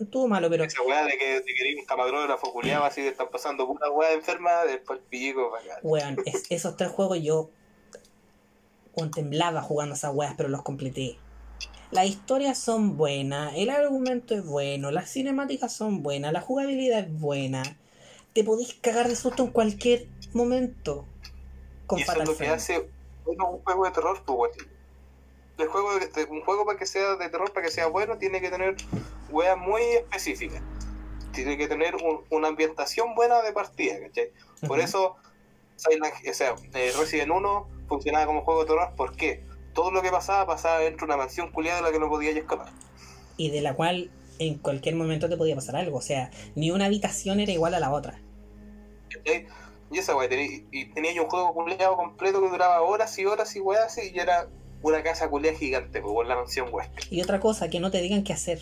estuvo 0.00 0.28
malo, 0.28 0.48
pero 0.48 0.64
Esa 0.64 0.82
weá 0.82 1.04
de 1.04 1.18
que 1.18 1.40
te 1.40 1.52
quería 1.52 1.80
un 1.80 1.84
camarógrafo 1.84 2.52
culiado 2.52 2.84
así, 2.84 3.02
te 3.02 3.08
están 3.08 3.28
pasando 3.28 3.66
pura 3.66 3.90
weá 3.90 4.12
enferma, 4.12 4.64
después 4.64 5.00
pico, 5.10 5.50
bacán. 5.50 5.78
Weón, 5.82 6.16
es- 6.24 6.44
esos 6.48 6.76
tres 6.76 6.90
juegos 6.90 7.18
yo 7.22 7.50
weón, 8.96 9.10
temblaba 9.10 9.62
jugando 9.62 9.94
esas 9.94 10.14
weas, 10.14 10.34
pero 10.36 10.48
los 10.48 10.62
completé. 10.62 11.18
Las 11.90 12.06
historias 12.06 12.58
son 12.58 12.96
buenas, 12.96 13.52
el 13.56 13.70
argumento 13.70 14.34
es 14.34 14.44
bueno, 14.44 14.90
las 14.90 15.10
cinemáticas 15.10 15.72
son 15.72 16.02
buenas, 16.02 16.32
la 16.32 16.40
jugabilidad 16.40 17.00
es 17.00 17.20
buena. 17.20 17.62
Te 18.32 18.42
podéis 18.42 18.74
cagar 18.74 19.08
de 19.08 19.14
susto 19.16 19.44
en 19.44 19.50
cualquier 19.50 20.06
momento 20.32 21.04
con 21.86 21.98
y 22.00 22.02
eso 22.02 22.12
es 22.12 22.18
lo 22.18 22.24
que 22.24 22.34
Frame. 22.34 22.52
hace 22.52 22.88
bueno, 23.24 23.48
un 23.50 23.58
juego 23.62 23.84
de 23.84 23.90
terror, 23.92 24.22
pues. 24.26 24.52
El 25.56 25.68
juego 25.68 25.96
de- 25.98 26.08
de- 26.08 26.24
un 26.24 26.40
juego 26.42 26.66
para 26.66 26.76
que 26.78 26.84
sea 26.86 27.14
de 27.14 27.28
terror, 27.28 27.52
para 27.52 27.64
que 27.66 27.72
sea 27.72 27.86
bueno, 27.86 28.18
tiene 28.18 28.40
que 28.40 28.50
tener 28.50 28.74
weas 29.30 29.56
muy 29.56 29.82
específicas. 29.82 30.60
Tiene 31.32 31.56
que 31.56 31.68
tener 31.68 31.94
un- 31.96 32.22
una 32.30 32.48
ambientación 32.48 33.14
buena 33.14 33.40
de 33.42 33.52
partida, 33.52 34.00
¿cachai? 34.00 34.32
Por 34.66 34.80
eso 34.80 35.14
Silent, 35.76 36.12
o 36.28 36.34
sea, 36.34 36.54
eh, 36.74 36.92
Resident 36.98 37.30
1 37.32 37.68
funcionaba 37.88 38.26
como 38.26 38.42
juego 38.42 38.60
de 38.60 38.66
terror, 38.66 38.92
¿por 38.96 39.16
qué? 39.16 39.44
todo 39.74 39.90
lo 39.90 40.00
que 40.00 40.10
pasaba 40.10 40.46
pasaba 40.46 40.78
dentro 40.78 41.06
de 41.06 41.12
una 41.12 41.22
mansión 41.22 41.50
culiada 41.50 41.78
de 41.78 41.82
la 41.82 41.92
que 41.92 41.98
no 41.98 42.08
podías 42.08 42.34
escapar. 42.34 42.72
Y 43.36 43.50
de 43.50 43.60
la 43.60 43.74
cual 43.74 44.10
en 44.38 44.58
cualquier 44.58 44.94
momento 44.94 45.28
te 45.28 45.36
podía 45.36 45.54
pasar 45.54 45.76
algo. 45.76 45.98
O 45.98 46.02
sea, 46.02 46.30
ni 46.54 46.70
una 46.70 46.86
habitación 46.86 47.40
era 47.40 47.52
igual 47.52 47.74
a 47.74 47.80
la 47.80 47.92
otra. 47.92 48.20
Y 49.90 49.98
esa 49.98 50.16
weá, 50.16 50.28
tenía, 50.28 50.64
y 50.72 50.86
tenía 50.86 51.12
yo 51.12 51.24
un 51.24 51.28
juego 51.28 51.52
culiado 51.52 51.96
completo 51.96 52.40
que 52.40 52.48
duraba 52.48 52.80
horas 52.82 53.16
y 53.18 53.26
horas 53.26 53.54
y 53.54 53.60
weá 53.60 53.84
así, 53.84 54.12
y 54.14 54.18
era 54.18 54.48
una 54.82 55.02
casa 55.02 55.28
culiada 55.28 55.56
gigante, 55.56 56.00
pues, 56.00 56.14
en 56.22 56.28
la 56.28 56.36
mansión 56.36 56.68
Wesker. 56.72 57.12
Y 57.12 57.22
otra 57.22 57.38
cosa, 57.38 57.68
que 57.68 57.80
no 57.80 57.90
te 57.90 58.00
digan 58.00 58.24
qué 58.24 58.32
hacer. 58.32 58.60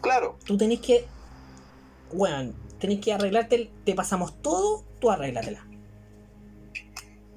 Claro, 0.00 0.38
Tú 0.44 0.56
tenés 0.56 0.80
que. 0.80 1.06
Weón, 2.12 2.54
tenés 2.78 3.00
que 3.00 3.12
arreglarte. 3.12 3.70
Te 3.84 3.94
pasamos 3.94 4.40
todo, 4.40 4.84
tú 5.00 5.10
arréglatela. 5.10 5.66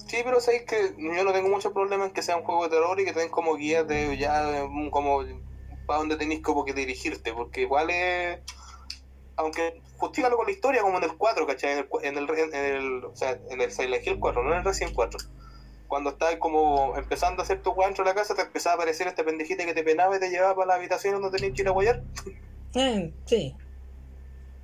Sí, 0.07 0.17
pero 0.23 0.39
sabéis 0.39 0.63
que 0.63 0.95
yo 0.97 1.23
no 1.23 1.33
tengo 1.33 1.49
mucho 1.49 1.73
problema 1.73 2.05
en 2.05 2.11
que 2.11 2.21
sea 2.21 2.37
un 2.37 2.43
juego 2.43 2.63
de 2.63 2.69
terror 2.69 2.99
y 2.99 3.05
que 3.05 3.13
tengan 3.13 3.29
como 3.29 3.55
guías 3.55 3.87
de 3.87 4.17
ya, 4.17 4.67
como 4.91 5.23
para 5.85 5.99
dónde 5.99 6.17
tenéis 6.17 6.41
como 6.41 6.65
que 6.65 6.73
dirigirte, 6.73 7.33
porque 7.33 7.61
igual 7.61 7.89
es. 7.89 8.39
Aunque 9.35 9.81
justígalo 9.97 10.37
con 10.37 10.47
la 10.47 10.51
historia, 10.51 10.81
como 10.81 10.97
en 10.97 11.03
el 11.03 11.15
4, 11.15 11.47
¿cachai? 11.47 11.71
En 11.71 11.77
el, 11.79 11.87
en 12.03 12.17
el, 12.17 12.53
en 12.53 12.55
el, 12.55 13.05
o 13.05 13.15
sea, 13.15 13.39
en 13.49 13.61
el 13.61 13.71
Silent 13.71 14.05
Hill 14.05 14.19
4, 14.19 14.43
no 14.43 14.51
en 14.51 14.57
el 14.59 14.63
Resident 14.63 14.95
4. 14.95 15.19
Cuando 15.87 16.09
estás 16.11 16.35
como 16.37 16.97
empezando 16.97 17.41
a 17.41 17.45
hacer 17.45 17.61
tu 17.61 17.71
weá 17.71 17.87
dentro 17.87 18.03
de 18.03 18.09
la 18.09 18.15
casa, 18.15 18.35
te 18.35 18.41
empezaba 18.41 18.73
a 18.73 18.75
aparecer 18.75 19.07
este 19.07 19.23
pendejita 19.23 19.65
que 19.65 19.73
te 19.73 19.83
penaba 19.83 20.17
y 20.17 20.19
te 20.19 20.29
llevaba 20.29 20.55
para 20.55 20.67
la 20.67 20.73
habitación 20.75 21.21
donde 21.21 21.37
tenías 21.37 21.55
que 21.55 21.61
ir 21.61 21.67
a 21.67 21.71
guayar. 21.71 22.03
Eh, 22.75 23.13
sí. 23.25 23.55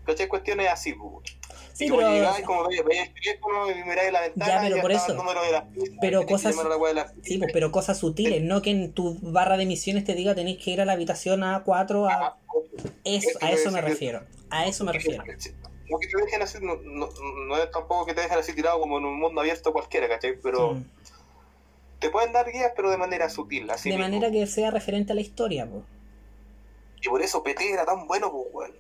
¿Cachai? 0.05 0.27
Cuestiones 0.27 0.69
así, 0.69 0.93
pues. 0.93 1.37
Sí, 1.73 1.87
pero. 1.89 2.09
llegabas, 2.11 2.41
como 2.41 2.67
veías 2.67 2.85
veías 2.85 3.07
el 3.07 3.13
teléfono 3.15 3.69
y 3.71 3.83
miráis 3.83 4.11
la 4.11 4.21
ventana 4.21 4.45
Ya, 4.55 4.61
pero 4.61 4.77
y 4.77 4.81
por 4.81 4.91
eso. 4.91 5.11
el 5.11 5.17
número 5.17 5.41
de 5.43 5.51
las 5.51 5.63
pizzas, 5.65 5.97
Pero 6.01 6.25
cosas- 6.25 6.55
la 6.55 7.13
Sí, 7.23 7.37
pues, 7.39 7.51
pero 7.51 7.71
cosas 7.71 7.97
sutiles, 7.97 8.41
no 8.43 8.61
que 8.61 8.69
en 8.71 8.93
tu 8.93 9.17
barra 9.21 9.57
de 9.57 9.65
misiones 9.65 10.03
te 10.03 10.13
diga 10.13 10.35
tenéis 10.35 10.63
que 10.63 10.71
ir 10.71 10.81
a 10.81 10.85
la 10.85 10.93
habitación 10.93 11.41
A4 11.41 12.07
a... 12.11 12.13
Ah, 12.27 12.37
Eso, 13.03 13.29
eso 13.29 13.37
a 13.41 13.49
eso 13.51 13.71
me 13.71 13.81
refiero. 13.81 14.21
A 14.51 14.67
eso 14.67 14.83
me 14.83 14.93
refiero. 14.93 15.23
Como 15.87 15.99
que 15.99 16.07
te 16.07 16.21
dejen 16.23 16.41
así, 16.41 16.57
no, 16.61 16.75
no, 16.77 17.09
no 17.47 17.57
es 17.57 17.69
tampoco 17.71 18.05
que 18.05 18.13
te 18.13 18.21
dejen 18.21 18.37
así 18.37 18.53
tirado 18.53 18.79
como 18.79 18.99
en 18.99 19.05
un 19.05 19.19
mundo 19.19 19.41
abierto 19.41 19.73
cualquiera, 19.73 20.07
¿cachai? 20.07 20.37
Pero 20.41 20.73
Mm. 20.75 20.85
te 21.99 22.09
pueden 22.09 22.33
dar 22.33 22.51
guías, 22.51 22.71
pero 22.75 22.89
de 22.91 22.97
manera 22.97 23.29
sutil, 23.29 23.69
así 23.71 23.89
De 23.89 23.95
mismo. 23.97 24.09
manera 24.11 24.31
que 24.31 24.45
sea 24.47 24.69
referente 24.71 25.11
a 25.11 25.15
la 25.15 25.21
historia, 25.21 25.67
pues. 25.69 25.83
Y 27.01 27.09
por 27.09 27.21
eso 27.21 27.43
PT 27.43 27.71
era 27.71 27.85
tan 27.85 28.07
bueno, 28.07 28.31
pues, 28.31 28.45
weón. 28.53 28.71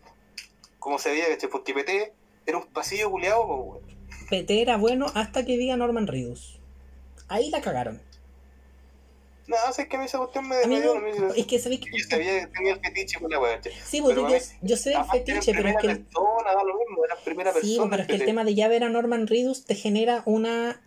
Como 0.79 0.97
se 0.99 1.09
veía, 1.11 1.27
¿cachai? 1.29 1.49
Porque 1.49 1.73
PT 1.73 2.13
era 2.45 2.57
un 2.57 2.65
pasillo 2.67 3.09
culeado, 3.11 3.79
pues. 3.81 3.95
PT 4.29 4.61
era 4.61 4.77
bueno 4.77 5.07
hasta 5.15 5.45
que 5.45 5.57
vi 5.57 5.69
a 5.69 5.77
Norman 5.77 6.07
Reedus. 6.07 6.59
Ahí 7.27 7.49
la 7.49 7.61
cagaron. 7.61 8.01
No, 9.47 9.57
o 9.69 9.73
sea, 9.73 9.83
es 9.83 9.89
que 9.89 9.97
a 9.97 9.99
mí 9.99 10.05
esa 10.05 10.17
cuestión 10.19 10.47
me 10.47 10.57
dio... 10.65 10.99
no, 10.99 11.33
es 11.33 11.45
que 11.45 11.59
sabéis 11.59 11.81
que... 11.81 11.91
Yo 11.91 12.05
sabía 12.09 12.39
que 12.41 12.47
tenía 12.47 12.73
el 12.73 12.79
fetiche 12.79 13.19
con 13.19 13.29
la 13.29 13.39
weá. 13.39 13.59
Sí, 13.85 14.01
pues, 14.01 14.15
pero 14.15 14.29
yo, 14.29 14.35
a 14.35 14.39
mí- 14.39 14.45
yo 14.61 14.77
sé 14.77 14.91
del 14.91 15.03
fetiche, 15.03 15.53
pero 15.53 15.67
es 15.67 15.75
que... 15.75 15.87
persona, 15.87 16.53
da 16.55 16.63
lo 16.63 16.77
mismo, 16.77 17.03
era 17.03 17.15
primera 17.17 17.51
Sí, 17.51 17.59
persona. 17.59 17.89
pero 17.89 18.01
es 18.03 18.07
que 18.07 18.15
el 18.15 18.25
tema 18.25 18.45
de 18.45 18.55
ya 18.55 18.69
ver 18.69 18.85
a 18.85 18.89
Norman 18.89 19.27
Reedus 19.27 19.65
te 19.65 19.75
genera 19.75 20.23
una... 20.25 20.81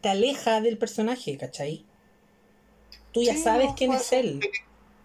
Te 0.00 0.08
aleja 0.08 0.62
del 0.62 0.78
personaje, 0.78 1.36
¿cachai? 1.36 1.84
Tú 3.12 3.22
ya 3.22 3.34
Sí, 3.34 3.42
sabes 3.42 3.66
no, 3.68 3.74
quién 3.74 3.90
pues, 3.90 4.02
es 4.06 4.12
él. 4.14 4.40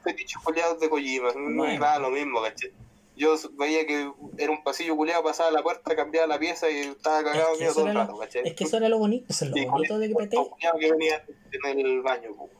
Fetiches 0.03 0.41
culiados 0.41 0.79
de 0.79 0.87
Kojima, 0.89 1.33
no 1.35 1.63
Bueno. 1.63 1.79
nada 1.79 1.99
lo 1.99 2.11
mismo, 2.11 2.41
¿cachai? 2.41 2.71
Yo 3.15 3.35
veía 3.53 3.85
que 3.87 4.11
era 4.37 4.51
un 4.51 4.63
pasillo 4.63 4.95
culiado, 4.95 5.23
pasaba 5.23 5.49
la 5.51 5.63
puerta, 5.63 5.95
cambiaba 5.95 6.27
la 6.27 6.37
pieza 6.37 6.69
y 6.69 6.79
estaba 6.79 7.23
cagado 7.23 7.53
Es 7.53 7.59
que 7.59 7.67
todo 7.67 7.87
el 7.87 7.95
rato, 7.95 8.17
¿cachai? 8.17 8.41
Es 8.45 8.53
que 8.55 8.63
eso 8.65 8.77
era 8.77 8.89
lo 8.89 8.97
bonito, 8.97 9.25
eso 9.29 9.45
es 9.45 9.51
lo 9.51 9.71
bonito 9.71 9.99
de 9.99 10.05
el 10.07 10.15
PT. 10.15 10.37
que 10.79 10.91
venía 10.91 11.25
en 11.63 11.79
el 11.79 12.01
baño, 12.01 12.31
pues. 12.37 12.51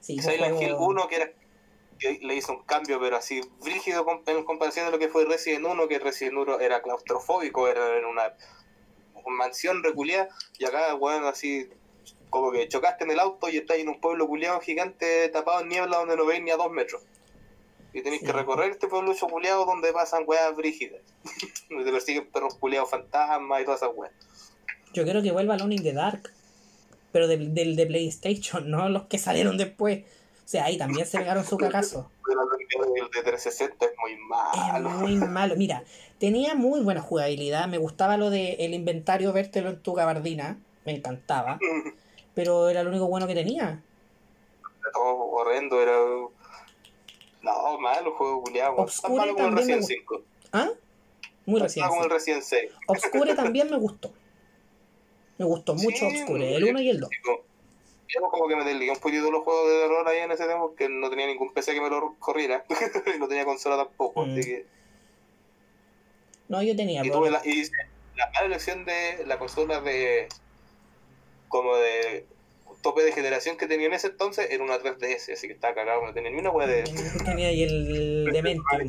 Sí, 0.00 0.18
Silent 0.18 0.60
Hill 0.60 0.74
1 0.78 1.08
que 1.08 1.16
era 1.16 1.32
que 1.98 2.18
le 2.20 2.34
hizo 2.34 2.52
un 2.52 2.62
cambio 2.64 2.98
pero 3.00 3.16
así 3.16 3.40
rígido 3.64 4.04
con- 4.04 4.22
en 4.26 4.44
comparación 4.44 4.86
de 4.86 4.90
lo 4.92 4.98
que 4.98 5.08
fue 5.08 5.24
Resident 5.24 5.64
1 5.64 5.86
que 5.86 6.00
Resident 6.00 6.36
1 6.36 6.58
era 6.58 6.82
claustrofóbico 6.82 7.68
era 7.68 7.96
en 7.96 8.04
una, 8.04 8.34
mansión 9.26 9.84
reculiada 9.84 10.28
y 10.58 10.64
acá 10.64 10.94
bueno 10.94 11.28
así 11.28 11.70
como 12.28 12.50
que 12.50 12.66
chocaste 12.66 13.04
en 13.04 13.12
el 13.12 13.20
auto 13.20 13.48
y 13.48 13.58
estás 13.58 13.76
en 13.76 13.88
un 13.88 14.00
pueblo 14.00 14.26
culiado 14.26 14.58
gigante 14.60 15.28
tapado 15.28 15.60
en 15.60 15.68
niebla 15.68 15.98
donde 15.98 16.16
no 16.16 16.26
veis 16.26 16.42
ni 16.42 16.50
a 16.50 16.56
dos 16.56 16.72
metros 16.72 17.02
y 17.92 18.02
tenéis 18.02 18.20
Sí. 18.20 18.26
que 18.26 18.32
recorrer 18.32 18.70
este 18.70 18.88
pueblo 18.88 19.12
culiado 19.28 19.64
donde 19.66 19.92
pasan 19.92 20.24
weas 20.26 20.54
brígidas 20.56 21.00
donde 21.70 21.84
te 21.84 21.92
persiguen 21.92 22.26
perros 22.30 22.54
culiados 22.56 22.90
fantasmas 22.90 23.60
y 23.60 23.64
todas 23.64 23.82
esas 23.82 23.94
weas 23.94 24.12
Yo 24.94 25.04
quiero 25.04 25.22
que 25.22 25.32
vuelva 25.32 25.54
Alone 25.54 25.74
in 25.76 25.82
the 25.82 25.92
Dark. 25.92 26.30
Pero 27.12 27.28
del, 27.28 27.54
del 27.54 27.76
de 27.76 27.86
PlayStation, 27.86 28.70
no 28.70 28.88
los 28.88 29.02
que 29.04 29.18
salieron 29.18 29.58
después. 29.58 30.04
O 30.44 30.48
sea, 30.52 30.64
ahí 30.64 30.76
también 30.78 31.06
se 31.06 31.18
pegaron 31.18 31.44
su 31.44 31.56
cagazo. 31.58 32.10
el 32.28 33.10
de 33.10 33.22
360 33.22 33.84
es 33.86 33.92
muy 33.98 34.12
Es 34.12 34.18
malo 34.18 34.90
muy 34.90 35.14
malo. 35.28 35.54
Mira, 35.56 35.84
tenía 36.18 36.54
muy 36.54 36.80
buena 36.80 37.00
jugabilidad. 37.02 37.68
Me 37.68 37.76
gustaba 37.78 38.16
lo 38.16 38.30
de 38.30 38.54
el 38.60 38.72
inventario, 38.74 39.32
vértelo 39.32 39.68
en 39.70 39.82
tu 39.82 39.92
gabardina. 39.92 40.58
Me 40.86 40.92
encantaba. 40.96 41.58
Pero 42.34 42.68
era 42.70 42.82
lo 42.82 42.88
único 42.90 43.06
bueno 43.08 43.26
que 43.26 43.34
tenía. 43.34 43.82
todo 44.92 45.16
horrendo, 45.32 45.80
era. 45.82 45.92
No, 47.42 47.78
malo 47.78 48.12
juego 48.12 48.42
culiado. 48.42 48.76
Tan 48.76 48.84
Obscure 48.84 49.16
malo 49.16 49.34
como 49.34 49.48
el 49.48 49.54
también 49.54 49.78
me 49.78 49.82
Resident 49.82 50.00
5. 50.00 50.22
¿Ah? 50.52 50.70
Muy 51.46 51.60
recién. 51.60 51.88
como 51.88 52.04
el 52.04 52.10
Resident 52.10 52.42
6. 52.42 52.72
Obscure 52.86 53.34
también 53.34 53.70
me 53.70 53.76
gustó. 53.76 54.12
Me 55.38 55.44
gustó 55.44 55.74
mucho 55.74 56.08
Sí, 56.08 56.20
Obscure, 56.20 56.56
el 56.56 56.64
1 56.64 56.80
y 56.80 56.88
el 56.90 57.00
2. 57.00 57.10
Digo, 57.10 57.44
Yo 58.08 58.20
como 58.30 58.48
que 58.48 58.56
me 58.56 58.64
desligué 58.64 58.92
un 58.92 59.00
poquito 59.00 59.30
los 59.30 59.42
juegos 59.42 59.68
de 59.68 59.80
terror 59.80 60.08
ahí 60.08 60.18
en 60.18 60.30
ese 60.30 60.46
tiempo, 60.46 60.74
que 60.74 60.88
no 60.88 61.10
tenía 61.10 61.26
ningún 61.26 61.52
PC 61.52 61.74
que 61.74 61.80
me 61.80 61.90
lo 61.90 62.14
corriera. 62.18 62.64
y 63.14 63.18
no 63.18 63.26
tenía 63.26 63.44
consola 63.44 63.76
tampoco. 63.76 64.24
Mm. 64.24 64.30
Así 64.30 64.40
que. 64.42 64.66
No, 66.48 66.62
yo 66.62 66.76
tenía. 66.76 67.04
Y 67.04 67.10
tuve 67.10 67.30
la, 67.30 67.40
y 67.44 67.60
hice 67.60 67.72
la 68.16 68.30
mala 68.30 68.46
elección 68.46 68.84
de 68.84 69.24
la 69.26 69.38
consola 69.38 69.80
de. 69.80 70.28
como 71.48 71.76
de. 71.76 72.26
Tope 72.82 73.02
de 73.02 73.12
generación 73.12 73.56
que 73.56 73.66
tenía 73.66 73.86
en 73.86 73.94
ese 73.94 74.08
entonces 74.08 74.48
era 74.50 74.62
una 74.62 74.78
3DS, 74.78 75.32
así 75.32 75.46
que 75.46 75.54
estaba 75.54 75.74
cagado, 75.74 76.04
no 76.04 76.12
tenía 76.12 76.30
ni 76.30 76.38
una 76.38 76.50
wea 76.50 76.66
de. 76.66 76.84
Tenía 77.24 77.48
ahí 77.48 77.62
el 77.62 78.28
Dementium. 78.32 78.88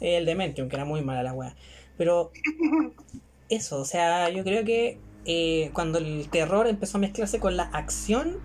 El 0.00 0.26
Dementium, 0.26 0.68
que 0.68 0.76
era 0.76 0.84
muy 0.84 1.02
mala 1.02 1.22
la 1.22 1.32
weá. 1.32 1.56
Pero 1.96 2.30
eso, 3.48 3.80
o 3.80 3.84
sea, 3.84 4.28
yo 4.30 4.44
creo 4.44 4.64
que 4.64 4.98
eh, 5.24 5.70
cuando 5.72 5.98
el 5.98 6.28
terror 6.30 6.66
empezó 6.66 6.98
a 6.98 7.00
mezclarse 7.00 7.40
con 7.40 7.56
la 7.56 7.64
acción, 7.64 8.40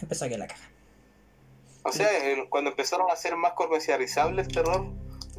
empezó 0.00 0.24
a 0.24 0.28
que 0.28 0.38
la 0.38 0.46
caga. 0.46 0.70
O 1.82 1.92
sea, 1.92 2.08
cuando 2.50 2.70
empezaron 2.70 3.10
a 3.10 3.16
ser 3.16 3.36
más 3.36 3.52
comercializable 3.52 4.42
el 4.42 4.48
terror, 4.48 4.86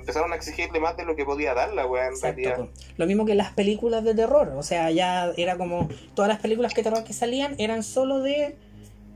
empezaron 0.10 0.34
a 0.34 0.36
exigirle 0.36 0.80
más 0.80 0.98
de 0.98 1.06
lo 1.06 1.16
que 1.16 1.24
podía 1.24 1.54
dar 1.54 1.74
la 1.74 1.86
weá 1.86 2.08
en 2.08 2.14
Exacto. 2.14 2.42
realidad. 2.42 2.70
Lo 2.98 3.06
mismo 3.06 3.26
que 3.26 3.36
las 3.36 3.54
películas 3.54 4.04
de 4.04 4.16
terror. 4.16 4.54
O 4.58 4.64
sea, 4.64 4.90
ya 4.90 5.32
era 5.38 5.56
como. 5.58 5.88
Todas 6.16 6.30
las 6.30 6.40
películas 6.40 6.74
de 6.74 6.82
terror 6.82 7.04
que 7.04 7.14
salían 7.14 7.56
eran 7.60 7.84
solo 7.84 8.20
de. 8.22 8.58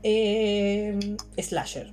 eh, 0.04 1.16
slasher. 1.38 1.92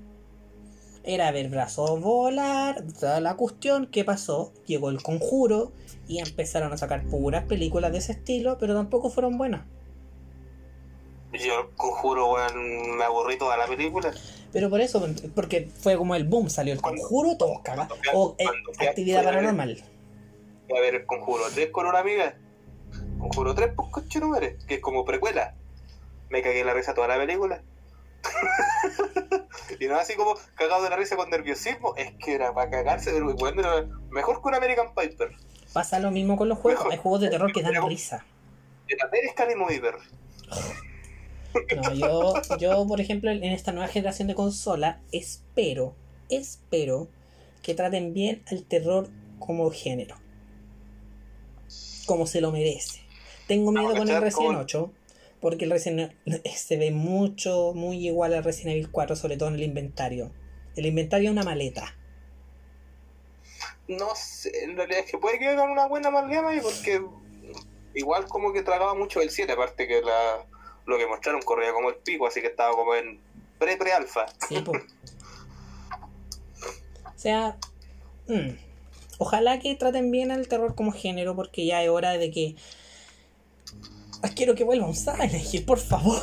Era 1.03 1.31
ver 1.31 1.49
brazos 1.49 1.99
volar, 1.99 2.83
toda 2.99 3.19
la 3.21 3.35
cuestión. 3.35 3.87
¿Qué 3.87 4.03
pasó? 4.03 4.53
Llegó 4.67 4.91
el 4.91 5.01
conjuro 5.01 5.71
y 6.07 6.19
empezaron 6.19 6.71
a 6.73 6.77
sacar 6.77 7.03
puras 7.05 7.45
películas 7.45 7.91
de 7.91 7.97
ese 7.97 8.11
estilo, 8.11 8.59
pero 8.59 8.75
tampoco 8.75 9.09
fueron 9.09 9.35
buenas. 9.35 9.63
Yo 11.33 11.71
conjuro, 11.77 12.33
weón, 12.33 12.97
me 12.97 13.03
aburrí 13.03 13.37
toda 13.37 13.55
la 13.57 13.65
película. 13.65 14.11
Pero 14.51 14.69
por 14.69 14.81
eso, 14.81 15.05
porque 15.33 15.69
fue 15.79 15.95
como 15.95 16.15
el 16.15 16.25
boom, 16.25 16.49
salió 16.49 16.73
el 16.73 16.81
conjuro, 16.81 17.37
todos 17.37 17.61
cagados. 17.61 17.97
O 18.13 18.35
eh, 18.37 18.45
actividad 18.79 19.23
paranormal. 19.23 19.83
A 20.69 20.79
ver 20.79 20.95
el 20.95 21.05
conjuro 21.05 21.43
3 21.53 21.69
con 21.71 21.85
una 21.85 21.99
amiga. 21.99 22.35
Conjuro 23.17 23.55
3, 23.55 23.73
pues 23.75 23.89
coche 23.89 24.19
no 24.19 24.35
eres, 24.35 24.63
que 24.65 24.75
es 24.75 24.81
como 24.81 25.05
precuela. 25.05 25.55
Me 26.29 26.41
cagué 26.41 26.63
la 26.63 26.73
risa 26.73 26.93
toda 26.93 27.07
la 27.07 27.17
película. 27.17 27.61
y 29.79 29.87
no 29.87 29.95
así 29.95 30.15
como 30.15 30.35
cagado 30.55 30.83
de 30.83 30.89
la 30.89 30.95
risa 30.97 31.15
con 31.15 31.29
nerviosismo, 31.29 31.95
es 31.95 32.11
que 32.13 32.35
era 32.35 32.53
para 32.53 32.69
cagarse, 32.69 33.11
pero 33.11 33.33
bueno, 33.35 33.63
mejor 34.09 34.41
que 34.41 34.47
un 34.49 34.55
American 34.55 34.93
Piper. 34.93 35.31
Pasa 35.73 35.99
lo 35.99 36.11
mismo 36.11 36.35
con 36.35 36.49
los 36.49 36.57
juegos. 36.57 36.81
Mejor. 36.81 36.91
Hay 36.91 36.99
juegos 36.99 37.21
de 37.21 37.29
terror 37.29 37.53
que 37.53 37.61
dan 37.61 37.87
risa. 37.87 38.25
Era 38.87 39.09
Pérez 39.09 39.33
Calimoiver. 39.33 39.95
No, 41.75 41.93
yo, 41.93 42.33
yo, 42.59 42.87
por 42.87 43.01
ejemplo, 43.01 43.31
en 43.31 43.43
esta 43.43 43.71
nueva 43.71 43.87
generación 43.87 44.27
de 44.27 44.35
consola, 44.35 45.01
espero, 45.11 45.95
espero 46.29 47.07
que 47.61 47.73
traten 47.75 48.13
bien 48.13 48.43
al 48.49 48.63
terror 48.63 49.09
como 49.39 49.69
género. 49.71 50.15
Como 52.05 52.25
se 52.27 52.41
lo 52.41 52.51
merece. 52.51 53.01
Tengo 53.47 53.71
miedo 53.71 53.87
Vamos 53.89 53.99
a 54.01 54.05
con 54.05 54.15
el 54.15 54.21
Resident 54.21 54.47
con- 54.47 54.55
8, 54.57 54.91
porque 55.39 55.65
el 55.65 55.71
Resident 55.71 56.13
se 56.55 56.77
ve 56.77 56.91
mucho, 56.91 57.73
muy 57.75 58.05
igual 58.07 58.33
al 58.33 58.43
Resident 58.43 58.75
Evil 58.75 58.91
4, 58.91 59.15
sobre 59.15 59.37
todo 59.37 59.49
en 59.49 59.55
el 59.55 59.63
inventario. 59.63 60.31
El 60.75 60.85
inventario 60.85 61.29
es 61.29 61.33
una 61.33 61.43
maleta. 61.43 61.95
No 63.87 64.15
sé, 64.15 64.63
en 64.63 64.77
realidad 64.77 65.01
es 65.05 65.11
que 65.11 65.17
puede 65.17 65.37
que 65.37 65.49
hagan 65.49 65.69
una 65.69 65.87
buena 65.87 66.07
amalgama 66.09 66.51
ahí 66.51 66.59
porque 66.61 67.03
igual 67.93 68.25
como 68.25 68.53
que 68.53 68.61
tragaba 68.63 68.93
mucho 68.95 69.21
el 69.21 69.29
7, 69.29 69.51
aparte 69.51 69.87
que 69.87 70.01
la 70.01 70.45
lo 70.85 70.97
que 70.97 71.07
mostraron 71.07 71.41
corría 71.41 71.73
como 71.73 71.89
el 71.89 71.95
pico, 71.95 72.27
así 72.27 72.41
que 72.41 72.47
estaba 72.47 72.75
como 72.75 72.95
en 72.95 73.19
pre-pre-alfa. 73.59 74.25
Sí, 74.47 74.59
pues. 74.61 74.83
O 77.05 77.19
sea, 77.19 77.57
mm, 78.27 78.49
ojalá 79.19 79.59
que 79.59 79.75
traten 79.75 80.09
bien 80.11 80.31
al 80.31 80.47
terror 80.47 80.73
como 80.75 80.91
género, 80.91 81.35
porque 81.35 81.65
ya 81.65 81.83
es 81.83 81.89
hora 81.89 82.11
de 82.13 82.31
que. 82.31 82.55
Quiero 84.35 84.55
que 84.55 84.63
vuelva 84.63 84.85
un 84.85 84.95
Silent 84.95 85.53
Hill, 85.53 85.65
por 85.65 85.79
favor. 85.79 86.19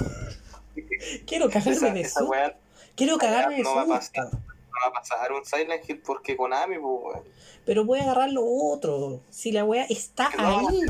quiero 1.26 1.50
cagarme 1.50 2.02
de 2.02 2.10
weá 2.28 2.56
Quiero 2.94 3.18
cagarme 3.18 3.56
de 3.56 3.62
no 3.62 3.74
va 3.74 3.86
pasar. 3.86 4.24
no 4.32 4.40
va 4.84 4.88
a 4.88 4.92
pasar 4.92 5.32
un 5.32 5.44
Silent 5.44 5.88
Hill 5.88 6.02
porque 6.04 6.36
Konami, 6.36 6.78
pues. 6.78 7.20
Pero 7.64 7.84
voy 7.84 8.00
a 8.00 8.02
agarrar 8.02 8.30
lo 8.30 8.44
otro. 8.44 9.20
Si 9.30 9.52
la 9.52 9.64
wea 9.64 9.84
está 9.88 10.30
Que 10.30 10.42
ahí. 10.42 10.86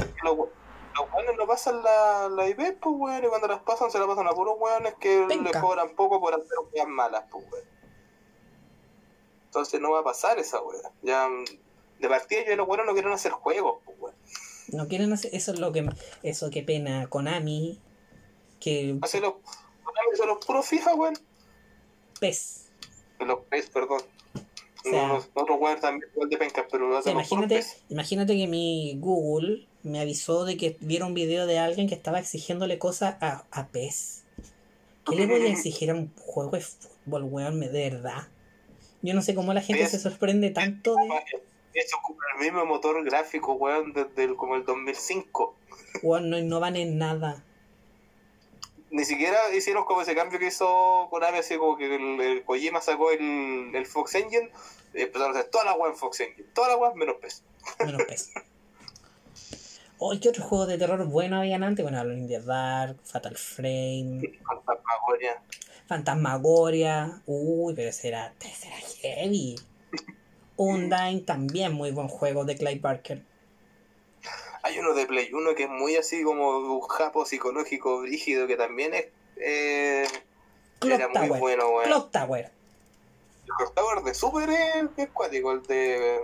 Los 0.99 1.13
weones 1.13 1.37
no 1.37 1.47
pasan 1.47 1.83
la, 1.83 2.29
la 2.29 2.49
IP, 2.49 2.57
pues, 2.81 2.95
weón, 2.97 3.25
y 3.25 3.29
cuando 3.29 3.47
las 3.49 3.61
pasan 3.61 3.91
se 3.91 3.99
la 3.99 4.07
pasan 4.07 4.27
a 4.27 4.31
puros 4.33 4.57
weones 4.59 4.95
que 5.01 5.25
Penca. 5.29 5.51
le 5.53 5.61
cobran 5.61 5.95
poco 5.95 6.21
por 6.21 6.35
hacer 6.35 6.47
weas 6.73 6.89
malas, 6.89 7.25
pues, 7.31 7.45
weón. 7.53 7.65
Entonces 9.47 9.81
no 9.81 9.93
va 9.93 10.01
a 10.01 10.05
pasar 10.05 10.39
esa 10.39 10.61
wea. 10.63 10.91
Ya, 11.03 11.29
de 12.01 12.09
partida 12.09 12.45
yo 12.47 12.53
y 12.53 12.57
los 12.57 12.69
weones 12.69 12.87
no 12.87 12.93
quieren 12.93 13.13
hacer 13.13 13.33
juegos, 13.33 13.81
pues, 13.85 13.97
weón. 14.01 14.15
No 14.73 14.89
quieren 14.89 15.13
hacer. 15.13 15.35
Eso 15.35 15.53
es 15.53 15.61
lo 15.61 15.73
que. 15.73 15.89
Eso 16.23 16.51
que 16.51 16.63
pena 16.63 17.07
Konami. 17.09 17.81
Que. 18.61 18.99
Hace 19.03 19.21
los, 19.21 19.35
Konami 19.85 20.17
son 20.17 20.29
los 20.29 20.45
puros 20.45 20.67
FIFA, 20.67 20.95
weón. 20.95 21.15
PES. 22.21 22.71
Los 23.21 23.41
PES, 23.47 23.71
perdón. 23.71 24.03
O 24.85 24.91
sea- 24.91 25.07
no, 25.09 25.15
los 25.15 25.31
otros 25.35 25.59
weones 25.61 25.81
también 25.81 26.11
igual 26.13 26.29
de 26.29 26.37
pencas, 26.37 26.67
pero 26.71 26.99
O 26.99 27.03
sea, 27.03 27.13
imagínate, 27.13 27.65
imagínate 27.89 28.37
que 28.37 28.47
mi 28.47 28.97
Google 29.01 29.68
me 29.83 30.01
avisó 30.01 30.45
de 30.45 30.57
que 30.57 30.77
viera 30.81 31.07
un 31.07 31.15
video 31.15 31.47
de 31.47 31.59
alguien 31.59 31.89
que 31.89 31.95
estaba 31.95 32.19
exigiéndole 32.19 32.79
cosas 32.79 33.17
a, 33.21 33.45
a 33.51 33.69
PES. 33.69 34.25
¿Qué 35.09 35.17
le 35.17 35.27
voy 35.27 35.43
a 35.43 35.51
exigir 35.51 35.91
a 35.91 35.95
un 35.95 36.13
juego 36.17 36.51
de 36.51 36.61
fútbol, 36.61 37.25
weón? 37.25 37.61
De 37.61 37.91
verdad. 37.91 38.29
Yo 39.01 39.15
no 39.15 39.23
sé 39.23 39.35
cómo 39.35 39.55
la 39.55 39.63
gente 39.63 39.85
PES. 39.85 39.93
se 39.93 39.99
sorprende 39.99 40.51
tanto 40.51 40.95
de. 40.97 41.09
Eso 41.75 41.97
ocupa 41.99 42.25
el 42.35 42.45
mismo 42.45 42.65
motor 42.67 43.03
gráfico, 43.05 43.55
weón, 43.55 43.93
desde 43.93 44.25
el, 44.25 44.37
como 44.37 44.57
el 44.57 44.65
2005. 44.65 45.55
Weón, 46.03 46.29
no 46.29 46.39
innovan 46.39 46.77
en 46.77 46.99
nada. 46.99 47.45
Ni 48.91 49.05
siquiera 49.05 49.55
hicieron 49.55 49.85
como 49.85 50.03
ese 50.03 50.15
cambio 50.15 50.39
que 50.39 50.47
hizo 50.47 51.09
Konami, 51.11 51.39
así 51.39 51.57
como 51.57 51.77
que 51.77 51.95
el, 51.95 52.21
el 52.21 52.45
Kojima 52.45 52.81
sacó 52.81 53.11
el, 53.11 53.71
el 53.75 53.87
Fox 53.87 54.15
Engine, 54.15 54.51
y 54.95 55.03
empezaron 55.03 55.37
a 55.37 55.39
hacer 55.39 55.51
toda 55.51 55.67
la 55.67 55.75
web 55.75 55.93
en 55.93 55.97
Fox 55.97 56.21
Engine, 56.21 56.49
toda 56.55 56.69
la 56.69 56.77
web 56.77 56.95
menos 56.95 57.17
PES. 57.17 57.45
Menos 57.85 58.03
PES. 58.05 58.33
Hoy, 60.01 60.21
¿qué 60.21 60.29
otros 60.29 60.47
juegos 60.47 60.69
de 60.69 60.79
terror 60.79 61.05
buenos 61.07 61.41
habían 61.41 61.65
antes? 61.65 61.83
Bueno, 61.85 61.99
Alone 61.99 62.21
in 62.21 62.29
the 62.29 62.41
Dark, 62.41 62.99
Fatal 63.03 63.37
Frame, 63.37 64.39
Fantasmagoria. 64.47 65.43
Fantasmagoria. 65.89 67.23
Uy, 67.27 67.75
pero 67.75 67.89
ese 67.89 68.09
era 68.09 68.33
heavy. 69.03 69.57
Undyne 70.57 71.23
también 71.23 71.73
muy 71.73 71.91
buen 71.91 72.07
juego 72.07 72.45
de 72.45 72.57
Clive 72.57 72.79
Barker. 72.81 73.25
Hay 74.63 74.79
uno 74.79 74.95
de 74.95 75.07
Play 75.07 75.33
1 75.33 75.55
que 75.57 75.65
es 75.65 75.71
muy 75.71 75.97
así 75.97 76.23
como 76.23 76.59
un 76.59 76.81
japo 76.83 77.25
psicológico 77.25 78.03
rígido, 78.03 78.47
que 78.47 78.57
también 78.57 78.95
es. 78.95 79.07
Eh, 79.37 80.07
Clock 80.79 80.95
era 80.95 81.09
muy 81.09 81.29
Tower. 81.29 81.41
bueno, 81.41 81.69
weón. 81.71 81.85
Clock 81.85 82.11
Tower. 82.13 82.53
El 83.47 83.53
Clock 83.57 83.75
Tower 83.75 84.05
de 84.05 84.15
Super 84.15 84.51
es, 84.51 84.85
es 84.97 85.11
cuático, 85.11 85.53
el 85.53 85.63
de. 85.63 86.21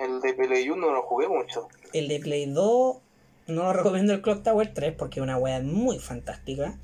El 0.00 0.20
de 0.20 0.32
Play 0.32 0.70
1 0.70 0.86
no 0.86 0.92
lo 0.92 1.02
jugué 1.02 1.28
mucho. 1.28 1.68
El 1.92 2.08
de 2.08 2.20
Play 2.20 2.46
2 2.46 2.96
no 3.48 3.62
lo 3.62 3.72
recomiendo 3.72 4.12
el 4.12 4.20
Clock 4.22 4.42
Tower 4.42 4.72
3 4.74 4.94
porque 4.96 5.20
es 5.20 5.22
una 5.22 5.38
wea 5.38 5.60
muy 5.60 5.98
fantástica. 5.98 6.78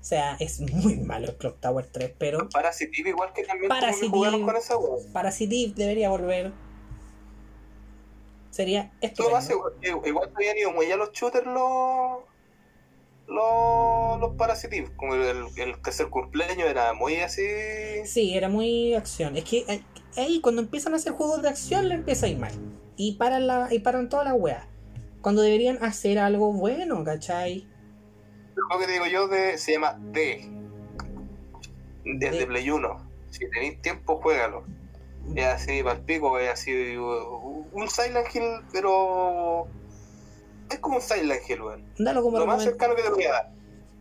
O 0.00 0.04
sea, 0.08 0.36
es 0.38 0.60
muy 0.60 0.96
malo 0.98 1.26
el 1.30 1.36
Clock 1.36 1.58
Tower 1.60 1.84
3, 1.90 2.12
pero 2.16 2.48
Parasitive 2.48 3.10
igual 3.10 3.32
que 3.32 3.42
también 3.42 3.68
Parasitive. 3.68 4.08
jugaron 4.10 4.44
con 4.44 4.56
esa 4.56 4.76
web. 4.76 5.00
Parasitive 5.12 5.72
debería 5.74 6.10
volver. 6.10 6.52
Sería 8.50 8.92
estupendo. 9.00 9.40
igual, 9.82 10.06
igual 10.06 10.30
habían 10.34 10.56
ido 10.56 10.72
muy 10.72 10.90
a 10.90 10.96
los 10.96 11.12
shooters 11.12 11.46
los. 11.46 12.20
Los, 13.28 14.20
los 14.20 14.36
Parasitive. 14.36 14.92
Como 14.96 15.14
el, 15.16 15.44
el 15.56 15.82
tercer 15.82 16.08
cumpleaños 16.08 16.68
era 16.68 16.92
muy 16.94 17.16
así. 17.16 17.42
Sí, 18.04 18.34
era 18.36 18.48
muy 18.48 18.94
acción. 18.94 19.36
Es 19.36 19.44
que 19.44 19.64
ahí- 19.68 19.84
ahí 20.16 20.40
cuando 20.40 20.62
empiezan 20.62 20.92
a 20.92 20.96
hacer 20.96 21.12
juegos 21.12 21.42
de 21.42 21.48
acción 21.48 21.88
le 21.88 21.96
empieza 21.96 22.26
a 22.26 22.28
ir 22.28 22.38
mal. 22.38 22.52
Y 22.96 23.16
paran, 23.16 23.46
la, 23.46 23.68
y 23.72 23.78
paran 23.80 24.08
toda 24.08 24.24
la 24.24 24.34
wea. 24.34 24.68
Cuando 25.20 25.42
deberían 25.42 25.82
hacer 25.84 26.18
algo 26.18 26.52
bueno, 26.52 27.02
¿cachai? 27.04 27.66
Lo 28.54 28.78
que 28.78 28.86
te 28.86 28.92
digo 28.92 29.06
yo 29.06 29.28
de, 29.28 29.58
se 29.58 29.72
llama 29.72 29.98
D. 30.12 30.48
Desde 32.04 32.38
D. 32.40 32.46
Play 32.46 32.70
1. 32.70 33.10
Si 33.30 33.50
tenéis 33.50 33.82
tiempo, 33.82 34.16
juégalo. 34.22 34.64
Es 35.34 35.44
así, 35.44 35.82
palpico, 35.82 36.38
es 36.38 36.50
así. 36.50 36.96
uh, 36.96 37.66
Un 37.72 37.90
Silent 37.90 38.28
Hill, 38.34 38.64
pero. 38.72 39.66
Es 40.70 40.78
como 40.78 40.96
un 40.96 41.02
Silent 41.02 41.42
Hill, 41.48 41.60
weón. 41.62 41.84
Dalo 41.98 42.22
como 42.22 42.38
Lo 42.38 42.46
más 42.46 42.62
cercano 42.62 42.94
que 42.94 43.02
te 43.02 43.10
voy 43.10 43.24
a 43.24 43.32
dar. 43.32 43.52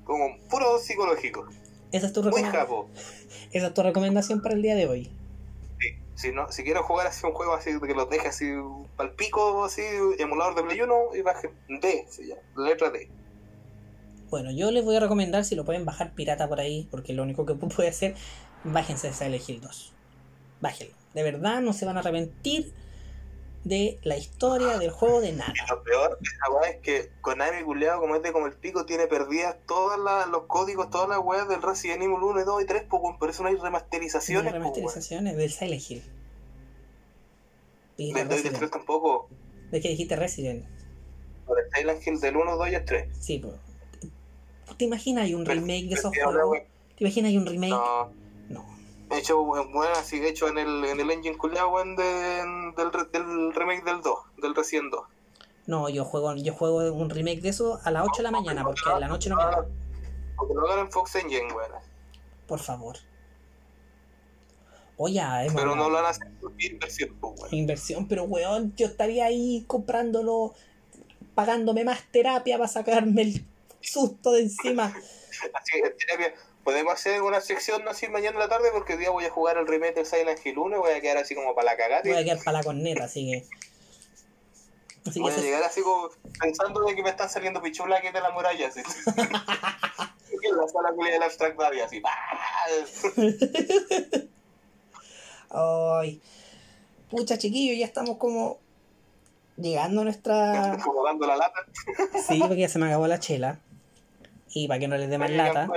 Como 0.03 0.37
puro 0.49 0.77
psicológico. 0.77 1.47
Esa 1.91 2.07
es, 2.07 2.13
tu 2.13 2.21
Muy 2.23 2.31
recomen- 2.31 2.51
capo. 2.51 2.89
Esa 3.51 3.67
es 3.67 3.73
tu 3.73 3.81
recomendación 3.81 4.41
para 4.41 4.53
el 4.55 4.61
día 4.61 4.75
de 4.75 4.87
hoy. 4.87 5.11
Si, 6.15 6.31
no, 6.31 6.51
si 6.51 6.63
quiero 6.63 6.83
jugar 6.83 7.07
así 7.07 7.25
un 7.25 7.33
juego 7.33 7.53
así 7.53 7.71
que 7.79 7.93
lo 7.93 8.05
deje 8.05 8.29
así 8.29 8.45
palpico, 8.95 9.65
así, 9.65 9.81
emulador 10.17 10.55
de 10.55 10.63
Play 10.63 10.81
1, 10.81 10.95
y 11.15 11.21
baje 11.21 11.51
D, 11.67 12.05
se 12.09 12.27
llama, 12.27 12.41
letra 12.55 12.89
D. 12.89 13.09
Bueno, 14.29 14.51
yo 14.51 14.71
les 14.71 14.83
voy 14.83 14.95
a 14.95 14.99
recomendar 15.01 15.45
si 15.45 15.55
lo 15.55 15.65
pueden 15.65 15.85
bajar 15.85 16.13
pirata 16.13 16.47
por 16.47 16.59
ahí, 16.59 16.87
porque 16.89 17.13
lo 17.13 17.23
único 17.23 17.45
que 17.45 17.53
puede 17.55 17.89
hacer, 17.89 18.15
bájense 18.63 19.13
Silent 19.13 19.47
Hill 19.47 19.61
2. 19.61 19.93
Bájenlo. 20.61 20.95
De 21.13 21.23
verdad 21.23 21.61
no 21.61 21.73
se 21.73 21.85
van 21.85 21.97
a 21.97 21.99
arrepentir 21.99 22.73
de 23.65 23.99
la 24.03 24.15
historia 24.15 24.77
del 24.77 24.91
juego 24.91 25.21
de 25.21 25.33
nada. 25.33 25.51
Y 25.53 25.69
lo 25.69 25.83
peor 25.83 26.19
weá 26.53 26.69
es 26.69 26.81
que 26.81 27.11
Konami, 27.21 27.63
culiado, 27.63 27.99
como 27.99 28.15
es 28.15 28.21
de 28.21 28.31
como 28.31 28.45
el 28.45 28.53
pico, 28.53 28.85
tiene 28.85 29.07
perdidas 29.07 29.57
todos 29.67 29.97
los 30.31 30.43
códigos, 30.43 30.91
todas 30.91 31.09
las 31.09 31.19
weas 31.19 31.49
del 31.49 31.61
Resident 31.61 32.03
Evil 32.03 32.21
1, 32.21 32.45
2 32.45 32.63
y 32.63 32.65
3, 32.65 32.83
pues 32.87 33.03
weón, 33.03 33.17
por 33.17 33.31
eso 33.31 33.41
no 33.41 33.49
hay 33.49 33.55
remasterizaciones, 33.55 34.43
pues, 34.43 34.53
weón. 34.53 34.73
remasterizaciones 34.73 35.35
del 35.35 35.51
Silent 35.51 35.89
Hill. 35.89 36.03
Del 37.97 38.13
2 38.13 38.13
y 38.13 38.13
del 38.13 38.27
3 38.27 38.29
Resident. 38.43 38.71
tampoco. 38.71 39.29
¿De 39.71 39.81
qué 39.81 39.89
dijiste 39.89 40.15
Resident? 40.15 40.65
Lo 41.47 41.55
de 41.55 41.63
Silent 41.73 42.07
Hill 42.07 42.19
del 42.19 42.37
1, 42.37 42.57
2 42.57 42.69
y 42.69 42.75
el 42.75 42.85
3. 42.85 43.17
Sí, 43.19 43.39
pues. 43.39 43.55
¿Te 44.77 44.85
imaginas 44.85 45.23
hay 45.23 45.33
un 45.33 45.45
remake 45.45 45.87
de 45.87 45.95
esos 45.95 46.15
la 46.15 46.25
juegos? 46.25 46.59
¿Te 46.97 47.03
imaginas 47.03 47.29
hay 47.29 47.37
un 47.37 47.45
remake? 47.47 47.69
No, 47.71 48.05
No. 48.05 48.24
Hecho, 49.17 49.41
weón, 49.41 49.69
así 49.95 50.23
hecho 50.25 50.47
en 50.47 50.57
el, 50.57 50.85
en 50.85 50.99
el 50.99 51.11
engine 51.11 51.37
culiado, 51.37 51.69
weón, 51.69 51.95
de- 51.95 52.03
del, 52.03 52.91
del 53.11 53.53
remake 53.53 53.83
del 53.83 54.01
2, 54.01 54.19
del 54.41 54.55
Resident 54.55 54.91
2. 54.91 55.01
No, 55.67 55.89
yo 55.89 56.05
juego, 56.05 56.35
yo 56.35 56.53
juego 56.53 56.93
un 56.93 57.09
remake 57.09 57.41
de 57.41 57.49
eso 57.49 57.79
a 57.83 57.91
las 57.91 58.03
8 58.03 58.17
de 58.17 58.23
la 58.23 58.31
mañana, 58.31 58.63
porque 58.63 58.81
a 58.87 58.99
la 58.99 59.07
noche 59.07 59.29
no 59.29 59.35
me 59.37 59.43
da. 59.43 59.65
Porque 60.37 60.53
lo 60.53 60.65
hagan 60.69 60.85
en 60.85 60.91
Fox 60.91 61.15
Engine, 61.15 61.51
weón. 61.53 61.71
Por 62.47 62.59
favor. 62.59 62.97
Oye, 64.97 65.19
hemos 65.19 65.55
Pero 65.55 65.75
no 65.75 65.89
lo 65.89 65.95
van 65.95 66.05
a 66.05 66.09
hacer 66.09 66.27
por 66.39 66.53
inversión, 66.63 67.17
pues, 67.19 67.33
weón. 67.41 67.53
inversión, 67.53 68.07
pero 68.07 68.23
weón, 68.23 68.73
yo 68.75 68.85
estaría 68.85 69.25
ahí 69.25 69.63
comprándolo, 69.67 70.53
pagándome 71.33 71.83
más 71.83 72.03
terapia 72.11 72.57
para 72.57 72.69
sacarme 72.69 73.23
el 73.23 73.45
susto 73.81 74.31
de 74.31 74.43
encima. 74.43 74.85
Así 75.53 75.81
que, 75.81 75.89
terapia, 75.89 76.33
podemos 76.65 76.93
hacer 76.95 77.21
una 77.21 77.39
sección 77.39 77.87
así 77.87 78.09
mañana 78.09 78.31
en 78.31 78.39
la 78.39 78.49
tarde 78.49 78.69
porque 78.73 78.93
hoy 78.93 78.99
día 78.99 79.11
voy 79.11 79.23
a 79.23 79.29
jugar 79.29 79.57
el 79.57 79.67
remake 79.67 79.93
del 79.93 80.05
Silent 80.05 80.43
Hill 80.43 80.57
1 80.57 80.75
y 80.75 80.79
voy 80.79 80.91
a 80.91 80.99
quedar 80.99 81.17
así 81.17 81.35
como 81.35 81.53
para 81.53 81.71
la 81.71 81.77
cagada. 81.77 82.01
Voy 82.03 82.13
a 82.13 82.23
quedar 82.23 82.39
para 82.43 82.57
la 82.57 82.63
corneta, 82.63 83.03
así 83.05 83.31
que. 83.31 83.45
Así 85.07 85.13
que 85.13 85.19
Voy 85.19 85.31
a 85.31 85.37
llegar 85.37 85.63
así 85.63 85.81
como 85.81 86.09
pensando 86.41 86.83
de 86.83 86.95
que 86.95 87.03
me 87.03 87.11
están 87.11 87.29
saliendo 87.29 87.61
pichulaques 87.61 88.11
de 88.11 88.19
la 88.19 88.31
muralla, 88.31 88.67
así. 88.67 88.81
en 90.41 90.57
la 90.57 90.67
sala 90.67 90.91
culia 90.95 91.13
del 91.13 91.23
Abstract 91.23 91.59
así. 91.85 92.01
Ay. 95.51 96.21
Pucha, 97.11 97.37
chiquillos, 97.37 97.77
ya 97.77 97.85
estamos 97.85 98.17
como 98.17 98.57
llegando 99.55 100.01
a 100.01 100.03
nuestra. 100.05 100.79
como 100.83 101.05
dando 101.05 101.27
la 101.27 101.37
lata. 101.37 101.59
Sí, 102.27 102.39
porque 102.39 102.61
ya 102.61 102.69
se 102.69 102.79
me 102.79 102.87
acabó 102.87 103.05
la 103.05 103.19
chela. 103.19 103.59
Y 104.49 104.67
para 104.67 104.79
que 104.79 104.87
no 104.87 104.97
les 104.97 105.11
dé 105.11 105.19
más 105.19 105.29
lata. 105.29 105.69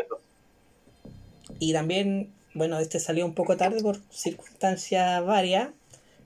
Y 1.59 1.73
también, 1.73 2.33
bueno, 2.55 2.79
este 2.79 3.01
salió 3.01 3.25
un 3.25 3.35
poco 3.35 3.57
tarde 3.57 3.83
por 3.83 3.99
circunstancias 4.11 5.25
varias. 5.25 5.71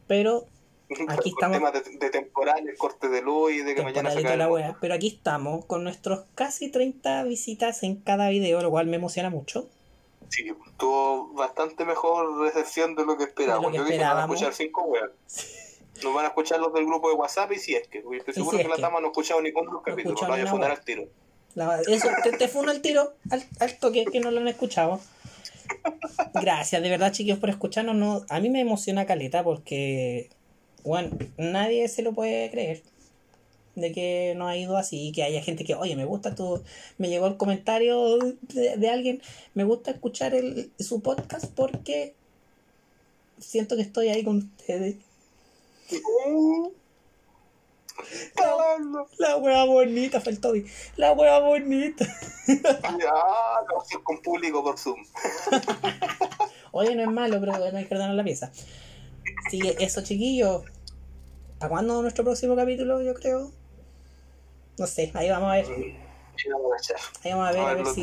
Pero 0.07 0.47
Aquí 1.09 1.31
Por 1.31 1.41
estamos. 1.41 1.57
temas 1.59 1.73
de, 1.73 1.97
de 1.99 2.11
temporales, 2.11 2.79
corte 2.79 3.09
de 3.09 3.23
luz 3.23 3.53
y 3.53 3.59
de 3.63 3.75
que 3.75 3.83
mañana 3.83 4.11
se 4.11 4.37
la 4.37 4.49
wea. 4.49 4.77
Pero 4.81 4.95
aquí 4.95 5.09
estamos 5.09 5.65
con 5.65 5.85
nuestros 5.85 6.25
casi 6.35 6.71
30 6.71 7.25
visitas 7.25 7.83
en 7.83 7.97
cada 7.97 8.29
video, 8.29 8.61
lo 8.63 8.71
cual 8.71 8.87
me 8.87 8.97
emociona 8.97 9.31
mucho. 9.31 9.69
Sí, 10.29 10.51
tuvo 10.79 11.29
bastante 11.35 11.85
mejor 11.85 12.41
recepción 12.41 12.95
de 12.95 13.05
lo 13.05 13.17
que 13.17 13.25
esperábamos. 13.25 13.67
Lo 13.67 13.73
que 13.73 13.79
Yo 13.79 13.85
dije, 13.85 13.99
van 13.99 14.19
a 14.19 14.21
escuchar 14.23 14.55
cinco 14.55 14.83
weas. 14.83 15.11
Nos 16.03 16.15
van 16.15 16.25
a 16.25 16.29
escuchar 16.29 16.59
los 16.59 16.73
del 16.73 16.87
grupo 16.87 17.09
de 17.11 17.15
WhatsApp 17.15 17.53
y 17.53 17.59
si 17.59 17.75
es 17.75 17.87
que, 17.87 17.99
estoy 17.99 18.35
seguro 18.35 18.57
si 18.57 18.65
que 18.65 18.69
la. 18.69 18.77
Tama 18.77 19.01
no 19.01 19.09
ha 19.09 19.11
escuchado 19.11 19.41
ninguno 19.41 19.67
de 19.67 19.75
los 19.75 19.83
No 19.83 19.85
capítulos, 19.85 20.29
vaya 20.29 20.45
a 20.45 20.47
fundar 20.47 20.71
al 20.71 20.85
tiro. 20.85 21.05
Eso, 21.89 22.09
te, 22.23 22.33
te 22.33 22.49
funo 22.49 22.73
el 22.73 22.81
tiro 22.81 23.15
al, 23.31 23.45
al 23.61 23.79
toque 23.79 24.05
que 24.07 24.21
no 24.21 24.31
lo 24.31 24.41
han 24.41 24.49
escuchado. 24.49 25.01
Gracias, 26.35 26.83
de 26.83 26.89
verdad, 26.89 27.13
chiquillos, 27.13 27.39
por 27.39 27.51
escucharnos. 27.51 27.95
No, 27.97 28.25
a 28.29 28.41
mí 28.41 28.51
me 28.51 28.61
emociona 28.61 29.07
caleta 29.07 29.45
porque, 29.45 30.31
bueno, 30.85 31.11
nadie 31.37 31.89
se 31.89 32.03
lo 32.03 32.13
puede 32.13 32.51
creer 32.51 32.83
de 33.75 33.93
que 33.93 34.35
no 34.37 34.49
ha 34.49 34.57
ido 34.57 34.77
así, 34.77 35.13
que 35.13 35.23
haya 35.23 35.43
gente 35.43 35.65
que, 35.65 35.75
oye, 35.75 35.97
me 35.97 36.05
gusta 36.05 36.35
tu, 36.35 36.63
me 36.99 37.09
llegó 37.09 37.27
el 37.27 37.37
comentario 37.37 38.19
de, 38.19 38.77
de 38.77 38.89
alguien, 38.89 39.23
me 39.55 39.65
gusta 39.65 39.93
escuchar 39.93 40.35
el, 40.35 40.71
su 40.79 41.01
podcast 41.01 41.47
porque 41.55 42.15
siento 43.39 43.77
que 43.77 43.83
estoy 43.83 44.09
ahí 44.09 44.25
con 44.25 44.39
ustedes. 44.39 44.97
Cagando. 48.35 49.09
La 49.19 49.37
wea 49.37 49.65
bonita, 49.65 50.21
fue 50.21 50.33
el 50.33 50.41
Toby. 50.41 50.67
La 50.97 51.13
wea 51.13 51.39
bonita. 51.39 52.07
Ya, 52.47 53.13
no, 53.69 54.03
con 54.03 54.21
público 54.23 54.63
por 54.63 54.79
Zoom. 54.79 55.01
Oye, 56.73 56.95
no 56.95 57.03
es 57.03 57.09
malo, 57.09 57.39
pero 57.41 57.53
no 57.53 57.79
hay 57.79 57.85
que 57.85 57.95
ordenar 57.95 58.15
la 58.15 58.25
pieza. 58.25 58.51
Así 59.47 59.59
que 59.59 59.77
eso, 59.81 60.03
chiquillos. 60.03 60.63
¿Para 61.59 61.71
cuándo 61.71 62.03
nuestro 62.03 62.25
próximo 62.25 62.57
capítulo? 62.57 63.03
Yo 63.03 63.15
creo. 63.15 63.53
No 64.79 64.87
sé, 64.87 65.13
ahí 65.15 65.31
vamos 65.31 65.51
a 65.51 65.55
ver. 65.55 65.67
Vamos 66.51 66.91
a. 66.91 66.95
Ahí 67.25 67.33
vamos 67.33 67.49
a 67.49 67.53
ver, 67.53 67.61
a 67.61 67.65
a 67.65 67.67
ver 67.69 67.77
ver 67.77 67.85
los 67.85 67.95
si. 67.95 68.03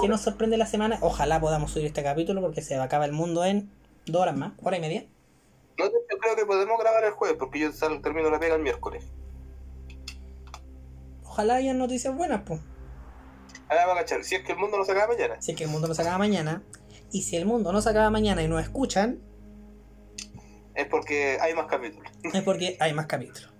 ¿Qué 0.00 0.08
nos 0.08 0.20
sorprende 0.22 0.56
la 0.56 0.66
semana? 0.66 0.98
Ojalá 1.02 1.40
podamos 1.40 1.70
subir 1.70 1.86
este 1.86 2.02
capítulo 2.02 2.40
porque 2.40 2.62
se 2.62 2.74
acaba 2.74 3.04
el 3.04 3.12
mundo 3.12 3.44
en 3.44 3.70
dos 4.06 4.22
horas 4.22 4.36
más, 4.36 4.52
hora 4.62 4.78
y 4.78 4.80
media. 4.80 5.04
No, 5.80 5.86
yo 5.92 6.18
creo 6.20 6.36
que 6.36 6.44
podemos 6.46 6.78
grabar 6.78 7.04
el 7.04 7.12
jueves 7.12 7.36
porque 7.38 7.58
yo 7.60 7.72
sal- 7.72 8.00
termino 8.02 8.30
la 8.30 8.38
pega 8.38 8.54
el 8.54 8.62
miércoles. 8.62 9.04
Ojalá 11.24 11.56
hayan 11.56 11.78
noticias 11.78 12.14
buenas, 12.14 12.42
pues. 12.44 12.60
Ahora 13.68 13.86
va 13.86 13.92
a 13.94 13.96
cachar. 13.98 14.24
Si 14.24 14.34
es 14.34 14.42
que 14.42 14.52
el 14.52 14.58
mundo 14.58 14.76
no 14.76 14.84
se 14.84 14.92
acaba 14.92 15.08
mañana. 15.08 15.36
Si 15.40 15.52
es 15.52 15.56
que 15.56 15.64
el 15.64 15.70
mundo 15.70 15.86
no 15.88 15.94
se 15.94 16.02
acaba 16.02 16.18
mañana. 16.18 16.62
Y 17.12 17.22
si 17.22 17.36
el 17.36 17.46
mundo 17.46 17.72
no 17.72 17.80
se 17.80 17.88
acaba 17.90 18.10
mañana 18.10 18.42
y 18.42 18.48
nos 18.48 18.62
escuchan, 18.62 19.20
Es 20.74 20.86
porque 20.86 21.38
hay 21.40 21.54
más 21.54 21.66
capítulos. 21.66 22.10
es 22.34 22.42
porque 22.42 22.76
hay 22.80 22.92
más 22.92 23.06
capítulos. 23.06 23.52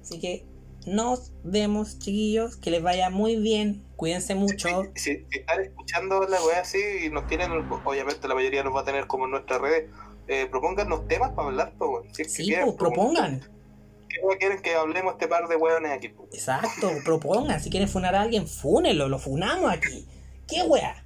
Así 0.00 0.18
que 0.20 0.46
nos 0.86 1.32
vemos, 1.44 1.98
chiquillos. 1.98 2.56
Que 2.56 2.70
les 2.70 2.82
vaya 2.82 3.10
muy 3.10 3.36
bien. 3.36 3.84
Cuídense 3.96 4.34
mucho. 4.34 4.84
Si, 4.94 5.26
si 5.30 5.38
están 5.40 5.60
escuchando 5.60 6.20
la 6.26 6.42
wea 6.44 6.60
así 6.60 6.78
y 7.04 7.10
nos 7.10 7.26
tienen, 7.26 7.50
obviamente 7.84 8.26
la 8.28 8.34
mayoría 8.34 8.62
nos 8.62 8.74
va 8.74 8.80
a 8.80 8.84
tener 8.84 9.06
como 9.06 9.24
en 9.26 9.32
nuestras 9.32 9.60
redes, 9.60 9.90
eh, 10.28 10.46
propónganos 10.50 11.06
temas 11.08 11.30
para 11.32 11.48
hablar, 11.48 11.72
weón. 11.78 12.04
Si 12.14 12.22
es 12.22 12.28
que 12.28 12.34
Sí, 12.34 12.44
quieren, 12.44 12.66
pues 12.66 12.76
propongan. 12.76 13.40
¿Qué 14.08 14.38
quieren 14.38 14.60
que 14.62 14.74
hablemos 14.74 15.12
este 15.14 15.28
par 15.28 15.46
de 15.48 15.56
weones 15.56 15.92
aquí? 15.92 16.08
pues? 16.08 16.28
Exacto, 16.32 16.90
propongan. 17.04 17.60
Si 17.60 17.70
quieren 17.70 17.88
funar 17.88 18.14
a 18.14 18.22
alguien, 18.22 18.46
fúnelo. 18.46 19.08
Lo 19.08 19.18
funamos 19.18 19.70
aquí. 19.70 20.06
¿Qué 20.46 20.62
wea? 20.62 21.04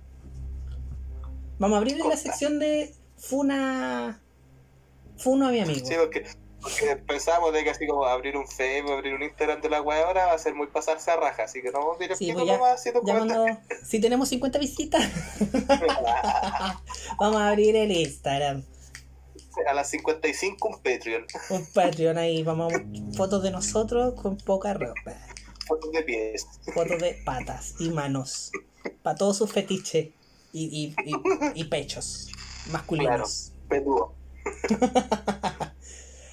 Vamos 1.59 1.77
a 1.77 1.79
abrir 1.79 1.99
la 1.99 2.17
sección 2.17 2.59
de 2.59 2.95
funa. 3.17 4.21
Funo 5.19 5.49
a 5.49 5.51
mi 5.53 5.61
amigo. 5.61 5.87
Sí, 5.87 5.95
porque, 5.97 6.27
porque 6.61 6.97
pensamos 6.97 7.53
de 7.53 7.63
que 7.63 7.71
así 7.71 7.87
como 7.87 8.05
abrir 8.05 8.37
un 8.37 8.49
Facebook, 8.49 8.93
abrir 8.93 9.15
un 9.15 9.23
Instagram 9.23 9.61
de 9.61 9.69
la 9.69 9.83
wea 9.83 10.05
ahora 10.07 10.27
va 10.27 10.33
a 10.33 10.39
ser 10.39 10.55
muy 10.55 10.67
pasarse 10.69 11.11
a 11.11 11.17
raja, 11.17 11.45
así 11.45 11.61
que 11.63 11.71
no 11.71 11.79
vamos 11.81 11.99
Sí, 12.19 12.33
pues 12.33 12.47
ya, 12.47 12.55
nomás 12.57 12.73
así 12.81 12.91
nos 12.93 13.05
ya 13.05 13.15
comentan. 13.15 13.39
cuando. 13.43 13.61
Si 13.85 14.01
tenemos 14.01 14.29
50 14.31 14.59
visitas, 14.59 15.03
vamos 17.19 17.41
a 17.41 17.49
abrir 17.51 17.77
el 17.77 17.93
Instagram. 17.93 18.65
A 19.69 19.75
las 19.75 19.91
55 19.91 20.69
un 20.69 20.75
Patreon, 20.83 21.27
Un 21.51 21.67
Patreon 21.67 22.19
ahí. 22.19 22.43
Vamos 22.43 22.73
a 22.73 22.79
fotos 23.17 23.43
de 23.43 23.51
nosotros 23.51 24.15
con 24.21 24.37
poca 24.39 24.75
ropa. 24.75 25.13
fotos 25.67 25.93
de 25.93 26.03
pies. 26.03 26.47
Fotos 26.75 26.99
de 27.01 27.21
patas 27.25 27.75
y 27.79 27.91
manos. 27.91 28.51
Para 29.03 29.17
todos 29.17 29.37
sus 29.39 29.53
fetiches 29.53 30.09
y, 30.53 30.65
y, 30.65 30.95
y, 31.05 31.15
y 31.61 31.65
pechos 31.65 32.31
masculinos. 32.71 33.53
Peludo. 33.69 34.15
Ah. 35.45 35.73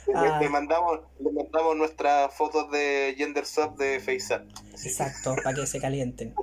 Le, 0.10 0.40
le 0.40 0.50
mandamos, 0.50 1.02
le 1.20 1.32
mandamos 1.32 1.76
nuestras 1.78 2.34
fotos 2.34 2.72
de 2.72 3.14
gender 3.16 3.46
swap 3.46 3.78
de 3.78 4.00
FaceApp. 4.00 4.44
Exacto, 4.84 5.36
para 5.44 5.56
que 5.56 5.68
se 5.68 5.80
calienten. 5.80 6.34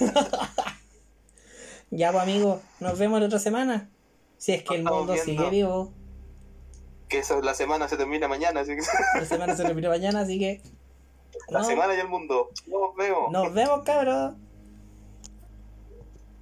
ya, 1.90 2.10
pues 2.12 2.22
amigos, 2.22 2.62
nos 2.80 2.98
vemos 2.98 3.20
la 3.20 3.26
otra 3.26 3.38
semana. 3.38 3.90
Si 4.38 4.52
es 4.52 4.62
que 4.62 4.74
el 4.76 4.84
mundo 4.84 5.14
sigue 5.16 5.50
vivo. 5.50 5.92
Que 7.08 7.18
eso, 7.18 7.40
la 7.40 7.54
semana 7.54 7.88
se 7.88 7.96
termina 7.96 8.26
mañana, 8.28 8.60
así 8.60 8.74
que 8.76 8.82
La 9.20 9.24
semana 9.24 9.56
se 9.56 9.62
repite 9.64 9.88
mañana, 9.88 10.20
así 10.20 10.38
que. 10.38 10.60
la 11.48 11.60
no- 11.60 11.64
semana 11.64 11.94
y 11.94 12.00
el 12.00 12.08
mundo. 12.08 12.50
Nos 12.66 12.94
vemos. 12.96 13.30
nos 13.30 13.52
vemos, 13.54 13.82
cabros. 13.84 14.32